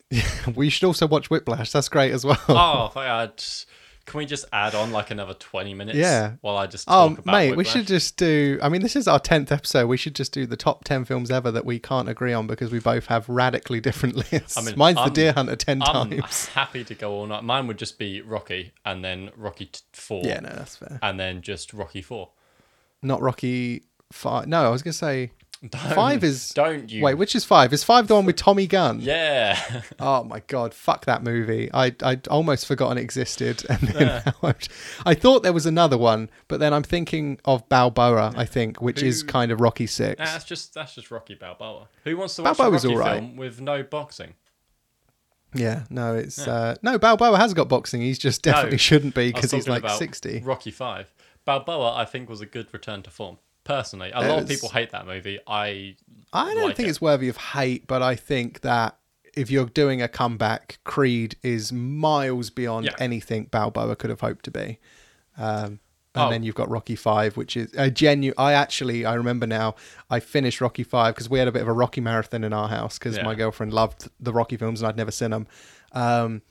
we 0.55 0.69
should 0.69 0.83
also 0.85 1.07
watch 1.07 1.29
Whiplash. 1.29 1.71
That's 1.71 1.89
great 1.89 2.11
as 2.13 2.23
well. 2.25 2.39
Oh, 2.47 2.91
I 2.95 3.29
can 4.05 4.19
we 4.19 4.27
just 4.27 4.45
add 4.53 4.75
on 4.75 4.91
like 4.91 5.09
another 5.09 5.33
twenty 5.33 5.73
minutes? 5.73 5.97
Yeah. 5.97 6.33
While 6.41 6.57
I 6.57 6.67
just 6.67 6.85
Oh, 6.87 7.09
talk 7.09 7.17
about 7.19 7.31
mate, 7.31 7.55
we 7.57 7.63
should 7.63 7.87
just 7.87 8.17
do. 8.17 8.59
I 8.61 8.69
mean, 8.69 8.83
this 8.83 8.95
is 8.95 9.07
our 9.07 9.19
10th 9.19 9.51
episode. 9.51 9.87
We 9.87 9.97
should 9.97 10.13
just 10.13 10.31
do 10.31 10.45
the 10.45 10.55
top 10.55 10.83
10 10.83 11.05
films 11.05 11.31
ever 11.31 11.49
that 11.49 11.65
we 11.65 11.79
can't 11.79 12.07
agree 12.07 12.31
on 12.31 12.45
because 12.45 12.71
we 12.71 12.77
both 12.77 13.07
have 13.07 13.27
radically 13.27 13.79
different 13.81 14.15
lists. 14.31 14.57
I 14.57 14.61
mean, 14.61 14.75
Mine's 14.77 14.99
I'm- 14.99 15.09
The 15.09 15.13
Deer 15.15 15.33
Hunter 15.33 15.55
10 15.55 15.81
I'm 15.81 16.09
times. 16.11 16.45
happy 16.49 16.83
to 16.83 16.93
go 16.93 17.13
all 17.13 17.25
night. 17.25 17.43
Mine 17.43 17.65
would 17.65 17.79
just 17.79 17.97
be 17.97 18.21
Rocky, 18.21 18.73
and 18.85 19.03
then 19.03 19.31
Rocky 19.35 19.65
t- 19.65 19.79
Four, 19.93 20.21
Yeah, 20.23 20.39
no, 20.41 20.49
that's 20.49 20.75
fair. 20.75 20.99
and 21.01 21.19
then 21.19 21.41
just 21.41 21.73
Rocky 21.73 22.03
Four. 22.03 22.29
Not 23.01 23.21
Rocky 23.23 23.85
5. 24.11 24.45
No, 24.47 24.67
I 24.67 24.69
was 24.69 24.83
going 24.83 24.91
to 24.91 24.97
say 24.99 25.31
Don't, 25.61 25.93
5 25.93 26.23
is. 26.23 26.49
Don't 26.49 26.91
you? 26.91 27.03
Wait, 27.03 27.15
which 27.15 27.33
is 27.35 27.43
5? 27.45 27.73
Is 27.73 27.83
5 27.83 28.07
the 28.07 28.15
one 28.15 28.25
with 28.25 28.35
Tommy 28.35 28.67
Gunn? 28.67 28.99
Yeah. 29.01 29.59
Oh 29.99 30.23
my 30.23 30.41
god, 30.47 30.73
fuck 30.73 31.05
that 31.05 31.23
movie. 31.23 31.69
I 31.73 31.95
I'd 32.03 32.27
almost 32.27 32.65
forgotten 32.65 32.97
it 32.97 33.01
existed 33.01 33.65
and 33.69 33.79
then 33.79 34.23
now 34.25 34.33
I'm- 34.43 35.15
thought 35.15 35.43
there 35.43 35.53
was 35.53 35.65
another 35.65 35.97
one, 35.97 36.29
but 36.47 36.59
then 36.59 36.73
I'm 36.73 36.83
thinking 36.83 37.39
of 37.45 37.67
Balboa, 37.69 38.33
I 38.35 38.45
think, 38.45 38.81
which 38.81 39.01
is 39.01 39.23
kind 39.23 39.51
of 39.51 39.61
Rocky 39.61 39.87
6. 39.87 40.19
Nah, 40.19 40.25
that's 40.25 40.43
just 40.43 40.73
that's 40.73 40.93
just 40.95 41.09
Rocky 41.11 41.35
Balboa. 41.35 41.87
Who 42.03 42.17
wants 42.17 42.35
to 42.35 42.43
watch 42.43 42.57
Balboa's 42.57 42.85
a 42.85 42.89
Rocky 42.89 43.19
film 43.19 43.35
with 43.37 43.61
no 43.61 43.83
boxing? 43.83 44.33
Yeah, 45.53 45.83
no, 45.89 46.15
it's 46.15 46.45
uh 46.47 46.75
no 46.81 46.99
Balboa 46.99 47.37
has 47.37 47.53
got 47.53 47.69
boxing. 47.69 48.01
He's 48.01 48.19
just 48.19 48.41
definitely 48.41 48.71
No, 48.71 48.77
shouldn't 48.77 49.15
be 49.15 49.31
because 49.31 49.51
he's 49.51 49.67
like 49.67 49.89
60. 49.89 50.41
Rocky 50.43 50.71
Five. 50.71 51.13
Balboa, 51.45 51.95
I 51.95 52.05
think, 52.05 52.27
was 52.27 52.41
a 52.41 52.45
good 52.45 52.73
return 52.73 53.03
to 53.03 53.09
form. 53.11 53.37
Personally, 53.65 54.11
a 54.13 54.21
lot 54.27 54.43
of 54.43 54.47
people 54.47 54.69
hate 54.69 54.91
that 54.91 55.05
movie. 55.05 55.39
I 55.45 55.95
I 56.31 56.53
don't 56.53 56.63
like 56.67 56.77
think 56.77 56.87
it. 56.87 56.91
it's 56.91 57.01
worthy 57.01 57.27
of 57.27 57.35
hate, 57.37 57.87
but 57.87 58.01
I 58.01 58.15
think 58.15 58.61
that 58.61 58.97
if 59.35 59.51
you're 59.51 59.65
doing 59.65 60.01
a 60.01 60.07
comeback, 60.07 60.79
Creed 60.85 61.35
is 61.43 61.73
miles 61.73 62.49
beyond 62.49 62.85
Yeah. 62.85 62.93
anything 62.99 63.45
Balboa 63.51 63.95
could 63.97 64.09
have 64.09 64.21
hoped 64.21 64.45
to 64.45 64.51
be. 64.51 64.79
Um, 65.37 65.79
and 66.13 66.27
Oh. 66.27 66.29
then 66.29 66.43
you've 66.43 66.55
got 66.55 66.69
Rocky 66.69 66.95
Five, 66.95 67.35
which 67.35 67.57
is 67.57 67.73
a 67.75 67.91
genuine. 67.91 68.35
I 68.37 68.53
actually 68.53 69.03
I 69.05 69.15
remember 69.15 69.45
now. 69.47 69.75
I 70.09 70.19
finished 70.21 70.61
Rocky 70.61 70.83
Five 70.83 71.15
because 71.15 71.29
we 71.29 71.39
had 71.39 71.47
a 71.47 71.51
bit 71.51 71.61
of 71.61 71.67
a 71.67 71.73
Rocky 71.73 71.99
marathon 72.01 72.43
in 72.45 72.53
our 72.53 72.69
house 72.69 72.97
because 72.97 73.17
Yeah. 73.17 73.23
my 73.23 73.35
girlfriend 73.35 73.73
loved 73.73 74.07
the 74.19 74.31
Rocky 74.31 74.55
films 74.55 74.79
and 74.81 74.87
I'd 74.87 74.95
never 74.95 75.11
seen 75.11 75.31
them. 75.31 75.47
Um, 75.91 76.41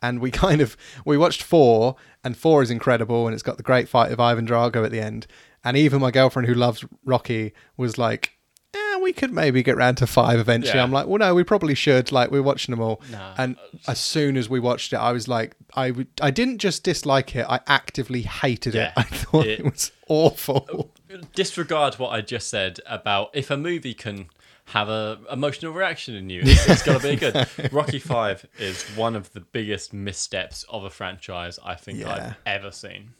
and 0.00 0.20
we 0.20 0.30
kind 0.46 0.60
of 0.60 0.76
we 1.04 1.16
watched 1.16 1.42
four, 1.42 1.94
and 2.24 2.36
four 2.36 2.62
is 2.62 2.70
incredible, 2.70 3.26
and 3.28 3.34
it's 3.34 3.42
got 3.44 3.58
the 3.58 3.62
great 3.62 3.88
fight 3.88 4.10
of 4.10 4.18
Ivan 4.18 4.46
Drago 4.46 4.84
at 4.84 4.90
the 4.90 5.00
end. 5.00 5.26
And 5.64 5.76
even 5.76 6.00
my 6.00 6.10
girlfriend, 6.10 6.48
who 6.48 6.54
loves 6.54 6.84
Rocky, 7.04 7.52
was 7.76 7.96
like, 7.98 8.32
"Eh, 8.74 8.98
we 9.00 9.12
could 9.12 9.32
maybe 9.32 9.62
get 9.62 9.76
round 9.76 9.96
to 9.98 10.06
five 10.06 10.38
eventually." 10.40 10.76
Yeah. 10.76 10.82
I'm 10.82 10.90
like, 10.92 11.06
"Well, 11.06 11.18
no, 11.18 11.34
we 11.34 11.44
probably 11.44 11.74
should." 11.74 12.10
Like, 12.10 12.30
we're 12.30 12.42
watching 12.42 12.72
them 12.72 12.80
all, 12.80 13.00
Nah. 13.10 13.34
and 13.38 13.56
as 13.86 14.00
soon 14.00 14.36
as 14.36 14.48
we 14.48 14.58
watched 14.58 14.92
it, 14.92 14.96
I 14.96 15.12
was 15.12 15.28
like, 15.28 15.54
I 15.74 15.90
would, 15.92 16.08
I 16.20 16.30
didn't 16.32 16.58
just 16.58 16.82
dislike 16.82 17.36
it; 17.36 17.46
I 17.48 17.60
actively 17.68 18.22
hated 18.22 18.74
Yeah. 18.74 18.88
it. 18.88 18.92
I 18.96 19.02
thought 19.04 19.46
it, 19.46 19.60
It- 19.60 19.64
was 19.64 19.92
awful. 20.08 20.90
disregard 21.34 21.94
what 21.94 22.08
I 22.10 22.20
just 22.22 22.48
said 22.48 22.80
about 22.86 23.30
if 23.34 23.50
a 23.50 23.56
movie 23.56 23.94
can 23.94 24.26
have 24.66 24.88
a 24.88 25.18
emotional 25.30 25.72
reaction 25.72 26.14
in 26.14 26.30
you, 26.30 26.40
it's, 26.44 26.66
it's 26.68 26.82
got 26.82 27.00
to 27.02 27.08
be 27.08 27.16
good. 27.16 27.48
Rocky 27.72 27.98
Five 27.98 28.46
is 28.58 28.82
one 28.96 29.14
of 29.16 29.32
the 29.32 29.40
biggest 29.40 29.92
missteps 29.92 30.64
of 30.68 30.84
a 30.84 30.90
franchise 30.90 31.58
I 31.64 31.74
think 31.74 31.98
Yeah. 32.00 32.12
I've 32.12 32.34
ever 32.46 32.70
seen. 32.70 33.10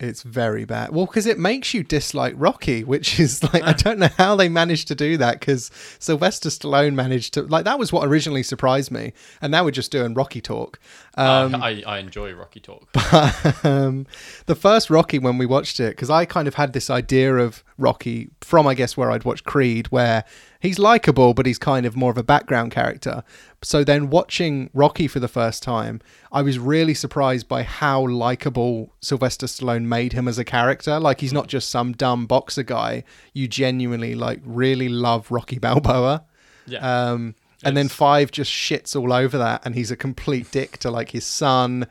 It's 0.00 0.22
very 0.22 0.64
bad. 0.64 0.90
Well, 0.90 1.06
because 1.06 1.26
it 1.26 1.38
makes 1.38 1.74
you 1.74 1.82
dislike 1.82 2.34
Rocky, 2.36 2.84
which 2.84 3.20
is 3.20 3.42
like 3.52 3.62
I 3.62 3.72
don't 3.72 3.98
know 3.98 4.08
how 4.16 4.36
they 4.36 4.48
managed 4.48 4.88
to 4.88 4.94
do 4.94 5.16
that. 5.18 5.40
Because 5.40 5.70
Sylvester 5.98 6.48
Stallone 6.48 6.94
managed 6.94 7.34
to 7.34 7.42
like 7.42 7.64
that 7.64 7.78
was 7.78 7.92
what 7.92 8.06
originally 8.06 8.42
surprised 8.42 8.90
me, 8.90 9.12
and 9.40 9.50
now 9.50 9.64
we're 9.64 9.70
just 9.70 9.90
doing 9.90 10.14
Rocky 10.14 10.40
talk. 10.40 10.78
Um, 11.16 11.54
Uh, 11.54 11.58
I, 11.58 11.82
I 11.86 11.98
enjoy 11.98 12.32
Rocky 12.32 12.60
Talk. 12.60 12.88
But, 12.92 13.64
um, 13.64 14.06
the 14.46 14.54
first 14.54 14.90
Rocky 14.90 15.18
when 15.18 15.38
we 15.38 15.46
watched 15.46 15.80
it, 15.80 15.90
because 15.90 16.08
I 16.08 16.24
kind 16.24 16.48
of 16.48 16.54
had 16.54 16.72
this 16.72 16.88
idea 16.88 17.36
of 17.36 17.62
Rocky 17.78 18.30
from, 18.40 18.66
I 18.66 18.74
guess, 18.74 18.96
where 18.96 19.10
I'd 19.10 19.24
watched 19.24 19.44
Creed, 19.44 19.88
where 19.88 20.24
he's 20.60 20.78
likable, 20.78 21.34
but 21.34 21.46
he's 21.46 21.58
kind 21.58 21.86
of 21.86 21.96
more 21.96 22.10
of 22.10 22.18
a 22.18 22.22
background 22.22 22.70
character. 22.70 23.24
So 23.62 23.82
then 23.82 24.10
watching 24.10 24.70
Rocky 24.72 25.08
for 25.08 25.18
the 25.18 25.28
first 25.28 25.62
time, 25.62 26.00
I 26.30 26.42
was 26.42 26.58
really 26.58 26.94
surprised 26.94 27.48
by 27.48 27.62
how 27.62 28.06
likable 28.06 28.94
Sylvester 29.00 29.46
Stallone 29.46 29.84
made 29.84 30.12
him 30.12 30.28
as 30.28 30.38
a 30.38 30.44
character. 30.44 31.00
Like 31.00 31.20
he's 31.20 31.32
not 31.32 31.48
just 31.48 31.70
some 31.70 31.92
dumb 31.92 32.26
boxer 32.26 32.62
guy. 32.62 33.04
You 33.32 33.48
genuinely 33.48 34.14
like 34.14 34.40
really 34.44 34.88
love 34.88 35.30
Rocky 35.30 35.58
Balboa. 35.58 36.24
Yeah. 36.66 37.10
Um, 37.10 37.34
and 37.64 37.76
then 37.76 37.88
five 37.88 38.30
just 38.30 38.50
shits 38.50 38.96
all 38.96 39.12
over 39.12 39.36
that, 39.36 39.66
and 39.66 39.74
he's 39.74 39.90
a 39.90 39.96
complete 39.96 40.50
dick 40.50 40.78
to 40.78 40.90
like 40.90 41.10
his 41.10 41.26
son 41.26 41.86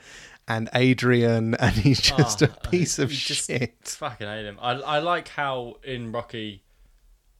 and 0.47 0.67
Adrian, 0.73 1.53
and 1.55 1.75
he's 1.75 2.01
just 2.01 2.41
Ah, 2.41 2.45
a 2.45 2.69
piece 2.69 2.97
of 2.97 3.13
shit. 3.13 3.75
Fucking 3.83 4.25
hate 4.25 4.45
him. 4.45 4.57
I, 4.59 4.71
I 4.71 4.99
like 4.99 5.27
how 5.27 5.75
in 5.83 6.11
Rocky, 6.11 6.63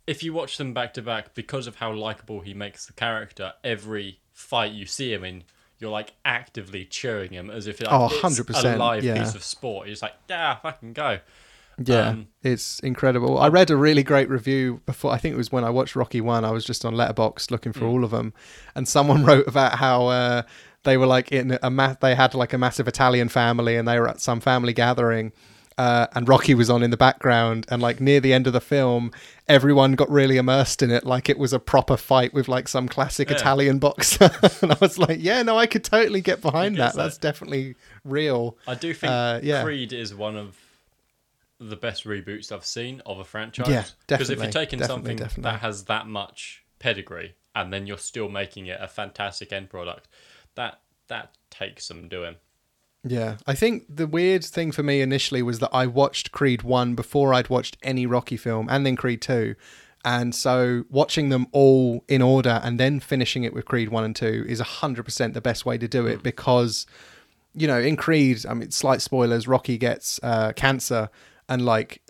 if 0.09 0.23
you 0.23 0.33
watch 0.33 0.57
them 0.57 0.73
back 0.73 0.93
to 0.95 1.01
back, 1.01 1.33
because 1.35 1.67
of 1.67 1.75
how 1.75 1.93
likable 1.93 2.41
he 2.41 2.53
makes 2.53 2.85
the 2.85 2.93
character, 2.93 3.53
every 3.63 4.19
fight 4.33 4.71
you 4.71 4.85
see 4.85 5.13
him 5.13 5.23
in, 5.23 5.43
you're 5.77 5.91
like 5.91 6.13
actively 6.25 6.83
cheering 6.85 7.31
him 7.31 7.49
as 7.49 7.67
if 7.67 7.79
like, 7.81 7.89
Oh, 7.91 8.07
it's 8.11 8.39
100%, 8.39 8.75
a 8.75 8.77
live 8.77 9.03
yeah. 9.03 9.21
piece 9.21 9.35
of 9.35 9.43
sport. 9.43 9.87
You're 9.87 9.93
just 9.93 10.01
like, 10.01 10.15
yeah, 10.29 10.55
fucking 10.55 10.93
go. 10.93 11.19
Yeah, 11.81 12.09
Um, 12.09 12.27
it's 12.43 12.79
incredible. 12.79 13.37
I 13.37 13.47
read 13.47 13.69
a 13.69 13.77
really 13.77 14.03
great 14.03 14.29
review 14.29 14.81
before. 14.85 15.13
I 15.13 15.17
think 15.17 15.33
it 15.33 15.37
was 15.37 15.51
when 15.51 15.63
I 15.63 15.69
watched 15.69 15.95
Rocky 15.95 16.19
One. 16.21 16.43
I 16.43 16.51
was 16.51 16.65
just 16.65 16.83
on 16.83 16.93
Letterboxd 16.95 17.51
looking 17.51 17.71
for 17.71 17.85
all 17.85 18.03
of 18.03 18.11
them, 18.11 18.33
and 18.75 18.85
someone 18.87 19.23
wrote 19.29 19.47
about 19.47 19.75
how 19.75 20.07
uh, 20.07 20.41
they 20.83 20.97
were 20.97 21.05
like 21.05 21.31
in 21.31 21.57
a 21.63 21.69
ma- 21.69 21.95
they 22.01 22.15
had 22.15 22.33
like 22.33 22.51
a 22.51 22.57
massive 22.57 22.87
Italian 22.89 23.29
family, 23.29 23.77
and 23.77 23.87
they 23.87 23.97
were 23.97 24.09
at 24.09 24.19
some 24.19 24.41
family 24.41 24.73
gathering. 24.73 25.31
Uh, 25.79 26.07
and 26.13 26.27
Rocky 26.27 26.53
was 26.53 26.69
on 26.69 26.83
in 26.83 26.91
the 26.91 26.97
background, 26.97 27.65
and 27.69 27.81
like 27.81 28.01
near 28.01 28.19
the 28.19 28.33
end 28.33 28.47
of 28.47 28.53
the 28.53 28.59
film, 28.59 29.11
everyone 29.47 29.93
got 29.93 30.09
really 30.09 30.35
immersed 30.35 30.81
in 30.81 30.91
it, 30.91 31.05
like 31.05 31.29
it 31.29 31.39
was 31.39 31.53
a 31.53 31.59
proper 31.59 31.95
fight 31.95 32.33
with 32.33 32.49
like 32.49 32.67
some 32.67 32.89
classic 32.89 33.29
Yeah. 33.29 33.37
Italian 33.37 33.79
boxer. 33.79 34.29
and 34.61 34.73
I 34.73 34.77
was 34.81 34.99
like, 34.99 35.19
"Yeah, 35.21 35.41
no, 35.41 35.57
I 35.57 35.67
could 35.67 35.85
totally 35.85 36.19
get 36.19 36.41
behind 36.41 36.75
guess 36.75 36.95
that. 36.95 37.01
That's 37.01 37.17
definitely 37.17 37.75
real." 38.03 38.57
I 38.67 38.75
do 38.75 38.93
think 38.93 39.09
Uh, 39.09 39.39
yeah. 39.41 39.63
Creed 39.63 39.93
is 39.93 40.13
one 40.13 40.35
of 40.35 40.57
the 41.61 41.77
best 41.77 42.03
reboots 42.03 42.51
I've 42.51 42.65
seen 42.65 43.01
of 43.05 43.19
a 43.19 43.23
franchise. 43.23 43.69
Yeah, 43.69 43.85
definitely. 44.07 44.17
Because 44.17 44.29
if 44.31 44.37
you're 44.39 44.51
taking 44.51 44.79
definitely, 44.79 45.01
something 45.01 45.17
definitely. 45.17 45.51
that 45.51 45.59
has 45.61 45.85
that 45.85 46.07
much 46.07 46.63
pedigree 46.79 47.35
and 47.55 47.71
then 47.71 47.87
you're 47.87 47.97
still 47.97 48.27
making 48.29 48.67
it 48.67 48.79
a 48.81 48.87
fantastic 48.87 49.53
end 49.53 49.69
product, 49.69 50.09
that 50.55 50.81
that 51.07 51.35
takes 51.49 51.85
some 51.85 52.09
doing. 52.09 52.35
Yeah, 53.03 53.37
I 53.47 53.55
think 53.55 53.85
the 53.87 54.07
weird 54.07 54.43
thing 54.43 54.71
for 54.71 54.83
me 54.83 55.01
initially 55.01 55.41
was 55.41 55.59
that 55.59 55.69
I 55.71 55.87
watched 55.87 56.31
Creed 56.31 56.63
1 56.63 56.95
before 56.95 57.33
I'd 57.33 57.49
watched 57.49 57.77
any 57.81 58.05
Rocky 58.05 58.35
film 58.35 58.67
and 58.69 58.85
then 58.85 58.95
Creed 58.95 59.21
2. 59.21 59.55
And 60.03 60.33
so 60.35 60.83
watching 60.89 61.29
them 61.29 61.47
all 61.51 62.03
in 62.07 62.21
order 62.21 62.59
and 62.63 62.79
then 62.79 62.99
finishing 62.99 63.43
it 63.43 63.53
with 63.53 63.65
Creed 63.65 63.89
1 63.89 64.03
and 64.03 64.15
2 64.15 64.45
is 64.47 64.61
100% 64.61 65.33
the 65.33 65.41
best 65.41 65.65
way 65.65 65.77
to 65.77 65.87
do 65.87 66.07
it 66.07 66.23
because, 66.23 66.85
you 67.53 67.67
know, 67.67 67.79
in 67.79 67.95
Creed, 67.95 68.45
I 68.47 68.53
mean, 68.53 68.71
slight 68.71 69.01
spoilers, 69.01 69.47
Rocky 69.47 69.77
gets 69.77 70.19
uh, 70.21 70.51
cancer 70.53 71.09
and 71.47 71.63
like 71.63 72.01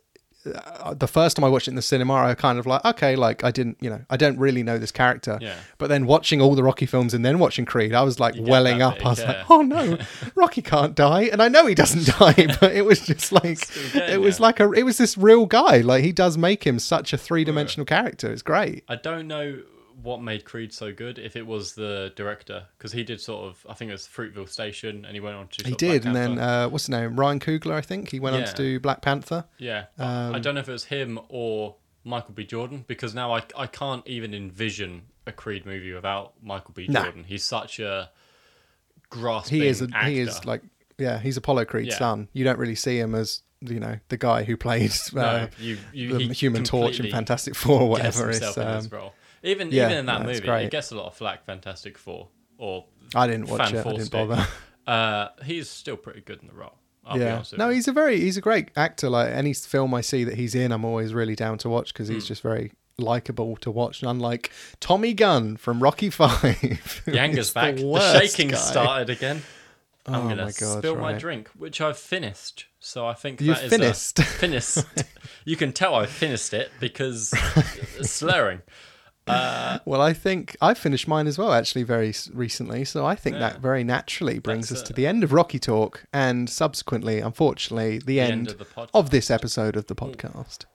Uh, 0.49 0.93
the 0.93 1.07
first 1.07 1.35
time 1.35 1.43
I 1.43 1.49
watched 1.49 1.67
it 1.67 1.71
in 1.71 1.75
the 1.75 1.81
cinema, 1.81 2.15
I 2.15 2.35
kind 2.35 2.59
of 2.59 2.65
like, 2.65 2.83
okay, 2.85 3.15
like 3.15 3.43
I 3.43 3.51
didn't, 3.51 3.77
you 3.81 3.89
know, 3.89 4.01
I 4.09 4.17
don't 4.17 4.37
really 4.37 4.63
know 4.63 4.77
this 4.77 4.91
character. 4.91 5.37
Yeah. 5.41 5.55
But 5.77 5.87
then 5.87 6.05
watching 6.05 6.41
all 6.41 6.55
the 6.55 6.63
Rocky 6.63 6.85
films 6.85 7.13
and 7.13 7.25
then 7.25 7.39
watching 7.39 7.65
Creed, 7.65 7.93
I 7.93 8.01
was 8.03 8.19
like 8.19 8.35
welling 8.37 8.81
up. 8.81 9.05
I 9.05 9.09
was 9.09 9.19
yeah. 9.19 9.27
like, 9.27 9.49
oh 9.49 9.61
no, 9.61 9.97
Rocky 10.35 10.61
can't 10.61 10.95
die, 10.95 11.23
and 11.23 11.41
I 11.41 11.47
know 11.47 11.65
he 11.65 11.75
doesn't 11.75 12.05
die, 12.19 12.55
but 12.59 12.73
it 12.73 12.85
was 12.85 13.05
just 13.05 13.31
like 13.31 13.59
it 13.95 14.19
was 14.19 14.37
there. 14.37 14.43
like 14.43 14.59
a 14.59 14.71
it 14.71 14.83
was 14.83 14.97
this 14.97 15.17
real 15.17 15.45
guy. 15.45 15.77
Like 15.77 16.03
he 16.03 16.11
does 16.11 16.37
make 16.37 16.65
him 16.65 16.79
such 16.79 17.13
a 17.13 17.17
three 17.17 17.43
dimensional 17.43 17.85
character. 17.85 18.31
It's 18.31 18.41
great. 18.41 18.83
I 18.87 18.95
don't 18.95 19.27
know 19.27 19.59
what 20.01 20.21
made 20.21 20.45
Creed 20.45 20.71
so 20.73 20.93
good, 20.93 21.19
if 21.19 21.35
it 21.35 21.45
was 21.45 21.73
the 21.73 22.13
director, 22.15 22.65
because 22.77 22.91
he 22.91 23.03
did 23.03 23.19
sort 23.19 23.45
of, 23.47 23.65
I 23.69 23.73
think 23.73 23.89
it 23.89 23.93
was 23.93 24.07
Fruitvale 24.07 24.47
Station, 24.49 25.05
and 25.05 25.13
he 25.13 25.19
went 25.19 25.35
on 25.35 25.47
to. 25.49 25.63
He 25.63 25.71
sort 25.71 25.73
of 25.73 25.77
Black 25.87 25.91
did, 26.01 26.05
and 26.05 26.15
then 26.15 26.39
uh, 26.39 26.69
what's 26.69 26.85
his 26.85 26.89
name? 26.89 27.15
Ryan 27.19 27.39
Coogler, 27.39 27.73
I 27.73 27.81
think. 27.81 28.09
He 28.11 28.19
went 28.19 28.35
on 28.35 28.43
to 28.45 28.53
do 28.55 28.79
Black 28.79 29.01
Panther. 29.01 29.45
Yeah, 29.57 29.85
Um, 29.97 30.33
I 30.35 30.39
don't 30.39 30.55
know 30.55 30.61
if 30.61 30.69
it 30.69 30.73
was 30.73 30.85
him 30.85 31.19
or 31.29 31.75
Michael 32.03 32.33
B. 32.33 32.45
Jordan 32.45 32.85
because 32.87 33.13
now 33.13 33.33
I, 33.33 33.43
I 33.57 33.67
can't 33.67 34.07
even 34.07 34.33
envision 34.33 35.03
a 35.27 35.31
Creed 35.31 35.65
movie 35.65 35.93
without 35.93 36.33
Michael 36.41 36.73
B. 36.73 36.87
Nah. 36.87 37.03
Jordan. 37.03 37.23
He's 37.25 37.43
such 37.43 37.79
a 37.79 38.09
grasping 39.09 39.61
He 39.61 39.67
is. 39.67 39.81
A, 39.81 39.85
actor. 39.93 40.09
he 40.09 40.19
is 40.19 40.45
like 40.45 40.61
yeah. 40.97 41.19
He's 41.19 41.37
Apollo 41.37 41.65
Creed's 41.65 41.89
Yeah. 41.89 41.97
son. 41.97 42.27
You 42.33 42.43
don't 42.43 42.59
really 42.59 42.75
see 42.75 42.99
him 42.99 43.15
as 43.15 43.41
you 43.61 43.79
know 43.79 43.99
the 44.07 44.17
guy 44.17 44.43
who 44.43 44.55
played 44.57 44.91
uh, 45.15 45.21
no, 45.21 45.47
you, 45.59 45.77
you, 45.91 46.27
the 46.27 46.33
Human 46.33 46.63
Torch 46.63 46.99
in 46.99 47.11
Fantastic 47.11 47.55
Four 47.55 47.81
or 47.81 47.89
whatever. 47.89 48.29
himself 48.29 48.57
It's, 48.57 48.65
in 48.65 48.75
his 48.75 48.85
um, 48.85 48.97
role. 48.97 49.13
Even 49.43 49.71
yeah, 49.71 49.85
even 49.85 49.97
in 49.99 50.05
that 50.07 50.21
no, 50.21 50.27
movie, 50.27 50.47
it 50.47 50.71
gets 50.71 50.91
a 50.91 50.95
lot 50.95 51.07
of 51.07 51.15
flack. 51.15 51.45
Fantastic 51.45 51.97
Four 51.97 52.27
or 52.57 52.85
I 53.15 53.27
didn't 53.27 53.49
watch 53.49 53.73
it. 53.73 53.85
I 53.85 53.91
didn't 53.91 54.11
bother. 54.11 54.45
Uh, 54.87 55.29
he's 55.43 55.69
still 55.69 55.97
pretty 55.97 56.21
good 56.21 56.41
in 56.41 56.47
the 56.47 56.53
role. 56.55 56.73
I'll 57.05 57.19
yeah. 57.19 57.43
No, 57.57 57.69
he's 57.69 57.87
a 57.87 57.91
very 57.91 58.19
he's 58.19 58.37
a 58.37 58.41
great 58.41 58.71
actor. 58.75 59.07
Like 59.07 59.31
any 59.31 59.53
film 59.53 59.93
I 59.93 60.01
see 60.01 60.23
that 60.23 60.33
he's 60.33 60.55
in, 60.55 60.71
I'm 60.71 60.83
always 60.83 61.13
really 61.13 61.35
down 61.35 61.59
to 61.59 61.69
watch 61.69 61.93
because 61.93 62.07
he's 62.07 62.27
just 62.27 62.41
very 62.41 62.71
likable 62.97 63.55
to 63.57 63.69
watch. 63.69 64.01
And 64.01 64.09
Unlike 64.09 64.51
Tommy 64.79 65.13
Gunn 65.13 65.57
from 65.57 65.83
Rocky 65.83 66.09
Five. 66.09 66.41
Yanga's 67.05 67.51
back. 67.51 67.75
The, 67.75 67.85
worst 67.85 68.17
shaking 68.17 68.49
guy. 68.49 68.57
started 68.57 69.11
again. 69.11 69.43
I'm 70.07 70.15
Oh 70.15 70.29
gonna 70.29 70.45
my 70.45 70.51
God, 70.59 70.79
spill 70.79 70.95
my 70.95 71.13
drink, 71.13 71.49
which 71.49 71.81
I've 71.81 71.97
finished. 71.97 72.65
So 72.79 73.05
I 73.05 73.13
think 73.13 73.41
You've 73.41 73.57
that 73.57 73.65
is 73.65 73.69
finished. 73.69 74.17
Finished. 74.23 74.77
you 75.45 75.55
can 75.55 75.71
tell 75.71 75.93
I 75.93 76.07
finished 76.07 76.53
it 76.53 76.71
because 76.79 77.29
slurring. 78.01 78.61
Well, 79.85 80.01
I 80.01 80.13
think 80.13 80.55
I 80.61 80.73
finished 80.73 81.07
mine 81.07 81.27
as 81.27 81.37
well, 81.37 81.53
actually, 81.53 81.83
very 81.83 82.13
recently. 82.33 82.85
So 82.85 83.05
I 83.05 83.15
think 83.15 83.35
Yeah. 83.35 83.39
that 83.49 83.59
very 83.59 83.83
naturally 83.83 84.39
brings 84.39 84.69
That's 84.69 84.81
us 84.81 84.87
to 84.87 84.93
the 84.93 85.07
end 85.07 85.23
of 85.23 85.31
Rocky 85.33 85.59
Talk, 85.59 86.05
and 86.13 86.49
subsequently, 86.49 87.19
unfortunately, 87.19 87.99
the, 87.99 88.19
end 88.19 88.31
end, 88.31 88.47
of 88.51 88.57
the 88.59 88.87
of 88.93 89.09
this 89.09 89.31
episode 89.31 89.75
of 89.75 89.87
the 89.87 89.95
podcast. 89.95 90.65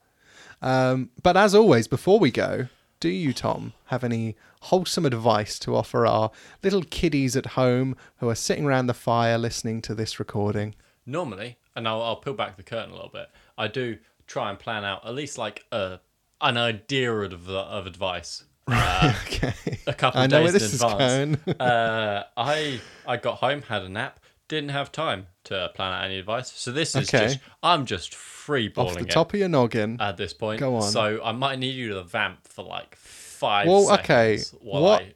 Um, 0.62 1.10
but 1.22 1.36
as 1.36 1.54
always, 1.54 1.88
before 1.88 2.18
we 2.18 2.30
go, 2.30 2.68
do 3.00 3.08
you, 3.08 3.32
Tom, 3.34 3.74
have 3.86 4.02
any 4.02 4.36
wholesome 4.62 5.04
advice 5.04 5.58
to 5.58 5.76
offer 5.76 6.06
our 6.06 6.30
little 6.62 6.82
kiddies 6.82 7.36
at 7.36 7.46
home 7.46 7.96
who 8.18 8.28
are 8.30 8.34
sitting 8.34 8.64
around 8.64 8.86
the 8.86 8.94
fire 8.94 9.36
listening 9.36 9.82
to 9.82 9.94
this 9.94 10.18
recording? 10.18 10.74
Normally, 11.04 11.58
and 11.76 11.86
I'll, 11.86 12.00
I'll 12.02 12.16
peel 12.16 12.32
back 12.32 12.56
the 12.56 12.62
curtain 12.62 12.90
a 12.90 12.94
little 12.94 13.10
bit. 13.10 13.28
I 13.58 13.68
do 13.68 13.98
try 14.26 14.48
and 14.48 14.58
plan 14.58 14.84
out 14.84 15.04
at 15.06 15.14
least 15.14 15.36
like 15.36 15.64
a 15.70 16.00
an 16.40 16.56
idea 16.56 17.12
of 17.12 17.48
of 17.48 17.86
advice. 17.86 18.44
Uh, 18.66 19.12
okay. 19.26 19.52
a 19.86 19.92
couple 19.92 20.20
I 20.20 20.24
of 20.24 20.30
know 20.30 20.38
days 20.38 20.44
where 20.44 20.52
this 20.52 20.62
in 20.62 20.74
is 20.76 20.82
advance. 20.82 21.36
going. 21.44 21.56
uh, 21.60 22.24
I 22.34 22.80
I 23.06 23.18
got 23.18 23.36
home, 23.36 23.60
had 23.60 23.82
a 23.82 23.90
nap, 23.90 24.20
didn't 24.48 24.70
have 24.70 24.90
time 24.90 25.26
to 25.44 25.70
plan 25.74 25.92
out 25.92 26.04
any 26.04 26.18
advice. 26.18 26.50
So 26.50 26.72
this 26.72 26.96
is 26.96 27.08
Okay. 27.14 27.26
just 27.26 27.40
I'm 27.62 27.84
just 27.84 28.14
free 28.14 28.68
balling 28.68 28.92
Off 28.96 28.98
the 29.00 29.04
top 29.04 29.34
of 29.34 29.38
your 29.38 29.50
noggin. 29.50 29.98
at 30.00 30.16
this 30.16 30.32
point. 30.32 30.60
Go 30.60 30.76
on. 30.76 30.82
So 30.90 31.20
I 31.22 31.32
might 31.32 31.58
need 31.58 31.74
you 31.74 31.90
to 31.90 32.02
vamp 32.04 32.48
for 32.48 32.64
like 32.64 32.96
five 32.96 33.66
Well, 33.68 33.92
okay, 33.98 34.38
while 34.62 34.82
what- 34.82 35.02
I 35.02 35.14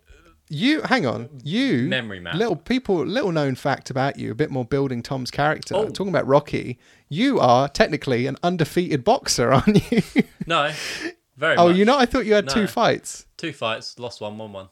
You 0.50 0.82
hang 0.82 1.04
on. 1.06 1.28
You 1.44 1.88
Memory 1.88 2.20
map. 2.20 2.34
Little 2.34 2.56
people. 2.56 3.04
Little 3.04 3.32
known 3.32 3.54
fact 3.54 3.90
about 3.90 4.18
you. 4.18 4.30
A 4.32 4.34
bit 4.34 4.50
more 4.50 4.64
building 4.64 5.02
Tom's 5.02 5.30
character. 5.30 5.74
Oh. 5.74 5.88
Talking 5.88 6.08
about 6.08 6.26
Rocky. 6.26 6.78
You 7.08 7.38
are 7.40 7.68
technically 7.68 8.26
an 8.26 8.36
undefeated 8.42 9.04
boxer, 9.04 9.52
aren't 9.52 9.90
you? 9.90 10.02
No, 10.46 10.72
very. 11.36 11.56
oh, 11.56 11.68
much. 11.68 11.76
you 11.76 11.84
know. 11.84 11.98
I 11.98 12.06
thought 12.06 12.24
you 12.26 12.34
had 12.34 12.46
No. 12.46 12.52
two 12.54 12.66
fights. 12.66 13.26
two 13.36 13.52
fights, 13.52 13.98
lost 13.98 14.20
one, 14.20 14.38
won 14.38 14.52
one. 14.52 14.68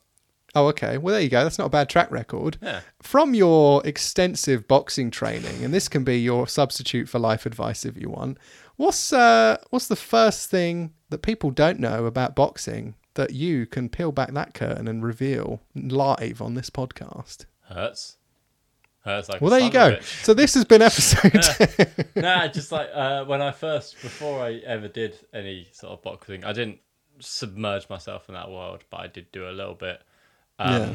Oh, 0.55 0.69
okay. 0.69 0.97
Well, 0.97 1.13
there 1.13 1.23
you 1.23 1.29
go. 1.29 1.43
That's 1.45 1.59
not 1.59 1.67
a 1.67 1.71
bad 1.71 1.91
track 1.91 2.11
record. 2.11 2.57
Yeah. 2.63 2.81
From 3.03 3.35
your 3.35 3.87
extensive 3.87 4.67
boxing 4.67 5.11
training, 5.11 5.63
and 5.63 5.75
this 5.75 5.87
can 5.89 6.03
be 6.03 6.19
your 6.19 6.49
substitute 6.49 7.11
for 7.11 7.19
life 7.19 7.45
advice 7.45 7.85
if 7.85 7.99
you 7.99 8.09
want. 8.09 8.39
What's 8.77 9.13
uh, 9.13 9.59
what's 9.69 9.89
the 9.89 9.97
first 9.97 10.49
thing 10.49 10.95
that 11.11 11.19
people 11.19 11.51
don't 11.51 11.79
know 11.79 12.07
about 12.07 12.35
boxing 12.35 12.95
that 13.17 13.33
you 13.33 13.67
can 13.67 13.89
peel 13.89 14.13
back 14.13 14.33
that 14.33 14.55
curtain 14.55 14.89
and 14.89 15.03
reveal 15.05 15.61
live 15.75 16.41
on 16.41 16.55
this 16.55 16.71
podcast? 16.71 17.45
Hurts. 17.69 18.17
Hurts 19.05 19.29
like. 19.29 19.41
Well, 19.41 19.51
there 19.51 19.61
you 19.61 19.71
son 19.71 19.93
of 19.93 19.99
a 19.99 20.01
go. 20.01 20.03
So 20.23 20.35
this 20.35 20.55
has 20.55 20.65
been 20.65 20.83
episode. 20.83 22.07
nah, 22.17 22.49
just 22.49 22.73
like 22.73 22.89
uh, 22.95 23.25
when 23.25 23.43
I 23.43 23.51
first, 23.53 24.01
before 24.03 24.43
I 24.43 24.55
ever 24.65 24.89
did 24.89 25.19
any 25.35 25.69
sort 25.73 25.93
of 25.93 26.03
boxing, 26.03 26.45
I 26.45 26.53
didn't 26.53 26.79
submerge 27.19 27.89
myself 27.89 28.29
in 28.29 28.35
that 28.35 28.51
world, 28.51 28.85
but 28.91 29.01
I 29.01 29.07
did 29.07 29.31
do 29.33 29.49
a 29.49 29.51
little 29.53 29.75
bit. 29.75 30.01
Um, 30.59 30.73
Yeah. 30.83 30.95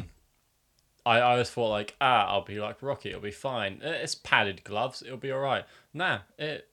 I, 1.04 1.18
I 1.18 1.32
always 1.32 1.50
thought 1.50 1.70
like, 1.70 1.96
ah, 2.00 2.26
I'll 2.28 2.44
be 2.44 2.60
like 2.60 2.80
Rocky, 2.82 3.08
it'll 3.08 3.20
be 3.20 3.30
fine. 3.32 3.80
Uh, 3.84 3.88
It's 3.88 4.14
padded 4.14 4.62
gloves, 4.62 5.02
it'll 5.02 5.16
be 5.16 5.32
all 5.32 5.40
right. 5.40 5.64
Nah, 5.92 6.20
it 6.38 6.68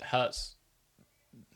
hurts 0.00 0.54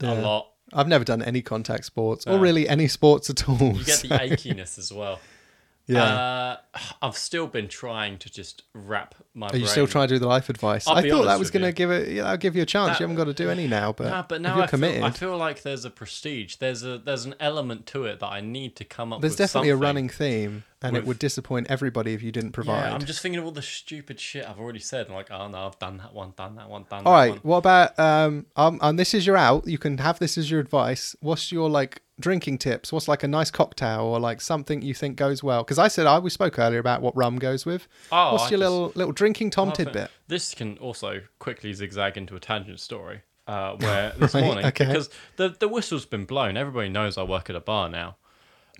Yeah. 0.00 0.14
a 0.14 0.22
lot. 0.22 0.52
I've 0.72 0.88
never 0.88 1.04
done 1.04 1.22
any 1.22 1.42
contact 1.42 1.84
sports 1.84 2.26
or 2.26 2.38
really 2.38 2.68
any 2.68 2.88
sports 2.88 3.30
at 3.30 3.48
all. 3.48 3.56
You 3.58 3.84
get 3.84 3.98
so- 3.98 4.08
the 4.08 4.14
achiness 4.14 4.78
as 4.78 4.92
well. 4.92 5.20
yeah. 5.86 6.02
Uh, 6.04 6.56
I've 7.00 7.16
still 7.16 7.46
been 7.46 7.66
trying 7.66 8.18
to 8.18 8.30
just 8.30 8.64
wrap 8.74 9.14
my. 9.32 9.46
Are 9.46 9.56
you 9.56 9.60
brain. 9.62 9.70
still 9.70 9.86
trying 9.86 10.08
to 10.08 10.14
do 10.16 10.18
the 10.18 10.26
life 10.26 10.50
advice? 10.50 10.86
I'll 10.86 10.96
I 10.96 11.08
thought 11.08 11.24
that 11.24 11.38
was 11.38 11.50
going 11.50 11.62
to 11.64 11.72
give 11.72 11.90
it. 11.90 12.08
Yeah, 12.12 12.28
I'll 12.28 12.36
give 12.36 12.54
you 12.54 12.62
a 12.62 12.66
chance. 12.66 12.90
That- 12.90 13.00
you 13.00 13.04
haven't 13.04 13.16
got 13.16 13.24
to 13.24 13.32
do 13.32 13.48
any 13.48 13.66
now, 13.66 13.92
but, 13.92 14.10
Nah, 14.10 14.22
but 14.28 14.42
now 14.42 14.56
you're 14.56 14.64
I 14.64 14.66
feel, 14.66 14.70
committed, 14.78 15.02
I 15.02 15.10
feel 15.10 15.36
like 15.38 15.62
there's 15.62 15.86
a 15.86 15.90
prestige. 15.90 16.56
There's 16.56 16.82
a 16.84 16.98
there's 16.98 17.24
an 17.24 17.34
element 17.40 17.86
to 17.86 18.04
it 18.04 18.20
that 18.20 18.26
I 18.28 18.40
need 18.42 18.76
to 18.76 18.84
come 18.84 19.12
up 19.14 19.18
with. 19.18 19.22
there's 19.22 19.32
with. 19.32 19.38
definitely 19.38 19.70
a 19.70 19.76
running 19.76 20.10
theme, 20.10 20.64
and 20.82 20.96
it 20.96 21.04
would 21.04 21.18
disappoint 21.18 21.66
everybody 21.68 22.14
if 22.14 22.22
you 22.22 22.30
didn't 22.30 22.52
provide. 22.52 22.88
Yeah, 22.88 22.94
I'm 22.94 23.04
just 23.04 23.20
thinking 23.20 23.38
of 23.38 23.44
all 23.44 23.50
the 23.50 23.62
stupid 23.62 24.20
shit 24.20 24.48
I've 24.48 24.58
already 24.60 24.78
said. 24.78 25.06
I'm 25.08 25.14
like, 25.14 25.30
oh 25.30 25.48
no, 25.48 25.66
I've 25.66 25.78
done 25.78 25.96
that 25.98 26.14
one, 26.14 26.34
done 26.36 26.54
that 26.56 26.68
one, 26.68 26.84
done 26.88 27.04
All 27.04 27.12
that 27.12 27.18
right. 27.18 27.30
one. 27.32 27.40
What 27.42 27.56
about 27.58 27.98
um, 27.98 28.46
um? 28.56 28.78
And 28.82 28.98
this 28.98 29.14
is 29.14 29.26
your 29.26 29.36
out. 29.36 29.66
You 29.66 29.78
can 29.78 29.98
have 29.98 30.18
this 30.18 30.38
as 30.38 30.50
your 30.50 30.60
advice. 30.60 31.16
What's 31.20 31.50
your 31.50 31.68
like 31.68 32.02
drinking 32.20 32.58
tips? 32.58 32.92
What's 32.92 33.08
like 33.08 33.22
a 33.22 33.28
nice 33.28 33.50
cocktail 33.50 34.00
or 34.02 34.20
like 34.20 34.40
something 34.40 34.82
you 34.82 34.94
think 34.94 35.16
goes 35.16 35.42
well? 35.42 35.64
Because 35.64 35.78
I 35.78 35.88
said 35.88 36.06
I 36.06 36.18
we 36.20 36.30
spoke 36.30 36.58
earlier 36.58 36.78
about 36.80 37.02
what 37.02 37.16
rum 37.16 37.38
goes 37.38 37.66
with. 37.66 37.88
Oh, 38.12 38.32
What's 38.32 38.44
I 38.44 38.50
your 38.50 38.58
just- 38.58 38.70
little 38.70 38.92
little 38.94 39.12
drinking 39.12 39.50
Tom 39.50 39.72
think- 39.72 39.88
tidbit? 39.88 40.10
This 40.28 40.54
can 40.54 40.76
also 40.78 41.22
quickly 41.38 41.72
zigzag 41.72 42.16
into 42.16 42.36
a 42.36 42.40
tangent 42.40 42.80
story. 42.80 43.22
Uh, 43.46 43.74
where 43.76 44.12
this 44.18 44.34
Right, 44.34 44.44
morning, 44.44 44.66
okay. 44.66 44.84
because 44.84 45.08
the 45.36 45.48
the 45.48 45.68
whistle's 45.68 46.04
been 46.04 46.26
blown, 46.26 46.58
everybody 46.58 46.90
knows 46.90 47.16
I 47.16 47.22
work 47.22 47.48
at 47.48 47.56
a 47.56 47.60
bar 47.60 47.88
now. 47.88 48.17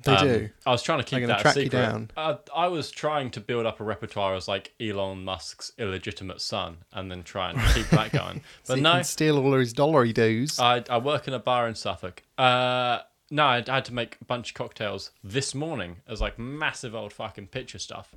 They 0.05 0.13
Um, 0.15 0.29
do. 0.29 0.49
I 0.65 0.71
was 0.71 0.83
trying 0.83 0.99
to 1.01 1.05
keep 1.05 1.27
that 1.27 1.41
track 1.41 1.57
a 1.57 1.59
you 1.61 1.67
secret. 1.67 1.81
down. 1.81 2.11
I, 2.17 2.39
I 2.55 2.67
was 2.69 2.91
trying 2.91 3.31
to 3.33 3.41
build 3.41 3.67
up 3.67 3.81
a 3.81 3.85
repertoire 3.85 4.35
as 4.37 4.47
like 4.47 4.73
Elon 4.81 5.25
Musk's 5.25 5.73
illegitimate 5.79 6.41
son, 6.41 6.79
and 6.93 7.11
then 7.11 7.23
try 7.25 7.51
and 7.51 7.61
keep 7.75 7.89
that 7.91 8.13
going. 8.13 8.43
So 8.63 8.75
But 8.75 8.77
you 8.79 8.83
no, 8.85 9.03
steal 9.03 9.39
all 9.39 9.53
his 9.55 9.73
dollary 9.73 10.13
dues. 10.13 10.61
I, 10.61 10.85
I 10.89 10.99
work 10.99 11.27
in 11.27 11.35
a 11.35 11.39
bar 11.41 11.67
in 11.69 11.75
Suffolk. 11.75 12.23
Uh, 12.39 13.01
no, 13.31 13.45
I 13.45 13.57
had 13.67 13.85
to 13.87 13.93
make 13.95 14.17
a 14.21 14.25
bunch 14.25 14.51
of 14.51 14.55
cocktails 14.55 15.11
this 15.25 15.55
morning 15.55 15.97
as 16.07 16.21
like 16.21 16.39
massive 16.39 16.95
old 16.95 17.13
fucking 17.13 17.49
picture 17.49 17.79
stuff. 17.79 18.15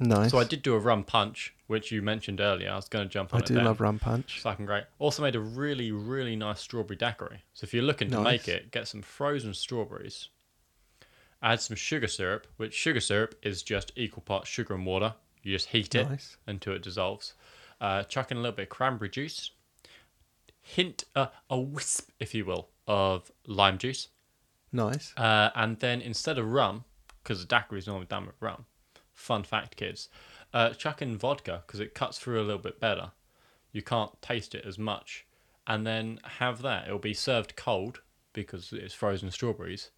nice. 0.00 0.30
So 0.30 0.38
I 0.38 0.44
did 0.44 0.62
do 0.62 0.74
a 0.74 0.78
rum 0.78 1.04
punch, 1.04 1.54
which 1.66 1.92
you 1.92 2.00
mentioned 2.02 2.40
earlier. 2.40 2.70
I 2.70 2.76
was 2.76 2.88
going 2.88 3.06
to 3.06 3.12
jump 3.12 3.34
on 3.34 3.42
I 3.42 3.44
do 3.44 3.54
then. 3.54 3.64
love 3.64 3.80
rum 3.80 3.98
punch. 3.98 4.34
It's 4.36 4.42
fucking 4.44 4.64
great. 4.66 4.84
Also 4.98 5.22
made 5.22 5.36
a 5.36 5.40
really, 5.40 5.92
really 5.92 6.36
nice 6.36 6.60
strawberry 6.60 6.96
daiquiri. 6.96 7.42
So 7.54 7.64
if 7.66 7.74
you're 7.74 7.82
looking 7.84 8.08
to 8.10 8.16
Nice. 8.22 8.24
make 8.24 8.48
it, 8.48 8.70
get 8.70 8.88
some 8.88 9.02
frozen 9.02 9.52
strawberries. 9.54 10.30
Add 11.42 11.60
some 11.60 11.76
sugar 11.76 12.08
syrup, 12.08 12.46
which 12.56 12.74
sugar 12.74 13.00
syrup 13.00 13.34
is 13.42 13.62
just 13.62 13.92
equal 13.96 14.22
parts 14.22 14.48
sugar 14.48 14.74
and 14.74 14.84
water. 14.84 15.14
You 15.42 15.52
just 15.52 15.68
heat 15.68 15.94
it 15.94 16.08
Nice. 16.08 16.36
until 16.46 16.74
it 16.74 16.82
dissolves. 16.82 17.34
Uh, 17.80 18.02
chuck 18.02 18.30
in 18.30 18.36
a 18.36 18.40
little 18.40 18.56
bit 18.56 18.64
of 18.64 18.68
cranberry 18.70 19.08
juice. 19.08 19.52
Hint, 20.60 21.04
uh, 21.14 21.28
a 21.48 21.58
wisp, 21.58 22.10
if 22.18 22.34
you 22.34 22.44
will, 22.44 22.68
of 22.86 23.30
lime 23.46 23.78
juice. 23.78 24.08
Nice. 24.72 25.14
Uh, 25.16 25.50
and 25.54 25.78
then 25.78 26.00
instead 26.00 26.38
of 26.38 26.46
rum, 26.50 26.84
because 27.22 27.40
the 27.40 27.46
daiquiri 27.46 27.78
is 27.78 27.86
normally 27.86 28.06
done 28.06 28.26
with 28.26 28.34
rum, 28.40 28.66
fun 29.14 29.44
fact, 29.44 29.76
kids, 29.76 30.08
uh, 30.52 30.70
chuck 30.70 31.00
in 31.00 31.16
vodka 31.16 31.62
because 31.66 31.80
it 31.80 31.94
cuts 31.94 32.18
through 32.18 32.40
a 32.40 32.44
little 32.44 32.60
bit 32.60 32.80
better. 32.80 33.12
You 33.72 33.82
can't 33.82 34.20
taste 34.20 34.54
it 34.54 34.64
as 34.66 34.78
much. 34.78 35.24
And 35.66 35.86
then 35.86 36.18
have 36.24 36.62
that. 36.62 36.86
It'll 36.86 36.98
be 36.98 37.14
served 37.14 37.54
cold 37.54 38.00
because 38.32 38.72
it's 38.72 38.94
frozen 38.94 39.30
strawberries. 39.30 39.90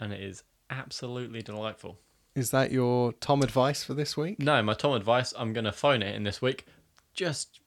And 0.00 0.12
it 0.12 0.20
is 0.20 0.42
absolutely 0.70 1.42
delightful. 1.42 1.98
Is 2.34 2.50
that 2.50 2.70
your 2.70 3.12
Tom 3.14 3.42
advice 3.42 3.82
for 3.82 3.94
this 3.94 4.16
week? 4.16 4.38
No, 4.40 4.62
my 4.62 4.74
Tom 4.74 4.92
advice, 4.92 5.32
I'm 5.38 5.52
going 5.52 5.64
to 5.64 5.72
phone 5.72 6.02
it 6.02 6.14
in 6.14 6.22
this 6.24 6.42
week. 6.42 6.66
Just 7.14 7.60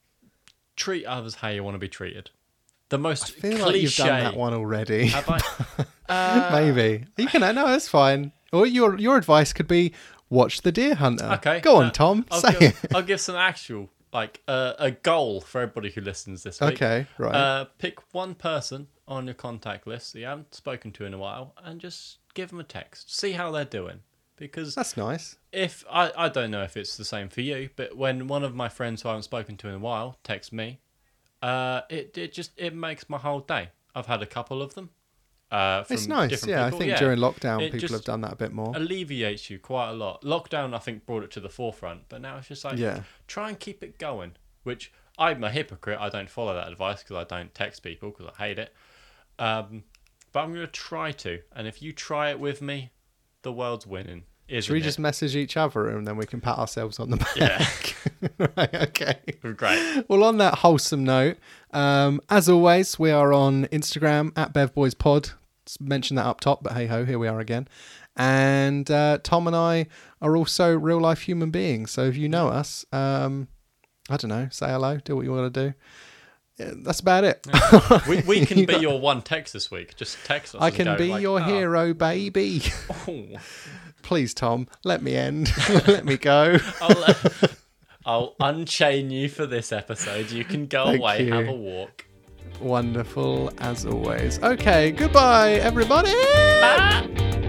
treat 0.75 1.05
others 1.05 1.35
how 1.35 1.49
you 1.49 1.63
want 1.63 1.75
to 1.75 1.79
be 1.79 1.87
treated. 1.87 2.29
The 2.89 2.97
most 2.97 3.23
I 3.23 3.27
feel 3.27 3.51
cliche. 3.51 3.65
like 3.65 3.81
you've 3.81 3.95
done 3.95 4.23
that 4.23 4.35
one 4.35 4.53
already. 4.53 5.07
Have 5.07 5.29
I? 5.29 5.39
Uh, 6.07 6.49
Maybe 6.73 7.05
you 7.17 7.27
can. 7.27 7.41
No, 7.41 7.67
that's 7.67 7.87
fine. 7.87 8.31
Or 8.51 8.65
your 8.65 8.97
your 8.97 9.17
advice 9.17 9.53
could 9.53 9.67
be 9.67 9.93
watch 10.29 10.61
the 10.61 10.71
Deer 10.71 10.95
Hunter. 10.95 11.25
Okay. 11.33 11.59
go 11.59 11.77
on, 11.77 11.85
uh, 11.85 11.91
Tom. 11.91 12.25
I'll 12.31 12.39
say 12.39 12.59
give, 12.59 12.83
it. 12.83 12.95
I'll 12.95 13.03
give 13.03 13.19
some 13.21 13.35
actual, 13.35 13.89
like, 14.13 14.41
uh, 14.47 14.73
a 14.79 14.91
goal 14.91 15.41
for 15.41 15.61
everybody 15.61 15.89
who 15.91 16.01
listens 16.01 16.43
this 16.43 16.61
week. 16.61 16.73
Okay, 16.73 17.07
right. 17.17 17.35
Uh, 17.35 17.65
pick 17.77 18.13
one 18.13 18.35
person 18.35 18.87
on 19.07 19.25
your 19.25 19.33
contact 19.33 19.87
list 19.87 20.13
that 20.13 20.19
you 20.19 20.25
haven't 20.25 20.53
spoken 20.53 20.91
to 20.91 21.05
in 21.05 21.13
a 21.13 21.17
while 21.17 21.53
and 21.63 21.79
just 21.81 22.18
give 22.33 22.49
them 22.49 22.59
a 22.59 22.63
text. 22.63 23.15
See 23.17 23.31
how 23.33 23.51
they're 23.51 23.65
doing. 23.65 23.99
Because 24.37 24.73
That's 24.73 24.95
nice. 24.95 25.35
if 25.51 25.83
I, 25.91 26.11
I 26.15 26.29
don't 26.29 26.49
know 26.51 26.63
if 26.63 26.77
it's 26.77 26.95
the 26.95 27.03
same 27.03 27.27
for 27.27 27.41
you, 27.41 27.69
but 27.75 27.97
when 27.97 28.27
one 28.27 28.43
of 28.43 28.55
my 28.55 28.69
friends 28.69 29.01
who 29.01 29.09
I 29.09 29.11
haven't 29.11 29.23
spoken 29.23 29.57
to 29.57 29.67
in 29.67 29.75
a 29.75 29.79
while 29.79 30.17
texts 30.23 30.53
me, 30.53 30.79
uh, 31.41 31.81
it, 31.89 32.17
it 32.17 32.31
just 32.33 32.51
it 32.55 32.73
makes 32.73 33.09
my 33.09 33.17
whole 33.17 33.41
day. 33.41 33.69
I've 33.93 34.05
had 34.05 34.21
a 34.21 34.25
couple 34.25 34.61
of 34.61 34.75
them. 34.75 34.91
Uh, 35.51 35.83
from 35.83 35.93
It's 35.95 36.07
nice. 36.07 36.45
Yeah, 36.45 36.65
I 36.65 36.69
think 36.69 36.85
Yeah. 36.85 36.99
during 36.99 37.17
lockdown, 37.19 37.61
It 37.63 37.73
people 37.73 37.95
have 37.95 38.05
done 38.05 38.21
that 38.21 38.33
a 38.33 38.35
bit 38.35 38.53
more. 38.53 38.71
alleviates 38.75 39.49
you 39.49 39.59
quite 39.59 39.89
a 39.89 39.93
lot. 39.93 40.21
Lockdown, 40.21 40.73
I 40.75 40.77
think, 40.77 41.05
brought 41.05 41.23
it 41.23 41.31
to 41.31 41.39
the 41.39 41.49
forefront, 41.49 42.03
but 42.07 42.21
now 42.21 42.37
it's 42.37 42.47
just 42.47 42.63
like 42.63 42.77
Yeah. 42.77 43.03
try 43.27 43.49
and 43.49 43.59
keep 43.59 43.83
it 43.83 43.97
going. 43.97 44.33
Which 44.63 44.93
I'm 45.17 45.43
a 45.43 45.49
hypocrite. 45.51 45.97
I 45.99 46.07
don't 46.09 46.29
follow 46.29 46.53
that 46.53 46.67
advice 46.69 47.03
because 47.03 47.17
I 47.17 47.23
don't 47.23 47.53
text 47.53 47.81
people 47.83 48.11
because 48.11 48.31
I 48.37 48.45
hate 48.47 48.59
it. 48.59 48.73
Um, 49.39 49.83
but 50.31 50.41
I'm 50.41 50.53
going 50.53 50.65
to 50.65 50.71
try 50.71 51.11
to, 51.11 51.39
and 51.55 51.67
if 51.67 51.81
you 51.81 51.91
try 51.91 52.29
it 52.29 52.39
with 52.39 52.61
me, 52.61 52.91
the 53.41 53.51
world's 53.51 53.87
winning. 53.87 54.23
Isn't 54.47 54.67
Should 54.67 54.73
we 54.73 54.79
it? 54.79 54.83
just 54.83 54.97
message 54.97 55.35
each 55.35 55.57
other 55.57 55.89
and 55.89 56.07
then 56.07 56.17
we 56.17 56.25
can 56.25 56.41
pat 56.41 56.57
ourselves 56.57 56.99
on 56.99 57.11
the 57.11 57.17
back? 57.17 57.35
Yeah, 57.35 57.67
right, 58.57 58.73
okay. 58.73 59.19
great. 59.55 60.05
Well, 60.09 60.23
on 60.23 60.37
that 60.37 60.55
wholesome 60.55 61.03
note, 61.03 61.37
um, 61.71 62.19
as 62.29 62.49
always, 62.49 62.97
we 62.97 63.11
are 63.11 63.31
on 63.31 63.65
Instagram 63.67 64.35
at 64.35 64.53
BevBoysPod. 64.53 65.33
Mention 65.79 66.15
that 66.15 66.25
up 66.25 66.41
top, 66.41 66.63
but 66.63 66.73
hey 66.73 66.87
ho, 66.87 67.05
here 67.05 67.19
we 67.19 67.27
are 67.27 67.39
again. 67.39 67.67
And 68.15 68.89
uh, 68.89 69.19
Tom 69.21 69.45
and 69.45 69.55
I 69.55 69.85
are 70.19 70.35
also 70.35 70.75
real 70.75 70.99
life 70.99 71.21
human 71.21 71.51
beings. 71.51 71.91
So 71.91 72.05
if 72.05 72.17
you 72.17 72.27
know 72.27 72.47
us, 72.47 72.85
um, 72.91 73.47
I 74.09 74.17
don't 74.17 74.29
know, 74.29 74.47
say 74.51 74.67
hello, 74.67 74.97
do 74.97 75.15
what 75.15 75.25
you 75.25 75.31
want 75.31 75.53
to 75.53 75.67
do. 75.67 75.73
Yeah, 76.59 76.71
that's 76.75 76.99
about 76.99 77.23
it. 77.23 77.47
We, 78.07 78.21
we 78.21 78.45
can 78.45 78.57
You 78.57 78.67
be 78.67 78.73
got- 78.73 78.81
your 78.81 78.99
one 78.99 79.21
text 79.21 79.53
this 79.53 79.71
week. 79.71 79.95
Just 79.95 80.17
text 80.25 80.55
us. 80.55 80.61
I 80.61 80.71
can 80.71 80.97
be 80.97 81.09
like, 81.09 81.21
your 81.21 81.39
"Oh, 81.39 81.43
hero, 81.43 81.93
baby. 81.93 82.61
oh, 83.07 83.25
Please, 84.01 84.33
Tom, 84.33 84.67
let 84.83 85.01
me 85.01 85.15
end. 85.15 85.51
let 85.87 86.03
me 86.05 86.17
go. 86.17 86.57
I'll, 86.81 87.03
uh, 87.03 87.13
I'll 88.05 88.35
unchain 88.39 89.11
you 89.11 89.29
for 89.29 89.45
this 89.45 89.71
episode. 89.71 90.31
You 90.31 90.43
can 90.43 90.65
go 90.67 90.85
Thank 90.85 90.99
away, 91.01 91.25
you. 91.25 91.33
have 91.33 91.47
a 91.47 91.53
walk. 91.53 92.05
Wonderful 92.59 93.53
as 93.59 93.85
always. 93.85 94.41
Okay, 94.43 94.91
goodbye, 94.91 95.53
everybody. 95.53 96.11
Bye. 96.11 97.45